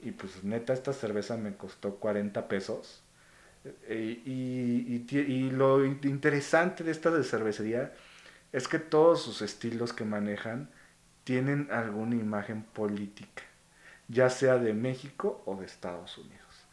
Y 0.00 0.12
pues 0.12 0.44
neta, 0.44 0.72
esta 0.72 0.92
cerveza 0.92 1.36
me 1.36 1.54
costó 1.56 1.96
40 1.96 2.48
pesos. 2.48 3.01
Eh, 3.64 4.22
Y, 4.24 5.04
y 5.20 5.50
lo 5.50 5.84
in- 5.84 6.00
interesante 6.04 6.84
de 6.84 6.90
esta 6.90 7.10
de 7.10 7.24
cervecería 7.24 7.92
es 8.52 8.68
que 8.68 8.78
todos 8.78 9.22
sus 9.22 9.42
estilos 9.42 9.92
que 9.92 10.04
manejan 10.04 10.70
tienen 11.24 11.68
alguna 11.72 12.16
imagen 12.16 12.62
política, 12.64 13.42
ya 14.08 14.30
sea 14.30 14.58
de 14.58 14.74
México 14.74 15.42
o 15.46 15.56
de 15.56 15.66
Estados 15.66 16.18
Unidos. 16.18 16.66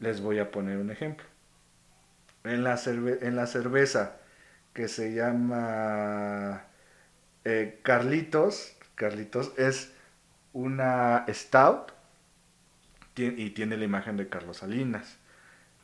Les 0.00 0.20
voy 0.22 0.38
a 0.40 0.50
poner 0.52 0.78
un 0.78 0.90
ejemplo. 0.90 1.26
En 2.44 2.64
la, 2.64 2.76
cerve- 2.76 3.18
en 3.22 3.36
la 3.36 3.46
cerveza 3.46 4.16
que 4.74 4.88
se 4.88 5.14
llama 5.14 6.64
eh, 7.44 7.80
Carlitos, 7.84 8.76
Carlitos 8.96 9.52
es 9.58 9.92
una 10.54 11.26
stout 11.30 11.92
y 13.16 13.50
tiene 13.50 13.76
la 13.76 13.84
imagen 13.84 14.16
de 14.16 14.28
Carlos 14.28 14.58
Salinas. 14.58 15.16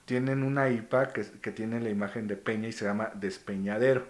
Tienen 0.08 0.42
una 0.42 0.70
IPA 0.70 1.12
que, 1.12 1.22
que 1.42 1.52
tiene 1.52 1.80
la 1.80 1.90
imagen 1.90 2.26
de 2.28 2.36
Peña 2.38 2.66
y 2.66 2.72
se 2.72 2.86
llama 2.86 3.10
Despeñadero. 3.14 4.06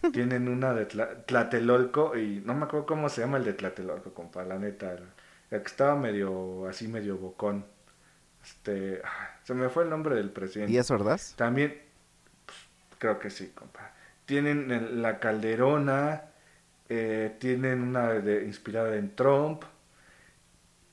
Tienen 0.14 0.48
una 0.48 0.72
de 0.72 0.88
Tla- 0.88 1.26
Tlatelolco 1.26 2.16
y 2.16 2.40
no 2.46 2.54
me 2.54 2.64
acuerdo 2.64 2.86
cómo 2.86 3.10
se 3.10 3.20
llama 3.20 3.36
el 3.36 3.44
de 3.44 3.52
Tlatelolco, 3.52 4.14
compa, 4.14 4.42
la 4.44 4.58
neta. 4.58 4.92
El, 4.92 5.02
el 5.50 5.60
que 5.60 5.66
estaba 5.66 5.96
medio, 5.96 6.66
así 6.66 6.88
medio 6.88 7.18
bocón. 7.18 7.66
Este, 8.42 9.02
ah, 9.04 9.36
se 9.44 9.52
me 9.52 9.68
fue 9.68 9.84
el 9.84 9.90
nombre 9.90 10.14
del 10.14 10.30
presidente. 10.30 10.72
¿Díaz 10.72 10.90
Ordaz? 10.90 11.34
También, 11.36 11.78
pues, 12.46 12.56
creo 12.98 13.18
que 13.18 13.28
sí, 13.28 13.52
compa. 13.54 13.92
Tienen 14.24 15.02
la 15.02 15.18
Calderona, 15.20 16.22
eh, 16.88 17.36
tienen 17.38 17.82
una 17.82 18.08
de, 18.14 18.46
inspirada 18.46 18.96
en 18.96 19.14
Trump, 19.14 19.64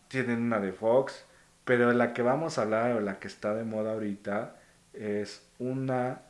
tienen 0.09 0.41
una 0.41 0.59
de 0.59 0.71
Fox, 0.73 1.25
pero 1.65 1.91
la 1.93 2.13
que 2.13 2.21
vamos 2.21 2.57
a 2.57 2.63
hablar 2.63 2.93
o 2.93 3.01
la 3.01 3.19
que 3.19 3.27
está 3.27 3.53
de 3.53 3.63
moda 3.63 3.93
ahorita 3.93 4.55
es 4.93 5.47
una 5.59 6.21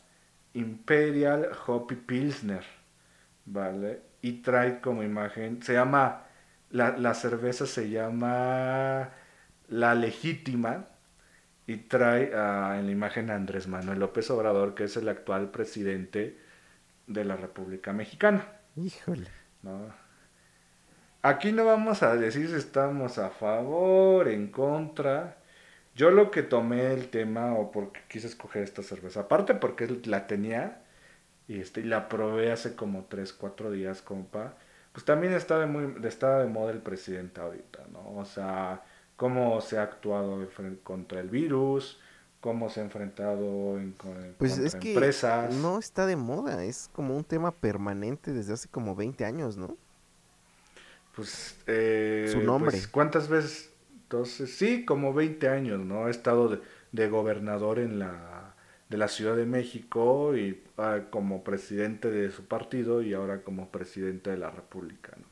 Imperial 0.53 1.49
Hoppy 1.67 1.95
Pilsner, 1.95 2.63
¿vale? 3.45 4.01
Y 4.21 4.41
trae 4.41 4.81
como 4.81 5.03
imagen, 5.03 5.61
se 5.61 5.73
llama, 5.73 6.23
la, 6.71 6.97
la 6.97 7.13
cerveza 7.13 7.65
se 7.67 7.89
llama 7.89 9.09
La 9.67 9.93
Legítima, 9.93 10.87
y 11.67 11.77
trae 11.77 12.31
ah, 12.35 12.77
en 12.79 12.85
la 12.85 12.91
imagen 12.91 13.29
a 13.31 13.35
Andrés 13.35 13.67
Manuel 13.67 13.99
López 13.99 14.29
Obrador, 14.29 14.75
que 14.75 14.85
es 14.85 14.97
el 14.97 15.09
actual 15.09 15.51
presidente 15.51 16.39
de 17.07 17.25
la 17.25 17.35
República 17.35 17.91
Mexicana. 17.93 18.45
Híjole. 18.75 19.27
¿no? 19.63 20.04
Aquí 21.25 21.51
no 21.51 21.65
vamos 21.65 22.03
a 22.03 22.15
decir 22.15 22.47
si 22.49 22.53
estamos 22.55 23.17
a 23.17 23.31
favor, 23.31 24.27
en 24.27 24.47
contra. 24.51 25.37
Yo 25.95 26.11
lo 26.11 26.29
que 26.29 26.43
tomé 26.43 26.93
el 26.93 27.09
tema, 27.09 27.55
o 27.55 27.71
porque 27.71 28.01
quise 28.07 28.27
escoger 28.27 28.61
esta 28.61 28.83
cerveza, 28.83 29.21
aparte 29.21 29.55
porque 29.55 29.87
la 30.05 30.27
tenía 30.27 30.83
y, 31.47 31.59
este, 31.61 31.81
y 31.81 31.85
la 31.85 32.09
probé 32.09 32.51
hace 32.51 32.75
como 32.75 33.05
3, 33.05 33.33
4 33.33 33.71
días, 33.71 34.03
compa, 34.03 34.53
pues 34.93 35.03
también 35.03 35.33
está 35.33 35.57
de, 35.59 35.65
muy, 35.65 35.95
está 36.07 36.37
de 36.39 36.47
moda 36.47 36.71
el 36.71 36.81
presidente 36.83 37.41
ahorita, 37.41 37.87
¿no? 37.91 38.17
O 38.17 38.25
sea, 38.25 38.83
cómo 39.15 39.61
se 39.61 39.79
ha 39.79 39.83
actuado 39.83 40.47
contra 40.83 41.21
el 41.21 41.29
virus, 41.31 41.99
cómo 42.39 42.69
se 42.69 42.81
ha 42.81 42.83
enfrentado 42.83 43.79
en, 43.79 43.93
con, 43.93 44.35
Pues 44.37 44.51
contra 44.51 44.67
es 44.67 44.75
que 44.75 44.93
empresas. 44.93 45.49
no 45.49 45.79
está 45.79 46.05
de 46.05 46.17
moda, 46.17 46.63
es 46.65 46.87
como 46.93 47.17
un 47.17 47.23
tema 47.23 47.51
permanente 47.51 48.31
desde 48.31 48.53
hace 48.53 48.69
como 48.69 48.95
20 48.95 49.25
años, 49.25 49.57
¿no? 49.57 49.75
Pues, 51.15 51.57
eh, 51.67 52.27
Su 52.31 52.41
nombre. 52.41 52.71
pues, 52.71 52.87
¿Cuántas 52.87 53.29
veces? 53.29 53.73
Entonces, 54.03 54.55
sí, 54.55 54.85
como 54.85 55.13
20 55.13 55.47
años, 55.49 55.79
¿no? 55.79 56.05
Ha 56.05 56.09
estado 56.11 56.49
de, 56.49 56.59
de 56.91 57.09
gobernador 57.09 57.79
en 57.79 57.99
la, 57.99 58.55
de 58.89 58.97
la 58.97 59.07
Ciudad 59.07 59.35
de 59.35 59.45
México 59.45 60.35
y 60.37 60.63
ah, 60.77 61.01
como 61.09 61.43
presidente 61.43 62.11
de 62.11 62.31
su 62.31 62.47
partido 62.47 63.01
y 63.01 63.13
ahora 63.13 63.43
como 63.43 63.71
presidente 63.71 64.29
de 64.31 64.37
la 64.37 64.51
República, 64.51 65.13
¿no? 65.17 65.25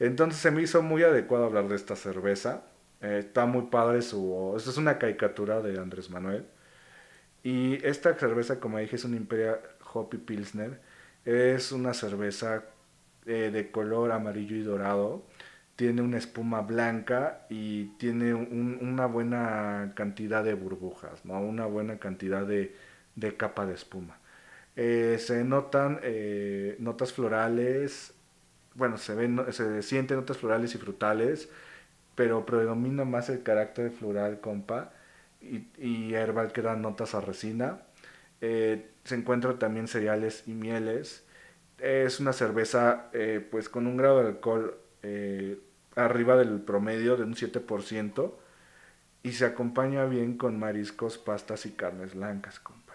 Entonces 0.00 0.40
se 0.40 0.50
me 0.50 0.62
hizo 0.62 0.82
muy 0.82 1.02
adecuado 1.02 1.44
hablar 1.46 1.68
de 1.68 1.76
esta 1.76 1.96
cerveza. 1.96 2.64
Eh, 3.00 3.18
está 3.20 3.46
muy 3.46 3.64
padre 3.66 4.02
su... 4.02 4.54
Esta 4.56 4.70
es 4.70 4.76
una 4.78 4.98
caricatura 4.98 5.60
de 5.62 5.78
Andrés 5.80 6.10
Manuel. 6.10 6.46
Y 7.42 7.84
esta 7.86 8.14
cerveza, 8.18 8.60
como 8.60 8.78
dije, 8.78 8.96
es 8.96 9.04
una 9.04 9.16
Imperial 9.16 9.60
Hoppy 9.92 10.18
Pilsner. 10.18 10.80
Es 11.24 11.72
una 11.72 11.94
cerveza 11.94 12.64
de 13.32 13.70
color 13.70 14.12
amarillo 14.12 14.56
y 14.56 14.62
dorado. 14.62 15.24
Tiene 15.76 16.02
una 16.02 16.18
espuma 16.18 16.60
blanca 16.62 17.46
y 17.50 17.86
tiene 17.98 18.34
un- 18.34 18.78
una 18.82 19.06
buena 19.06 19.92
cantidad 19.96 20.42
de 20.44 20.54
burbujas, 20.54 21.24
¿no? 21.24 21.40
Una 21.40 21.66
buena 21.66 21.98
cantidad 21.98 22.44
de, 22.46 22.74
de 23.16 23.36
capa 23.36 23.66
de 23.66 23.74
espuma. 23.74 24.18
Eh, 24.76 25.18
se 25.20 25.44
notan 25.44 26.00
eh, 26.02 26.76
notas 26.80 27.12
florales, 27.12 28.14
bueno, 28.74 28.98
se 28.98 29.14
ven, 29.14 29.40
se 29.52 29.82
sienten 29.82 30.18
notas 30.18 30.38
florales 30.38 30.74
y 30.74 30.78
frutales, 30.78 31.48
pero 32.14 32.44
predomina 32.46 33.04
más 33.04 33.28
el 33.28 33.42
carácter 33.42 33.90
floral, 33.90 34.40
compa, 34.40 34.92
y, 35.40 35.66
y 35.78 36.14
herbal 36.14 36.52
que 36.52 36.62
dan 36.62 36.82
notas 36.82 37.14
a 37.14 37.20
resina. 37.20 37.82
Eh, 38.40 38.90
se 39.04 39.14
encuentran 39.16 39.58
también 39.58 39.88
cereales 39.88 40.44
y 40.46 40.52
mieles. 40.52 41.24
Es 41.78 42.20
una 42.20 42.32
cerveza 42.32 43.08
eh, 43.12 43.46
pues 43.50 43.68
con 43.68 43.86
un 43.86 43.96
grado 43.96 44.20
de 44.22 44.28
alcohol 44.28 44.78
eh, 45.02 45.60
arriba 45.94 46.36
del 46.36 46.60
promedio 46.60 47.16
de 47.16 47.24
un 47.24 47.36
7% 47.36 48.38
y 49.22 49.32
se 49.32 49.46
acompaña 49.46 50.06
bien 50.06 50.38
con 50.38 50.58
mariscos, 50.58 51.18
pastas 51.18 51.66
y 51.66 51.72
carnes 51.72 52.14
blancas, 52.14 52.60
compa. 52.60 52.94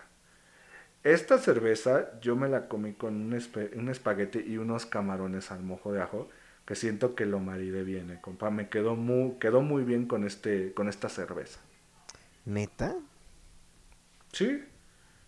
Esta 1.03 1.38
cerveza 1.38 2.19
yo 2.22 2.35
me 2.35 2.49
la 2.49 2.68
comí 2.68 2.93
con 2.93 3.15
un, 3.15 3.34
espe- 3.34 3.76
un 3.77 3.89
espagueti 3.89 4.39
y 4.39 4.57
unos 4.57 4.85
camarones 4.88 5.51
al 5.51 5.61
mojo 5.64 5.91
de 5.93 6.01
ajo 6.01 6.30
que 6.65 6.76
siento 6.76 7.14
que 7.15 7.26
lo 7.26 7.39
maridé 7.39 7.84
bien, 7.84 8.10
eh, 8.11 8.19
compa. 8.22 8.49
Me 8.51 8.69
quedó 8.69 8.95
muy, 8.95 9.34
quedó 9.39 9.61
muy 9.61 9.84
bien 9.84 10.07
con, 10.07 10.26
este, 10.26 10.73
con 10.73 10.88
esta 10.89 11.10
cerveza. 11.10 11.60
¿Neta? 12.45 12.89
Sí, 14.31 14.64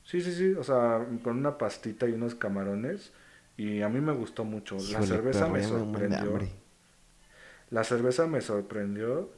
sí, 0.04 0.22
sí, 0.22 0.34
sí. 0.34 0.54
O 0.54 0.64
sea, 0.64 1.08
con 1.24 1.38
una 1.38 1.58
pastita 1.58 2.08
y 2.08 2.14
unos 2.14 2.36
camarones. 2.36 3.14
Y 3.58 3.82
a 3.82 3.90
mí 3.90 4.02
me 4.02 4.14
gustó 4.14 4.44
mucho. 4.44 4.78
La 4.92 5.02
cerveza 5.02 5.48
me 5.48 5.64
sorprendió. 5.64 6.40
La 7.72 7.84
cerveza 7.84 8.28
me 8.28 8.42
sorprendió 8.42 9.30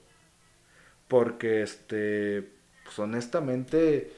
porque, 1.08 1.62
este, 1.62 2.50
pues 2.84 2.98
honestamente, 3.00 4.12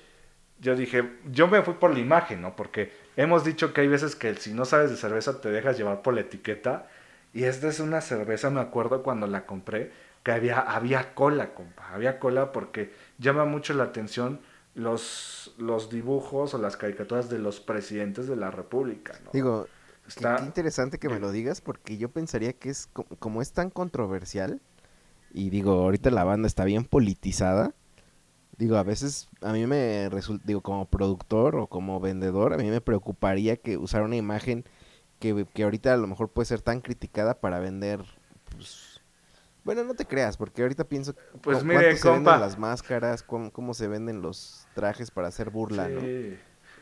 yo 0.59 0.75
dije, 0.75 1.17
yo 1.31 1.47
me 1.47 1.61
fui 1.61 1.75
por 1.75 1.93
la 1.93 1.99
imagen, 1.99 2.41
¿no? 2.41 2.55
Porque 2.55 2.91
hemos 3.15 3.43
dicho 3.43 3.73
que 3.73 3.81
hay 3.81 3.87
veces 3.87 4.15
que 4.15 4.35
si 4.35 4.53
no 4.53 4.65
sabes 4.65 4.89
de 4.89 4.97
cerveza 4.97 5.41
te 5.41 5.49
dejas 5.49 5.77
llevar 5.77 6.01
por 6.01 6.13
la 6.13 6.21
etiqueta. 6.21 6.87
Y 7.33 7.43
esta 7.43 7.67
es 7.67 7.79
una 7.79 8.01
cerveza, 8.01 8.49
me 8.49 8.59
acuerdo 8.59 9.03
cuando 9.03 9.27
la 9.27 9.45
compré, 9.45 9.91
que 10.23 10.31
había, 10.31 10.59
había 10.59 11.13
cola, 11.13 11.53
compa. 11.53 11.89
Había 11.93 12.19
cola 12.19 12.51
porque 12.51 12.91
llama 13.19 13.45
mucho 13.45 13.73
la 13.73 13.83
atención 13.83 14.39
los, 14.73 15.53
los 15.57 15.89
dibujos 15.89 16.53
o 16.53 16.57
las 16.57 16.75
caricaturas 16.77 17.29
de 17.29 17.37
los 17.37 17.59
presidentes 17.59 18.27
de 18.27 18.35
la 18.35 18.49
República, 18.49 19.19
¿no? 19.23 19.31
Digo, 19.31 19.67
Está- 20.15 20.35
qué 20.37 20.43
interesante 20.43 20.99
que 20.99 21.09
me 21.09 21.19
lo 21.19 21.31
digas 21.31 21.61
porque 21.61 21.97
yo 21.97 22.09
pensaría 22.09 22.53
que 22.53 22.69
es 22.69 22.87
co- 22.87 23.05
como 23.19 23.41
es 23.41 23.51
tan 23.53 23.69
controversial, 23.69 24.61
Y 25.31 25.49
digo, 25.51 25.73
ahorita 25.73 26.11
la 26.11 26.23
banda 26.23 26.47
está 26.47 26.65
bien 26.65 26.85
politizada. 26.85 27.73
Digo, 28.57 28.77
a 28.77 28.83
veces 28.83 29.29
a 29.41 29.53
mí 29.53 29.67
me 29.67 30.09
resulta, 30.09 30.43
digo, 30.47 30.61
como 30.61 30.85
productor 30.85 31.55
o 31.57 31.67
como 31.67 31.99
vendedor, 32.01 32.53
a 32.53 32.57
mí 32.57 32.69
me 32.69 32.81
preocuparía 32.81 33.57
que 33.57 33.77
usar 33.77 34.03
una 34.03 34.17
imagen 34.17 34.65
que, 35.19 35.45
que 35.53 35.63
ahorita 35.63 35.93
a 35.93 35.97
lo 35.97 36.07
mejor 36.07 36.29
puede 36.29 36.47
ser 36.47 36.61
tan 36.61 36.81
criticada 36.81 37.39
para 37.41 37.59
vender, 37.59 38.01
pues, 38.55 39.01
bueno, 39.63 39.83
no 39.83 39.95
te 39.95 40.05
creas, 40.05 40.37
porque 40.37 40.61
ahorita 40.63 40.85
pienso 40.85 41.15
Pues 41.43 41.63
mire, 41.63 41.91
cuánto 41.91 41.97
se 41.97 42.09
venden 42.11 42.23
compa. 42.33 42.39
las 42.41 42.57
máscaras, 42.57 43.23
cómo, 43.23 43.51
cómo 43.51 43.73
se 43.73 43.87
venden 43.87 44.21
los 44.21 44.67
trajes 44.75 45.11
para 45.11 45.29
hacer 45.29 45.49
burla, 45.51 45.89
¿no? 45.89 46.01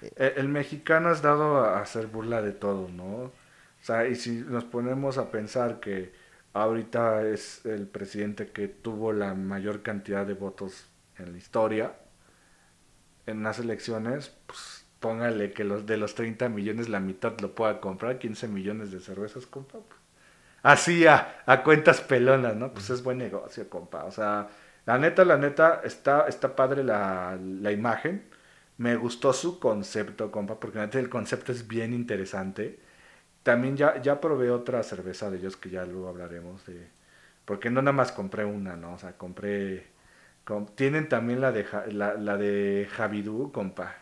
El, 0.01 0.33
el 0.37 0.49
mexicano 0.49 1.11
es 1.11 1.21
dado 1.21 1.59
a 1.65 1.81
hacer 1.81 2.07
burla 2.07 2.41
de 2.41 2.51
todo, 2.53 2.89
¿no? 2.89 3.05
O 3.25 3.33
sea, 3.81 4.07
y 4.07 4.15
si 4.15 4.31
nos 4.41 4.65
ponemos 4.65 5.17
a 5.17 5.31
pensar 5.31 5.79
que 5.79 6.13
ahorita 6.53 7.27
es 7.27 7.65
el 7.65 7.87
presidente 7.87 8.51
que 8.51 8.67
tuvo 8.67 9.13
la 9.13 9.33
mayor 9.35 9.83
cantidad 9.83 10.25
de 10.25 10.33
votos 10.33 10.87
en 11.17 11.31
la 11.33 11.37
historia 11.37 11.93
en 13.25 13.43
las 13.43 13.59
elecciones, 13.59 14.35
pues 14.47 14.85
póngale 14.99 15.51
que 15.53 15.63
los 15.63 15.85
de 15.85 15.97
los 15.97 16.15
30 16.15 16.49
millones 16.49 16.89
la 16.89 16.99
mitad 16.99 17.39
lo 17.41 17.53
pueda 17.55 17.79
comprar, 17.81 18.19
15 18.19 18.47
millones 18.47 18.91
de 18.91 18.99
cervezas, 18.99 19.45
compa. 19.45 19.79
pues. 19.79 19.99
Así 20.63 21.07
a, 21.07 21.43
a 21.45 21.63
cuentas 21.63 22.01
pelonas, 22.01 22.55
¿no? 22.55 22.73
Pues 22.73 22.89
es 22.89 23.03
buen 23.03 23.17
negocio, 23.19 23.69
compa. 23.69 24.05
O 24.05 24.11
sea, 24.11 24.49
la 24.85 24.97
neta, 24.97 25.25
la 25.25 25.37
neta, 25.37 25.81
está, 25.83 26.27
está 26.27 26.55
padre 26.55 26.83
la, 26.83 27.37
la 27.41 27.71
imagen. 27.71 28.27
Me 28.77 28.95
gustó 28.95 29.33
su 29.33 29.59
concepto, 29.59 30.31
compa, 30.31 30.59
porque 30.59 30.79
el 30.99 31.09
concepto 31.09 31.51
es 31.51 31.67
bien 31.67 31.93
interesante. 31.93 32.79
También 33.43 33.77
ya, 33.77 34.01
ya 34.01 34.21
probé 34.21 34.51
otra 34.51 34.83
cerveza 34.83 35.31
de 35.31 35.37
ellos 35.39 35.57
que 35.57 35.69
ya 35.71 35.85
luego 35.85 36.09
hablaremos 36.09 36.65
de... 36.67 36.87
Porque 37.45 37.69
no 37.71 37.81
nada 37.83 37.93
más 37.93 38.11
compré 38.13 38.45
una, 38.45 38.77
¿no? 38.77 38.93
O 38.95 38.99
sea, 38.99 39.17
compré... 39.17 39.87
com- 40.45 40.67
tienen 40.75 41.09
también 41.09 41.41
la 41.41 41.51
de, 41.53 41.63
Ja- 41.65 41.85
la, 41.87 42.15
la 42.15 42.37
de 42.37 42.87
Javidú, 42.91 43.51
compa. 43.53 43.95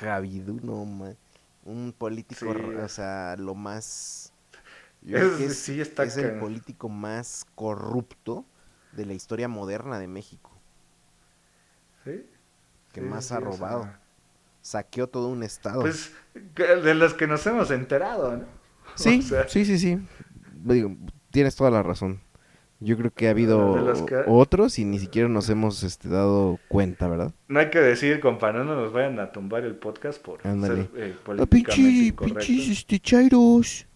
Javidú, 0.00 0.60
no, 0.62 0.84
man. 0.84 1.16
Un 1.64 1.92
político, 1.96 2.50
Sí. 2.50 2.84
o 2.84 2.88
sea, 2.88 3.36
lo 3.38 3.54
más... 3.54 4.32
yo 5.02 5.18
Es- 5.18 5.32
que 5.32 5.50
es, 5.50 5.56
sí 5.56 5.80
está 5.80 6.04
es 6.04 6.16
el 6.18 6.32
político 6.32 6.88
más 6.88 7.46
corrupto 7.54 8.46
de 8.92 9.06
la 9.06 9.14
historia 9.14 9.48
moderna 9.48 9.98
de 9.98 10.08
México. 10.08 10.52
¿Sí? 12.04 12.26
Que 12.96 13.02
Sí, 13.02 13.06
más 13.06 13.26
sí, 13.26 13.34
ha 13.34 13.36
o 13.36 13.40
sea, 13.40 13.50
robado. 13.50 13.88
Saqueó 14.62 15.06
todo 15.06 15.28
un 15.28 15.42
estado. 15.42 15.82
Pues 15.82 16.12
de 16.56 16.94
los 16.94 17.12
que 17.12 17.26
nos 17.26 17.46
hemos 17.46 17.70
enterado, 17.70 18.38
¿no? 18.38 18.44
sí, 18.94 19.18
o 19.18 19.22
sea- 19.22 19.46
sí, 19.48 19.66
sí, 19.66 19.78
sí. 19.78 19.98
Digo, 20.64 20.96
tienes 21.30 21.54
toda 21.56 21.70
la 21.70 21.82
razón. 21.82 22.20
Yo 22.80 22.96
creo 22.96 23.10
que 23.12 23.28
ha 23.28 23.32
habido 23.32 24.06
que- 24.06 24.24
otros 24.26 24.78
y 24.78 24.86
ni 24.86 24.98
siquiera 24.98 25.28
nos 25.28 25.50
hemos 25.50 25.82
este, 25.82 26.08
dado 26.08 26.58
cuenta, 26.68 27.06
¿verdad? 27.06 27.32
No 27.48 27.60
hay 27.60 27.68
que 27.68 27.80
decir, 27.80 28.18
compa, 28.20 28.50
no 28.52 28.64
nos 28.64 28.92
vayan 28.94 29.18
a 29.20 29.30
tumbar 29.30 29.64
el 29.64 29.74
podcast 29.76 30.20
por 30.22 30.46
Ándale. 30.46 30.84
ser 30.84 30.90
eh, 30.96 31.14
Ah, 31.16 31.20
políticamente 31.24 31.76
pinche, 31.76 32.12
pinches 32.24 32.68
este, 32.78 32.98
chairos. 32.98 33.86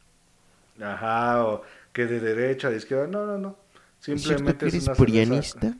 Ajá, 0.82 1.44
o 1.47 1.62
que 1.93 2.05
de 2.06 2.20
derecha, 2.20 2.68
de 2.70 2.77
izquierda. 2.77 3.06
No, 3.06 3.24
no, 3.27 3.39
no. 3.39 3.56
¿Es 3.98 4.05
cierto 4.05 4.22
Simplemente 4.22 4.66
es 4.68 4.74
cerveza- 4.85 4.94
prianista? 4.94 5.74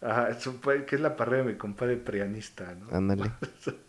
Ajá, 0.00 0.30
es 0.30 0.46
un- 0.46 0.60
que 0.60 0.94
es 0.94 1.00
la 1.00 1.16
parrilla 1.16 1.44
de 1.44 1.52
mi 1.52 1.58
compadre 1.58 1.96
prianista, 1.96 2.74
¿no? 2.74 2.94
Ándale. 2.94 3.30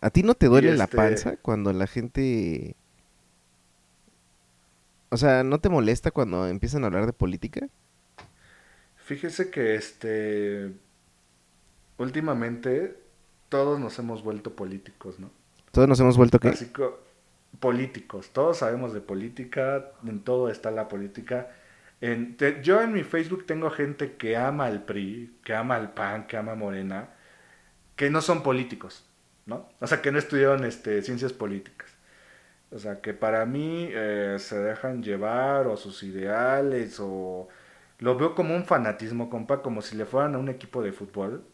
¿A 0.00 0.10
ti 0.10 0.22
no 0.22 0.34
te 0.34 0.46
duele 0.46 0.76
la 0.76 0.84
este- 0.84 0.96
panza 0.96 1.36
cuando 1.36 1.72
la 1.72 1.86
gente... 1.86 2.76
O 5.10 5.16
sea, 5.16 5.42
¿no 5.42 5.58
te 5.58 5.70
molesta 5.70 6.10
cuando 6.10 6.46
empiezan 6.46 6.84
a 6.84 6.88
hablar 6.88 7.06
de 7.06 7.12
política? 7.12 7.66
Fíjese 8.96 9.50
que 9.50 9.74
este 9.74 10.72
últimamente 11.96 12.96
todos 13.48 13.80
nos 13.80 13.98
hemos 13.98 14.22
vuelto 14.22 14.54
políticos, 14.54 15.18
¿no? 15.18 15.30
Todos 15.72 15.88
nos 15.88 15.98
hemos 16.00 16.16
vuelto 16.16 16.38
co- 16.72 17.00
políticos, 17.60 18.30
todos 18.32 18.58
sabemos 18.58 18.92
de 18.92 19.00
política, 19.00 19.86
en 20.04 20.20
todo 20.20 20.50
está 20.50 20.70
la 20.70 20.88
política. 20.88 21.50
Yo 22.00 22.80
en 22.80 22.92
mi 22.92 23.02
Facebook 23.02 23.46
tengo 23.46 23.70
gente 23.70 24.16
que 24.16 24.36
ama 24.36 24.66
al 24.66 24.84
PRI, 24.84 25.38
que 25.44 25.54
ama 25.54 25.76
al 25.76 25.94
PAN, 25.94 26.26
que 26.26 26.36
ama 26.36 26.52
a 26.52 26.54
Morena, 26.54 27.10
que 27.96 28.10
no 28.10 28.20
son 28.22 28.42
políticos, 28.42 29.04
¿no? 29.46 29.68
O 29.80 29.86
sea, 29.86 30.02
que 30.02 30.12
no 30.12 30.18
estudiaron 30.18 30.64
este, 30.64 31.02
ciencias 31.02 31.32
políticas. 31.32 31.90
O 32.70 32.78
sea, 32.78 33.00
que 33.00 33.14
para 33.14 33.46
mí 33.46 33.88
eh, 33.90 34.36
se 34.38 34.58
dejan 34.58 35.02
llevar 35.02 35.66
o 35.66 35.76
sus 35.76 36.02
ideales 36.02 36.98
o... 37.00 37.48
Lo 37.98 38.16
veo 38.16 38.34
como 38.34 38.54
un 38.54 38.64
fanatismo, 38.64 39.30
compa, 39.30 39.62
como 39.62 39.82
si 39.82 39.96
le 39.96 40.04
fueran 40.06 40.34
a 40.36 40.38
un 40.38 40.48
equipo 40.48 40.82
de 40.82 40.92
fútbol 40.92 41.44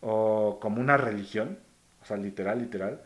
o 0.00 0.58
como 0.60 0.80
una 0.80 0.96
religión, 0.96 1.58
o 2.02 2.04
sea, 2.06 2.16
literal, 2.16 2.60
literal 2.60 3.02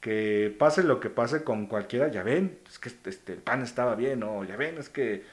que 0.00 0.54
pase 0.56 0.84
lo 0.84 1.00
que 1.00 1.10
pase 1.10 1.42
con 1.44 1.66
cualquiera, 1.66 2.08
ya 2.08 2.22
ven, 2.22 2.60
es 2.68 2.78
que 2.78 2.90
este, 3.10 3.32
el 3.32 3.40
pan 3.40 3.62
estaba 3.62 3.96
bien, 3.96 4.22
o 4.22 4.44
ya 4.44 4.56
ven, 4.56 4.78
es 4.78 4.88
que 4.88 5.24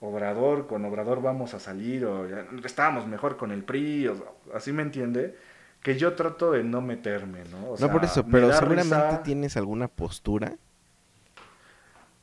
Obrador, 0.00 0.66
con 0.66 0.84
Obrador 0.84 1.22
vamos 1.22 1.54
a 1.54 1.60
salir, 1.60 2.04
o 2.06 2.28
ya, 2.28 2.46
estábamos 2.64 3.06
mejor 3.06 3.36
con 3.36 3.50
el 3.52 3.64
PRI, 3.64 4.08
o, 4.08 4.36
así 4.54 4.72
me 4.72 4.82
entiende, 4.82 5.36
que 5.82 5.96
yo 5.98 6.14
trato 6.14 6.52
de 6.52 6.64
no 6.64 6.80
meterme, 6.80 7.44
¿no? 7.50 7.70
O 7.70 7.76
no 7.76 7.76
sea, 7.76 7.90
por 7.90 8.04
eso, 8.04 8.24
pero 8.28 8.52
seguramente 8.52 9.16
risa. 9.16 9.18
tienes 9.18 9.56
alguna 9.56 9.88
postura 9.88 10.58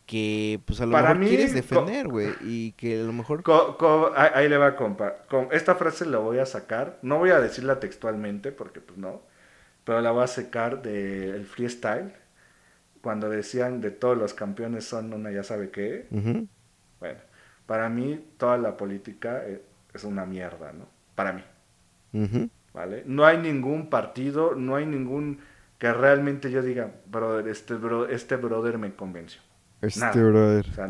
que 0.06 0.60
pues 0.66 0.82
a 0.82 0.86
lo 0.86 0.92
Para 0.92 1.08
mejor 1.08 1.20
mí, 1.20 1.28
quieres 1.28 1.54
defender, 1.54 2.08
güey, 2.08 2.38
y 2.40 2.74
que 2.74 3.00
a 3.00 3.04
lo 3.04 3.14
mejor... 3.14 3.44
Co- 3.44 3.78
co- 3.78 4.12
ahí, 4.16 4.30
ahí 4.34 4.50
le 4.50 4.58
va, 4.58 4.76
compa. 4.76 5.26
Com- 5.30 5.50
esta 5.52 5.76
frase 5.76 6.06
la 6.06 6.18
voy 6.20 6.40
a 6.40 6.46
sacar, 6.46 6.98
no 7.02 7.20
voy 7.20 7.30
a 7.32 7.40
decirla 7.40 7.80
textualmente, 7.80 8.52
porque 8.52 8.82
pues 8.82 8.98
no, 8.98 9.22
pero 9.86 10.02
la 10.02 10.12
voy 10.12 10.24
a 10.26 10.28
sacar 10.28 10.82
del 10.84 11.46
freestyle, 11.46 12.14
cuando 13.02 13.30
decían 13.30 13.82
de 13.82 13.92
todos 13.92 14.18
los 14.18 14.34
campeones 14.34 14.86
son 14.86 15.14
una 15.14 15.32
ya 15.32 15.44
sabe 15.44 15.72
qué. 15.72 16.10
Bueno, 17.00 17.20
para 17.66 17.90
mí 17.90 18.26
toda 18.38 18.58
la 18.58 18.78
política 18.78 19.44
eh, 19.46 19.64
es 19.94 20.04
una 20.04 20.26
mierda, 20.26 20.74
¿no? 20.74 20.88
Para 21.16 21.34
mí. 21.34 21.44
¿vale? 22.74 23.04
No 23.06 23.26
hay 23.26 23.38
ningún 23.38 23.90
partido, 23.90 24.56
no 24.56 24.76
hay 24.76 24.86
ningún 24.86 25.40
que 25.78 25.92
realmente 25.94 26.52
yo 26.52 26.62
diga, 26.62 26.92
brother, 27.08 27.48
este, 27.48 27.76
bro, 27.76 28.08
este 28.08 28.36
brother 28.38 28.78
me 28.78 28.96
convenció. 28.96 29.42
Este 29.82 30.00
Nada. 30.00 30.22
brother. 30.22 30.66
O 30.72 30.74
sea, 30.74 30.90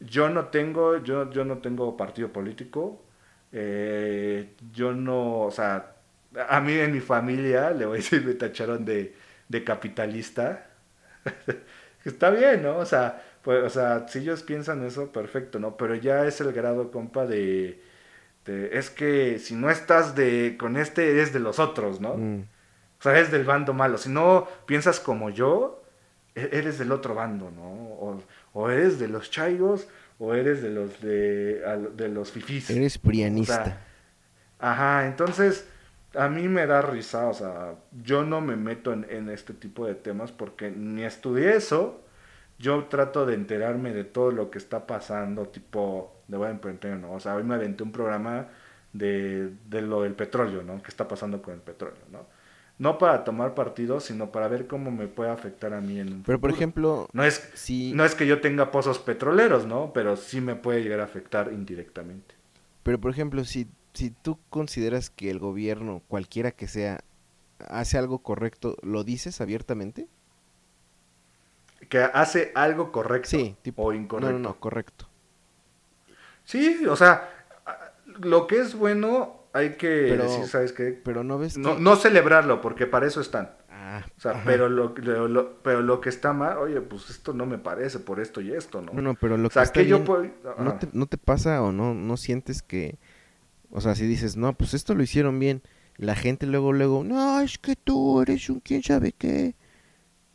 yo 0.00 0.28
no 0.30 0.46
tengo, 0.48 0.98
yo, 0.98 1.30
yo 1.30 1.44
no 1.44 1.58
tengo 1.58 1.96
partido 1.96 2.32
político. 2.32 3.04
eh, 3.52 4.54
yo 4.72 4.92
no, 4.94 5.42
o 5.42 5.50
sea, 5.50 5.96
a 6.48 6.60
mí 6.60 6.72
en 6.74 6.92
mi 6.92 7.00
familia, 7.00 7.70
le 7.72 7.86
voy 7.86 7.96
a 7.98 8.02
decir, 8.02 8.24
me 8.24 8.34
tacharon 8.34 8.84
de, 8.84 9.14
de 9.48 9.64
capitalista. 9.64 10.66
Está 12.04 12.30
bien, 12.30 12.62
¿no? 12.62 12.78
O 12.78 12.86
sea, 12.86 13.22
pues, 13.48 13.64
o 13.64 13.70
sea, 13.70 14.06
si 14.08 14.18
ellos 14.18 14.42
piensan 14.42 14.84
eso, 14.84 15.10
perfecto, 15.10 15.58
¿no? 15.58 15.78
Pero 15.78 15.94
ya 15.94 16.26
es 16.26 16.38
el 16.42 16.52
grado, 16.52 16.90
compa, 16.90 17.24
de, 17.24 17.80
de- 18.44 18.76
es 18.78 18.90
que 18.90 19.38
si 19.38 19.54
no 19.54 19.70
estás 19.70 20.14
de 20.14 20.56
con 20.60 20.76
este, 20.76 21.12
eres 21.12 21.32
de 21.32 21.40
los 21.40 21.58
otros, 21.58 21.98
¿no? 21.98 22.14
Mm. 22.18 22.40
O 22.42 23.02
sea, 23.02 23.12
eres 23.12 23.30
del 23.30 23.44
bando 23.46 23.72
malo. 23.72 23.96
Si 23.96 24.10
no 24.10 24.46
piensas 24.66 25.00
como 25.00 25.30
yo, 25.30 25.82
e- 26.34 26.50
eres 26.52 26.78
del 26.78 26.92
otro 26.92 27.14
bando, 27.14 27.50
¿no? 27.50 27.62
O, 27.62 28.22
o 28.52 28.68
eres 28.68 28.98
de 28.98 29.08
los 29.08 29.30
chairos 29.30 29.88
o 30.18 30.34
eres 30.34 30.60
de 30.60 30.68
los 30.68 31.00
de, 31.00 31.62
de 31.96 32.08
los 32.10 32.30
fifís. 32.30 32.68
Eres 32.68 32.98
prianista. 32.98 33.62
O 33.62 33.64
sea, 33.64 33.86
ajá, 34.58 35.06
entonces 35.06 35.66
a 36.14 36.28
mí 36.28 36.48
me 36.48 36.66
da 36.66 36.82
risa, 36.82 37.28
o 37.28 37.32
sea, 37.32 37.76
yo 38.04 38.24
no 38.24 38.42
me 38.42 38.56
meto 38.56 38.92
en, 38.92 39.06
en 39.08 39.30
este 39.30 39.54
tipo 39.54 39.86
de 39.86 39.94
temas 39.94 40.32
porque 40.32 40.70
ni 40.70 41.04
estudié 41.04 41.56
eso. 41.56 42.04
Yo 42.58 42.84
trato 42.86 43.24
de 43.24 43.34
enterarme 43.34 43.92
de 43.92 44.04
todo 44.04 44.32
lo 44.32 44.50
que 44.50 44.58
está 44.58 44.86
pasando, 44.86 45.46
tipo, 45.46 46.12
de 46.26 46.36
buen 46.36 46.60
¿no? 47.00 47.12
O 47.12 47.20
sea, 47.20 47.36
hoy 47.36 47.44
me 47.44 47.54
aventé 47.54 47.82
un 47.84 47.92
programa 47.92 48.48
de, 48.92 49.52
de 49.68 49.82
lo 49.82 50.02
del 50.02 50.14
petróleo, 50.14 50.62
¿no? 50.62 50.82
¿Qué 50.82 50.88
está 50.88 51.06
pasando 51.06 51.40
con 51.40 51.54
el 51.54 51.60
petróleo, 51.60 52.02
¿no? 52.10 52.26
No 52.78 52.96
para 52.96 53.24
tomar 53.24 53.54
partido, 53.54 53.98
sino 53.98 54.30
para 54.30 54.46
ver 54.46 54.68
cómo 54.68 54.92
me 54.92 55.08
puede 55.08 55.30
afectar 55.30 55.74
a 55.74 55.80
mí 55.80 55.98
en 55.98 56.12
un 56.12 56.22
Pero 56.22 56.40
por 56.40 56.50
ejemplo, 56.50 57.08
No 57.12 57.24
es, 57.24 57.50
si... 57.54 57.92
no 57.92 58.04
es 58.04 58.14
que 58.14 58.26
yo 58.26 58.40
tenga 58.40 58.70
pozos 58.70 59.00
petroleros, 59.00 59.66
¿no? 59.66 59.92
Pero 59.92 60.16
sí 60.16 60.40
me 60.40 60.54
puede 60.54 60.82
llegar 60.82 61.00
a 61.00 61.04
afectar 61.04 61.52
indirectamente. 61.52 62.36
Pero 62.84 63.00
por 63.00 63.10
ejemplo, 63.10 63.44
si, 63.44 63.68
si 63.94 64.10
tú 64.10 64.38
consideras 64.48 65.10
que 65.10 65.28
el 65.30 65.40
gobierno, 65.40 66.02
cualquiera 66.06 66.52
que 66.52 66.68
sea, 66.68 67.00
hace 67.66 67.98
algo 67.98 68.20
correcto, 68.20 68.76
¿lo 68.82 69.02
dices 69.02 69.40
abiertamente? 69.40 70.06
Que 71.88 71.98
hace 72.00 72.52
algo 72.54 72.92
correcto 72.92 73.28
Sí, 73.30 73.56
tipo... 73.62 73.82
o 73.84 73.92
No, 73.92 73.98
incorrecto. 73.98 74.32
no, 74.32 74.38
no, 74.38 74.60
correcto. 74.60 75.08
Sí, 76.44 76.84
o 76.86 76.96
sea, 76.96 77.28
lo 78.20 78.46
que 78.46 78.60
es 78.60 78.74
bueno 78.74 79.42
hay 79.52 79.76
que 79.76 80.06
Pero- 80.10 80.24
decir, 80.24 80.46
¿sabes 80.46 80.72
qué? 80.72 81.00
Pero 81.04 81.24
no 81.24 81.38
ves 81.38 81.54
que... 81.54 81.60
No, 81.60 81.78
no 81.78 81.96
celebrarlo, 81.96 82.60
porque 82.60 82.86
para 82.86 83.06
eso 83.06 83.20
están. 83.20 83.50
Ah, 83.70 84.02
O 84.16 84.20
sea, 84.20 84.32
ajá. 84.32 84.42
pero 84.44 84.68
lo, 84.68 84.94
lo- 84.96 85.28
lo- 85.28 85.62
pero 85.62 85.80
lo 85.80 86.00
que 86.00 86.10
está 86.10 86.32
mal, 86.34 86.58
oye, 86.58 86.80
pues 86.82 87.08
esto 87.10 87.32
no 87.32 87.46
me 87.46 87.56
parece 87.58 87.98
por 87.98 88.20
esto 88.20 88.40
y 88.42 88.52
esto, 88.52 88.82
¿no? 88.82 88.92
Bueno, 88.92 89.14
pero 89.18 89.36
lo 89.38 89.48
o 89.48 89.50
sea, 89.50 89.62
que 89.62 89.66
está 89.66 89.80
que 89.80 89.86
yo 89.86 90.04
puedo... 90.04 90.26
¿no 90.58 90.78
te, 90.78 90.88
¿no 90.92 91.06
te 91.06 91.16
pasa 91.16 91.62
o 91.62 91.72
no, 91.72 91.94
no 91.94 92.16
sientes 92.18 92.60
que, 92.62 92.98
o 93.70 93.80
sea, 93.80 93.94
si 93.94 94.06
dices, 94.06 94.36
no, 94.36 94.52
pues 94.52 94.74
esto 94.74 94.94
lo 94.94 95.02
hicieron 95.02 95.38
bien, 95.38 95.62
la 95.96 96.14
gente 96.14 96.46
luego, 96.46 96.72
luego, 96.74 97.02
no, 97.02 97.40
es 97.40 97.56
que 97.58 97.76
tú 97.76 98.20
eres 98.20 98.50
un 98.50 98.60
quién 98.60 98.82
sabe 98.82 99.12
qué, 99.12 99.54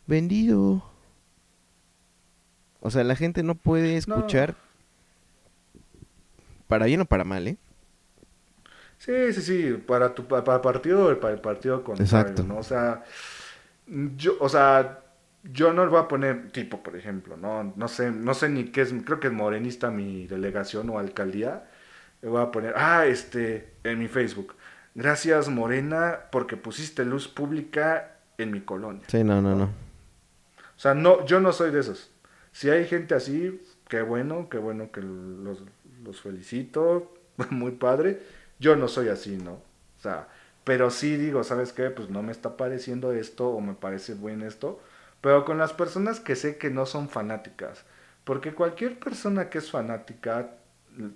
vendido. 0.08 0.84
O 2.86 2.92
sea, 2.92 3.04
la 3.06 3.16
gente 3.16 3.44
no 3.44 3.56
puede 3.56 3.88
No. 3.88 3.98
escuchar, 3.98 4.56
para 6.68 6.86
bien 6.86 7.00
o 7.02 7.06
para 7.06 7.24
mal, 7.24 7.48
¿eh? 7.48 7.58
Sí, 8.98 9.34
sí, 9.34 9.42
sí, 9.42 9.74
para 9.86 10.14
tu 10.14 10.26
para 10.26 10.56
el 10.56 10.62
partido 10.62 11.10
o 11.12 11.20
para 11.20 11.34
el 11.34 11.40
partido 11.42 11.84
contrario, 11.84 12.06
Exacto. 12.32 12.44
¿no? 12.44 12.58
O 12.58 12.64
sea, 12.64 13.04
yo, 14.18 14.36
o 14.40 14.50
sea, 14.50 15.00
yo 15.44 15.74
no 15.74 15.84
le 15.86 15.92
voy 15.92 16.00
a 16.00 16.08
poner 16.08 16.52
tipo, 16.52 16.84
por 16.84 16.96
ejemplo, 16.96 17.38
no, 17.38 17.74
no 17.76 17.88
sé, 17.88 18.12
no 18.12 18.34
sé 18.34 18.50
ni 18.50 18.66
qué 18.66 18.82
es, 18.82 18.94
creo 19.06 19.20
que 19.20 19.28
es 19.28 19.34
morenista 19.34 19.90
mi 19.92 20.28
delegación 20.28 20.90
o 20.90 21.00
alcaldía, 21.00 21.70
le 22.22 22.30
voy 22.30 22.42
a 22.42 22.52
poner, 22.52 22.74
ah, 22.78 23.06
este, 23.06 23.74
en 23.84 24.00
mi 24.00 24.08
Facebook, 24.08 24.56
gracias 24.96 25.50
Morena 25.50 26.20
porque 26.32 26.58
pusiste 26.58 27.06
luz 27.06 27.28
pública 27.28 28.12
en 28.38 28.52
mi 28.52 28.62
colonia. 28.62 29.04
Sí, 29.08 29.24
no, 29.24 29.42
no, 29.42 29.56
no. 29.56 29.66
O 29.66 30.80
sea, 30.84 30.94
no, 30.94 31.26
yo 31.26 31.40
no 31.40 31.52
soy 31.54 31.72
de 31.72 31.82
esos. 31.82 32.10
Si 32.54 32.70
hay 32.70 32.86
gente 32.88 33.16
así, 33.16 33.62
qué 33.90 34.02
bueno, 34.02 34.48
qué 34.50 34.58
bueno 34.60 34.92
que 34.92 35.02
los, 35.02 35.62
los 36.04 36.22
felicito, 36.22 37.14
muy 37.50 37.72
padre. 37.72 38.22
Yo 38.60 38.76
no 38.78 38.88
soy 38.88 39.10
así, 39.10 39.38
¿no? 39.38 39.54
O 39.54 40.02
sea, 40.02 40.28
pero 40.64 40.90
sí 40.92 41.18
digo, 41.18 41.44
¿sabes 41.44 41.74
qué? 41.74 41.90
Pues 41.90 42.10
no 42.10 42.24
me 42.24 42.32
está 42.32 42.56
pareciendo 42.56 43.12
esto 43.12 43.50
o 43.50 43.60
me 43.60 43.74
parece 43.74 44.14
bueno 44.14 44.46
esto. 44.48 44.80
Pero 45.20 45.44
con 45.46 45.58
las 45.58 45.74
personas 45.74 46.20
que 46.22 46.36
sé 46.38 46.58
que 46.58 46.70
no 46.70 46.86
son 46.86 47.10
fanáticas. 47.10 47.84
Porque 48.24 48.54
cualquier 48.54 49.00
persona 49.00 49.50
que 49.50 49.58
es 49.58 49.70
fanática 49.72 50.52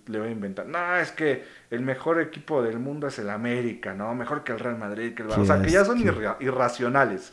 le 0.08 0.20
va 0.20 0.26
a 0.26 0.30
inventar. 0.32 0.66
No, 0.66 0.96
es 0.98 1.12
que 1.12 1.44
el 1.70 1.82
mejor 1.82 2.20
equipo 2.20 2.64
del 2.64 2.80
mundo 2.80 3.08
es 3.08 3.20
el 3.20 3.30
América, 3.30 3.94
¿no? 3.94 4.16
Mejor 4.16 4.44
que 4.44 4.52
el 4.54 4.60
Real 4.60 4.78
Madrid, 4.78 5.14
que 5.14 5.22
el 5.22 5.28
Bar- 5.30 5.38
Qué 5.38 5.42
O 5.44 5.46
sea, 5.46 5.62
que 5.62 5.70
ya 5.70 5.86
son 5.86 6.00
irra- 6.00 6.38
irracionales. 6.40 7.32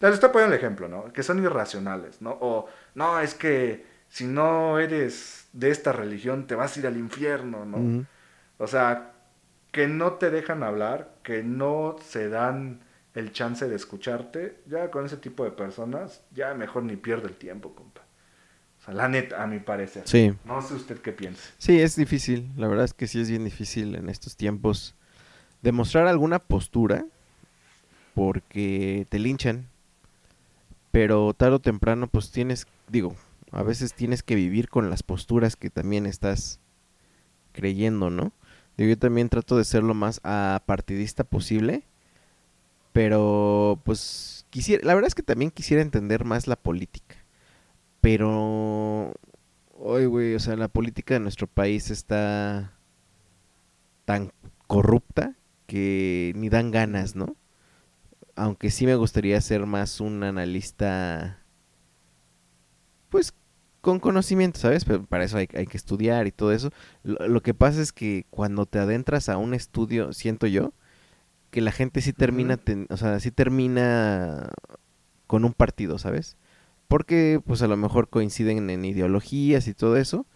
Les 0.00 0.14
estoy 0.14 0.30
poniendo 0.30 0.54
el 0.54 0.60
ejemplo, 0.60 0.88
¿no? 0.88 1.12
Que 1.12 1.22
son 1.22 1.42
irracionales, 1.42 2.20
¿no? 2.20 2.36
O, 2.40 2.68
no, 2.94 3.20
es 3.20 3.34
que 3.34 3.84
si 4.08 4.26
no 4.26 4.78
eres 4.78 5.48
de 5.52 5.70
esta 5.70 5.92
religión 5.92 6.46
te 6.46 6.54
vas 6.54 6.76
a 6.76 6.80
ir 6.80 6.86
al 6.86 6.96
infierno, 6.96 7.64
¿no? 7.64 8.06
O 8.58 8.66
sea, 8.66 9.12
que 9.72 9.88
no 9.88 10.12
te 10.14 10.30
dejan 10.30 10.62
hablar, 10.62 11.16
que 11.22 11.42
no 11.42 11.96
se 12.00 12.28
dan 12.28 12.80
el 13.14 13.32
chance 13.32 13.68
de 13.68 13.76
escucharte, 13.76 14.60
ya 14.66 14.90
con 14.90 15.06
ese 15.06 15.16
tipo 15.16 15.44
de 15.44 15.50
personas, 15.50 16.22
ya 16.32 16.54
mejor 16.54 16.84
ni 16.84 16.96
pierde 16.96 17.28
el 17.28 17.36
tiempo, 17.36 17.74
compa. 17.74 18.02
O 18.80 18.84
sea, 18.84 18.94
la 18.94 19.08
neta, 19.08 19.42
a 19.42 19.46
mi 19.46 19.60
parecer. 19.60 20.02
Sí. 20.06 20.34
No 20.44 20.60
sé 20.62 20.74
usted 20.74 20.98
qué 20.98 21.12
piensa. 21.12 21.42
Sí, 21.58 21.80
es 21.80 21.96
difícil. 21.96 22.50
La 22.56 22.68
verdad 22.68 22.84
es 22.84 22.92
que 22.92 23.06
sí 23.06 23.20
es 23.20 23.30
bien 23.30 23.44
difícil 23.44 23.94
en 23.94 24.08
estos 24.08 24.36
tiempos 24.36 24.94
demostrar 25.62 26.06
alguna 26.06 26.38
postura 26.38 27.06
porque 28.14 29.06
te 29.08 29.18
linchan. 29.18 29.68
Pero 30.94 31.34
tarde 31.34 31.56
o 31.56 31.60
temprano, 31.60 32.06
pues 32.06 32.30
tienes, 32.30 32.68
digo, 32.88 33.16
a 33.50 33.64
veces 33.64 33.94
tienes 33.94 34.22
que 34.22 34.36
vivir 34.36 34.68
con 34.68 34.90
las 34.90 35.02
posturas 35.02 35.56
que 35.56 35.68
también 35.68 36.06
estás 36.06 36.60
creyendo, 37.50 38.10
¿no? 38.10 38.30
Yo 38.76 38.96
también 38.96 39.28
trato 39.28 39.56
de 39.56 39.64
ser 39.64 39.82
lo 39.82 39.94
más 39.94 40.20
apartidista 40.22 41.24
posible. 41.24 41.82
Pero, 42.92 43.80
pues, 43.84 44.46
quisiera, 44.50 44.86
la 44.86 44.94
verdad 44.94 45.08
es 45.08 45.16
que 45.16 45.24
también 45.24 45.50
quisiera 45.50 45.82
entender 45.82 46.24
más 46.24 46.46
la 46.46 46.54
política. 46.54 47.16
Pero, 48.00 49.12
Oye, 49.76 50.06
güey, 50.06 50.36
o 50.36 50.38
sea, 50.38 50.54
la 50.54 50.68
política 50.68 51.14
de 51.14 51.20
nuestro 51.20 51.48
país 51.48 51.90
está 51.90 52.72
tan 54.04 54.32
corrupta 54.68 55.34
que 55.66 56.32
ni 56.36 56.48
dan 56.50 56.70
ganas, 56.70 57.16
¿no? 57.16 57.34
Aunque 58.36 58.70
sí 58.70 58.86
me 58.86 58.96
gustaría 58.96 59.40
ser 59.40 59.66
más 59.66 60.00
un 60.00 60.22
analista, 60.22 61.44
pues, 63.08 63.34
con 63.80 64.00
conocimiento, 64.00 64.58
¿sabes? 64.60 64.84
Pero 64.84 65.04
para 65.04 65.24
eso 65.24 65.36
hay, 65.36 65.48
hay 65.54 65.66
que 65.66 65.76
estudiar 65.76 66.26
y 66.26 66.32
todo 66.32 66.52
eso. 66.52 66.70
Lo, 67.02 67.28
lo 67.28 67.42
que 67.42 67.54
pasa 67.54 67.80
es 67.82 67.92
que 67.92 68.26
cuando 68.30 68.66
te 68.66 68.78
adentras 68.78 69.28
a 69.28 69.36
un 69.36 69.54
estudio, 69.54 70.12
siento 70.12 70.46
yo, 70.46 70.72
que 71.50 71.60
la 71.62 71.72
gente 71.72 72.00
sí 72.02 72.12
termina, 72.12 72.56
ten- 72.58 72.86
o 72.90 72.96
sea, 72.98 73.20
sí 73.20 73.30
termina 73.30 74.50
con 75.28 75.44
un 75.44 75.54
partido, 75.54 75.98
¿sabes? 75.98 76.36
Porque 76.88 77.40
pues 77.46 77.62
a 77.62 77.68
lo 77.68 77.76
mejor 77.78 78.08
coinciden 78.10 78.70
en 78.70 78.84
ideologías 78.84 79.68
y 79.68 79.74
todo 79.74 79.96
eso. 79.96 80.26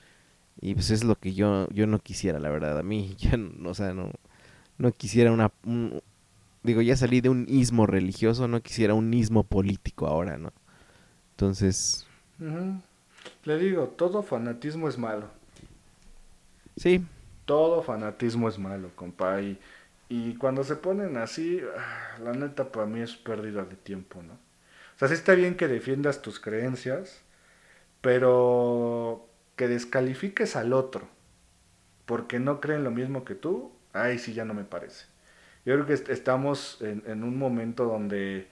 Y 0.61 0.75
pues 0.75 0.91
es 0.91 1.05
lo 1.05 1.17
que 1.17 1.35
yo, 1.35 1.69
yo 1.71 1.87
no 1.87 1.99
quisiera, 2.01 2.41
la 2.41 2.51
verdad. 2.51 2.79
A 2.79 2.83
mí, 2.83 3.17
ya 3.21 3.37
no, 3.37 3.71
o 3.71 3.75
sea, 3.75 3.95
no, 3.95 4.11
no 4.79 4.93
quisiera 4.93 5.33
una... 5.33 5.53
un- 5.67 6.03
digo, 6.63 6.83
ya 6.83 6.97
salí 6.97 7.21
de 7.21 7.29
un 7.31 7.47
ismo 7.49 7.87
religioso, 7.87 8.49
no 8.49 8.63
quisiera 8.63 8.95
un 8.95 9.13
ismo 9.15 9.45
político 9.45 10.07
ahora, 10.07 10.39
¿no? 10.39 10.53
Entonces. 11.33 12.07
Le 13.45 13.59
digo, 13.59 13.89
todo 13.89 14.23
fanatismo 14.23 14.89
es 14.89 14.97
malo. 14.97 15.29
sí, 16.77 17.07
Todo 17.45 17.83
fanatismo 17.83 18.49
es 18.49 18.59
malo, 18.59 18.91
compa. 18.95 19.41
Y, 19.41 19.59
y 20.09 20.35
cuando 20.37 20.65
se 20.65 20.77
ponen 20.77 21.17
así, 21.17 21.61
ah, 21.79 22.19
la 22.23 22.33
neta 22.33 22.71
para 22.71 22.87
mí 22.87 23.01
es 23.01 23.17
pérdida 23.17 23.65
de 23.65 23.77
tiempo, 23.77 24.23
¿no? 24.23 24.35
O 24.35 24.99
sea, 24.99 25.09
sí 25.09 25.15
está 25.15 25.35
bien 25.35 25.57
que 25.57 25.69
defiendas 25.69 26.23
tus 26.23 26.41
creencias, 26.41 27.23
pero 28.03 29.29
que 29.57 29.69
descalifiques 29.69 30.57
al 30.57 30.73
otro 30.75 31.09
porque 32.07 32.41
no 32.41 32.61
creen 32.61 32.85
lo 32.85 32.93
mismo 32.93 33.25
que 33.25 33.37
tú, 33.37 33.73
ahí 33.95 34.19
sí 34.21 34.35
ya 34.35 34.47
no 34.47 34.55
me 34.55 34.65
parece. 34.65 35.07
Yo 35.69 35.75
creo 35.77 35.87
que 35.87 35.95
est- 35.95 36.09
estamos 36.11 36.79
en, 36.83 37.03
en 37.07 37.25
un 37.25 37.39
momento 37.39 37.85
donde 37.85 38.49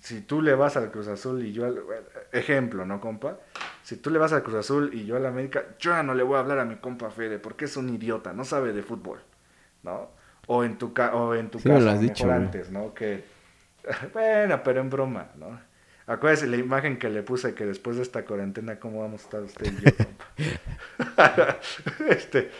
si 0.00 0.20
tú 0.22 0.42
le 0.42 0.54
vas 0.54 0.76
al 0.76 0.90
Cruz 0.90 1.08
Azul 1.08 1.44
y 1.44 1.52
yo 1.52 1.64
al... 1.66 1.82
Ejemplo, 2.32 2.84
¿no, 2.84 3.00
compa? 3.00 3.38
Si 3.82 3.96
tú 3.96 4.10
le 4.10 4.18
vas 4.18 4.32
al 4.32 4.42
Cruz 4.42 4.56
Azul 4.56 4.90
y 4.94 5.06
yo 5.06 5.16
al 5.16 5.26
América, 5.26 5.64
yo 5.78 5.92
ya 5.92 6.02
no 6.02 6.14
le 6.14 6.22
voy 6.22 6.36
a 6.36 6.40
hablar 6.40 6.58
a 6.58 6.64
mi 6.64 6.76
compa 6.76 7.10
Fede 7.10 7.38
porque 7.38 7.66
es 7.66 7.76
un 7.76 7.88
idiota, 7.90 8.32
no 8.32 8.44
sabe 8.44 8.72
de 8.72 8.82
fútbol, 8.82 9.20
¿no? 9.82 10.10
O 10.46 10.64
en 10.64 10.78
tu, 10.78 10.92
ca 10.94 11.14
o 11.14 11.34
en 11.34 11.50
tu 11.50 11.62
Sí 11.62 11.68
caso, 11.68 11.80
lo 11.80 11.90
has 11.90 12.00
dicho, 12.00 12.30
antes, 12.30 12.70
¿no? 12.70 12.94
Que, 12.94 13.24
bueno, 14.14 14.62
pero 14.64 14.80
en 14.80 14.90
broma, 14.90 15.30
¿no? 15.36 15.60
Acuérdese 16.06 16.46
la 16.48 16.56
imagen 16.58 16.98
que 16.98 17.08
le 17.10 17.22
puse 17.22 17.54
que 17.54 17.66
después 17.66 17.96
de 17.96 18.02
esta 18.02 18.24
cuarentena, 18.26 18.78
¿cómo 18.78 19.00
vamos 19.02 19.22
a 19.22 19.24
estar 19.24 19.42
usted 19.42 19.72
y 19.72 19.78
yo, 19.78 19.96
compa? 19.96 20.26
este, 22.08 22.50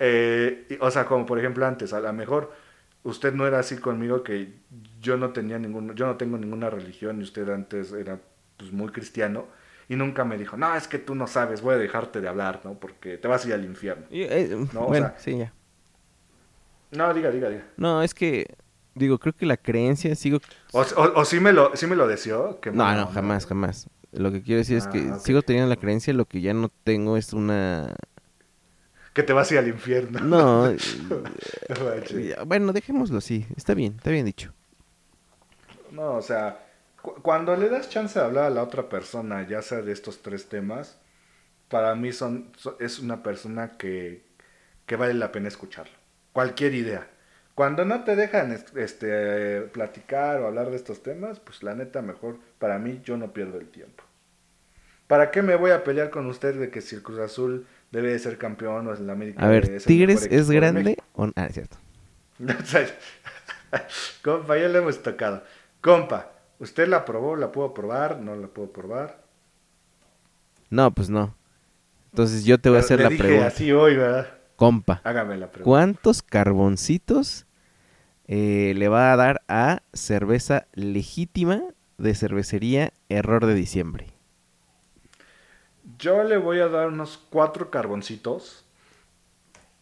eh, 0.00 0.66
y- 0.70 0.78
o 0.80 0.90
sea, 0.90 1.04
como 1.06 1.26
por 1.26 1.38
ejemplo 1.38 1.66
antes, 1.66 1.92
a 1.92 2.00
lo 2.00 2.12
mejor 2.12 2.52
usted 3.04 3.34
no 3.34 3.46
era 3.46 3.58
así 3.60 3.76
conmigo 3.78 4.22
que 4.22 4.52
yo 5.00 5.16
no 5.16 5.30
tenía 5.32 5.58
ningún, 5.58 5.94
yo 5.94 6.06
no 6.06 6.16
tengo 6.16 6.38
ninguna 6.38 6.70
religión 6.70 7.20
y 7.20 7.24
usted 7.24 7.48
antes 7.48 7.92
era 7.92 8.20
pues 8.56 8.72
muy 8.72 8.88
cristiano 8.90 9.46
y 9.88 9.96
nunca 9.96 10.24
me 10.24 10.38
dijo, 10.38 10.56
no, 10.56 10.74
es 10.76 10.86
que 10.88 10.98
tú 10.98 11.14
no 11.14 11.26
sabes, 11.26 11.60
voy 11.62 11.74
a 11.74 11.78
dejarte 11.78 12.20
de 12.20 12.28
hablar, 12.28 12.60
¿no? 12.64 12.74
Porque 12.74 13.18
te 13.18 13.28
vas 13.28 13.44
a 13.44 13.48
ir 13.48 13.54
al 13.54 13.64
infierno. 13.64 14.06
y, 14.10 14.22
eh, 14.22 14.66
No, 14.72 14.82
o 14.84 14.86
bueno, 14.86 15.08
sea- 15.08 15.18
sí, 15.18 15.38
ya. 15.38 15.52
No, 16.92 17.12
diga, 17.14 17.30
diga, 17.30 17.48
diga. 17.48 17.64
No, 17.76 18.02
es 18.02 18.14
que, 18.14 18.46
digo, 18.94 19.18
creo 19.18 19.34
que 19.34 19.46
la 19.46 19.56
creencia, 19.56 20.14
sigo... 20.14 20.38
O, 20.72 20.80
o, 20.82 21.20
o 21.20 21.24
sí 21.24 21.40
me 21.40 21.52
lo, 21.52 21.74
sí 21.74 21.86
me 21.86 21.96
lo 21.96 22.06
deseó. 22.06 22.60
Que 22.60 22.70
No, 22.70 22.94
no, 22.94 23.06
jamás, 23.08 23.46
jamás. 23.46 23.88
Lo 24.12 24.30
que 24.30 24.42
quiero 24.42 24.58
decir 24.58 24.76
es 24.76 24.86
que 24.88 25.08
Ah, 25.10 25.18
sigo 25.18 25.40
teniendo 25.42 25.70
la 25.70 25.76
creencia, 25.76 26.12
lo 26.12 26.26
que 26.26 26.40
ya 26.42 26.52
no 26.52 26.68
tengo 26.84 27.16
es 27.16 27.32
una... 27.32 27.94
Que 29.14 29.22
te 29.22 29.32
vas 29.32 29.50
a 29.50 29.54
ir 29.54 29.60
al 29.60 29.68
infierno. 29.68 30.20
No, 30.20 30.68
eh, 30.70 30.78
bueno, 32.46 32.72
dejémoslo 32.72 33.18
así, 33.18 33.46
está 33.56 33.74
bien, 33.74 33.94
está 33.96 34.10
bien 34.10 34.26
dicho. 34.26 34.52
No, 35.90 36.14
o 36.16 36.22
sea, 36.22 36.64
cu- 37.00 37.16
cuando 37.22 37.56
le 37.56 37.68
das 37.68 37.88
chance 37.88 38.18
de 38.18 38.24
hablar 38.24 38.44
a 38.46 38.50
la 38.50 38.62
otra 38.62 38.88
persona, 38.88 39.46
ya 39.46 39.62
sea 39.62 39.82
de 39.82 39.92
estos 39.92 40.22
tres 40.22 40.48
temas, 40.48 40.98
para 41.68 41.94
mí 41.96 42.12
son, 42.12 42.52
so- 42.56 42.78
es 42.80 42.98
una 43.00 43.22
persona 43.22 43.76
que, 43.78 44.24
que 44.86 44.96
vale 44.96 45.14
la 45.14 45.32
pena 45.32 45.48
escucharlo. 45.48 45.94
Cualquier 46.32 46.74
idea. 46.74 47.08
Cuando 47.54 47.84
no 47.84 48.04
te 48.04 48.16
dejan 48.16 48.52
es- 48.52 48.74
este, 48.76 49.62
platicar 49.72 50.40
o 50.42 50.48
hablar 50.48 50.70
de 50.70 50.76
estos 50.76 51.02
temas, 51.02 51.40
pues 51.40 51.62
la 51.62 51.74
neta 51.74 52.02
mejor, 52.02 52.38
para 52.60 52.78
mí 52.78 53.00
yo 53.04 53.16
no 53.16 53.32
pierdo 53.34 53.58
el 53.60 53.68
tiempo. 53.70 54.04
¿Para 55.06 55.30
qué 55.30 55.42
me 55.42 55.56
voy 55.56 55.70
a 55.72 55.84
pelear 55.84 56.10
con 56.10 56.26
usted 56.26 56.54
de 56.58 56.70
que 56.70 56.80
si 56.80 56.96
el 56.96 57.02
Cruz 57.02 57.18
Azul 57.18 57.66
debe 57.92 58.10
de 58.10 58.18
ser 58.18 58.38
campeón 58.38 58.88
o 58.88 58.92
el 58.92 59.08
América 59.08 59.44
A 59.44 59.48
ver, 59.48 59.70
es 59.70 59.84
¿Tigres 59.84 60.26
es 60.30 60.50
grande 60.50 60.96
o 61.14 61.26
no? 61.26 61.32
Ah, 61.36 61.46
es 61.46 61.54
cierto. 61.54 61.76
Compa, 64.22 64.58
ya 64.58 64.68
le 64.68 64.78
hemos 64.78 65.02
tocado. 65.02 65.42
Compa, 65.80 66.32
¿usted 66.58 66.88
la 66.88 67.04
probó? 67.04 67.36
¿La 67.36 67.52
puedo 67.52 67.72
probar? 67.72 68.18
¿No 68.18 68.34
la 68.36 68.48
puedo 68.48 68.72
probar? 68.72 69.22
No, 70.70 70.90
pues 70.92 71.08
no. 71.10 71.34
Entonces 72.10 72.44
yo 72.44 72.58
te 72.58 72.68
voy 72.68 72.78
a 72.78 72.80
hacer 72.80 72.98
Le 72.98 73.04
la 73.04 73.08
dije 73.10 73.22
pregunta. 73.22 73.46
así 73.46 73.72
hoy, 73.72 73.96
¿verdad? 73.96 74.28
Compa, 74.56 75.00
Hágame 75.04 75.36
la 75.36 75.50
pregunta. 75.50 75.64
¿cuántos 75.64 76.22
carboncitos 76.22 77.46
eh, 78.26 78.74
le 78.76 78.88
va 78.88 79.12
a 79.12 79.16
dar 79.16 79.42
a 79.48 79.82
cerveza 79.92 80.66
legítima 80.74 81.62
de 81.98 82.14
cervecería 82.14 82.92
Error 83.08 83.46
de 83.46 83.54
Diciembre. 83.54 84.11
Yo 85.98 86.22
le 86.24 86.36
voy 86.36 86.58
a 86.60 86.68
dar 86.68 86.88
unos 86.88 87.18
cuatro 87.30 87.70
carboncitos. 87.70 88.64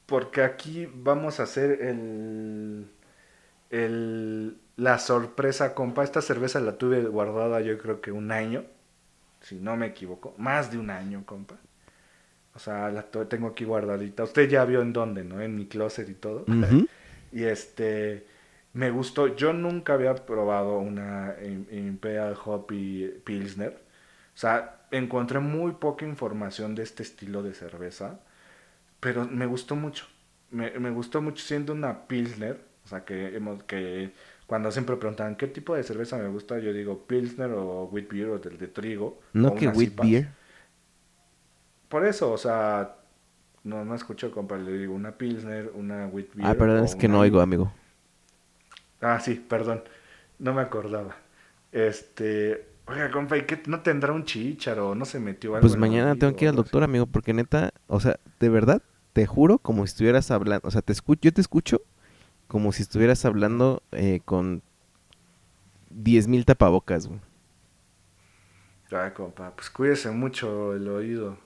Porque 0.07 0.43
aquí 0.43 0.89
vamos 0.93 1.39
a 1.39 1.45
hacer 1.45 1.83
el, 1.83 2.87
el, 3.71 4.57
la 4.77 4.99
sorpresa, 4.99 5.75
compa. 5.75 6.03
Esta 6.05 6.21
cerveza 6.23 6.61
la 6.61 6.77
tuve 6.79 7.03
guardada 7.05 7.61
yo 7.61 7.79
creo 7.79 8.01
que 8.01 8.11
un 8.13 8.33
año. 8.33 8.65
Si 9.41 9.57
no 9.57 9.77
me 9.77 9.87
equivoco. 9.87 10.35
Más 10.37 10.71
de 10.73 10.79
un 10.79 10.91
año, 10.91 11.23
compa. 11.25 11.57
O 12.55 12.59
sea, 12.59 12.91
la 12.91 13.05
tengo 13.05 13.47
aquí 13.49 13.65
guardadita. 13.65 14.25
Usted 14.25 14.49
ya 14.49 14.65
vio 14.65 14.83
en 14.83 14.93
dónde, 14.93 15.23
¿no? 15.25 15.41
En 15.41 15.55
mi 15.55 15.67
closet 15.67 16.09
y 16.09 16.15
todo. 16.15 16.45
Y 17.33 17.45
este, 17.45 18.27
me 18.73 18.91
gustó. 18.91 19.29
Yo 19.37 19.53
nunca 19.53 19.93
había 19.95 20.13
probado 20.17 20.79
una 20.79 21.37
Im- 21.41 21.73
Imperial 21.73 22.37
Hoppy 22.45 23.21
Pilsner. 23.25 23.81
O 24.41 24.47
sea, 24.49 24.81
encontré 24.91 25.39
muy 25.39 25.73
poca 25.73 26.07
información 26.07 26.75
de 26.75 26.83
este 26.83 27.03
estilo 27.03 27.43
de 27.43 27.53
cerveza. 27.53 28.21
Pero 28.99 29.27
me 29.27 29.45
gustó 29.45 29.77
mucho. 29.77 30.07
Me, 30.51 30.71
me 30.79 30.89
gustó 30.89 31.21
mucho 31.21 31.45
siendo 31.45 31.75
una 31.75 32.07
Pilsner. 32.07 32.59
O 32.83 32.89
sea, 32.89 33.05
que, 33.05 33.37
hemos, 33.37 33.63
que 33.65 34.15
cuando 34.47 34.73
siempre 34.73 34.97
preguntan 34.97 35.37
qué 35.37 35.47
tipo 35.47 35.75
de 35.75 35.83
cerveza 35.83 36.17
me 36.17 36.29
gusta, 36.29 36.59
yo 36.59 36.73
digo 36.73 37.07
Pilsner 37.07 37.51
o 37.51 37.85
Wheat 37.93 38.11
Beer 38.11 38.29
o 38.31 38.39
del 38.39 38.57
de 38.57 38.69
trigo. 38.69 39.21
No 39.35 39.55
que 39.55 39.69
wheat 39.69 40.01
beer. 40.01 40.29
Por 41.91 42.07
eso, 42.07 42.33
o 42.33 42.39
sea, 42.39 42.97
no, 43.63 43.85
no 43.85 43.95
escucho, 43.95 44.31
compa, 44.31 44.57
le 44.57 44.73
digo 44.73 44.95
una 44.95 45.19
Pilsner, 45.19 45.71
una 45.75 46.07
Wheat 46.07 46.35
Beer. 46.35 46.49
Ah, 46.49 46.55
perdón, 46.55 46.83
es 46.83 46.97
que 46.97 47.09
una 47.09 47.17
no 47.17 47.21
oigo, 47.21 47.43
amigo. 47.43 47.71
Ah, 49.03 49.21
sí, 49.21 49.35
perdón. 49.35 49.85
No 50.39 50.55
me 50.55 50.63
acordaba. 50.63 51.15
Este. 51.73 52.70
Oiga, 52.91 53.09
compa, 53.13 53.37
¿y 53.37 53.43
qué? 53.43 53.63
¿No 53.67 53.83
tendrá 53.83 54.13
un 54.13 54.25
chícharo? 54.25 54.97
¿No 54.97 55.05
se 55.05 55.21
metió 55.21 55.55
algo 55.55 55.61
Pues 55.69 55.79
mañana 55.79 56.17
tengo 56.17 56.35
que 56.35 56.45
ir 56.45 56.49
al 56.49 56.57
doctor, 56.57 56.83
amigo, 56.83 57.07
porque 57.07 57.33
neta, 57.33 57.73
o 57.87 58.01
sea, 58.01 58.19
de 58.41 58.49
verdad, 58.49 58.83
te 59.13 59.27
juro 59.27 59.59
como 59.59 59.87
si 59.87 59.93
estuvieras 59.93 60.33
hablando, 60.33 60.67
o 60.67 60.71
sea, 60.73 60.83
te 60.83 60.93
escucho, 60.93 61.21
yo 61.23 61.33
te 61.33 61.41
escucho 61.41 61.83
como 62.49 62.73
si 62.73 62.83
estuvieras 62.83 63.25
hablando 63.25 63.81
eh, 63.93 64.21
con 64.25 64.63
10.000 65.91 66.45
tapabocas, 66.45 67.07
güey. 67.07 67.21
Ay, 68.91 69.13
compa, 69.13 69.53
pues 69.55 69.71
cuídese 69.71 70.11
mucho 70.11 70.75
el 70.75 70.89
oído. 70.89 71.39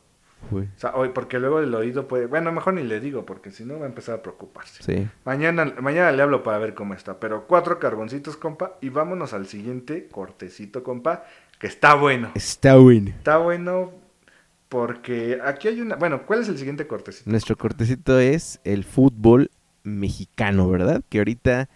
Güey. 0.51 0.67
O 0.67 0.79
sea, 0.79 0.95
hoy, 0.95 1.11
porque 1.11 1.39
luego 1.39 1.61
el 1.61 1.75
oído 1.75 2.09
puede. 2.09 2.27
Bueno, 2.27 2.53
mejor 2.53 2.75
ni 2.75 2.83
le 2.83 3.01
digo, 3.01 3.25
porque 3.25 3.51
si 3.51 3.65
no 3.65 3.79
va 3.79 3.87
a 3.87 3.89
empezar 3.89 4.17
a 4.17 4.23
preocuparse. 4.23 4.83
Sí. 4.83 5.09
Mañana, 5.25 5.75
mañana 5.81 6.13
le 6.13 6.23
hablo 6.23 6.43
para 6.43 6.59
ver 6.59 6.75
cómo 6.75 6.95
está. 6.95 7.19
Pero 7.21 7.47
cuatro 7.47 7.79
carboncitos, 7.79 8.37
compa. 8.37 8.79
Y 8.81 8.89
vámonos 8.89 9.33
al 9.33 9.47
siguiente 9.47 10.09
cortecito, 10.09 10.83
compa. 10.83 11.25
Que 11.59 11.67
está 11.67 11.95
bueno. 11.95 12.33
Está 12.35 12.77
bueno. 12.77 13.11
Está 13.11 13.39
bueno 13.39 14.05
porque 14.75 15.39
aquí 15.45 15.69
hay 15.69 15.81
una... 15.81 15.95
Bueno, 15.95 16.27
¿cuál 16.27 16.41
es 16.41 16.49
el 16.49 16.59
siguiente 16.59 16.85
cortecito? 16.89 17.31
Nuestro 17.31 17.57
cortecito 17.57 18.19
es 18.19 18.59
el 18.65 18.83
fútbol 18.83 19.53
mexicano, 19.85 20.69
¿verdad? 20.69 21.01
Que 21.09 21.19
ahorita, 21.19 21.69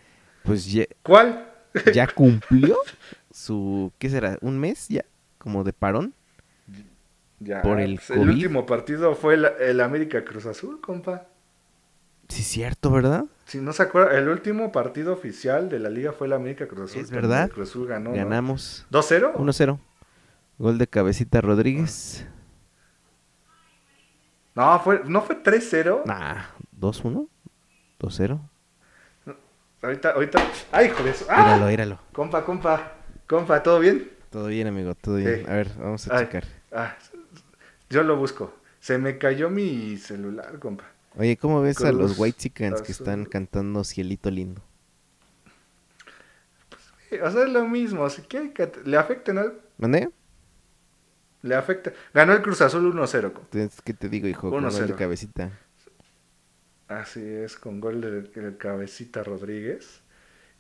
pues 0.43 0.67
ya, 0.73 0.85
¿Cuál? 1.05 1.49
ya 1.95 2.09
cumplió 2.09 2.77
su, 3.31 3.93
¿qué 3.99 4.11
será? 4.11 4.37
¿Un 4.41 4.59
mes 4.59 4.89
ya? 4.89 5.05
Como 5.39 5.63
de 5.63 5.73
parón. 5.73 6.13
Ya, 7.41 7.63
Por 7.63 7.81
el 7.81 7.97
pues, 7.97 8.11
el 8.11 8.29
último 8.29 8.67
partido 8.67 9.15
fue 9.15 9.35
el, 9.35 9.45
el 9.61 9.81
América 9.81 10.25
Cruz 10.25 10.47
Azul, 10.47 10.81
compa. 10.81 11.27
Sí, 12.29 12.43
cierto, 12.43 12.91
¿verdad? 12.91 13.25
Si 13.47 13.59
no 13.59 13.73
se 13.73 13.83
acuerda, 13.85 14.19
el 14.19 14.29
último 14.29 14.71
partido 14.73 15.13
oficial 15.13 15.69
de 15.71 15.79
la 15.79 15.89
liga 15.89 16.13
fue 16.13 16.27
el 16.27 16.35
América 16.35 16.67
Cruz 16.67 16.91
Azul. 16.91 17.03
Es 17.03 17.11
verdad. 17.11 17.49
Cruz 17.51 17.71
Azul 17.71 17.87
ganó, 17.87 18.11
¿no? 18.11 18.17
Ganamos 18.17 18.87
¿2-0? 18.91 19.35
1-0. 19.35 19.79
Gol 20.59 20.79
de 20.79 20.87
cabecita 20.87 21.41
Rodríguez. 21.41 22.27
No, 24.55 24.81
fue, 24.81 25.03
¿no 25.05 25.23
fue 25.23 25.41
3-0? 25.43 26.05
Nah, 26.05 26.47
2-1. 26.79 27.29
2-0. 28.01 28.41
Ahorita, 29.81 30.11
ahorita... 30.11 30.43
¡Ay, 30.73 30.93
eso! 31.07 31.27
¡Ah! 31.31 31.45
Míralo, 31.45 31.67
míralo. 31.67 31.99
Compa, 32.13 32.45
compa, 32.45 32.95
compa, 33.29 33.63
¿todo 33.63 33.79
bien? 33.79 34.11
Todo 34.31 34.49
bien, 34.49 34.67
amigo, 34.67 34.95
todo 34.97 35.17
bien. 35.17 35.45
Sí. 35.45 35.51
A 35.51 35.55
ver, 35.55 35.71
vamos 35.79 36.09
a 36.09 36.17
Ay, 36.19 36.25
checar. 36.27 36.45
ah, 36.73 36.97
yo 37.91 38.03
lo 38.03 38.17
busco. 38.17 38.55
Se 38.81 38.99
me 38.99 39.19
cayó 39.19 39.51
mi 39.51 39.97
celular, 39.97 40.59
compa. 40.59 40.85
Oye, 41.17 41.37
¿cómo 41.37 41.61
ves 41.63 41.81
a 41.83 41.91
los 41.93 42.19
White 42.19 42.39
Chickens 42.39 42.83
que 42.83 42.93
están 42.93 43.25
cantando 43.25 43.83
Cielito 43.85 44.31
Lindo? 44.31 44.63
Sí, 47.11 47.17
O 47.19 47.31
sea, 47.31 47.43
es 47.45 47.49
lo 47.51 47.67
mismo. 47.67 48.09
Si 48.11 48.23
quiere 48.23 48.53
que 48.53 48.71
le 48.85 48.97
afecte, 48.97 49.33
¿no? 49.33 49.43
¿Mandé? 49.79 50.11
Le 51.43 51.55
afecta. 51.55 51.93
Ganó 52.13 52.35
el 52.35 52.43
Cruz 52.43 52.61
Azul 52.61 52.93
1-0. 52.93 53.33
compa. 53.33 53.49
Entonces, 53.53 53.81
¿Qué 53.83 53.95
te 53.95 54.09
digo, 54.09 54.29
hijo? 54.29 54.51
Con 54.51 54.63
gol 54.65 54.73
de 54.87 54.95
1-0. 54.95 54.97
cabecita. 54.97 55.51
Así 56.89 57.21
es, 57.23 57.57
con 57.57 57.81
gol 57.81 58.01
de, 58.01 58.23
de 58.23 58.57
cabecita 58.57 59.23
Rodríguez. 59.23 60.03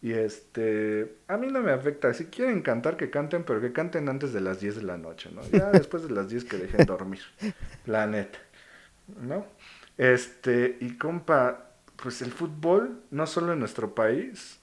Y 0.00 0.12
este, 0.12 1.16
a 1.26 1.36
mí 1.36 1.48
no 1.48 1.60
me 1.60 1.72
afecta. 1.72 2.14
Si 2.14 2.26
quieren 2.26 2.62
cantar, 2.62 2.96
que 2.96 3.10
canten, 3.10 3.44
pero 3.44 3.60
que 3.60 3.72
canten 3.72 4.08
antes 4.08 4.32
de 4.32 4.40
las 4.40 4.60
10 4.60 4.76
de 4.76 4.82
la 4.82 4.96
noche, 4.96 5.30
¿no? 5.32 5.42
Ya 5.50 5.70
después 5.72 6.04
de 6.04 6.10
las 6.10 6.28
10 6.28 6.44
que 6.44 6.56
dejen 6.56 6.86
dormir. 6.86 7.20
La 7.86 8.06
neta. 8.06 8.38
¿No? 9.20 9.46
Este, 9.96 10.76
y 10.80 10.96
compa, 10.96 11.70
pues 11.96 12.22
el 12.22 12.30
fútbol, 12.30 13.02
no 13.10 13.26
solo 13.26 13.52
en 13.52 13.58
nuestro 13.58 13.94
país, 13.94 14.60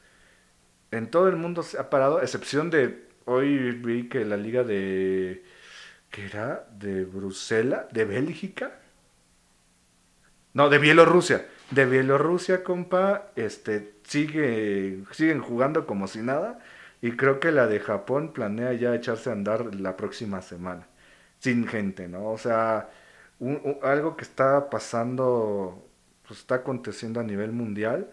en 0.91 1.11
todo 1.11 1.27
el 1.27 1.35
mundo 1.35 1.63
se 1.63 1.77
ha 1.77 1.89
parado, 1.89 2.21
excepción 2.21 2.69
de, 2.69 3.05
hoy 3.25 3.71
vi 3.71 4.07
que 4.07 4.23
la 4.23 4.37
liga 4.37 4.63
de, 4.63 5.43
¿qué 6.11 6.25
era? 6.25 6.67
De 6.71 7.03
Bruselas, 7.03 7.87
de 7.91 8.05
Bélgica, 8.05 8.79
no, 10.53 10.69
de 10.69 10.77
Bielorrusia. 10.77 11.45
De 11.71 11.85
Bielorrusia, 11.85 12.63
compa, 12.63 13.31
este, 13.35 13.95
sigue, 14.03 15.03
siguen 15.11 15.41
jugando 15.41 15.85
como 15.87 16.07
si 16.07 16.19
nada. 16.21 16.59
Y 17.01 17.13
creo 17.17 17.39
que 17.39 17.51
la 17.51 17.67
de 17.67 17.79
Japón 17.79 18.33
planea 18.33 18.73
ya 18.73 18.95
echarse 18.95 19.29
a 19.29 19.33
andar 19.33 19.75
la 19.75 19.97
próxima 19.97 20.41
semana. 20.41 20.87
Sin 21.39 21.67
gente, 21.67 22.07
¿no? 22.07 22.29
O 22.31 22.37
sea, 22.37 22.89
un- 23.39 23.77
algo 23.83 24.15
que 24.17 24.23
está 24.23 24.69
pasando, 24.69 25.87
pues 26.27 26.39
está 26.39 26.55
aconteciendo 26.55 27.19
a 27.19 27.23
nivel 27.23 27.51
mundial, 27.51 28.09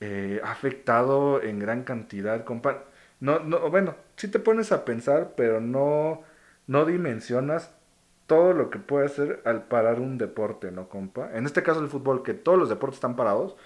eh, 0.00 0.40
ha 0.44 0.52
afectado 0.52 1.42
en 1.42 1.58
gran 1.58 1.84
cantidad, 1.84 2.44
compa. 2.44 2.84
No, 3.20 3.38
no, 3.40 3.70
bueno, 3.70 3.96
sí 4.16 4.28
te 4.28 4.38
pones 4.40 4.72
a 4.72 4.84
pensar, 4.84 5.34
pero 5.36 5.60
no, 5.60 6.22
no 6.66 6.84
dimensionas 6.86 7.70
todo 8.32 8.52
lo 8.54 8.70
que 8.70 8.78
puede 8.78 9.06
hacer 9.06 9.42
al 9.44 9.64
parar 9.68 10.00
un 10.00 10.18
deporte, 10.18 10.70
¿no, 10.72 10.88
compa? 10.88 11.30
En 11.34 11.46
este 11.46 11.62
caso 11.62 11.80
el 11.80 11.88
fútbol, 11.88 12.22
que 12.22 12.34
todos 12.34 12.58
los 12.58 12.68
deportes 12.68 12.96
están 12.98 13.16
parados, 13.16 13.56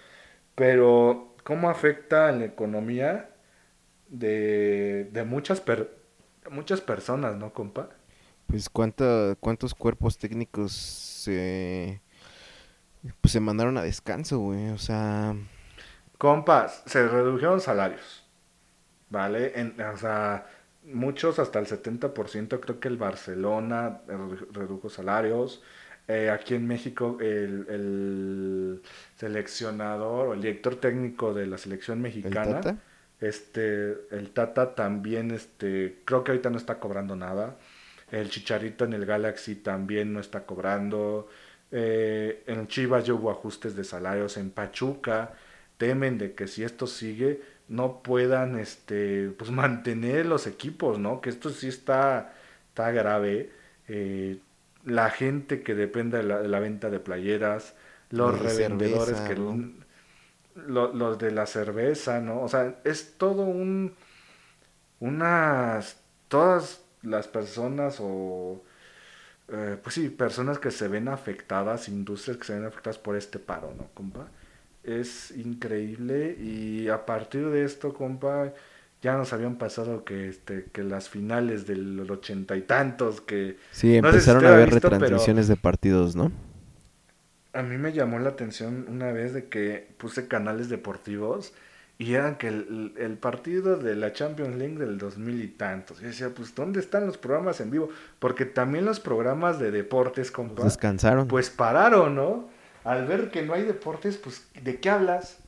pero 0.55 1.35
cómo 1.45 1.71
afecta 1.71 2.31
en 2.31 2.41
la 2.41 2.47
economía 2.47 3.31
de, 4.09 5.09
de 5.13 5.25
muchas, 5.25 5.61
per- 5.61 5.91
muchas 6.51 6.81
personas, 6.83 7.37
¿no, 7.37 7.53
compa? 7.55 7.91
Pues 8.47 8.69
cuánta, 8.71 9.37
cuántos 9.41 9.75
cuerpos 9.75 10.19
técnicos 10.19 10.73
se, 10.73 12.01
pues, 13.21 13.33
se 13.33 13.41
mandaron 13.41 13.77
a 13.79 13.83
descanso, 13.83 14.39
güey. 14.39 14.69
O 14.71 14.79
sea, 14.79 15.35
Compa, 16.19 16.69
se 16.69 17.07
redujeron 17.09 17.61
salarios, 17.61 18.25
¿vale? 19.11 19.53
En- 19.61 19.81
o 19.81 19.97
sea, 19.99 20.47
muchos 20.87 21.39
hasta 21.39 21.59
el 21.59 21.67
70%, 21.67 22.61
creo 22.61 22.81
que 22.81 22.89
el 22.89 22.97
Barcelona 22.97 24.03
redu- 24.07 24.49
redujo 24.53 24.89
salarios. 24.91 25.63
Eh, 26.09 26.31
aquí 26.31 26.55
en 26.55 26.67
México, 26.69 27.19
el, 27.21 27.67
el 27.69 28.83
seleccionador 29.17 30.29
o 30.29 30.35
el 30.35 30.41
director 30.43 30.77
técnico 30.77 31.35
de 31.35 31.47
la 31.47 31.59
selección 31.59 31.99
el 31.99 32.03
mexicana, 32.03 32.61
Tata. 32.61 32.79
este, 33.21 34.07
el 34.11 34.31
Tata 34.33 34.75
también, 34.75 35.31
este, 35.33 36.03
creo 36.05 36.23
que 36.25 36.33
ahorita 36.33 36.51
no 36.51 36.59
está 36.59 36.79
cobrando 36.79 37.17
nada. 37.17 37.57
El 38.11 38.31
Chicharito 38.31 38.85
en 38.85 38.93
el 38.93 39.05
Galaxy 39.07 39.57
también 39.57 40.13
no 40.13 40.21
está 40.21 40.47
cobrando. 40.47 41.29
Eh, 41.73 42.45
en 42.47 42.69
Chivas 42.69 43.05
ya 43.05 43.15
hubo 43.15 43.31
ajustes 43.31 43.75
de 43.75 43.83
salarios. 43.85 44.37
En 44.37 44.51
Pachuca 44.51 45.35
temen 45.77 46.19
de 46.19 46.35
que 46.35 46.47
si 46.47 46.63
esto 46.63 46.87
sigue 46.87 47.43
no 47.69 48.03
puedan, 48.03 48.59
este, 48.59 49.31
pues 49.31 49.51
mantener 49.51 50.27
los 50.27 50.47
equipos, 50.47 50.99
¿no? 50.99 51.21
Que 51.21 51.31
esto 51.31 51.51
sí 51.51 51.69
está, 51.69 52.35
está 52.69 52.91
grave. 52.91 53.51
Eh, 53.89 54.39
la 54.85 55.11
gente 55.11 55.63
que 55.63 55.75
depende 55.75 56.19
de 56.19 56.25
la, 56.25 56.41
de 56.41 56.49
la 56.49 56.61
venta 56.61 56.91
de 56.91 57.01
playeras, 57.01 57.75
los 58.11 58.33
Los 58.33 58.43
de 58.43 58.49
revendedores 58.49 59.19
cerveza, 59.19 59.29
que 59.29 59.37
los 60.55 61.19
de 61.19 61.31
la 61.33 61.47
cerveza, 61.47 62.21
¿no? 62.21 62.43
O 62.43 62.49
sea, 62.49 62.77
es 62.85 63.15
todo 63.19 63.43
un 63.43 63.95
unas 65.01 66.01
todas 66.29 66.83
las 67.03 67.29
personas 67.29 67.99
o 68.01 68.63
eh, 69.49 69.79
pues 69.83 69.95
sí, 69.95 70.09
personas 70.09 70.59
que 70.59 70.71
se 70.71 70.89
ven 70.89 71.09
afectadas, 71.09 71.89
industrias 71.89 72.37
que 72.39 72.45
se 72.45 72.55
ven 72.55 72.65
afectadas 72.65 72.99
por 72.99 73.17
este 73.17 73.39
paro, 73.39 73.73
¿no, 73.77 73.89
compa? 73.95 74.29
Es 74.87 75.33
increíble 75.33 76.37
y 76.41 76.89
a 76.89 77.05
partir 77.05 77.49
de 77.51 77.65
esto, 77.65 77.93
compa, 77.93 78.53
ya 79.03 79.17
nos 79.17 79.33
habían 79.33 79.57
pasado 79.57 80.05
que 80.05 80.29
este 80.29 80.67
que 80.73 80.83
las 80.85 81.09
finales 81.09 81.67
del 81.67 82.09
ochenta 82.11 82.57
y 82.57 82.63
tantos 82.63 83.21
que 83.21 83.57
Sí, 83.73 84.01
no 84.01 84.13
sé 84.13 84.21
si 84.21 84.31
empezaron 84.31 84.45
a 84.47 84.49
ha 84.51 84.55
haber 84.55 84.71
visto, 84.71 84.89
retransmisiones 84.89 85.49
de 85.49 85.57
partidos, 85.57 86.17
¿no? 86.17 86.33
A 87.53 87.63
mí 87.63 87.79
me 87.79 87.93
llamó 87.93 88.19
la 88.19 88.31
atención 88.31 88.87
una 88.89 89.13
vez 89.13 89.33
de 89.33 89.49
que 89.49 89.89
puse 89.99 90.29
canales 90.29 90.69
deportivos 90.69 91.53
y 91.99 92.13
eran 92.15 92.37
que 92.37 92.49
el, 92.49 92.93
el 92.99 93.17
partido 93.17 93.79
de 93.79 93.97
la 93.97 94.13
Champions 94.13 94.57
League 94.57 94.77
del 94.77 94.99
2000 94.99 95.43
y 95.43 95.49
tantos. 95.49 95.99
Yo 96.01 96.09
decía, 96.09 96.29
pues, 96.29 96.55
¿dónde 96.55 96.81
están 96.81 97.07
los 97.07 97.17
programas 97.17 97.61
en 97.61 97.71
vivo? 97.71 97.89
Porque 98.19 98.45
también 98.45 98.85
los 98.85 99.01
programas 99.01 99.59
de 99.59 99.71
deportes, 99.71 100.31
compa, 100.31 100.65
Descansaron. 100.65 101.27
pues 101.27 101.49
pararon, 101.49 102.15
¿no? 102.15 102.51
Al 102.87 103.05
ver 103.05 103.33
que 103.33 103.43
no 103.43 103.53
hay 103.53 103.65
deportes, 103.65 104.17
pues, 104.17 104.47
¿de 104.63 104.79
qué 104.79 104.91
hablas? 104.91 105.41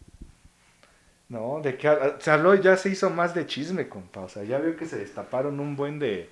¿No? 1.29 1.61
¿De 1.63 1.77
qué 1.77 1.87
hablas? 1.87 2.15
Se 2.19 2.33
habló, 2.33 2.57
ya 2.57 2.77
se 2.77 2.89
hizo 2.89 3.11
más 3.11 3.33
de 3.33 3.47
chisme, 3.47 3.89
compa. 3.89 4.23
O 4.23 4.29
sea, 4.29 4.43
ya 4.43 4.59
veo 4.59 4.75
que 4.77 4.87
se 4.87 4.99
destaparon 4.99 5.61
un 5.61 5.77
buen 5.77 6.01
de, 6.01 6.31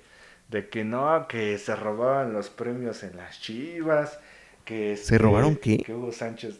de 0.49 0.67
que 0.67 0.83
no, 0.83 1.25
que 1.29 1.57
se 1.59 1.77
robaban 1.77 2.33
los 2.33 2.49
premios 2.49 3.03
en 3.03 3.15
las 3.15 3.39
chivas, 3.39 4.19
que... 4.65 4.97
¿Se 4.97 5.03
este, 5.03 5.17
robaron 5.17 5.55
qué? 5.55 5.77
Que 5.77 5.93
Hugo 5.93 6.11
Sánchez... 6.11 6.59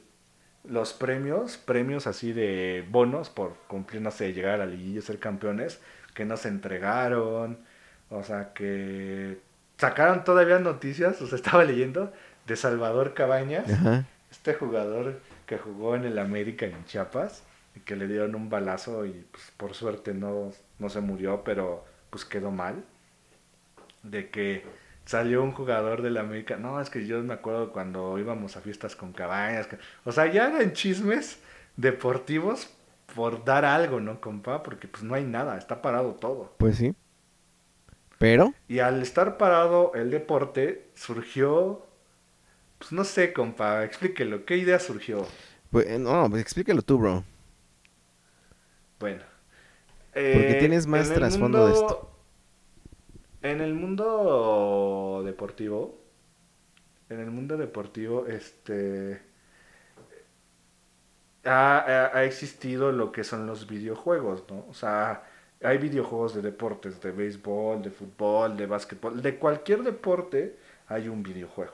Los 0.63 0.93
premios, 0.93 1.57
premios 1.57 2.07
así 2.07 2.31
de 2.31 2.85
bonos 2.89 3.29
por 3.29 3.53
cumplir, 3.67 4.01
no 4.01 4.11
sé, 4.11 4.31
llegar 4.31 4.53
a 4.53 4.57
la 4.57 4.65
liguilla 4.65 5.01
ser 5.01 5.19
campeones, 5.19 5.81
que 6.13 6.23
no 6.23 6.37
se 6.37 6.47
entregaron, 6.47 7.57
o 8.09 8.23
sea, 8.23 8.53
que 8.53 9.39
sacaron 9.77 10.23
todavía 10.23 10.59
noticias, 10.59 11.21
o 11.21 11.27
sea, 11.27 11.35
estaba 11.37 11.65
leyendo, 11.65 12.13
de 12.45 12.55
Salvador 12.55 13.13
Cabañas, 13.13 13.69
Ajá. 13.71 14.05
Este 14.31 14.53
jugador 14.53 15.21
que 15.45 15.57
jugó 15.57 15.95
en 15.95 16.05
el 16.05 16.19
América 16.19 16.65
en 16.65 16.85
Chiapas, 16.85 17.43
y 17.75 17.81
que 17.81 17.95
le 17.95 18.07
dieron 18.07 18.35
un 18.35 18.49
balazo 18.49 19.05
y 19.05 19.25
pues, 19.31 19.51
por 19.57 19.73
suerte 19.75 20.13
no, 20.13 20.51
no 20.79 20.89
se 20.89 21.01
murió, 21.01 21.43
pero 21.43 21.85
pues 22.09 22.25
quedó 22.25 22.51
mal. 22.51 22.83
De 24.03 24.29
que 24.29 24.63
salió 25.05 25.43
un 25.43 25.51
jugador 25.51 26.01
del 26.01 26.17
América, 26.17 26.57
no, 26.57 26.79
es 26.81 26.89
que 26.89 27.05
yo 27.05 27.21
me 27.23 27.33
acuerdo 27.33 27.71
cuando 27.73 28.17
íbamos 28.19 28.55
a 28.57 28.61
fiestas 28.61 28.95
con 28.95 29.13
Cabañas, 29.13 29.67
que- 29.67 29.77
o 30.05 30.11
sea, 30.11 30.27
ya 30.31 30.47
eran 30.47 30.73
chismes 30.73 31.39
deportivos 31.77 32.69
por 33.15 33.43
dar 33.45 33.65
algo, 33.65 33.99
¿no, 33.99 34.19
compa? 34.21 34.63
Porque 34.63 34.87
pues 34.87 35.03
no 35.03 35.15
hay 35.15 35.25
nada, 35.25 35.57
está 35.57 35.81
parado 35.81 36.15
todo. 36.15 36.53
Pues 36.57 36.77
sí. 36.77 36.93
Pero, 38.19 38.53
Y 38.67 38.79
al 38.79 39.01
estar 39.01 39.37
parado 39.37 39.93
el 39.95 40.11
deporte, 40.11 40.89
surgió, 40.95 41.86
pues 42.79 42.91
no 42.91 43.03
sé, 43.03 43.33
compa, 43.33 43.83
explíquelo, 43.83 44.45
¿qué 44.45 44.57
idea 44.57 44.79
surgió? 44.79 45.27
pues, 45.71 45.99
no, 45.99 46.29
pues 46.29 46.41
explícalo 46.41 46.81
tú, 46.81 46.97
bro. 46.97 47.23
Bueno. 48.99 49.23
Porque 50.29 50.55
eh, 50.55 50.55
tienes 50.55 50.87
más 50.87 51.11
trasfondo 51.13 51.65
de 51.65 51.73
esto. 51.73 52.09
En 53.41 53.61
el 53.61 53.73
mundo 53.73 55.23
deportivo, 55.25 56.03
en 57.09 57.19
el 57.19 57.31
mundo 57.31 57.57
deportivo, 57.57 58.27
este, 58.27 59.21
ha, 61.45 61.77
ha- 61.79 62.17
ha 62.17 62.23
existido 62.25 62.91
lo 62.91 63.11
que 63.11 63.23
son 63.23 63.47
los 63.47 63.67
videojuegos, 63.67 64.43
¿no? 64.49 64.65
O 64.69 64.73
sea, 64.73 65.23
hay 65.63 65.77
videojuegos 65.77 66.35
de 66.35 66.41
deportes, 66.41 67.01
de 67.01 67.11
béisbol, 67.11 67.81
de 67.81 67.89
fútbol, 67.91 68.57
de 68.57 68.65
básquetbol, 68.67 69.21
de 69.21 69.37
cualquier 69.39 69.83
deporte 69.83 70.57
hay 70.87 71.07
un 71.09 71.23
videojuego, 71.23 71.73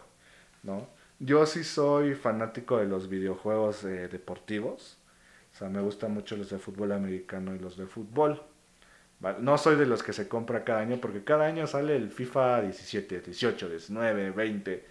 ¿no? 0.63 0.87
Yo 1.19 1.45
sí 1.45 1.63
soy 1.63 2.15
fanático 2.15 2.77
de 2.77 2.85
los 2.87 3.09
videojuegos 3.09 3.83
eh, 3.85 4.07
deportivos, 4.09 4.97
o 5.53 5.57
sea, 5.57 5.69
me 5.69 5.81
gustan 5.81 6.13
mucho 6.13 6.35
los 6.37 6.49
de 6.49 6.59
fútbol 6.59 6.91
americano 6.93 7.55
y 7.55 7.59
los 7.59 7.77
de 7.77 7.85
fútbol. 7.87 8.41
No 9.39 9.57
soy 9.57 9.77
de 9.77 9.85
los 9.85 10.03
que 10.03 10.11
se 10.13 10.27
compra 10.27 10.63
cada 10.65 10.79
año, 10.81 10.97
porque 10.99 11.23
cada 11.23 11.45
año 11.45 11.65
sale 11.65 11.95
el 11.95 12.11
FIFA 12.11 12.61
17, 12.61 13.21
18, 13.21 13.69
19, 13.69 14.31
20, 14.31 14.85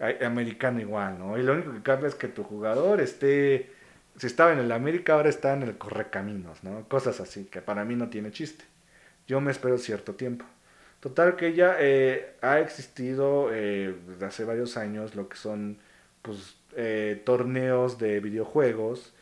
hay- 0.00 0.16
americano 0.24 0.80
igual, 0.80 1.18
¿no? 1.18 1.38
Y 1.38 1.42
lo 1.42 1.52
único 1.54 1.72
que 1.72 1.82
cambia 1.82 2.08
es 2.08 2.16
que 2.16 2.26
tu 2.28 2.42
jugador 2.42 3.00
esté, 3.00 3.70
si 4.16 4.26
estaba 4.26 4.52
en 4.52 4.58
el 4.58 4.72
América, 4.72 5.14
ahora 5.14 5.28
está 5.28 5.52
en 5.54 5.62
el 5.62 5.78
Correcaminos, 5.78 6.64
¿no? 6.64 6.88
Cosas 6.88 7.20
así, 7.20 7.44
que 7.46 7.62
para 7.62 7.84
mí 7.84 7.94
no 7.96 8.08
tiene 8.10 8.32
chiste. 8.32 8.64
Yo 9.28 9.40
me 9.40 9.52
espero 9.52 9.78
cierto 9.78 10.14
tiempo. 10.16 10.46
Total 11.00 11.36
que 11.36 11.54
ya 11.54 11.76
eh, 11.78 12.36
ha 12.42 12.58
existido 12.60 13.50
eh, 13.52 13.94
desde 14.08 14.26
hace 14.26 14.44
varios 14.44 14.76
años 14.76 15.14
lo 15.14 15.28
que 15.28 15.36
son 15.36 15.78
pues 16.22 16.56
eh, 16.76 17.22
torneos 17.24 17.98
de 17.98 18.20
videojuegos 18.20 19.14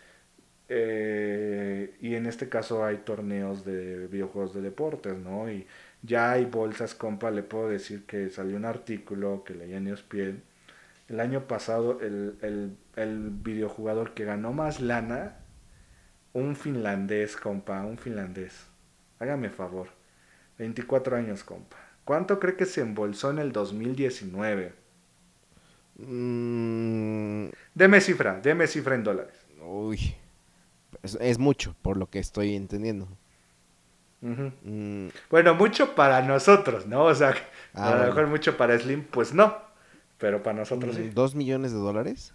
eh, 0.69 1.97
y 2.01 2.15
en 2.15 2.27
este 2.27 2.49
caso 2.49 2.85
hay 2.85 2.99
torneos 2.99 3.65
de 3.65 4.07
videojuegos 4.09 4.55
de 4.55 4.63
deportes, 4.63 5.19
¿no? 5.19 5.51
Y 5.51 5.67
ya 6.03 6.33
hay 6.33 6.47
bolsas, 6.47 6.95
compa, 6.95 7.31
le 7.31 7.43
puedo 7.43 7.69
decir 7.69 8.07
que 8.07 8.31
salió 8.31 8.57
un 8.57 8.65
artículo 8.65 9.45
que 9.45 9.55
leí 9.55 9.75
en 9.75 9.89
ESPN. 9.89 10.43
El 11.09 11.21
año 11.21 11.47
pasado 11.49 12.01
el, 12.03 12.37
el, 12.43 12.77
el 12.97 13.31
videojugador 13.31 14.15
que 14.15 14.25
ganó 14.25 14.53
más 14.53 14.81
lana, 14.81 15.39
un 16.35 16.57
finlandés, 16.57 17.37
compa, 17.37 17.85
un 17.85 17.99
finlandés. 17.99 18.67
Hágame 19.19 19.51
favor. 19.51 19.89
24 20.59 21.17
años, 21.17 21.45
compa. 21.45 21.77
¿Cuánto 22.05 22.39
cree 22.41 22.57
que 22.57 22.67
se 22.67 22.81
embolsó 22.83 23.31
en 23.31 23.39
el 23.39 23.53
2019? 23.53 24.75
Mm, 25.97 27.49
Deme 27.75 28.01
cifra, 28.01 28.41
deme 28.41 28.67
cifra 28.67 28.95
en 28.95 29.05
dólares. 29.05 29.35
uy. 29.61 30.15
Es, 31.03 31.17
es 31.21 31.39
mucho, 31.39 31.75
por 31.83 31.97
lo 31.97 32.09
que 32.09 32.19
estoy 32.19 32.55
entendiendo. 32.55 33.09
Mm, 34.21 35.09
Bueno, 35.31 35.55
mucho 35.55 35.95
para 35.95 36.23
nosotros, 36.23 36.87
¿no? 36.87 37.05
O 37.05 37.15
sea, 37.15 37.35
Ah, 37.75 37.89
a 37.89 37.91
lo 37.91 37.97
bueno. 37.99 38.15
mejor 38.15 38.27
mucho 38.29 38.57
para 38.57 38.79
Slim, 38.79 39.05
pues 39.05 39.35
no. 39.35 39.55
Pero 40.19 40.43
para 40.43 40.59
nosotros 40.59 40.95
sí. 40.97 41.11
¿Dos 41.13 41.35
millones 41.35 41.73
de 41.73 41.79
dólares? 41.79 42.33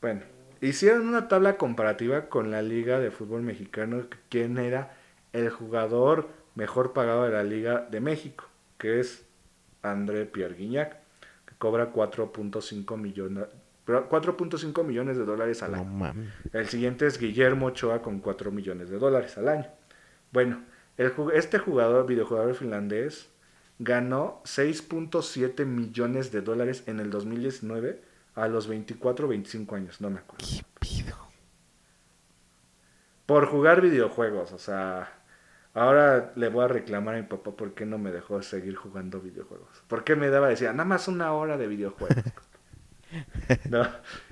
Bueno, 0.00 0.22
hicieron 0.60 1.08
una 1.08 1.28
tabla 1.28 1.56
comparativa 1.56 2.28
con 2.28 2.50
la 2.50 2.62
Liga 2.62 2.98
de 3.00 3.10
Fútbol 3.10 3.42
Mexicano, 3.42 4.04
quién 4.28 4.58
era 4.58 4.94
el 5.32 5.50
jugador 5.50 6.28
mejor 6.54 6.92
pagado 6.92 7.24
de 7.24 7.30
la 7.30 7.42
Liga 7.42 7.86
de 7.90 8.00
México, 8.00 8.44
que 8.78 9.00
es 9.00 9.24
André 9.82 10.26
Pierre 10.26 10.54
Guignac, 10.54 10.96
que 11.46 11.54
cobra 11.58 11.92
4.5 11.92 12.96
millones, 12.96 13.46
4.5 13.86 14.84
millones 14.84 15.16
de 15.16 15.24
dólares 15.24 15.62
al 15.62 15.72
No 15.72 16.04
año. 16.04 16.30
El 16.52 16.68
siguiente 16.68 17.06
es 17.06 17.18
Guillermo 17.18 17.66
Ochoa 17.66 18.02
con 18.02 18.20
4 18.20 18.50
millones 18.50 18.90
de 18.90 18.98
dólares 18.98 19.36
al 19.38 19.48
año. 19.48 19.66
Bueno, 20.32 20.62
el 20.96 21.12
este 21.34 21.58
jugador, 21.58 22.06
videojugador 22.06 22.54
finlandés, 22.54 23.28
ganó 23.78 24.42
6.7 24.44 25.64
millones 25.64 26.30
de 26.30 26.42
dólares 26.42 26.84
en 26.86 27.00
el 27.00 27.10
2019 27.10 28.02
a 28.34 28.48
los 28.48 28.68
24 28.68 29.26
o 29.26 29.28
25 29.28 29.74
años, 29.74 30.00
no 30.00 30.10
me 30.10 30.18
acuerdo. 30.18 30.46
¿Qué 30.46 30.62
pido? 30.78 31.16
Por 33.26 33.46
jugar 33.46 33.80
videojuegos, 33.80 34.52
o 34.52 34.58
sea, 34.58 35.19
ahora 35.74 36.32
le 36.36 36.48
voy 36.48 36.64
a 36.64 36.68
reclamar 36.68 37.14
a 37.14 37.18
mi 37.18 37.26
papá 37.26 37.52
por 37.52 37.74
qué 37.74 37.86
no 37.86 37.98
me 37.98 38.10
dejó 38.10 38.42
seguir 38.42 38.74
jugando 38.76 39.20
videojuegos. 39.20 39.82
¿Por 39.88 40.04
qué 40.04 40.16
me 40.16 40.28
daba, 40.30 40.48
decía, 40.48 40.72
nada 40.72 40.84
más 40.84 41.08
una 41.08 41.32
hora 41.32 41.56
de 41.56 41.66
videojuegos? 41.66 42.16
no, 43.70 43.86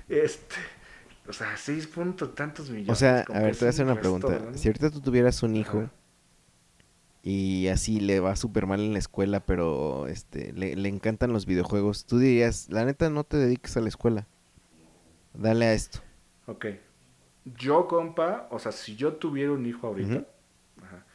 este, 0.07 0.55
o 1.27 1.33
sea, 1.33 1.55
6 1.55 1.87
punto 1.87 2.29
tantos 2.29 2.69
millones. 2.69 2.89
O 2.89 2.95
sea, 2.95 3.25
a 3.27 3.39
ver, 3.39 3.53
te 3.53 3.59
voy 3.59 3.67
a 3.67 3.69
hacer 3.69 3.85
un 3.85 3.91
una 3.91 4.01
pregunta. 4.01 4.39
Si 4.55 4.67
ahorita 4.67 4.89
tú 4.89 5.01
tuvieras 5.01 5.43
un 5.43 5.55
hijo 5.55 5.79
Ajá. 5.79 5.91
y 7.23 7.67
así 7.67 7.99
le 7.99 8.19
va 8.19 8.35
súper 8.35 8.65
mal 8.65 8.79
en 8.79 8.93
la 8.93 8.99
escuela, 8.99 9.39
pero 9.45 10.07
este 10.07 10.53
le, 10.53 10.75
le 10.75 10.89
encantan 10.89 11.33
los 11.33 11.45
videojuegos, 11.45 12.05
tú 12.05 12.19
dirías, 12.19 12.67
la 12.69 12.85
neta, 12.85 13.09
no 13.09 13.23
te 13.23 13.37
dediques 13.37 13.77
a 13.77 13.81
la 13.81 13.89
escuela. 13.89 14.27
Dale 15.33 15.65
a 15.65 15.73
esto. 15.73 15.99
Ok. 16.47 16.65
Yo, 17.45 17.87
compa, 17.87 18.47
o 18.51 18.59
sea, 18.59 18.71
si 18.71 18.95
yo 18.95 19.13
tuviera 19.13 19.51
un 19.51 19.65
hijo 19.65 19.87
ahorita, 19.87 20.25
ajá, 20.83 21.05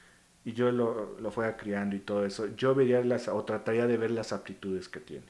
y 0.44 0.52
yo 0.52 0.70
lo, 0.72 1.18
lo 1.20 1.30
fuera 1.30 1.56
criando 1.56 1.96
y 1.96 2.00
todo 2.00 2.24
eso, 2.26 2.54
yo 2.56 2.74
vería 2.74 3.02
las, 3.02 3.28
o 3.28 3.44
trataría 3.44 3.86
de 3.86 3.96
ver 3.96 4.10
las 4.10 4.32
aptitudes 4.32 4.88
que 4.88 5.00
tiene. 5.00 5.26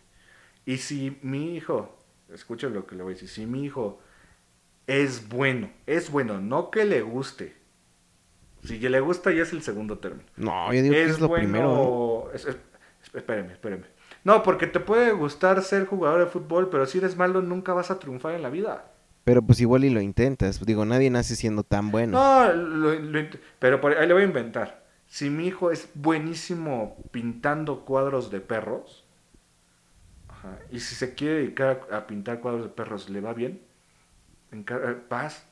Y 0.67 0.79
si 0.79 1.19
mi 1.23 1.55
hijo, 1.57 1.97
escucha 2.33 2.69
lo 2.69 2.87
que 2.87 2.97
le 2.97 3.03
voy 3.03 3.13
a 3.13 3.15
decir, 3.15 3.29
si 3.29 3.47
mi 3.47 3.65
hijo 3.65 4.01
es 4.87 5.29
bueno, 5.29 5.71
es 5.87 6.11
bueno, 6.11 6.41
no 6.41 6.71
que 6.71 6.85
le 6.85 7.03
guste. 7.03 7.55
Si 8.65 8.79
le 8.79 9.01
gusta 9.01 9.31
ya 9.31 9.43
es 9.43 9.53
el 9.53 9.63
segundo 9.63 9.99
término. 9.99 10.25
No, 10.37 10.73
yo 10.73 10.83
digo 10.83 10.95
que 10.95 11.03
es 11.05 11.21
lo 11.21 11.29
primero. 11.43 12.31
¿eh? 12.33 12.37
es- 12.37 12.47
es- 12.47 12.57
espérame, 13.15 13.51
espérame. 13.51 13.85
No, 14.25 14.43
porque 14.43 14.67
te 14.67 14.81
puede 14.81 15.13
gustar 15.13 15.63
ser 15.63 15.85
jugador 15.87 16.21
de 16.21 16.27
fútbol, 16.27 16.71
pero 16.71 16.87
si 16.87 16.97
eres 16.99 17.15
malo 17.17 17.43
nunca 17.43 17.75
vas 17.75 17.91
a 17.91 17.99
triunfar 17.99 18.35
en 18.35 18.43
la 18.43 18.49
vida. 18.49 18.91
Pero 19.25 19.43
pues 19.43 19.61
igual 19.61 19.85
y 19.85 19.91
lo 19.91 20.01
intentas. 20.01 20.65
Digo, 20.65 20.85
nadie 20.87 21.11
nace 21.11 21.37
siendo 21.37 21.63
tan 21.63 21.91
bueno. 21.91 22.19
No, 22.19 22.53
lo- 22.53 23.29
pero 23.59 23.81
por 23.83 23.93
ahí 23.93 24.07
le 24.09 24.15
voy 24.15 24.23
a 24.23 24.27
inventar. 24.27 24.84
Si 25.07 25.31
mi 25.31 25.47
hijo 25.47 25.71
es 25.71 25.89
buenísimo 25.95 26.97
pintando 27.13 27.85
cuadros 27.85 28.31
de 28.31 28.41
perros, 28.41 29.05
y 30.71 30.81
si 30.81 30.95
se 30.95 31.15
quiere 31.15 31.35
dedicar 31.37 31.87
a, 31.91 32.07
pintar 32.07 32.41
cuadros 32.41 32.65
de 32.65 32.69
perros, 32.69 33.09
¿le 33.09 33.21
va 33.21 33.33
bien? 33.33 33.63
Eh, 34.53 34.97
vas, 35.09 35.47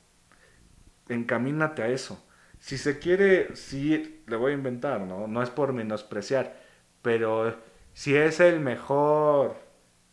encamínate 1.09 1.83
a 1.83 1.89
eso. 1.89 2.23
Si 2.59 2.79
se 2.79 2.99
quiere, 2.99 3.57
sí, 3.57 4.23
le 4.27 4.37
voy 4.37 4.53
a 4.53 4.55
inventar, 4.55 5.01
¿no? 5.01 5.27
No 5.27 5.43
es 5.43 5.51
por 5.51 5.73
menospreciar, 5.73 6.57
pero 7.01 7.57
si 7.95 8.15
es 8.15 8.41
el 8.41 8.61
mejor, 8.61 9.57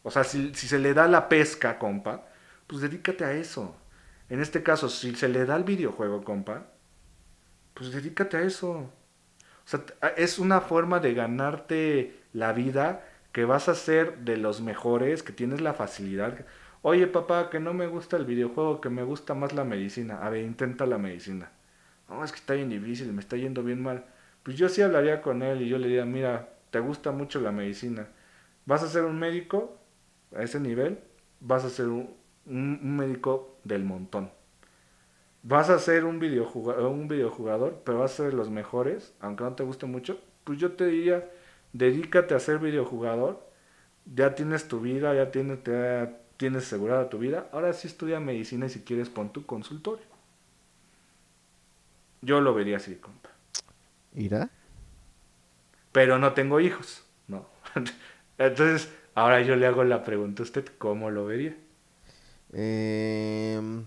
o 0.04 0.12
sea, 0.12 0.24
si, 0.24 0.54
si 0.56 0.68
se 0.68 0.80
le 0.80 0.94
da 0.94 1.08
la 1.08 1.30
pesca, 1.30 1.78
compa, 1.78 2.26
pues 2.68 2.82
dedícate 2.82 3.26
a 3.26 3.34
eso. 3.34 3.76
En 4.30 4.42
este 4.42 4.64
caso, 4.64 4.90
si 4.90 5.16
se 5.16 5.28
le 5.28 5.46
da 5.46 5.56
el 5.56 5.64
videojuego, 5.64 6.24
compa, 6.24 6.68
pues 7.74 7.92
dedícate 7.92 8.38
a 8.38 8.42
eso. 8.42 8.92
Sea, 9.70 9.86
t- 9.86 9.94
a- 10.02 10.08
es 10.26 10.40
una 10.40 10.62
forma 10.62 11.00
de 11.00 11.14
ganarte 11.14 12.16
la 12.34 12.54
vida 12.54 13.06
que 13.32 13.46
vas 13.46 13.70
a 13.70 13.76
ser 13.76 14.20
de 14.20 14.38
los 14.38 14.62
mejores, 14.62 15.24
que 15.24 15.34
tienes 15.34 15.62
la 15.62 15.74
facilidad. 15.74 16.46
Oye, 16.82 17.08
papá, 17.08 17.50
que 17.50 17.60
no 17.60 17.74
me 17.74 17.88
gusta 17.88 18.18
el 18.18 18.26
videojuego, 18.26 18.82
que 18.82 18.90
me 18.90 19.04
gusta 19.04 19.34
más 19.36 19.54
la 19.54 19.64
medicina. 19.66 20.20
A 20.26 20.30
ver, 20.30 20.44
intenta 20.44 20.86
la 20.86 20.98
medicina. 20.98 21.52
No, 22.10 22.24
es 22.24 22.32
que 22.32 22.40
está 22.40 22.54
bien 22.56 22.70
difícil, 22.70 23.14
me 23.14 23.22
está 23.22 23.38
yendo 23.38 23.64
bien 23.64 23.82
mal. 23.84 24.06
Pues 24.44 24.58
yo 24.58 24.70
sí 24.70 24.82
hablaría 24.82 25.22
con 25.22 25.44
él 25.44 25.62
y 25.62 25.70
yo 25.70 25.78
le 25.78 25.88
diría, 25.88 26.06
mira, 26.06 26.50
te 26.72 26.80
gusta 26.80 27.12
mucho 27.12 27.40
la 27.42 27.52
medicina. 27.52 28.08
¿Vas 28.66 28.84
a 28.84 28.90
ser 28.90 29.04
un 29.06 29.20
médico 29.20 29.78
a 30.36 30.44
ese 30.44 30.60
nivel? 30.60 31.00
Vas 31.42 31.66
a 31.66 31.70
ser 31.70 31.88
un- 31.88 32.16
un 32.48 32.96
médico 32.98 33.60
del 33.64 33.84
montón. 33.84 34.32
Vas 35.44 35.70
a 35.70 35.80
ser 35.80 36.06
un 36.06 36.20
videojugador, 36.20 36.86
un 36.86 37.08
videojugador, 37.08 37.82
pero 37.86 38.00
vas 38.00 38.14
a 38.14 38.16
ser 38.18 38.26
de 38.32 38.38
los 38.38 38.50
mejores, 38.50 39.14
aunque 39.20 39.44
no 39.44 39.54
te 39.54 39.64
guste 39.64 39.86
mucho. 39.86 40.20
Pues 40.44 40.60
yo 40.60 40.74
te 40.74 40.88
diría, 40.88 41.30
dedícate 41.74 42.36
a 42.36 42.40
ser 42.40 42.60
videojugador. 42.60 43.48
Ya 44.14 44.36
tienes 44.36 44.68
tu 44.68 44.82
vida, 44.82 45.14
ya 45.14 45.32
tienes, 45.32 45.60
ya 45.64 46.18
tienes 46.38 46.64
asegurada 46.66 47.10
tu 47.10 47.20
vida. 47.20 47.48
Ahora 47.52 47.74
sí 47.74 47.88
estudia 47.88 48.20
medicina 48.20 48.66
y 48.66 48.70
si 48.70 48.82
quieres 48.82 49.10
pon 49.10 49.32
tu 49.32 49.46
consultorio. 49.46 50.06
Yo 52.22 52.42
lo 52.42 52.54
vería 52.54 52.78
así, 52.78 52.96
compa. 52.96 53.30
¿Irá? 54.16 54.50
Pero 55.92 56.20
no 56.20 56.34
tengo 56.34 56.60
hijos, 56.60 57.04
¿no? 57.28 57.48
Entonces, 58.38 58.92
ahora 59.16 59.42
yo 59.42 59.56
le 59.56 59.68
hago 59.68 59.84
la 59.84 60.04
pregunta 60.04 60.44
a 60.44 60.46
usted, 60.46 60.66
¿cómo 60.78 61.10
lo 61.12 61.26
vería? 61.26 61.56
Em, 62.52 63.86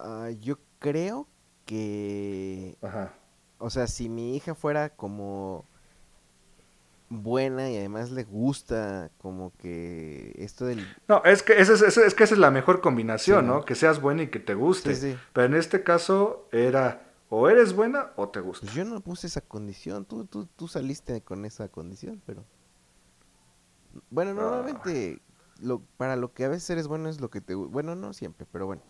ah, 0.00 0.30
yo 0.40 0.58
creo 0.78 1.26
que, 1.66 2.76
Ajá. 2.82 3.12
o 3.58 3.70
sea, 3.70 3.86
si 3.86 4.08
mi 4.08 4.36
hija 4.36 4.54
fuera 4.54 4.90
como 4.90 5.64
buena 7.10 7.70
y 7.70 7.76
además 7.78 8.10
le 8.10 8.24
gusta 8.24 9.10
como 9.18 9.52
que 9.58 10.34
esto 10.38 10.66
del... 10.66 10.86
No, 11.08 11.22
es 11.24 11.42
que, 11.42 11.58
esa 11.60 11.72
es, 11.72 11.96
es 11.96 12.14
que 12.14 12.24
esa 12.24 12.34
es 12.34 12.40
la 12.40 12.50
mejor 12.50 12.80
combinación, 12.80 13.40
Sí, 13.44 13.46
¿no? 13.46 13.54
¿no? 13.58 13.64
Que 13.64 13.74
seas 13.74 14.00
buena 14.00 14.24
y 14.24 14.28
que 14.28 14.40
te 14.40 14.54
guste. 14.54 14.94
Sí, 14.94 15.12
sí. 15.12 15.18
Pero 15.32 15.46
en 15.46 15.54
este 15.54 15.82
caso 15.82 16.46
era 16.52 17.02
o 17.30 17.48
eres 17.48 17.72
buena 17.74 18.12
o 18.16 18.28
te 18.28 18.40
gusta. 18.40 18.66
Pues 18.66 18.74
yo 18.76 18.84
no 18.84 19.00
puse 19.00 19.26
esa 19.26 19.40
condición, 19.40 20.04
tú, 20.04 20.24
tú, 20.26 20.46
tú 20.56 20.68
saliste 20.68 21.20
con 21.22 21.44
esa 21.44 21.68
condición, 21.68 22.20
pero... 22.26 22.44
Bueno, 24.10 24.34
normalmente 24.34 25.20
lo, 25.60 25.80
para 25.96 26.14
lo 26.16 26.32
que 26.32 26.44
a 26.44 26.48
veces 26.48 26.68
eres 26.70 26.86
bueno 26.88 27.08
es 27.08 27.20
lo 27.20 27.30
que 27.30 27.40
te... 27.40 27.56
gu- 27.56 27.68
Bueno, 27.70 27.94
no 27.96 28.12
siempre, 28.12 28.46
pero 28.52 28.66
bueno. 28.66 28.82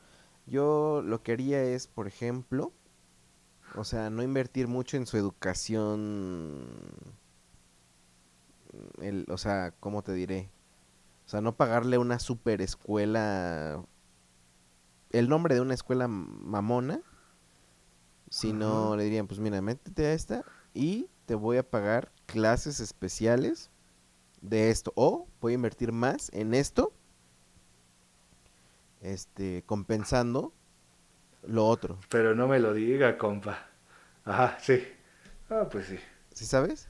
Yo 0.48 1.02
lo 1.04 1.22
que 1.22 1.32
haría 1.32 1.62
es, 1.62 1.86
por 1.86 2.06
ejemplo, 2.06 2.72
o 3.74 3.84
sea, 3.84 4.10
no 4.10 4.22
invertir 4.22 4.68
mucho 4.68 4.96
en 4.96 5.06
su 5.06 5.16
educación... 5.16 6.66
El, 9.00 9.26
o 9.28 9.38
sea, 9.38 9.72
¿cómo 9.80 10.02
te 10.02 10.12
diré? 10.12 10.50
O 11.26 11.28
sea, 11.28 11.40
no 11.40 11.56
pagarle 11.56 11.98
una 11.98 12.18
super 12.18 12.62
escuela... 12.62 13.84
El 15.10 15.28
nombre 15.28 15.54
de 15.54 15.60
una 15.60 15.74
escuela 15.74 16.06
mamona 16.06 17.02
sino 18.30 18.96
le 18.96 19.04
dirían, 19.04 19.26
pues 19.26 19.40
mira, 19.40 19.60
métete 19.62 20.06
a 20.06 20.12
esta 20.12 20.44
y 20.74 21.08
te 21.26 21.34
voy 21.34 21.56
a 21.56 21.68
pagar 21.68 22.12
clases 22.26 22.80
especiales 22.80 23.70
de 24.40 24.70
esto. 24.70 24.92
O 24.96 25.26
voy 25.40 25.52
a 25.52 25.54
invertir 25.54 25.92
más 25.92 26.30
en 26.32 26.54
esto, 26.54 26.92
este, 29.02 29.64
compensando 29.66 30.52
lo 31.42 31.66
otro. 31.66 32.06
Pero 32.10 32.34
no 32.34 32.48
me 32.48 32.58
lo 32.58 32.74
diga, 32.74 33.16
compa. 33.18 33.66
Ajá, 34.24 34.58
sí. 34.60 34.82
Ah, 35.50 35.68
pues 35.70 35.86
sí. 35.86 35.98
¿Sí 36.32 36.46
sabes? 36.46 36.88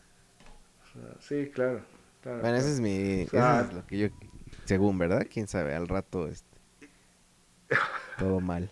Ah, 0.97 1.17
Sí, 1.21 1.51
claro. 1.51 1.83
claro, 2.21 2.41
Bueno, 2.41 2.57
ese 2.57 2.71
claro. 2.71 2.73
es 2.73 2.81
mi... 2.81 3.23
Es 3.33 3.73
lo 3.73 3.87
que 3.87 3.99
yo... 3.99 4.09
Según, 4.65 4.99
¿verdad? 4.99 5.27
¿Quién 5.31 5.47
sabe? 5.49 5.75
Al 5.75 5.89
rato, 5.89 6.29
este... 6.29 6.61
Todo 8.17 8.41
mal. 8.41 8.71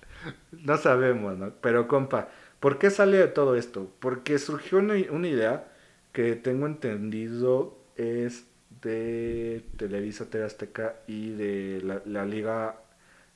No 0.53 0.77
sabemos, 0.77 1.37
¿no? 1.39 1.53
Pero, 1.61 1.89
compa, 1.89 2.29
¿por 2.61 2.79
qué 2.79 2.91
sale 2.91 3.19
de 3.19 3.29
todo 3.29 3.57
esto? 3.57 3.91
Porque 4.01 4.39
surgió 4.39 4.79
una, 4.79 4.95
una 5.11 5.29
idea 5.29 5.69
que 6.13 6.35
tengo 6.37 6.67
entendido 6.67 7.79
es 7.97 8.47
de 8.83 9.65
Televisa 9.77 10.31
TV 10.31 10.45
Azteca 10.45 10.97
y 11.07 11.31
de 11.31 11.81
la, 11.83 12.03
la 12.05 12.25
Liga 12.25 12.77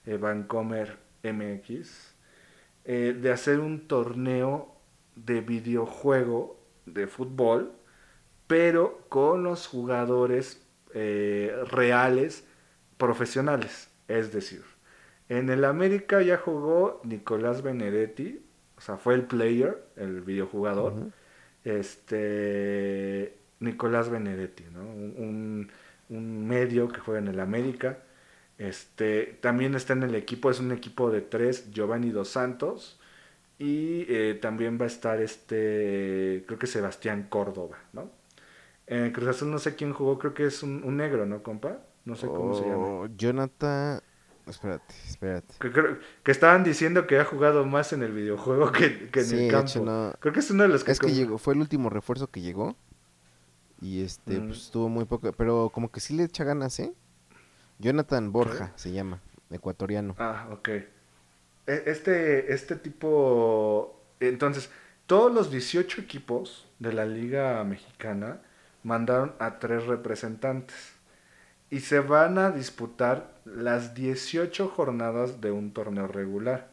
eh, 0.07 0.17
Vancomer 0.17 0.99
MX 1.23 2.15
eh, 2.85 3.17
de 3.21 3.31
hacer 3.33 3.61
un 3.61 3.87
torneo 3.89 4.75
de 5.17 5.41
videojuego 5.43 6.59
de 6.87 7.07
fútbol, 7.07 7.73
pero 8.47 9.07
con 9.09 9.43
los 9.45 9.67
jugadores 9.69 10.63
eh, 10.95 11.55
reales 11.71 12.45
profesionales. 12.99 13.91
Es 14.09 14.33
decir, 14.33 14.63
en 15.29 15.51
el 15.51 15.65
América 15.65 16.23
ya 16.23 16.37
jugó 16.39 17.01
Nicolás 17.05 17.63
Benedetti, 17.63 18.45
o 18.77 18.81
sea, 18.81 18.97
fue 18.97 19.15
el 19.15 19.25
player, 19.27 19.85
el 19.97 20.21
videojugador. 20.23 20.95
Este 21.65 23.37
Nicolás 23.61 24.09
Benedetti, 24.11 24.65
¿no? 24.73 24.81
Un, 24.83 25.15
un- 25.19 25.71
un 26.17 26.49
medio 26.49 26.89
que 26.89 27.01
juega 27.01 27.21
en 27.21 27.29
el 27.29 27.41
América. 27.41 27.99
Este, 28.61 29.39
también 29.41 29.75
está 29.75 29.95
en 29.95 30.03
el 30.03 30.15
equipo, 30.15 30.51
es 30.51 30.61
un 30.61 30.71
equipo 30.71 31.11
de 31.11 31.23
tres, 31.23 31.71
Giovanni 31.73 32.11
Dos 32.11 32.29
Santos. 32.29 33.01
Y 33.59 34.07
eh, 34.09 34.39
también 34.41 34.79
va 34.81 34.85
a 34.85 34.89
estar 34.89 35.21
este, 35.21 36.45
creo 36.47 36.59
que 36.59 36.67
Sebastián 36.67 37.27
Córdoba, 37.29 37.79
¿no? 37.93 38.11
En 38.87 39.05
el 39.05 39.13
Cruz 39.13 39.29
Azul 39.29 39.51
no 39.51 39.59
sé 39.59 39.77
quién 39.77 39.93
jugó, 39.93 40.19
creo 40.19 40.35
que 40.35 40.47
es 40.47 40.63
un, 40.63 40.83
un 40.85 40.97
negro, 40.97 41.27
¿no, 41.27 41.43
compa? 41.43 41.79
No 42.05 42.17
sé 42.17 42.27
cómo 42.27 42.55
se 42.55 42.63
llama. 42.69 42.87
Oh, 42.87 43.07
Jonathan... 43.17 44.01
Espérate, 44.47 44.95
espérate. 45.07 45.55
Que, 45.61 45.71
que 46.25 46.31
estaban 46.33 46.65
diciendo 46.65 47.07
que 47.07 47.19
ha 47.21 47.25
jugado 47.25 47.65
más 47.67 47.93
en 47.93 48.03
el 48.03 48.13
videojuego 48.13 48.73
que, 48.73 49.09
que 49.11 49.21
en 49.21 49.27
Sí, 49.27 49.45
el 49.45 49.51
campo. 49.51 49.69
hecho, 49.69 49.85
no. 49.85 50.13
Creo 50.21 50.33
que 50.35 50.41
es 50.41 50.51
uno 50.51 50.65
de 50.65 50.71
los 50.71 50.83
que... 50.83 50.91
Es 50.93 50.99
que 50.99 51.13
llegó, 51.13 51.39
fue 51.39 51.55
el 51.55 51.61
último 51.61 51.89
refuerzo 51.91 52.29
que 52.29 52.41
llegó. 52.41 52.75
Y 53.81 54.03
este, 54.03 54.41
Mm. 54.41 54.47
pues 54.49 54.59
estuvo 54.63 54.89
muy 54.89 55.05
poco. 55.05 55.31
Pero 55.33 55.71
como 55.73 55.91
que 55.93 56.01
sí 56.01 56.15
le 56.17 56.25
echa 56.25 56.43
ganas, 56.45 56.81
¿eh? 56.81 56.93
Jonathan 57.81 58.31
Borja 58.33 58.73
se 58.77 58.93
llama, 58.93 59.21
ecuatoriano. 59.51 60.15
Ah, 60.19 60.49
ok. 60.53 60.69
E- 60.69 60.87
Este, 61.67 62.53
este 62.53 62.77
tipo... 62.77 64.01
Entonces, 64.21 64.71
todos 65.07 65.33
los 65.33 65.51
18 65.51 66.01
equipos 66.01 66.69
de 66.79 66.93
la 66.93 67.07
Liga 67.07 67.63
Mexicana 67.65 68.41
mandaron 68.83 69.35
a 69.39 69.59
tres 69.59 69.87
representantes. 69.87 70.93
Y 71.71 71.81
se 71.81 72.01
van 72.01 72.37
a 72.39 72.51
disputar 72.51 73.33
las 73.45 73.95
18 73.95 74.69
jornadas 74.69 75.41
de 75.41 75.53
un 75.53 75.73
torneo 75.73 76.07
regular. 76.09 76.69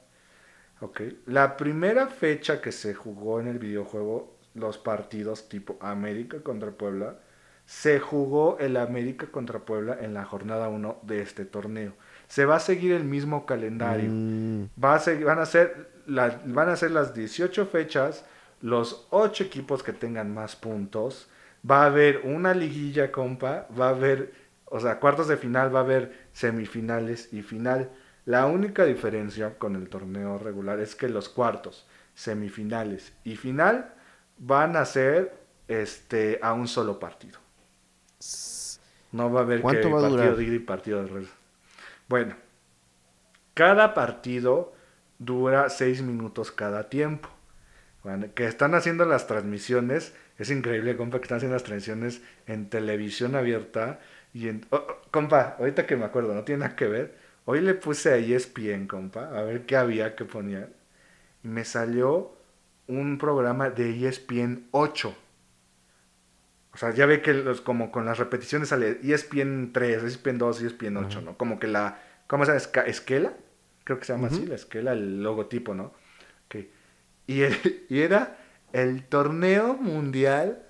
Ok. 0.82 1.02
La 1.26 1.56
primera 1.56 2.08
fecha 2.08 2.62
que 2.62 2.72
se 2.72 2.94
jugó 2.94 3.40
en 3.40 3.48
el 3.48 3.60
videojuego, 3.60 4.36
los 4.56 4.78
partidos 4.78 5.50
tipo 5.50 5.78
América 5.82 6.42
contra 6.42 6.72
Puebla, 6.72 7.20
se 7.68 8.00
jugó 8.00 8.58
el 8.60 8.78
América 8.78 9.28
contra 9.28 9.60
Puebla 9.60 9.98
en 10.02 10.14
la 10.16 10.24
jornada 10.26 10.70
1 10.70 10.98
de 11.04 11.22
este 11.22 11.46
torneo. 11.46 11.94
Se 12.28 12.46
va 12.46 12.56
a 12.56 12.60
seguir 12.60 12.94
el 12.94 13.04
mismo 13.04 13.46
calendario. 13.46 14.10
Mm, 14.10 14.70
Va 14.84 14.96
a 14.96 15.00
ser- 15.00 15.24
van, 15.24 15.38
a 15.40 15.46
ser 15.46 15.92
la- 16.08 16.42
van 16.46 16.70
a 16.70 16.76
ser 16.78 16.92
las 16.92 17.14
18 17.14 17.66
fechas, 17.68 18.26
los 18.62 19.06
8 19.12 19.44
equipos 19.44 19.84
que 19.84 19.94
tengan 19.94 20.34
más 20.34 20.56
puntos. 20.56 21.30
Va 21.70 21.84
a 21.84 21.88
haber 21.88 22.22
una 22.24 22.54
liguilla, 22.54 23.12
compa. 23.12 23.68
Va 23.80 23.88
a 23.88 23.92
haber, 23.92 24.32
o 24.66 24.80
sea, 24.80 25.00
cuartos 25.00 25.28
de 25.28 25.36
final, 25.38 25.76
va 25.76 25.80
a 25.80 25.84
haber 25.84 26.28
semifinales 26.34 27.32
y 27.34 27.42
final. 27.44 27.92
La 28.26 28.46
única 28.46 28.86
diferencia 28.86 29.58
con 29.58 29.76
el 29.76 29.90
torneo 29.90 30.38
regular 30.38 30.80
es 30.80 30.96
que 30.96 31.10
los 31.10 31.28
cuartos, 31.30 31.86
semifinales 32.14 33.14
y 33.26 33.36
final 33.36 33.94
van 34.38 34.76
a 34.78 34.86
ser 34.86 35.34
este, 35.68 36.40
a 36.42 36.54
un 36.54 36.68
solo 36.70 36.98
partido. 37.00 37.40
No 39.12 39.32
va 39.32 39.42
a 39.42 39.44
haber 39.44 39.62
¿Cuánto 39.62 39.90
que 39.90 39.94
va 39.94 40.00
a 40.00 40.02
partido 40.02 40.24
durar? 40.24 40.36
de 40.36 40.44
ida 40.44 40.56
y 40.56 40.60
partido 40.60 41.02
de 41.02 41.08
regreso. 41.08 41.34
Bueno, 42.08 42.36
cada 43.54 43.94
partido 43.94 44.74
dura 45.20 45.70
seis 45.70 46.02
minutos 46.02 46.52
cada 46.52 46.90
tiempo. 46.90 47.30
Bueno, 48.04 48.28
que 48.34 48.46
están 48.46 48.76
haciendo 48.76 49.06
las 49.06 49.28
transmisiones, 49.28 50.14
es 50.38 50.50
increíble, 50.52 50.96
compa, 50.96 51.18
que 51.20 51.24
están 51.24 51.38
haciendo 51.38 51.56
las 51.56 51.64
transmisiones 51.64 52.22
en 52.46 52.70
televisión 52.70 53.36
abierta 53.36 54.00
Y 54.34 54.50
en, 54.50 54.66
oh, 54.70 54.78
oh, 54.78 55.02
compa, 55.12 55.56
ahorita 55.60 55.86
que 55.86 55.98
me 55.98 56.06
acuerdo, 56.06 56.34
no 56.34 56.44
tiene 56.44 56.60
nada 56.62 56.76
que 56.76 56.88
ver. 56.88 57.18
Hoy 57.46 57.62
le 57.62 57.74
puse 57.74 58.14
a 58.14 58.18
ESPN, 58.18 58.88
compa, 58.88 59.30
a 59.38 59.42
ver 59.44 59.66
qué 59.66 59.78
había 59.78 60.16
que 60.16 60.26
poner. 60.26 60.70
Y 61.44 61.48
me 61.48 61.66
salió 61.66 62.36
un 62.88 63.18
programa 63.18 63.70
de 63.70 64.08
ESPN 64.08 64.68
8. 64.72 65.16
O 66.78 66.80
sea, 66.80 66.92
ya 66.92 67.08
ve 67.08 67.24
que 67.24 67.34
los, 67.34 67.60
como 67.60 67.92
con 67.92 68.06
las 68.06 68.20
repeticiones 68.20 68.70
sale 68.70 69.00
ESPN 69.02 69.72
3, 69.74 70.04
ESPN 70.04 70.38
2, 70.38 70.62
ESPN 70.62 70.98
8, 70.98 71.22
¿no? 71.22 71.36
Como 71.36 71.58
que 71.58 71.66
la, 71.66 72.00
¿cómo 72.28 72.46
se 72.46 72.52
llama? 72.52 72.86
Esquela, 72.86 73.34
creo 73.84 73.98
que 73.98 74.06
se 74.06 74.14
llama 74.14 74.28
así, 74.28 74.46
la 74.46 74.54
esquela, 74.54 74.92
el 74.92 75.24
logotipo, 75.24 75.74
¿no? 75.74 75.92
Okay. 76.46 76.72
Y, 77.26 77.42
el, 77.42 77.86
y 77.90 78.02
era 78.02 78.38
el 78.74 79.06
torneo 79.06 79.74
mundial 79.74 80.62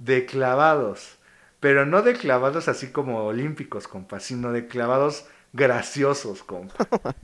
de 0.00 0.26
clavados. 0.26 1.18
Pero 1.60 1.86
no 1.86 2.02
de 2.02 2.14
clavados 2.14 2.66
así 2.66 2.88
como 2.88 3.22
olímpicos, 3.22 3.86
compa, 3.86 4.18
sino 4.18 4.50
de 4.50 4.66
clavados 4.66 5.26
graciosos, 5.52 6.42
compa. 6.42 6.74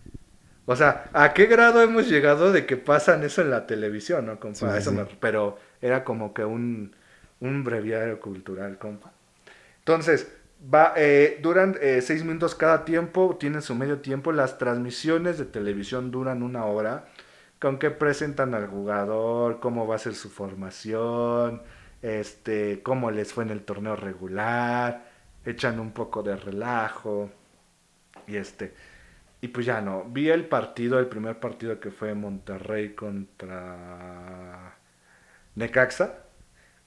O 0.68 0.74
sea, 0.74 1.08
¿a 1.12 1.32
qué 1.32 1.46
grado 1.46 1.80
hemos 1.80 2.08
llegado 2.08 2.50
de 2.50 2.66
que 2.66 2.76
pasan 2.76 3.22
eso 3.22 3.40
en 3.40 3.50
la 3.50 3.68
televisión, 3.68 4.26
no, 4.26 4.40
compa? 4.40 4.76
eso 4.76 4.92
pero 5.20 5.58
era 5.80 6.02
como 6.02 6.34
que 6.34 6.44
un, 6.44 6.96
un 7.40 7.64
breviario 7.64 8.20
cultural, 8.20 8.78
compa. 8.78 9.12
Entonces, 9.78 10.32
va, 10.72 10.94
eh, 10.96 11.38
duran 11.42 11.76
eh, 11.80 12.00
seis 12.02 12.24
minutos 12.24 12.54
cada 12.54 12.84
tiempo, 12.84 13.36
tienen 13.38 13.62
su 13.62 13.74
medio 13.74 14.00
tiempo. 14.00 14.32
Las 14.32 14.58
transmisiones 14.58 15.38
de 15.38 15.44
televisión 15.44 16.10
duran 16.10 16.42
una 16.42 16.64
hora, 16.64 17.06
con 17.60 17.78
que 17.78 17.90
presentan 17.90 18.54
al 18.54 18.66
jugador, 18.66 19.60
cómo 19.60 19.86
va 19.86 19.96
a 19.96 19.98
ser 19.98 20.14
su 20.14 20.30
formación, 20.30 21.62
este, 22.02 22.82
cómo 22.82 23.10
les 23.10 23.32
fue 23.32 23.44
en 23.44 23.50
el 23.50 23.62
torneo 23.62 23.96
regular, 23.96 25.10
echan 25.44 25.80
un 25.80 25.92
poco 25.92 26.22
de 26.22 26.36
relajo 26.36 27.30
y 28.26 28.36
este, 28.36 28.74
y 29.40 29.48
pues 29.48 29.66
ya 29.66 29.80
no, 29.80 30.04
vi 30.04 30.30
el 30.30 30.46
partido, 30.46 30.98
el 30.98 31.06
primer 31.06 31.38
partido 31.40 31.78
que 31.80 31.90
fue 31.90 32.14
Monterrey 32.14 32.94
contra 32.94 34.76
Necaxa, 35.54 36.25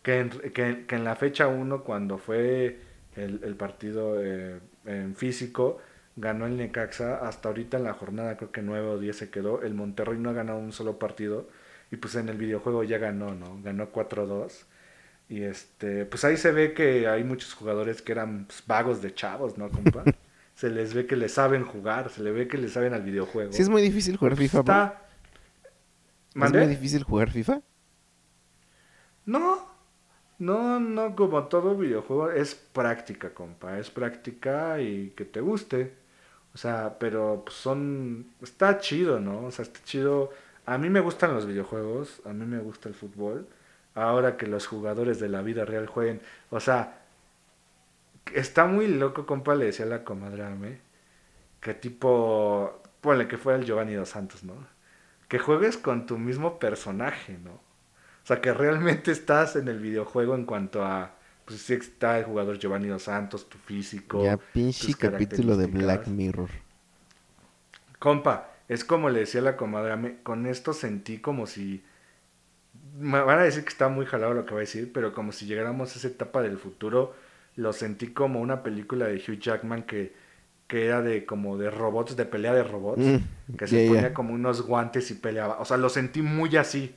que 0.10 0.20
en, 0.20 0.86
que, 0.86 0.96
en 0.96 1.04
la 1.04 1.16
fecha 1.16 1.48
1 1.48 1.84
cuando 1.84 2.18
fue 2.18 2.80
el, 3.16 3.56
partido 3.56 4.24
eh, 4.24 4.60
en 4.86 5.16
físico, 5.16 5.80
ganó 6.16 6.48
el 6.48 6.58
Necaxa, 6.58 7.28
hasta 7.28 7.50
ahorita 7.50 7.78
en 7.78 7.84
la 7.84 7.94
jornada 7.94 8.38
creo 8.38 8.52
que 8.52 8.62
9 8.62 8.88
o 8.88 9.00
10 9.00 9.16
se 9.16 9.30
quedó, 9.30 9.62
el 9.62 9.74
Monterrey 9.74 10.18
no 10.18 10.30
ha 10.30 10.34
ganado 10.34 10.58
un 10.58 10.72
solo 10.72 10.98
partido, 10.98 11.50
y 11.92 11.98
pues 11.98 12.16
en 12.16 12.30
el 12.30 12.38
videojuego 12.38 12.84
ya 12.84 12.98
ganó, 12.98 13.36
¿no? 13.36 13.62
Ganó 13.62 13.92
4-2 13.92 14.66
y 15.28 15.44
este, 15.44 16.06
pues 16.06 16.24
ahí 16.24 16.38
se 16.38 16.52
ve 16.52 16.74
que 16.74 17.08
hay 17.08 17.24
muchos 17.24 17.54
jugadores 17.54 18.02
que 18.02 18.14
eran 18.14 18.46
pues, 18.46 18.64
vagos 18.66 19.02
de 19.02 19.14
chavos, 19.14 19.58
¿no, 19.58 19.70
compa? 19.70 20.04
se 20.56 20.70
les 20.70 20.94
ve 20.94 21.06
que 21.06 21.16
le 21.16 21.30
saben 21.30 21.66
jugar, 21.66 22.10
se 22.10 22.24
le 22.24 22.32
ve 22.32 22.48
que 22.48 22.58
le 22.58 22.68
saben 22.70 22.94
al 22.94 23.04
videojuego. 23.04 23.52
Sí, 23.52 23.62
es 23.62 23.70
muy 23.70 23.84
difícil 23.84 24.18
jugar 24.18 24.36
pues 24.36 24.50
FIFA, 24.50 24.60
Está... 24.60 25.06
¿Es 26.34 26.54
muy 26.54 26.68
difícil 26.68 27.04
jugar 27.04 27.30
FIFA? 27.32 27.62
No, 29.26 29.69
no, 30.40 30.80
no, 30.80 31.16
como 31.16 31.46
todo 31.46 31.76
videojuego, 31.76 32.32
es 32.32 32.56
práctica, 32.56 33.34
compa, 33.34 33.80
es 33.80 33.90
práctica 33.90 34.80
y 34.82 35.12
que 35.12 35.26
te 35.26 35.42
guste. 35.42 35.94
O 36.54 36.58
sea, 36.58 36.98
pero 37.00 37.44
pues, 37.46 37.56
son, 37.58 38.28
está 38.42 38.80
chido, 38.80 39.20
¿no? 39.20 39.46
O 39.46 39.52
sea, 39.52 39.64
está 39.64 39.82
chido. 39.84 40.32
A 40.66 40.78
mí 40.78 40.90
me 40.90 41.00
gustan 41.02 41.34
los 41.34 41.46
videojuegos, 41.46 42.22
a 42.26 42.34
mí 42.34 42.46
me 42.46 42.60
gusta 42.60 42.90
el 42.90 42.96
fútbol 42.96 43.48
ahora 43.96 44.38
que 44.38 44.48
los 44.48 44.68
jugadores 44.68 45.20
de 45.20 45.30
la 45.30 45.42
vida 45.42 45.66
real 45.66 45.88
jueguen. 45.88 46.22
O 46.50 46.60
sea, 46.60 47.02
está 48.34 48.66
muy 48.66 48.88
loco, 48.88 49.26
compa, 49.26 49.56
le 49.56 49.66
decía 49.66 49.86
a 49.86 49.90
la 49.90 50.04
comadre 50.04 50.46
que 51.60 51.74
tipo, 51.74 52.82
ponle 53.02 53.28
que 53.28 53.38
fuera 53.38 53.60
el 53.60 53.66
Giovanni 53.66 53.94
dos 53.94 54.10
Santos, 54.10 54.44
¿no? 54.44 54.56
Que 55.28 55.40
juegues 55.40 55.78
con 55.78 56.06
tu 56.06 56.18
mismo 56.18 56.60
personaje, 56.60 57.38
¿no? 57.44 57.60
O 58.30 58.32
sea, 58.32 58.42
que 58.42 58.54
realmente 58.54 59.12
estás 59.12 59.56
en 59.56 59.68
el 59.70 59.80
videojuego 59.80 60.36
en 60.36 60.46
cuanto 60.46 60.86
a, 60.86 61.16
pues 61.46 61.62
sí 61.62 61.74
está 61.74 62.20
el 62.20 62.26
jugador 62.26 62.60
Giovanni 62.60 62.88
dos 62.88 63.02
Santos, 63.02 63.50
tu 63.50 63.58
físico. 63.58 64.24
Ya 64.24 64.38
pinche 64.38 64.94
capítulo 64.94 65.58
de 65.58 65.66
Black 65.66 66.06
Mirror. 66.06 66.52
Compa, 67.98 68.52
es 68.68 68.86
como 68.86 69.10
le 69.10 69.22
decía 69.22 69.42
a 69.42 69.46
la 69.46 69.58
comadre, 69.58 70.18
con 70.22 70.46
esto 70.46 70.74
sentí 70.74 71.18
como 71.18 71.48
si 71.48 71.84
me 73.00 73.20
van 73.20 73.40
a 73.40 73.42
decir 73.42 73.64
que 73.64 73.70
está 73.70 73.90
muy 73.90 74.06
jalado 74.06 74.36
lo 74.36 74.46
que 74.46 74.52
va 74.54 74.60
a 74.60 74.62
decir, 74.62 74.94
pero 74.94 75.12
como 75.12 75.32
si 75.32 75.48
llegáramos 75.48 75.96
a 75.96 75.98
esa 75.98 76.10
etapa 76.10 76.44
del 76.44 76.60
futuro, 76.60 77.16
lo 77.56 77.74
sentí 77.74 78.10
como 78.10 78.42
una 78.42 78.62
película 78.62 79.08
de 79.08 79.16
Hugh 79.16 79.40
Jackman 79.40 79.82
que, 79.82 80.14
que 80.68 80.86
era 80.86 81.02
de 81.02 81.26
como 81.26 81.58
de 81.58 81.72
robots, 81.72 82.16
de 82.16 82.26
pelea 82.26 82.54
de 82.54 82.64
robots, 82.64 83.02
mm, 83.02 83.56
que 83.58 83.66
se 83.66 83.88
ponía 83.88 84.14
como 84.14 84.36
unos 84.36 84.62
guantes 84.62 85.10
y 85.10 85.16
peleaba. 85.16 85.60
O 85.60 85.66
sea, 85.66 85.78
lo 85.78 85.90
sentí 85.90 86.22
muy 86.22 86.56
así. 86.58 86.96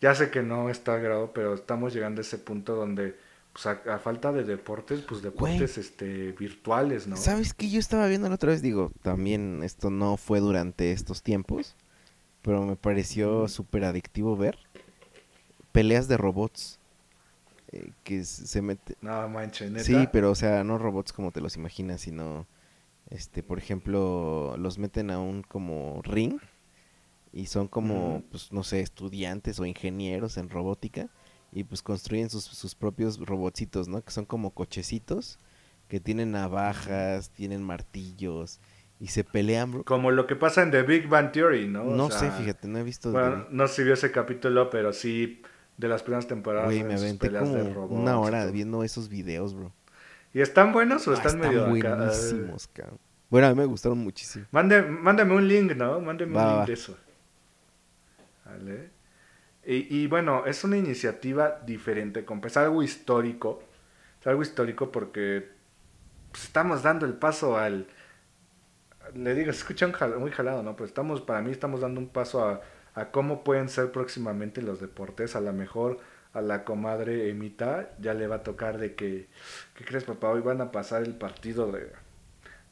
Ya 0.00 0.14
sé 0.14 0.30
que 0.30 0.42
no 0.42 0.70
está 0.70 0.96
grado, 0.98 1.32
pero 1.32 1.54
estamos 1.54 1.92
llegando 1.92 2.20
a 2.20 2.22
ese 2.22 2.38
punto 2.38 2.74
donde, 2.74 3.16
pues 3.52 3.66
a, 3.66 3.98
falta 3.98 4.32
de 4.32 4.44
deportes, 4.44 5.00
pues 5.00 5.22
deportes 5.22 5.78
este 5.78 6.32
virtuales, 6.32 7.06
¿no? 7.06 7.16
¿Sabes 7.16 7.54
qué? 7.54 7.68
Yo 7.68 7.80
estaba 7.80 8.06
viendo 8.06 8.28
la 8.28 8.36
otra 8.36 8.52
vez, 8.52 8.62
digo, 8.62 8.92
también 9.02 9.62
esto 9.64 9.90
no 9.90 10.16
fue 10.16 10.40
durante 10.40 10.92
estos 10.92 11.22
tiempos, 11.22 11.74
pero 12.42 12.64
me 12.64 12.76
pareció 12.76 13.48
súper 13.48 13.84
adictivo 13.84 14.36
ver 14.36 14.56
peleas 15.78 16.08
de 16.08 16.16
robots. 16.16 16.80
Eh, 17.70 17.90
que 18.02 18.24
se 18.24 18.62
mete. 18.62 18.96
No 19.00 19.28
manches, 19.28 19.70
¿neta? 19.70 19.84
Sí, 19.84 20.08
pero 20.10 20.30
o 20.30 20.34
sea, 20.34 20.64
no 20.64 20.78
robots 20.78 21.12
como 21.12 21.30
te 21.30 21.40
los 21.40 21.56
imaginas, 21.56 22.00
sino. 22.00 22.46
Este, 23.10 23.42
por 23.42 23.58
ejemplo, 23.58 24.56
los 24.58 24.78
meten 24.78 25.10
a 25.10 25.18
un 25.18 25.42
como 25.42 26.02
ring. 26.02 26.40
Y 27.32 27.46
son 27.46 27.68
como, 27.68 28.22
pues, 28.30 28.52
no 28.52 28.64
sé, 28.64 28.80
estudiantes 28.80 29.60
o 29.60 29.66
ingenieros 29.66 30.36
en 30.36 30.48
robótica. 30.48 31.08
Y 31.52 31.64
pues 31.64 31.82
construyen 31.82 32.28
sus, 32.30 32.44
sus 32.44 32.74
propios 32.74 33.18
robotcitos, 33.18 33.88
¿no? 33.88 34.02
Que 34.02 34.10
son 34.10 34.26
como 34.26 34.50
cochecitos. 34.50 35.38
Que 35.88 36.00
tienen 36.00 36.32
navajas, 36.32 37.30
tienen 37.30 37.62
martillos 37.62 38.60
y 39.00 39.08
se 39.08 39.24
pelean, 39.24 39.72
bro. 39.72 39.84
Como 39.84 40.10
lo 40.10 40.26
que 40.26 40.36
pasa 40.36 40.62
en 40.62 40.70
The 40.70 40.82
Big 40.82 41.08
Bang 41.08 41.32
Theory, 41.32 41.68
¿no? 41.68 41.84
no 41.84 42.10
sé, 42.10 42.30
fíjate, 42.32 42.66
no 42.68 42.78
he 42.78 42.82
visto. 42.82 43.12
Bueno, 43.12 43.46
no 43.50 43.68
sé 43.68 43.76
si 43.76 43.84
vio 43.84 43.94
ese 43.94 44.10
capítulo, 44.10 44.70
pero 44.70 44.92
sí 44.92 45.42
de 45.76 45.88
las 45.88 46.02
primeras 46.02 46.26
temporadas. 46.26 46.66
Güey, 46.66 46.82
me 46.82 46.94
aventé 46.94 47.30
como 47.32 47.54
una 47.86 48.18
hora 48.18 48.46
viendo 48.46 48.82
esos 48.82 49.08
videos, 49.08 49.54
bro. 49.54 49.72
¿Y 50.34 50.40
están 50.40 50.72
buenos 50.72 51.06
o 51.08 51.12
ah, 51.12 51.14
están, 51.14 51.38
medio 51.38 51.66
buenísimos, 51.68 52.68
cabrón. 52.68 52.98
Bueno, 53.30 53.46
a 53.46 53.50
mí 53.50 53.56
me 53.56 53.66
gustaron 53.66 53.98
muchísimo. 53.98 54.46
mándame 54.50 55.34
un 55.34 55.46
link, 55.46 55.74
¿no? 55.74 56.00
Mándame 56.00 56.36
un 56.36 56.56
link 56.56 56.66
de 56.66 56.72
eso. 56.72 56.96
Vale. 58.48 58.90
Y, 59.64 59.98
y, 60.02 60.06
bueno, 60.06 60.46
es 60.46 60.64
una 60.64 60.76
iniciativa 60.76 61.60
diferente. 61.64 62.24
Es 62.44 62.56
algo 62.56 62.82
histórico. 62.82 63.62
Es 64.20 64.26
algo 64.26 64.42
histórico 64.42 64.90
porque 64.90 65.48
pues, 66.30 66.44
estamos 66.44 66.82
dando 66.82 67.06
el 67.06 67.14
paso 67.14 67.58
al... 67.58 67.86
Le 69.14 69.34
digo, 69.34 69.52
se 69.52 69.60
escucha 69.60 69.86
muy 70.18 70.30
jalado, 70.30 70.62
¿no? 70.62 70.76
Pues 70.76 70.90
estamos, 70.90 71.20
para 71.20 71.40
mí 71.40 71.50
estamos 71.50 71.80
dando 71.80 72.00
un 72.00 72.08
paso 72.08 72.46
a 72.46 72.60
a 72.98 73.12
cómo 73.12 73.44
pueden 73.44 73.68
ser 73.68 73.92
próximamente 73.92 74.60
los 74.60 74.80
deportes. 74.80 75.36
A 75.36 75.40
lo 75.40 75.52
mejor 75.52 75.98
a 76.32 76.40
la 76.40 76.64
comadre 76.64 77.30
Emita 77.30 77.90
ya 78.00 78.12
le 78.14 78.26
va 78.26 78.36
a 78.36 78.42
tocar 78.42 78.78
de 78.78 78.94
que, 78.94 79.28
¿qué 79.74 79.84
crees 79.84 80.04
papá? 80.04 80.30
Hoy 80.30 80.40
van 80.40 80.60
a 80.60 80.72
pasar 80.72 81.02
el 81.02 81.14
partido 81.14 81.70
de, 81.70 81.92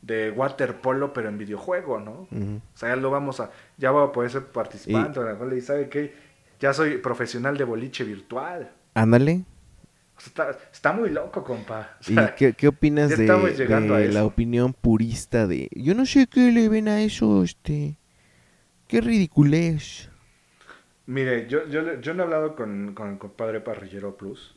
de 0.06 0.30
waterpolo, 0.30 1.12
pero 1.12 1.28
en 1.28 1.36
videojuego, 1.36 1.98
¿no? 1.98 2.28
O 2.30 2.78
sea, 2.78 2.90
ya 2.90 2.96
lo 2.96 3.10
vamos 3.10 3.40
a, 3.40 3.50
ya 3.76 3.90
voy 3.90 4.08
a 4.08 4.12
poder 4.12 4.30
ser 4.30 4.46
participante, 4.46 5.20
y, 5.56 5.60
sabe 5.60 5.88
que 5.88 6.14
ya 6.60 6.72
soy 6.72 6.98
profesional 6.98 7.56
de 7.56 7.64
boliche 7.64 8.04
virtual. 8.04 8.70
Ándale. 8.94 9.44
está, 10.72 10.92
muy 10.92 11.10
loco, 11.10 11.42
compa. 11.42 11.96
¿Y 12.06 12.16
qué, 12.54 12.68
opinas 12.68 13.10
de, 13.10 13.26
de 13.26 14.08
la 14.12 14.24
opinión 14.24 14.72
purista 14.72 15.46
de, 15.46 15.68
yo 15.72 15.94
no 15.94 16.06
sé 16.06 16.28
qué 16.28 16.52
le 16.52 16.68
ven 16.68 16.86
a 16.88 17.00
eso, 17.02 17.42
este, 17.42 17.98
qué 18.86 19.00
ridiculez? 19.00 20.08
Mire, 21.06 21.48
yo, 21.48 21.66
yo, 21.68 22.00
yo 22.00 22.14
no 22.14 22.22
he 22.22 22.26
hablado 22.26 22.54
con, 22.54 22.94
con 22.94 23.10
el 23.10 23.18
compadre 23.18 23.60
Parrillero 23.60 24.16
Plus, 24.16 24.56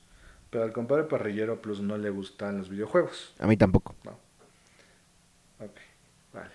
pero 0.51 0.63
al 0.63 0.73
compadre 0.73 1.05
Parrillero 1.05 1.59
Plus 1.59 1.81
no 1.81 1.97
le 1.97 2.11
gustan 2.11 2.59
los 2.59 2.69
videojuegos. 2.69 3.35
A 3.39 3.47
mí 3.47 3.57
tampoco. 3.57 3.95
No. 4.03 4.29
Ok, 5.59 5.77
vale. 6.33 6.53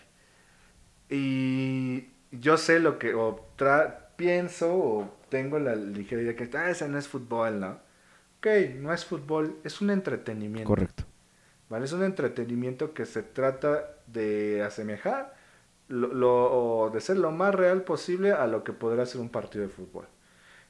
Y 1.09 2.09
yo 2.31 2.57
sé 2.57 2.81
lo 2.81 2.99
que, 2.99 3.15
o 3.15 3.47
pienso, 4.17 4.75
o 4.75 5.15
tengo 5.29 5.59
la 5.59 5.75
ligera 5.75 6.23
idea 6.23 6.37
que, 6.37 6.49
ah, 6.57 6.71
ese 6.71 6.89
no 6.89 6.99
es 6.99 7.09
fútbol, 7.09 7.61
¿no? 7.61 7.79
Ok, 8.39 8.47
no 8.79 8.93
es 8.93 9.05
fútbol, 9.05 9.57
es 9.65 9.81
un 9.81 9.91
entretenimiento. 9.91 10.69
Correcto. 10.69 11.05
¿Vale? 11.69 11.87
Es 11.87 11.93
un 11.93 12.05
entretenimiento 12.05 12.93
que 12.93 13.07
se 13.07 13.23
trata 13.23 13.97
de 14.07 14.63
asemejar 14.63 15.35
lo, 15.89 16.91
de 16.93 17.01
ser 17.01 17.19
lo 17.19 17.31
más 17.31 17.55
real 17.55 17.83
posible 17.83 18.33
a 18.33 18.47
lo 18.47 18.65
que 18.65 18.73
podrá 18.73 19.07
ser 19.07 19.21
un 19.21 19.29
partido 19.29 19.65
de 19.65 19.71
fútbol. 19.71 20.07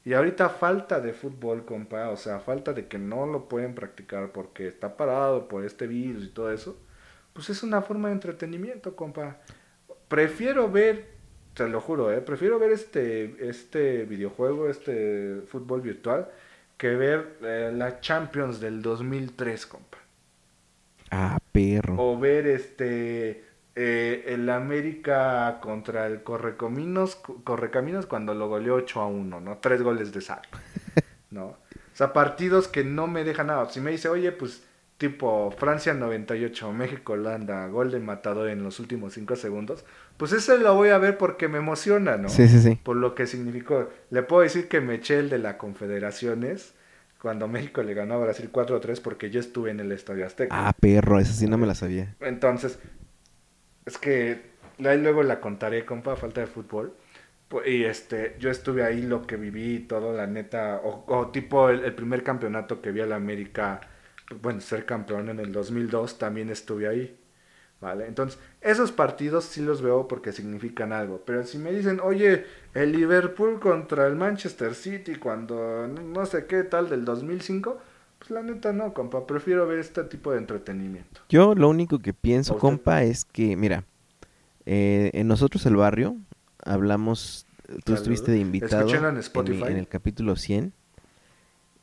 Y 0.03 0.13
ahorita 0.13 0.49
falta 0.49 0.99
de 0.99 1.13
fútbol, 1.13 1.65
compa, 1.65 2.09
o 2.09 2.17
sea, 2.17 2.39
falta 2.39 2.73
de 2.73 2.87
que 2.87 2.99
no 2.99 3.25
lo 3.25 3.49
pueden 3.49 3.73
practicar 3.73 4.31
porque 4.31 4.67
está 4.67 4.97
parado 4.97 5.47
por 5.47 5.65
este 5.65 5.87
virus 5.87 6.25
y 6.25 6.29
todo 6.29 6.51
eso, 6.51 6.77
pues 7.33 7.49
es 7.49 7.63
una 7.63 7.81
forma 7.81 8.09
de 8.09 8.15
entretenimiento, 8.15 8.95
compa. 8.95 9.37
Prefiero 10.07 10.71
ver, 10.71 11.07
te 11.53 11.67
lo 11.67 11.81
juro, 11.81 12.11
eh, 12.11 12.21
prefiero 12.21 12.59
ver 12.59 12.71
este, 12.71 13.47
este 13.47 14.05
videojuego, 14.05 14.69
este 14.69 15.41
fútbol 15.47 15.81
virtual, 15.81 16.29
que 16.77 16.95
ver 16.95 17.37
eh, 17.41 17.71
la 17.73 17.99
Champions 17.99 18.59
del 18.59 18.81
2003, 18.81 19.65
compa. 19.65 19.97
Ah, 21.11 21.37
perro. 21.51 21.95
O 21.97 22.19
ver 22.19 22.47
este 22.47 23.45
eh, 23.75 24.23
el 24.27 24.49
América 24.49 25.59
contra 25.61 26.07
el 26.07 26.23
Correcaminos, 26.23 27.17
Correcaminos 27.43 28.05
cuando 28.05 28.33
lo 28.33 28.47
goleó 28.47 28.75
8 28.75 29.01
a 29.01 29.07
1, 29.07 29.41
¿no? 29.41 29.57
Tres 29.57 29.81
goles 29.81 30.13
de 30.13 30.21
saco, 30.21 30.57
¿no? 31.29 31.45
O 31.45 31.57
sea, 31.97 32.13
partidos 32.13 32.67
que 32.67 32.83
no 32.83 33.07
me 33.07 33.23
dejan 33.23 33.47
nada. 33.47 33.69
Si 33.69 33.81
me 33.81 33.91
dice, 33.91 34.07
oye, 34.09 34.31
pues 34.31 34.63
tipo 34.97 35.51
Francia 35.51 35.93
98, 35.93 36.71
México 36.71 37.13
Holanda, 37.13 37.67
gol 37.67 37.91
de 37.91 37.99
matador 37.99 38.49
en 38.49 38.63
los 38.63 38.79
últimos 38.79 39.13
5 39.13 39.35
segundos, 39.35 39.85
pues 40.17 40.31
ese 40.31 40.57
lo 40.57 40.73
voy 40.75 40.89
a 40.89 40.97
ver 40.97 41.17
porque 41.17 41.47
me 41.47 41.57
emociona, 41.57 42.17
¿no? 42.17 42.29
Sí, 42.29 42.47
sí, 42.47 42.61
sí. 42.61 42.79
Por 42.81 42.95
lo 42.95 43.15
que 43.15 43.27
significó. 43.27 43.89
Le 44.09 44.23
puedo 44.23 44.41
decir 44.41 44.67
que 44.67 44.81
me 44.81 44.95
eché 44.95 45.19
el 45.19 45.29
de 45.29 45.39
la 45.39 45.57
Confederaciones 45.57 46.73
cuando 47.21 47.47
México 47.47 47.81
le 47.83 47.93
ganó 47.93 48.15
a 48.15 48.17
Brasil 48.17 48.49
4-3 48.51 49.01
porque 49.01 49.31
yo 49.31 49.39
estuve 49.39 49.71
en 49.71 49.79
el 49.79 49.91
Estadio 49.91 50.25
Azteca. 50.25 50.55
Ah, 50.55 50.73
perro, 50.79 51.19
esa 51.19 51.33
sí 51.33 51.47
no 51.47 51.57
me 51.57 51.67
la 51.67 51.75
sabía. 51.75 52.15
Entonces, 52.19 52.79
es 53.85 53.97
que 53.97 54.41
ahí 54.83 55.01
luego 55.01 55.23
la 55.23 55.39
contaré, 55.39 55.85
compa, 55.85 56.15
falta 56.15 56.41
de 56.41 56.47
fútbol. 56.47 56.95
Y 57.65 57.83
este, 57.83 58.35
yo 58.39 58.49
estuve 58.49 58.83
ahí 58.83 59.01
lo 59.01 59.25
que 59.25 59.37
viví, 59.37 59.79
todo, 59.79 60.13
la 60.13 60.27
neta, 60.27 60.81
o, 60.83 61.29
tipo 61.31 61.69
el, 61.69 61.93
primer 61.93 62.23
campeonato 62.23 62.81
que 62.81 62.91
vi 62.91 63.01
a 63.01 63.05
la 63.05 63.15
América, 63.15 63.81
bueno, 64.41 64.61
ser 64.61 64.85
campeón 64.85 65.29
en 65.29 65.39
el 65.39 65.51
2002, 65.51 66.17
también 66.17 66.49
estuve 66.49 66.87
ahí. 66.87 67.17
¿Vale? 67.81 68.07
Entonces, 68.07 68.39
esos 68.61 68.91
partidos 68.91 69.43
sí 69.43 69.61
los 69.61 69.81
veo 69.81 70.07
porque 70.07 70.31
significan 70.31 70.93
algo. 70.93 71.21
Pero 71.25 71.43
si 71.43 71.57
me 71.57 71.71
dicen, 71.71 71.99
oye, 72.01 72.45
el 72.73 72.93
Liverpool 72.93 73.59
contra 73.59 74.07
el 74.07 74.15
Manchester 74.15 74.73
City 74.73 75.15
cuando 75.15 75.87
no 75.87 76.25
sé 76.25 76.45
qué 76.45 76.63
tal 76.63 76.89
del 76.89 77.03
2005, 77.03 77.77
pues 78.17 78.31
la 78.31 78.41
neta 78.41 78.71
no, 78.71 78.93
compa. 78.93 79.27
Prefiero 79.27 79.67
ver 79.67 79.79
este 79.79 80.03
tipo 80.05 80.31
de 80.31 80.37
entretenimiento. 80.37 81.21
Yo 81.29 81.53
lo 81.53 81.69
único 81.69 81.99
que 81.99 82.13
pienso, 82.13 82.57
compa, 82.57 83.03
es 83.03 83.25
que, 83.25 83.55
mira, 83.55 83.83
eh, 84.65 85.11
en 85.13 85.27
nosotros 85.27 85.65
el 85.65 85.75
barrio 85.75 86.15
hablamos, 86.63 87.45
tú 87.83 87.93
estuviste 87.93 88.31
de 88.31 88.39
invitado 88.39 88.89
en, 88.89 89.05
en, 89.05 89.77
el 89.77 89.87
capítulo 89.87 90.37
100 90.37 90.73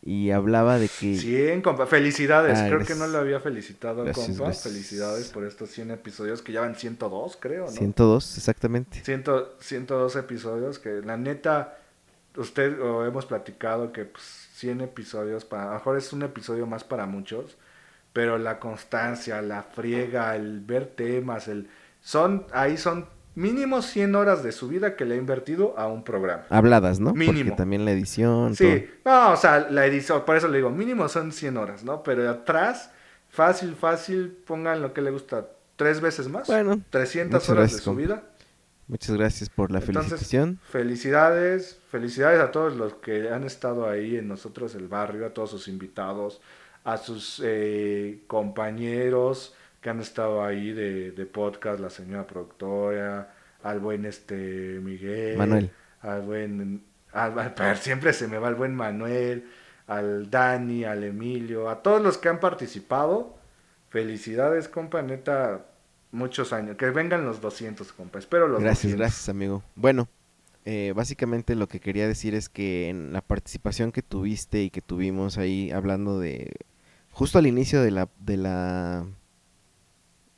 y 0.04 0.32
hablaba 0.32 0.78
de 0.78 0.88
que... 0.88 1.16
100, 1.16 1.62
compa. 1.62 1.86
Felicidades. 1.86 2.58
Ah, 2.58 2.66
creo 2.66 2.84
que 2.84 2.96
no 2.96 3.06
lo 3.06 3.18
había 3.18 3.38
felicitado, 3.38 4.04
compa. 4.12 4.52
Felicidades 4.52 5.28
por 5.28 5.44
estos 5.44 5.70
100 5.70 5.92
episodios 5.92 6.42
que 6.42 6.52
ya 6.52 6.60
van 6.60 6.74
102, 6.74 7.38
creo, 7.40 7.66
¿no? 7.66 7.70
102, 7.70 8.36
exactamente. 8.36 9.00
100, 9.04 9.24
102 9.60 10.16
episodios 10.16 10.80
que 10.80 11.02
la 11.02 11.16
neta, 11.16 11.78
usted 12.36 12.80
o 12.80 13.06
hemos 13.06 13.26
platicado 13.26 13.92
que 13.92 14.04
pues 14.04 14.48
100 14.54 14.80
episodios, 14.80 15.44
para, 15.44 15.62
a 15.62 15.66
lo 15.66 15.74
mejor 15.74 15.96
es 15.96 16.12
un 16.12 16.22
episodio 16.22 16.66
más 16.66 16.82
para 16.82 17.06
muchos, 17.06 17.56
pero 18.12 18.38
la 18.38 18.58
constancia, 18.58 19.40
la 19.40 19.62
friega, 19.62 20.34
el 20.34 20.60
ver 20.60 20.86
temas, 20.86 21.46
el 21.46 21.68
son 22.00 22.46
ahí 22.52 22.76
son 22.76 23.06
mínimo 23.34 23.82
100 23.82 24.14
horas 24.14 24.42
de 24.42 24.52
su 24.52 24.68
vida 24.68 24.96
que 24.96 25.04
le 25.04 25.14
ha 25.14 25.18
invertido 25.18 25.74
a 25.78 25.86
un 25.86 26.04
programa. 26.04 26.44
Habladas, 26.50 27.00
¿no? 27.00 27.12
Mínimo. 27.12 27.50
Porque 27.50 27.56
también 27.56 27.84
la 27.84 27.92
edición. 27.92 28.54
Sí, 28.54 28.86
no, 29.04 29.32
o 29.32 29.36
sea, 29.36 29.68
la 29.70 29.86
edición, 29.86 30.24
por 30.24 30.36
eso 30.36 30.48
le 30.48 30.58
digo, 30.58 30.70
mínimo 30.70 31.08
son 31.08 31.32
100 31.32 31.56
horas, 31.56 31.84
¿no? 31.84 32.02
Pero 32.02 32.28
atrás, 32.28 32.90
fácil, 33.28 33.74
fácil, 33.74 34.36
pongan 34.46 34.82
lo 34.82 34.92
que 34.92 35.00
le 35.00 35.10
gusta, 35.10 35.48
tres 35.76 36.00
veces 36.00 36.28
más. 36.28 36.46
Bueno. 36.46 36.80
300 36.90 37.48
horas 37.48 37.72
de 37.72 37.78
su 37.78 37.94
vida. 37.94 38.22
Muchas 38.88 39.16
gracias 39.16 39.48
por 39.48 39.70
la 39.70 39.80
felicitación. 39.80 40.58
Felicidades, 40.68 41.80
felicidades 41.90 42.40
a 42.40 42.50
todos 42.50 42.76
los 42.76 42.94
que 42.94 43.30
han 43.30 43.44
estado 43.44 43.88
ahí 43.88 44.16
en 44.16 44.28
nosotros 44.28 44.74
el 44.74 44.88
barrio, 44.88 45.24
a 45.24 45.30
todos 45.30 45.50
sus 45.50 45.68
invitados, 45.68 46.42
a 46.84 46.98
sus 46.98 47.40
eh, 47.44 48.22
compañeros, 48.26 49.54
que 49.82 49.90
han 49.90 50.00
estado 50.00 50.44
ahí 50.44 50.72
de, 50.72 51.10
de 51.10 51.26
podcast, 51.26 51.80
la 51.80 51.90
señora 51.90 52.26
productora, 52.26 53.34
al 53.62 53.80
buen 53.80 54.06
este 54.06 54.80
Miguel, 54.80 55.36
Manuel, 55.36 55.70
al 56.00 56.22
buen, 56.22 56.84
al, 57.12 57.76
siempre 57.76 58.12
se 58.12 58.28
me 58.28 58.38
va 58.38 58.48
el 58.48 58.54
buen 58.54 58.74
Manuel, 58.74 59.48
al 59.88 60.30
Dani, 60.30 60.84
al 60.84 61.02
Emilio, 61.02 61.68
a 61.68 61.82
todos 61.82 62.00
los 62.00 62.16
que 62.16 62.28
han 62.28 62.38
participado, 62.38 63.36
felicidades, 63.90 64.68
compa, 64.68 65.02
neta, 65.02 65.66
muchos 66.12 66.52
años, 66.52 66.76
que 66.76 66.88
vengan 66.90 67.24
los 67.24 67.40
200, 67.40 67.92
compa, 67.92 68.20
espero 68.20 68.46
los 68.46 68.62
Gracias, 68.62 68.94
gracias, 68.94 69.28
amigo. 69.28 69.64
Bueno, 69.74 70.08
eh, 70.64 70.92
básicamente 70.94 71.56
lo 71.56 71.66
que 71.66 71.80
quería 71.80 72.06
decir 72.06 72.36
es 72.36 72.48
que 72.48 72.88
en 72.88 73.12
la 73.12 73.20
participación 73.20 73.90
que 73.90 74.02
tuviste 74.02 74.62
y 74.62 74.70
que 74.70 74.80
tuvimos 74.80 75.38
ahí 75.38 75.72
hablando 75.72 76.20
de 76.20 76.52
justo 77.10 77.38
al 77.38 77.48
inicio 77.48 77.82
de 77.82 77.90
la 77.90 78.08
de 78.20 78.36
la 78.36 79.04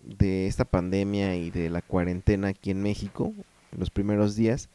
de 0.05 0.47
esta 0.47 0.65
pandemia 0.65 1.37
y 1.37 1.51
de 1.51 1.71
la 1.71 1.83
cuarentena 1.83 2.49
aquí 2.49 2.71
en 2.71 2.83
México, 2.83 3.33
en 3.73 3.81
los 3.81 3.91
primeros 3.91 4.37
días, 4.37 4.69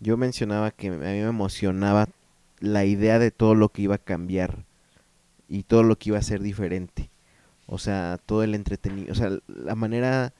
yo 0.00 0.16
mencionaba 0.16 0.70
que 0.70 0.88
a 0.88 0.92
mí 0.92 0.98
me 0.98 1.20
emocionaba 1.20 2.08
la 2.60 2.84
idea 2.84 3.18
de 3.18 3.30
todo 3.30 3.54
lo 3.54 3.68
que 3.70 3.82
iba 3.82 3.96
a 3.96 3.98
cambiar 3.98 4.64
y 5.48 5.64
todo 5.64 5.82
lo 5.82 5.96
que 5.96 6.10
iba 6.10 6.18
a 6.18 6.22
ser 6.22 6.40
diferente. 6.40 7.10
O 7.66 7.78
sea, 7.78 8.18
todo 8.24 8.42
el 8.42 8.54
entretenimiento, 8.54 9.12
o 9.12 9.14
sea, 9.14 9.38
la 9.46 9.74
manera, 9.74 10.32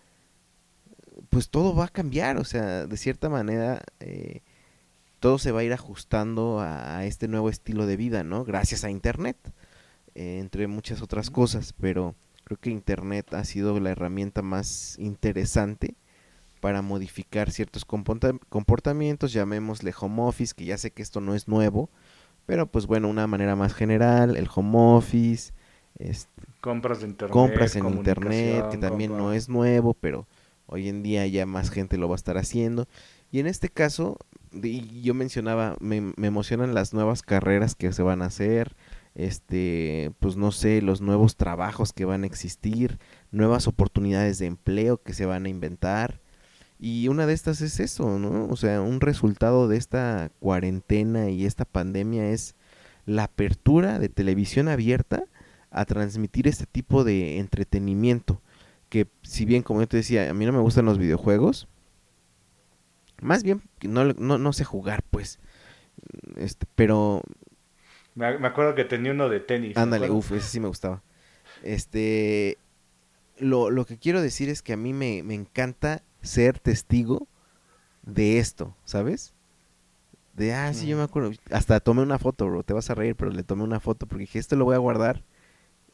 pues 1.31 1.51
todo 1.51 1.74
va 1.74 1.86
a 1.86 1.89
cambiar, 1.89 2.39
o 2.39 2.44
sea, 2.44 2.86
de 2.86 2.97
cierta 2.97 3.28
manera, 3.28 3.82
eh, 4.01 4.40
todo 5.20 5.39
se 5.39 5.52
va 5.52 5.60
a 5.60 5.65
ir 5.65 5.73
ajustando 5.73 6.60
a, 6.60 7.05
este 7.05 7.28
nuevo 7.28 7.51
estilo 7.51 7.86
de 7.86 7.97
vida, 7.97 8.23
¿no? 8.24 8.44
Gracias 8.44 8.85
a 8.85 8.90
Internet, 8.90 9.36
eh, 10.15 10.39
entre 10.39 10.66
muchas 10.69 11.02
otras 11.02 11.31
cosas, 11.31 11.74
pero 11.78 12.15
Creo 12.49 12.57
que 12.59 12.70
Internet 12.70 13.35
ha 13.35 13.45
sido 13.45 13.79
la 13.79 13.91
herramienta 13.91 14.41
más 14.41 14.97
interesante 14.99 15.97
para 16.62 16.81
modificar 16.81 17.51
ciertos 17.51 17.85
comportamientos, 17.85 19.35
llamémosle 19.35 19.93
home 20.01 20.23
office, 20.23 20.55
que 20.57 20.65
ya 20.65 20.79
sé 20.79 20.91
que 20.91 21.03
esto 21.03 21.20
no 21.20 21.35
es 21.35 21.47
nuevo, 21.47 21.91
pero 22.47 22.66
pues 22.66 22.87
bueno, 22.87 23.11
una 23.11 23.27
manera 23.27 23.55
más 23.55 23.75
general, 23.75 24.35
el 24.35 24.49
home 24.53 24.79
office, 24.97 25.53
este, 25.99 26.43
compras 26.62 27.01
de 27.01 27.09
internet, 27.09 27.33
compras 27.35 27.77
en 27.77 27.87
internet, 27.87 28.70
que 28.70 28.79
también 28.79 29.15
no 29.15 29.35
es 29.35 29.51
nuevo, 29.51 29.93
pero 29.93 30.27
hoy 30.65 30.89
en 30.89 31.03
día 31.03 31.27
ya 31.27 31.45
más 31.45 31.69
gente 31.69 31.99
lo 31.99 32.09
va 32.09 32.15
a 32.15 32.16
estar 32.16 32.39
haciendo. 32.39 32.89
Y 33.31 33.41
en 33.41 33.47
este 33.47 33.69
caso, 33.69 34.16
yo 34.53 35.12
mencionaba, 35.12 35.77
me, 35.81 36.01
me 36.16 36.29
emocionan 36.29 36.73
las 36.73 36.95
nuevas 36.95 37.20
carreras 37.20 37.75
que 37.75 37.93
se 37.93 38.03
van 38.03 38.23
a 38.23 38.27
hacer, 38.27 38.75
este, 39.19 40.12
pues 40.20 40.36
no 40.36 40.53
sé, 40.53 40.81
los 40.81 41.01
nuevos 41.01 41.36
trabajos 41.36 41.93
que 41.93 42.05
van 42.05 42.23
a 42.23 42.27
existir, 42.27 43.01
nuevas 43.32 43.66
oportunidades 43.66 44.39
de 44.39 44.47
empleo 44.47 45.03
que 45.03 45.12
se 45.12 45.27
van 45.27 45.45
a 45.45 45.49
inventar. 45.49 46.20
Y 46.78 47.09
una 47.09 47.27
de 47.27 47.32
estas 47.32 47.61
es 47.61 47.81
eso, 47.81 48.20
¿no? 48.20 48.47
O 48.47 48.57
sea, 48.57 48.81
un 48.81 49.01
resultado 49.01 49.66
de 49.66 49.77
esta 49.77 50.31
cuarentena 50.39 51.31
y 51.31 51.47
esta 51.47 51.65
pandemia 51.65 52.31
es 52.31 52.55
la 53.07 53.24
apertura 53.24 53.99
de 53.99 54.09
televisión 54.09 54.69
abierta 54.69 55.24
a 55.73 55.85
transmitir 55.85 56.47
este 56.47 56.66
tipo 56.66 57.03
de 57.03 57.39
entretenimiento. 57.39 58.40
Que 58.89 59.09
si 59.23 59.45
bien, 59.45 59.65
como 59.65 59.81
yo 59.81 59.89
te 59.89 59.97
decía, 59.97 60.31
a 60.31 60.35
mí 60.35 60.47
no 60.47 60.53
me 60.53 60.61
gustan 60.61 60.85
los 60.85 60.97
videojuegos, 60.97 61.66
más 63.20 63.43
bien 63.43 63.62
no, 63.82 64.05
no, 64.12 64.39
no 64.39 64.53
sé 64.53 64.62
jugar, 64.62 65.03
pues. 65.11 65.40
Este, 66.36 66.66
pero 66.77 67.23
me, 68.19 68.47
acuerdo 68.49 68.74
que 68.74 68.85
tenía 68.85 69.12
uno 69.12 69.28
de 69.28 69.40
tenis. 69.40 69.77
Ándale, 69.77 70.11
uff, 70.11 70.32
ese 70.32 70.49
sí 70.49 70.61
me 70.61 70.69
gustaba. 70.69 71.03
Este, 71.62 72.59
lo, 73.39 73.70
lo, 73.70 73.86
que 73.86 73.99
quiero 73.99 74.20
decir 74.20 74.49
es 74.49 74.62
que 74.62 74.73
a 74.73 74.77
mí 74.77 74.93
me, 74.93 75.23
me, 75.23 75.35
encanta 75.35 76.03
ser 76.20 76.59
testigo 76.59 77.28
de 78.03 78.39
esto, 78.39 78.77
¿sabes? 78.85 79.35
De, 80.35 80.53
ah, 80.53 80.73
sí, 80.74 80.89
yo 80.89 80.97
me 80.97 81.05
acuerdo. 81.05 81.31
Hasta 81.51 81.81
tomé 81.81 82.03
una 82.03 82.19
foto, 82.19 82.47
bro. 82.47 82.62
Te 82.62 82.73
vas 82.73 82.90
a 82.90 82.95
reír, 82.95 83.15
pero 83.16 83.31
le 83.31 83.43
tomé 83.43 83.62
una 83.62 83.81
foto 83.81 84.07
porque 84.07 84.23
dije, 84.23 84.39
esto 84.39 84.57
lo 84.57 84.65
voy 84.65 84.74
a 84.74 84.78
guardar 84.78 85.24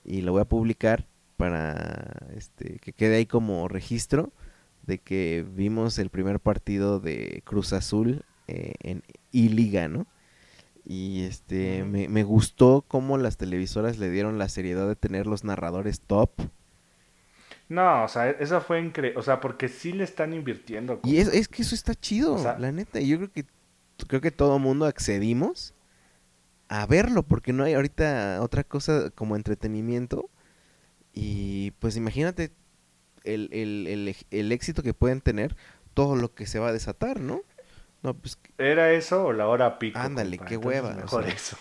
y 0.04 0.22
lo 0.22 0.32
voy 0.32 0.42
a 0.42 0.46
publicar 0.46 1.06
para 1.36 2.26
este, 2.36 2.78
que 2.78 2.92
quede 2.92 3.16
ahí 3.16 3.26
como 3.26 3.68
registro 3.68 4.32
de 4.86 4.98
que 4.98 5.46
vimos 5.54 5.98
el 5.98 6.10
primer 6.10 6.40
partido 6.40 7.00
de 7.00 7.42
Cruz 7.44 7.72
Azul 7.72 8.22
eh, 8.46 8.74
en 8.80 9.02
I-Liga, 9.32 9.88
¿no? 9.88 10.06
Y 10.86 11.24
este, 11.24 11.84
me, 11.84 12.08
me, 12.08 12.24
gustó 12.24 12.84
cómo 12.86 13.16
las 13.16 13.38
televisoras 13.38 13.98
le 13.98 14.10
dieron 14.10 14.38
la 14.38 14.48
seriedad 14.48 14.86
de 14.86 14.96
tener 14.96 15.26
los 15.26 15.42
narradores 15.42 16.00
top. 16.00 16.30
No, 17.68 18.04
o 18.04 18.08
sea, 18.08 18.28
eso 18.30 18.60
fue 18.60 18.80
increíble. 18.80 19.18
O 19.18 19.22
sea, 19.22 19.40
porque 19.40 19.68
sí 19.68 19.92
le 19.92 20.04
están 20.04 20.34
invirtiendo. 20.34 21.00
Y 21.02 21.18
es, 21.18 21.28
es 21.28 21.48
que 21.48 21.62
eso 21.62 21.74
está 21.74 21.94
chido, 21.94 22.36
la 22.58 22.70
neta. 22.70 23.00
Yo 23.00 23.16
creo 23.16 23.32
que 23.32 23.46
creo 24.06 24.20
que 24.20 24.30
todo 24.30 24.58
mundo 24.58 24.84
accedimos 24.84 25.74
a 26.68 26.86
verlo, 26.86 27.22
porque 27.22 27.52
no 27.52 27.64
hay 27.64 27.74
ahorita 27.74 28.40
otra 28.42 28.64
cosa 28.64 29.10
como 29.10 29.36
entretenimiento. 29.36 30.28
Y 31.14 31.70
pues 31.78 31.96
imagínate 31.96 32.50
el, 33.22 33.48
el, 33.52 33.86
el, 33.86 34.16
el 34.30 34.52
éxito 34.52 34.82
que 34.82 34.92
pueden 34.92 35.20
tener, 35.20 35.56
todo 35.94 36.16
lo 36.16 36.34
que 36.34 36.46
se 36.46 36.58
va 36.58 36.68
a 36.68 36.72
desatar, 36.72 37.20
¿no? 37.20 37.40
No, 38.04 38.14
pues 38.14 38.38
¿Era 38.58 38.92
eso 38.92 39.24
o 39.26 39.32
la 39.32 39.48
hora 39.48 39.78
pico? 39.78 39.98
Ándale, 39.98 40.36
compa? 40.38 40.48
qué 40.48 40.54
Entonces, 40.54 40.82
hueva, 40.82 40.90
o 40.90 40.94
Mejor 40.94 41.24
sea. 41.24 41.34
eso. 41.34 41.56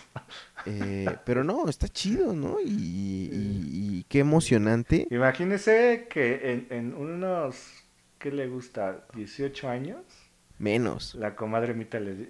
Eh, 0.66 1.18
pero 1.24 1.44
no, 1.44 1.68
está 1.68 1.88
chido, 1.88 2.32
¿no? 2.34 2.58
Y, 2.60 2.68
y- 2.68 3.98
y 3.98 4.04
qué 4.08 4.20
emocionante. 4.20 5.06
Imagínese 5.10 6.06
que 6.10 6.52
en, 6.52 6.66
en 6.70 6.94
unos, 6.94 7.84
¿qué 8.18 8.30
le 8.30 8.46
gusta? 8.48 9.06
¿18 9.14 9.68
años? 9.68 10.02
Menos. 10.58 11.14
La 11.14 11.34
comadre 11.36 11.74
Mita 11.74 12.00
le 12.00 12.14
di- 12.14 12.28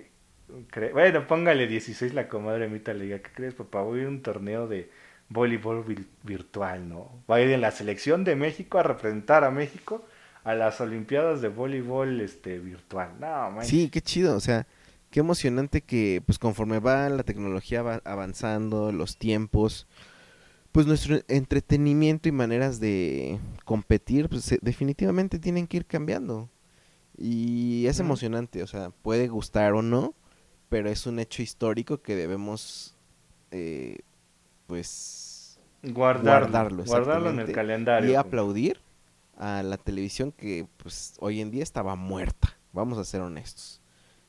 cre- 0.71 0.93
Bueno, 0.93 1.27
póngale 1.27 1.67
16, 1.67 2.15
la 2.15 2.29
comadre 2.29 2.69
Mita 2.69 2.93
le 2.95 3.05
diga, 3.05 3.19
¿qué 3.21 3.31
crees, 3.33 3.55
papá? 3.55 3.83
Voy 3.83 3.99
a 4.01 4.03
ir 4.03 4.09
a 4.09 4.11
un 4.11 4.23
torneo 4.23 4.67
de 4.69 4.91
voleibol 5.29 5.85
vir- 5.87 6.07
virtual, 6.23 6.89
¿no? 6.89 7.23
Va 7.31 7.37
a 7.37 7.41
ir 7.41 7.51
en 7.51 7.61
la 7.61 7.71
selección 7.71 8.25
de 8.25 8.37
México 8.37 8.79
a 8.79 8.83
representar 8.83 9.45
a 9.45 9.51
México 9.51 10.05
a 10.45 10.55
las 10.55 10.81
Olimpiadas 10.81 11.41
de 11.41 11.49
voleibol 11.49 12.21
este, 12.21 12.59
virtual. 12.59 13.11
No, 13.19 13.51
man. 13.51 13.65
Sí, 13.65 13.89
qué 13.89 14.03
chido, 14.03 14.37
o 14.37 14.41
sea, 14.41 14.67
qué 15.11 15.21
emocionante 15.21 15.81
que 15.81 16.23
pues 16.25 16.39
conforme 16.39 16.79
va 16.79 17.09
la 17.09 17.23
tecnología 17.23 17.83
va 17.83 18.03
avanzando, 18.05 18.93
los 18.93 19.17
tiempos, 19.17 19.87
pues 20.71 20.87
nuestro 20.87 21.19
entretenimiento 21.29 22.29
y 22.29 22.33
maneras 22.33 22.79
de 22.79 23.39
competir 23.65 24.29
pues 24.29 24.57
definitivamente 24.61 25.39
tienen 25.39 25.67
que 25.67 25.79
ir 25.79 25.87
cambiando. 25.87 26.51
Y 27.17 27.87
es 27.87 28.01
emocionante, 28.01 28.63
o 28.63 28.67
sea, 28.67 28.91
puede 28.91 29.29
gustar 29.29 29.73
o 29.75 29.83
no, 29.83 30.15
pero 30.69 30.91
es 30.91 31.07
un 31.07 31.21
hecho 31.21 31.43
histórico 31.43 32.03
que 32.03 32.17
debemos 32.17 32.97
eh, 33.53 33.99
pues 34.67 35.61
Guardarlo, 35.83 36.49
guardarlo, 36.49 36.85
guardarlo 36.85 37.31
en 37.31 37.41
el 37.41 37.53
calendario. 37.53 38.11
y 38.11 38.15
aplaudir 38.15 38.81
a 39.37 39.63
la 39.63 39.77
televisión 39.77 40.33
que 40.33 40.67
pues 40.77 41.15
hoy 41.21 41.41
en 41.41 41.51
día 41.51 41.63
estaba 41.63 41.97
muerta, 41.97 42.57
vamos 42.73 42.99
a 42.99 43.05
ser 43.05 43.21
honestos. 43.21 43.81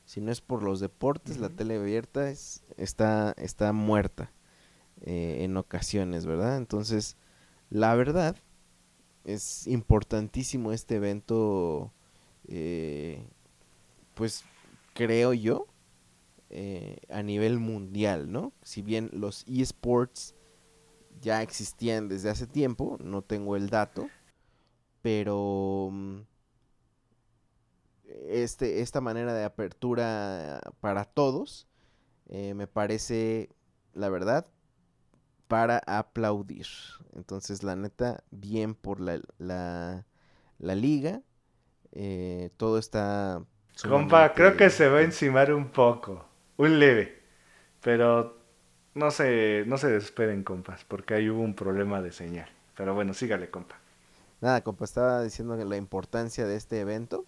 Si 0.04 0.20
no 0.20 0.30
es 0.30 0.40
por 0.40 0.62
los 0.62 0.78
deportes, 0.78 1.38
la 1.38 1.48
tele 1.48 1.76
abierta 1.76 2.30
es, 2.30 2.62
está, 2.76 3.34
está 3.38 3.72
muerta 3.72 4.32
eh, 5.02 5.38
en 5.40 5.56
ocasiones, 5.56 6.26
¿verdad? 6.26 6.56
Entonces, 6.56 7.16
la 7.70 7.94
verdad, 7.96 8.36
es 9.24 9.66
importantísimo 9.66 10.70
este 10.70 10.96
evento, 10.96 11.92
eh, 12.46 13.26
pues 14.14 14.44
creo 14.94 15.32
yo, 15.32 15.66
eh, 16.50 16.98
a 17.10 17.22
nivel 17.24 17.58
mundial, 17.58 18.30
¿no? 18.30 18.52
Si 18.62 18.82
bien 18.82 19.10
los 19.12 19.44
esports 19.48 20.36
ya 21.20 21.42
existían 21.42 22.08
desde 22.08 22.30
hace 22.30 22.46
tiempo, 22.46 22.96
no 23.02 23.22
tengo 23.22 23.56
el 23.56 23.68
dato, 23.68 24.08
pero 25.06 25.90
mm, 25.92 26.20
este, 28.28 28.80
esta 28.80 29.00
manera 29.00 29.34
de 29.34 29.44
apertura 29.44 30.60
para 30.80 31.04
todos 31.04 31.66
eh, 32.28 32.54
me 32.54 32.66
parece, 32.66 33.50
la 33.94 34.08
verdad, 34.10 34.46
para 35.48 35.78
aplaudir. 35.86 36.66
Entonces, 37.14 37.62
la 37.62 37.76
neta, 37.76 38.24
bien 38.30 38.74
por 38.74 39.00
la, 39.00 39.20
la, 39.38 40.06
la 40.58 40.74
liga. 40.74 41.22
eh, 41.92 42.50
todo 42.58 42.78
está... 42.78 43.44
Compa, 43.86 44.34
creo 44.34 44.56
que 44.56 44.70
se 44.70 44.88
va 44.88 44.98
a 44.98 45.02
encimar 45.02 45.52
un 45.52 45.68
poco, 45.68 46.26
un 46.56 46.78
leve, 46.80 47.22
pero 47.82 48.36
no 48.94 49.10
se, 49.10 49.64
no 49.66 49.78
se 49.78 49.88
desesperen, 49.90 50.44
compas, 50.44 50.84
porque 50.84 51.14
ahí 51.14 51.30
hubo 51.30 51.42
un 51.42 51.54
problema 51.54 52.02
de 52.02 52.12
señal. 52.12 52.48
Pero 52.76 52.94
bueno, 52.94 53.14
sígale, 53.14 53.50
compa. 53.50 53.76
Nada, 54.40 54.62
compa, 54.62 54.84
estaba 54.84 55.22
diciendo 55.22 55.56
la 55.56 55.76
importancia 55.76 56.46
de 56.46 56.56
este 56.56 56.80
evento, 56.80 57.24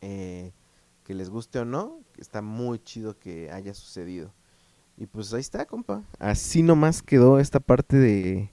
eh, 0.00 0.52
que 1.04 1.14
les 1.14 1.30
guste 1.30 1.60
o 1.60 1.64
no, 1.64 2.00
está 2.18 2.42
muy 2.42 2.78
chido 2.80 3.18
que 3.18 3.50
haya 3.50 3.72
sucedido. 3.74 4.32
Y 4.96 5.06
pues 5.06 5.32
ahí 5.32 5.40
está, 5.40 5.64
compa. 5.66 6.02
Así 6.18 6.62
nomás 6.62 7.02
quedó 7.02 7.38
esta 7.38 7.60
parte 7.60 7.96
de, 7.96 8.50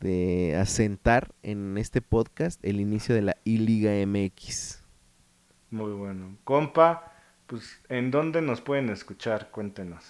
de 0.00 0.56
asentar 0.56 1.34
en 1.42 1.76
este 1.76 2.00
podcast 2.00 2.58
el 2.64 2.80
inicio 2.80 3.14
de 3.14 3.22
la 3.22 3.36
I-Liga 3.44 3.92
MX. 4.06 4.82
Muy 5.70 5.92
bueno. 5.92 6.38
Compa, 6.44 7.12
pues, 7.46 7.82
¿en 7.88 8.10
dónde 8.10 8.40
nos 8.40 8.60
pueden 8.62 8.88
escuchar? 8.88 9.50
Cuéntenos. 9.50 10.04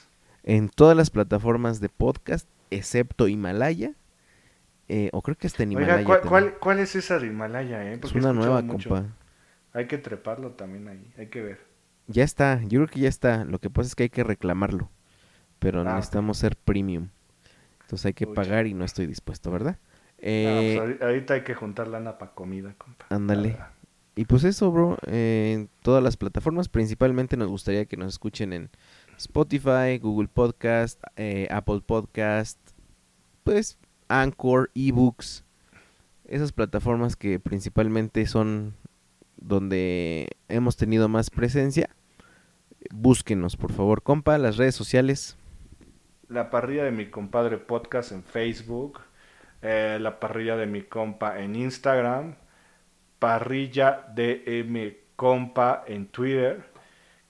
En 0.44 0.68
todas 0.68 0.96
las 0.96 1.10
plataformas 1.10 1.80
de 1.80 1.88
podcast, 1.88 2.48
excepto 2.70 3.26
Himalaya. 3.26 3.94
Eh, 4.88 5.10
o 5.12 5.22
creo 5.22 5.36
que 5.36 5.46
hasta 5.46 5.62
en 5.62 5.72
Himalaya. 5.72 5.96
Oiga, 5.96 6.04
¿cuál, 6.06 6.20
cuál, 6.22 6.54
cuál 6.58 6.78
es 6.80 6.94
esa 6.96 7.18
de 7.18 7.26
Himalaya, 7.28 7.84
eh? 7.84 7.94
es 7.94 7.98
Porque 8.00 8.18
una 8.18 8.32
nueva, 8.32 8.62
mucho. 8.62 8.88
compa. 8.90 9.06
Hay 9.72 9.86
que 9.86 9.98
treparlo 9.98 10.52
también 10.52 10.88
ahí, 10.88 11.12
hay 11.18 11.26
que 11.28 11.42
ver. 11.42 11.60
Ya 12.06 12.24
está, 12.24 12.60
yo 12.62 12.80
creo 12.80 12.86
que 12.88 13.00
ya 13.00 13.08
está. 13.08 13.44
Lo 13.44 13.58
que 13.58 13.68
pasa 13.70 13.88
es 13.88 13.94
que 13.94 14.04
hay 14.04 14.08
que 14.10 14.24
reclamarlo. 14.24 14.90
Pero 15.58 15.82
Ah, 15.82 15.94
necesitamos 15.96 16.38
ser 16.38 16.56
premium. 16.56 17.08
Entonces 17.82 18.06
hay 18.06 18.14
que 18.14 18.26
pagar 18.26 18.66
y 18.66 18.74
no 18.74 18.84
estoy 18.84 19.06
dispuesto, 19.06 19.50
¿verdad? 19.50 19.76
Ah, 19.80 20.14
Eh, 20.18 20.76
pues, 20.78 20.88
ahori- 21.00 21.02
ahorita 21.02 21.34
hay 21.34 21.42
que 21.42 21.54
juntar 21.54 21.88
lana 21.88 22.16
para 22.18 22.32
comida, 22.32 22.74
compa. 22.78 23.06
Ándale. 23.10 23.56
Ah, 23.60 23.72
y 24.16 24.24
pues 24.24 24.44
eso, 24.44 24.70
bro. 24.72 24.96
eh, 25.06 25.52
en 25.54 25.70
todas 25.82 26.02
las 26.02 26.16
plataformas. 26.16 26.68
Principalmente 26.68 27.36
nos 27.36 27.48
gustaría 27.48 27.84
que 27.86 27.96
nos 27.96 28.14
escuchen 28.14 28.52
en 28.52 28.70
Spotify, 29.16 29.98
Google 30.00 30.28
Podcast, 30.28 31.02
eh, 31.16 31.46
Apple 31.50 31.82
Podcast, 31.84 32.58
pues 33.44 33.78
Anchor, 34.08 34.70
eBooks. 34.74 35.44
Esas 36.24 36.52
plataformas 36.52 37.16
que 37.16 37.38
principalmente 37.40 38.26
son 38.26 38.74
donde 39.36 40.28
hemos 40.48 40.76
tenido 40.76 41.08
más 41.08 41.30
presencia. 41.30 41.90
Búsquenos, 42.90 43.56
por 43.56 43.72
favor, 43.72 44.02
compa, 44.02 44.36
las 44.38 44.56
redes 44.56 44.74
sociales. 44.74 45.36
La 46.28 46.50
parrilla 46.50 46.84
de 46.84 46.90
mi 46.92 47.06
compadre 47.10 47.58
podcast 47.58 48.12
en 48.12 48.22
Facebook. 48.22 49.00
eh, 49.62 49.98
la 50.00 50.20
parrilla 50.20 50.56
de 50.56 50.66
mi 50.66 50.82
compa 50.82 51.40
en 51.40 51.56
Instagram. 51.56 52.36
Parrilla 53.18 54.06
DM 54.14 54.96
compa 55.16 55.82
en 55.86 56.06
Twitter. 56.08 56.64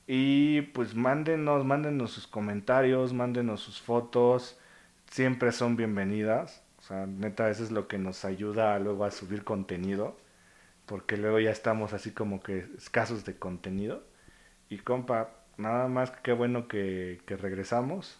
Y 0.07 0.63
pues 0.63 0.95
mándenos, 0.95 1.65
mándenos 1.65 2.13
sus 2.13 2.27
comentarios, 2.27 3.13
mándenos 3.13 3.61
sus 3.61 3.81
fotos. 3.81 4.59
Siempre 5.11 5.53
son 5.53 5.77
bienvenidas. 5.77 6.63
O 6.89 6.95
sea, 6.95 7.07
neta, 7.07 7.51
eso 7.51 7.63
es 7.65 7.71
lo 7.71 7.87
que 7.87 7.99
nos 7.99 8.25
ayuda 8.25 8.79
luego 8.79 9.05
a 9.05 9.11
subir 9.11 9.45
contenido. 9.45 10.17
Porque 10.87 11.19
luego 11.19 11.39
ya 11.39 11.51
estamos 11.51 11.93
así 11.93 12.13
como 12.13 12.41
que 12.41 12.67
escasos 12.79 13.27
de 13.27 13.39
contenido. 13.39 14.05
Y 14.71 14.79
compa, 14.79 15.29
nada 15.59 15.89
más 15.89 16.11
que 16.11 16.23
qué 16.23 16.33
bueno 16.33 16.67
que, 16.67 17.21
que 17.27 17.37
regresamos. 17.37 18.19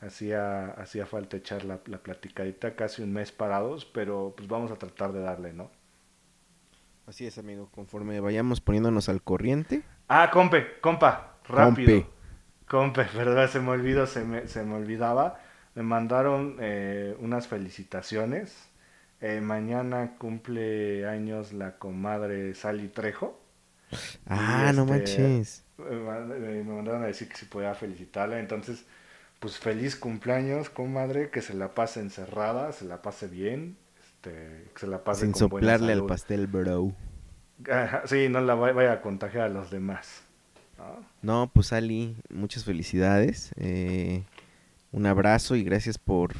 Hacía, 0.00 0.70
hacía 0.72 1.06
falta 1.06 1.36
echar 1.36 1.64
la, 1.64 1.78
la 1.86 1.98
platicadita, 1.98 2.74
casi 2.74 3.00
un 3.02 3.12
mes 3.12 3.30
parados, 3.30 3.84
pero 3.84 4.34
pues 4.36 4.48
vamos 4.48 4.72
a 4.72 4.76
tratar 4.76 5.12
de 5.12 5.20
darle, 5.20 5.52
¿no? 5.52 5.70
Así 7.06 7.26
es, 7.26 7.38
amigo, 7.38 7.68
conforme 7.70 8.18
vayamos 8.18 8.60
poniéndonos 8.60 9.08
al 9.08 9.22
corriente. 9.22 9.84
Ah, 10.08 10.30
compe, 10.32 10.80
compa, 10.80 11.36
rápido. 11.46 12.02
Compe. 12.02 12.10
Compe, 12.66 13.04
verdad, 13.16 13.48
se 13.48 13.60
me 13.60 13.70
olvidó, 13.70 14.08
se 14.08 14.24
me, 14.24 14.48
se 14.48 14.64
me 14.64 14.74
olvidaba. 14.74 15.38
Me 15.74 15.82
mandaron 15.82 16.56
eh, 16.60 17.16
unas 17.20 17.46
felicitaciones. 17.48 18.54
Eh, 19.20 19.40
mañana 19.40 20.16
cumple 20.18 21.06
años 21.06 21.52
la 21.52 21.76
comadre 21.78 22.54
Sally 22.54 22.88
Trejo. 22.88 23.38
Ah, 24.26 24.72
no 24.74 24.82
este, 24.82 24.92
manches. 24.92 25.64
Me 25.78 25.96
mand- 25.96 26.38
me 26.38 26.62
mandaron 26.64 27.02
a 27.02 27.06
decir 27.06 27.28
que 27.28 27.36
si 27.36 27.46
podía 27.46 27.74
felicitarla. 27.74 28.38
Entonces, 28.40 28.84
pues 29.40 29.58
feliz 29.58 29.96
cumpleaños, 29.96 30.70
comadre. 30.70 31.30
Que 31.30 31.42
se 31.42 31.54
la 31.54 31.74
pase 31.74 32.00
encerrada, 32.00 32.72
se 32.72 32.84
la 32.84 33.02
pase 33.02 33.26
bien. 33.28 33.76
Este, 34.02 34.30
que 34.74 34.80
se 34.80 34.86
la 34.86 35.04
pase 35.04 35.22
Sin 35.22 35.32
con 35.32 35.48
buena 35.48 35.72
soplarle 35.74 35.92
al 35.92 36.06
pastel, 36.06 36.46
bro. 36.46 36.92
Sí, 38.06 38.28
no 38.28 38.40
la 38.40 38.54
vaya, 38.54 38.72
vaya 38.72 38.92
a 38.94 39.00
contagiar 39.02 39.44
a 39.44 39.48
los 39.48 39.70
demás. 39.70 40.22
¿no? 40.78 41.04
No, 41.22 41.50
pues 41.52 41.72
Ali, 41.72 42.16
muchas 42.30 42.64
felicidades. 42.64 43.52
eh, 43.56 44.24
un 44.92 45.06
abrazo 45.06 45.56
y 45.56 45.64
gracias 45.64 45.98
por, 45.98 46.32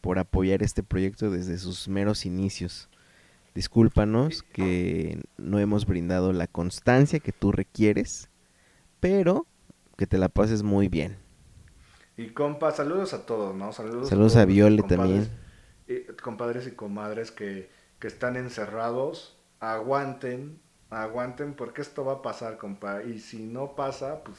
por 0.00 0.18
apoyar 0.18 0.62
este 0.62 0.82
proyecto 0.82 1.30
desde 1.30 1.58
sus 1.58 1.88
meros 1.88 2.24
inicios. 2.26 2.88
Discúlpanos 3.54 4.42
que 4.42 5.20
no 5.36 5.58
hemos 5.58 5.84
brindado 5.84 6.32
la 6.32 6.46
constancia 6.46 7.18
que 7.20 7.32
tú 7.32 7.50
requieres, 7.52 8.28
pero 9.00 9.46
que 9.96 10.06
te 10.06 10.18
la 10.18 10.28
pases 10.28 10.62
muy 10.62 10.88
bien. 10.88 11.16
Y 12.16 12.30
compa, 12.30 12.72
saludos 12.72 13.14
a 13.14 13.26
todos, 13.26 13.54
¿no? 13.54 13.72
Saludos, 13.72 14.08
Saludos 14.08 14.32
todos 14.32 14.42
a 14.42 14.44
Viole 14.44 14.82
compadres- 14.82 14.88
también. 14.88 15.28
eh, 15.88 16.06
compadres 16.22 16.66
y 16.66 16.72
comadres 16.72 17.30
que, 17.30 17.70
que 17.98 18.06
están 18.08 18.36
encerrados, 18.36 19.36
aguanten, 19.60 20.60
aguanten 20.90 21.54
porque 21.54 21.82
esto 21.82 22.04
va 22.04 22.14
a 22.14 22.22
pasar, 22.22 22.58
compa. 22.58 23.02
Y 23.04 23.18
si 23.20 23.44
no 23.44 23.74
pasa, 23.76 24.22
pues 24.24 24.36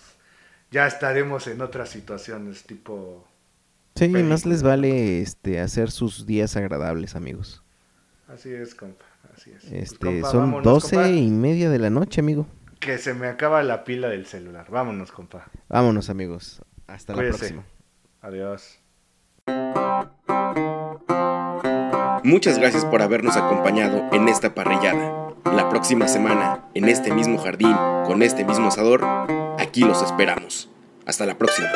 ya 0.71 0.87
estaremos 0.87 1.47
en 1.47 1.61
otras 1.61 1.89
situaciones, 1.89 2.63
tipo... 2.63 3.25
Sí, 3.99 4.23
más 4.23 4.45
les 4.45 4.63
vale 4.63 5.21
este 5.21 5.59
hacer 5.59 5.91
sus 5.91 6.25
días 6.25 6.55
agradables, 6.55 7.15
amigos. 7.15 7.63
Así 8.29 8.49
es, 8.53 8.73
compa, 8.73 9.03
así 9.35 9.51
es. 9.51 9.63
Pues, 9.63 9.73
Este, 9.73 10.05
compa, 10.05 10.31
son 10.31 10.39
vámonos, 10.41 10.63
doce 10.63 10.95
compa, 10.95 11.09
y 11.09 11.29
media 11.29 11.69
de 11.69 11.79
la 11.79 11.89
noche, 11.89 12.21
amigo. 12.21 12.47
Que 12.79 12.97
se 12.97 13.13
me 13.13 13.27
acaba 13.27 13.61
la 13.61 13.83
pila 13.83 14.07
del 14.07 14.25
celular. 14.25 14.67
Vámonos, 14.69 15.11
compa. 15.11 15.49
Vámonos, 15.67 16.09
amigos. 16.09 16.61
Hasta 16.87 17.13
la 17.13 17.19
próxima. 17.27 17.65
Adiós. 18.21 18.79
Muchas 22.23 22.57
gracias 22.57 22.85
por 22.85 23.01
habernos 23.01 23.35
acompañado 23.35 24.07
en 24.13 24.29
esta 24.29 24.55
parrillada. 24.55 25.33
La 25.45 25.67
próxima 25.69 26.07
semana, 26.07 26.69
en 26.73 26.87
este 26.87 27.13
mismo 27.13 27.37
jardín, 27.37 27.75
con 28.05 28.23
este 28.23 28.45
mismo 28.45 28.67
asador, 28.67 29.03
aquí 29.59 29.81
los 29.81 30.01
esperamos. 30.01 30.69
Hasta 31.05 31.25
la 31.25 31.37
próxima. 31.37 31.69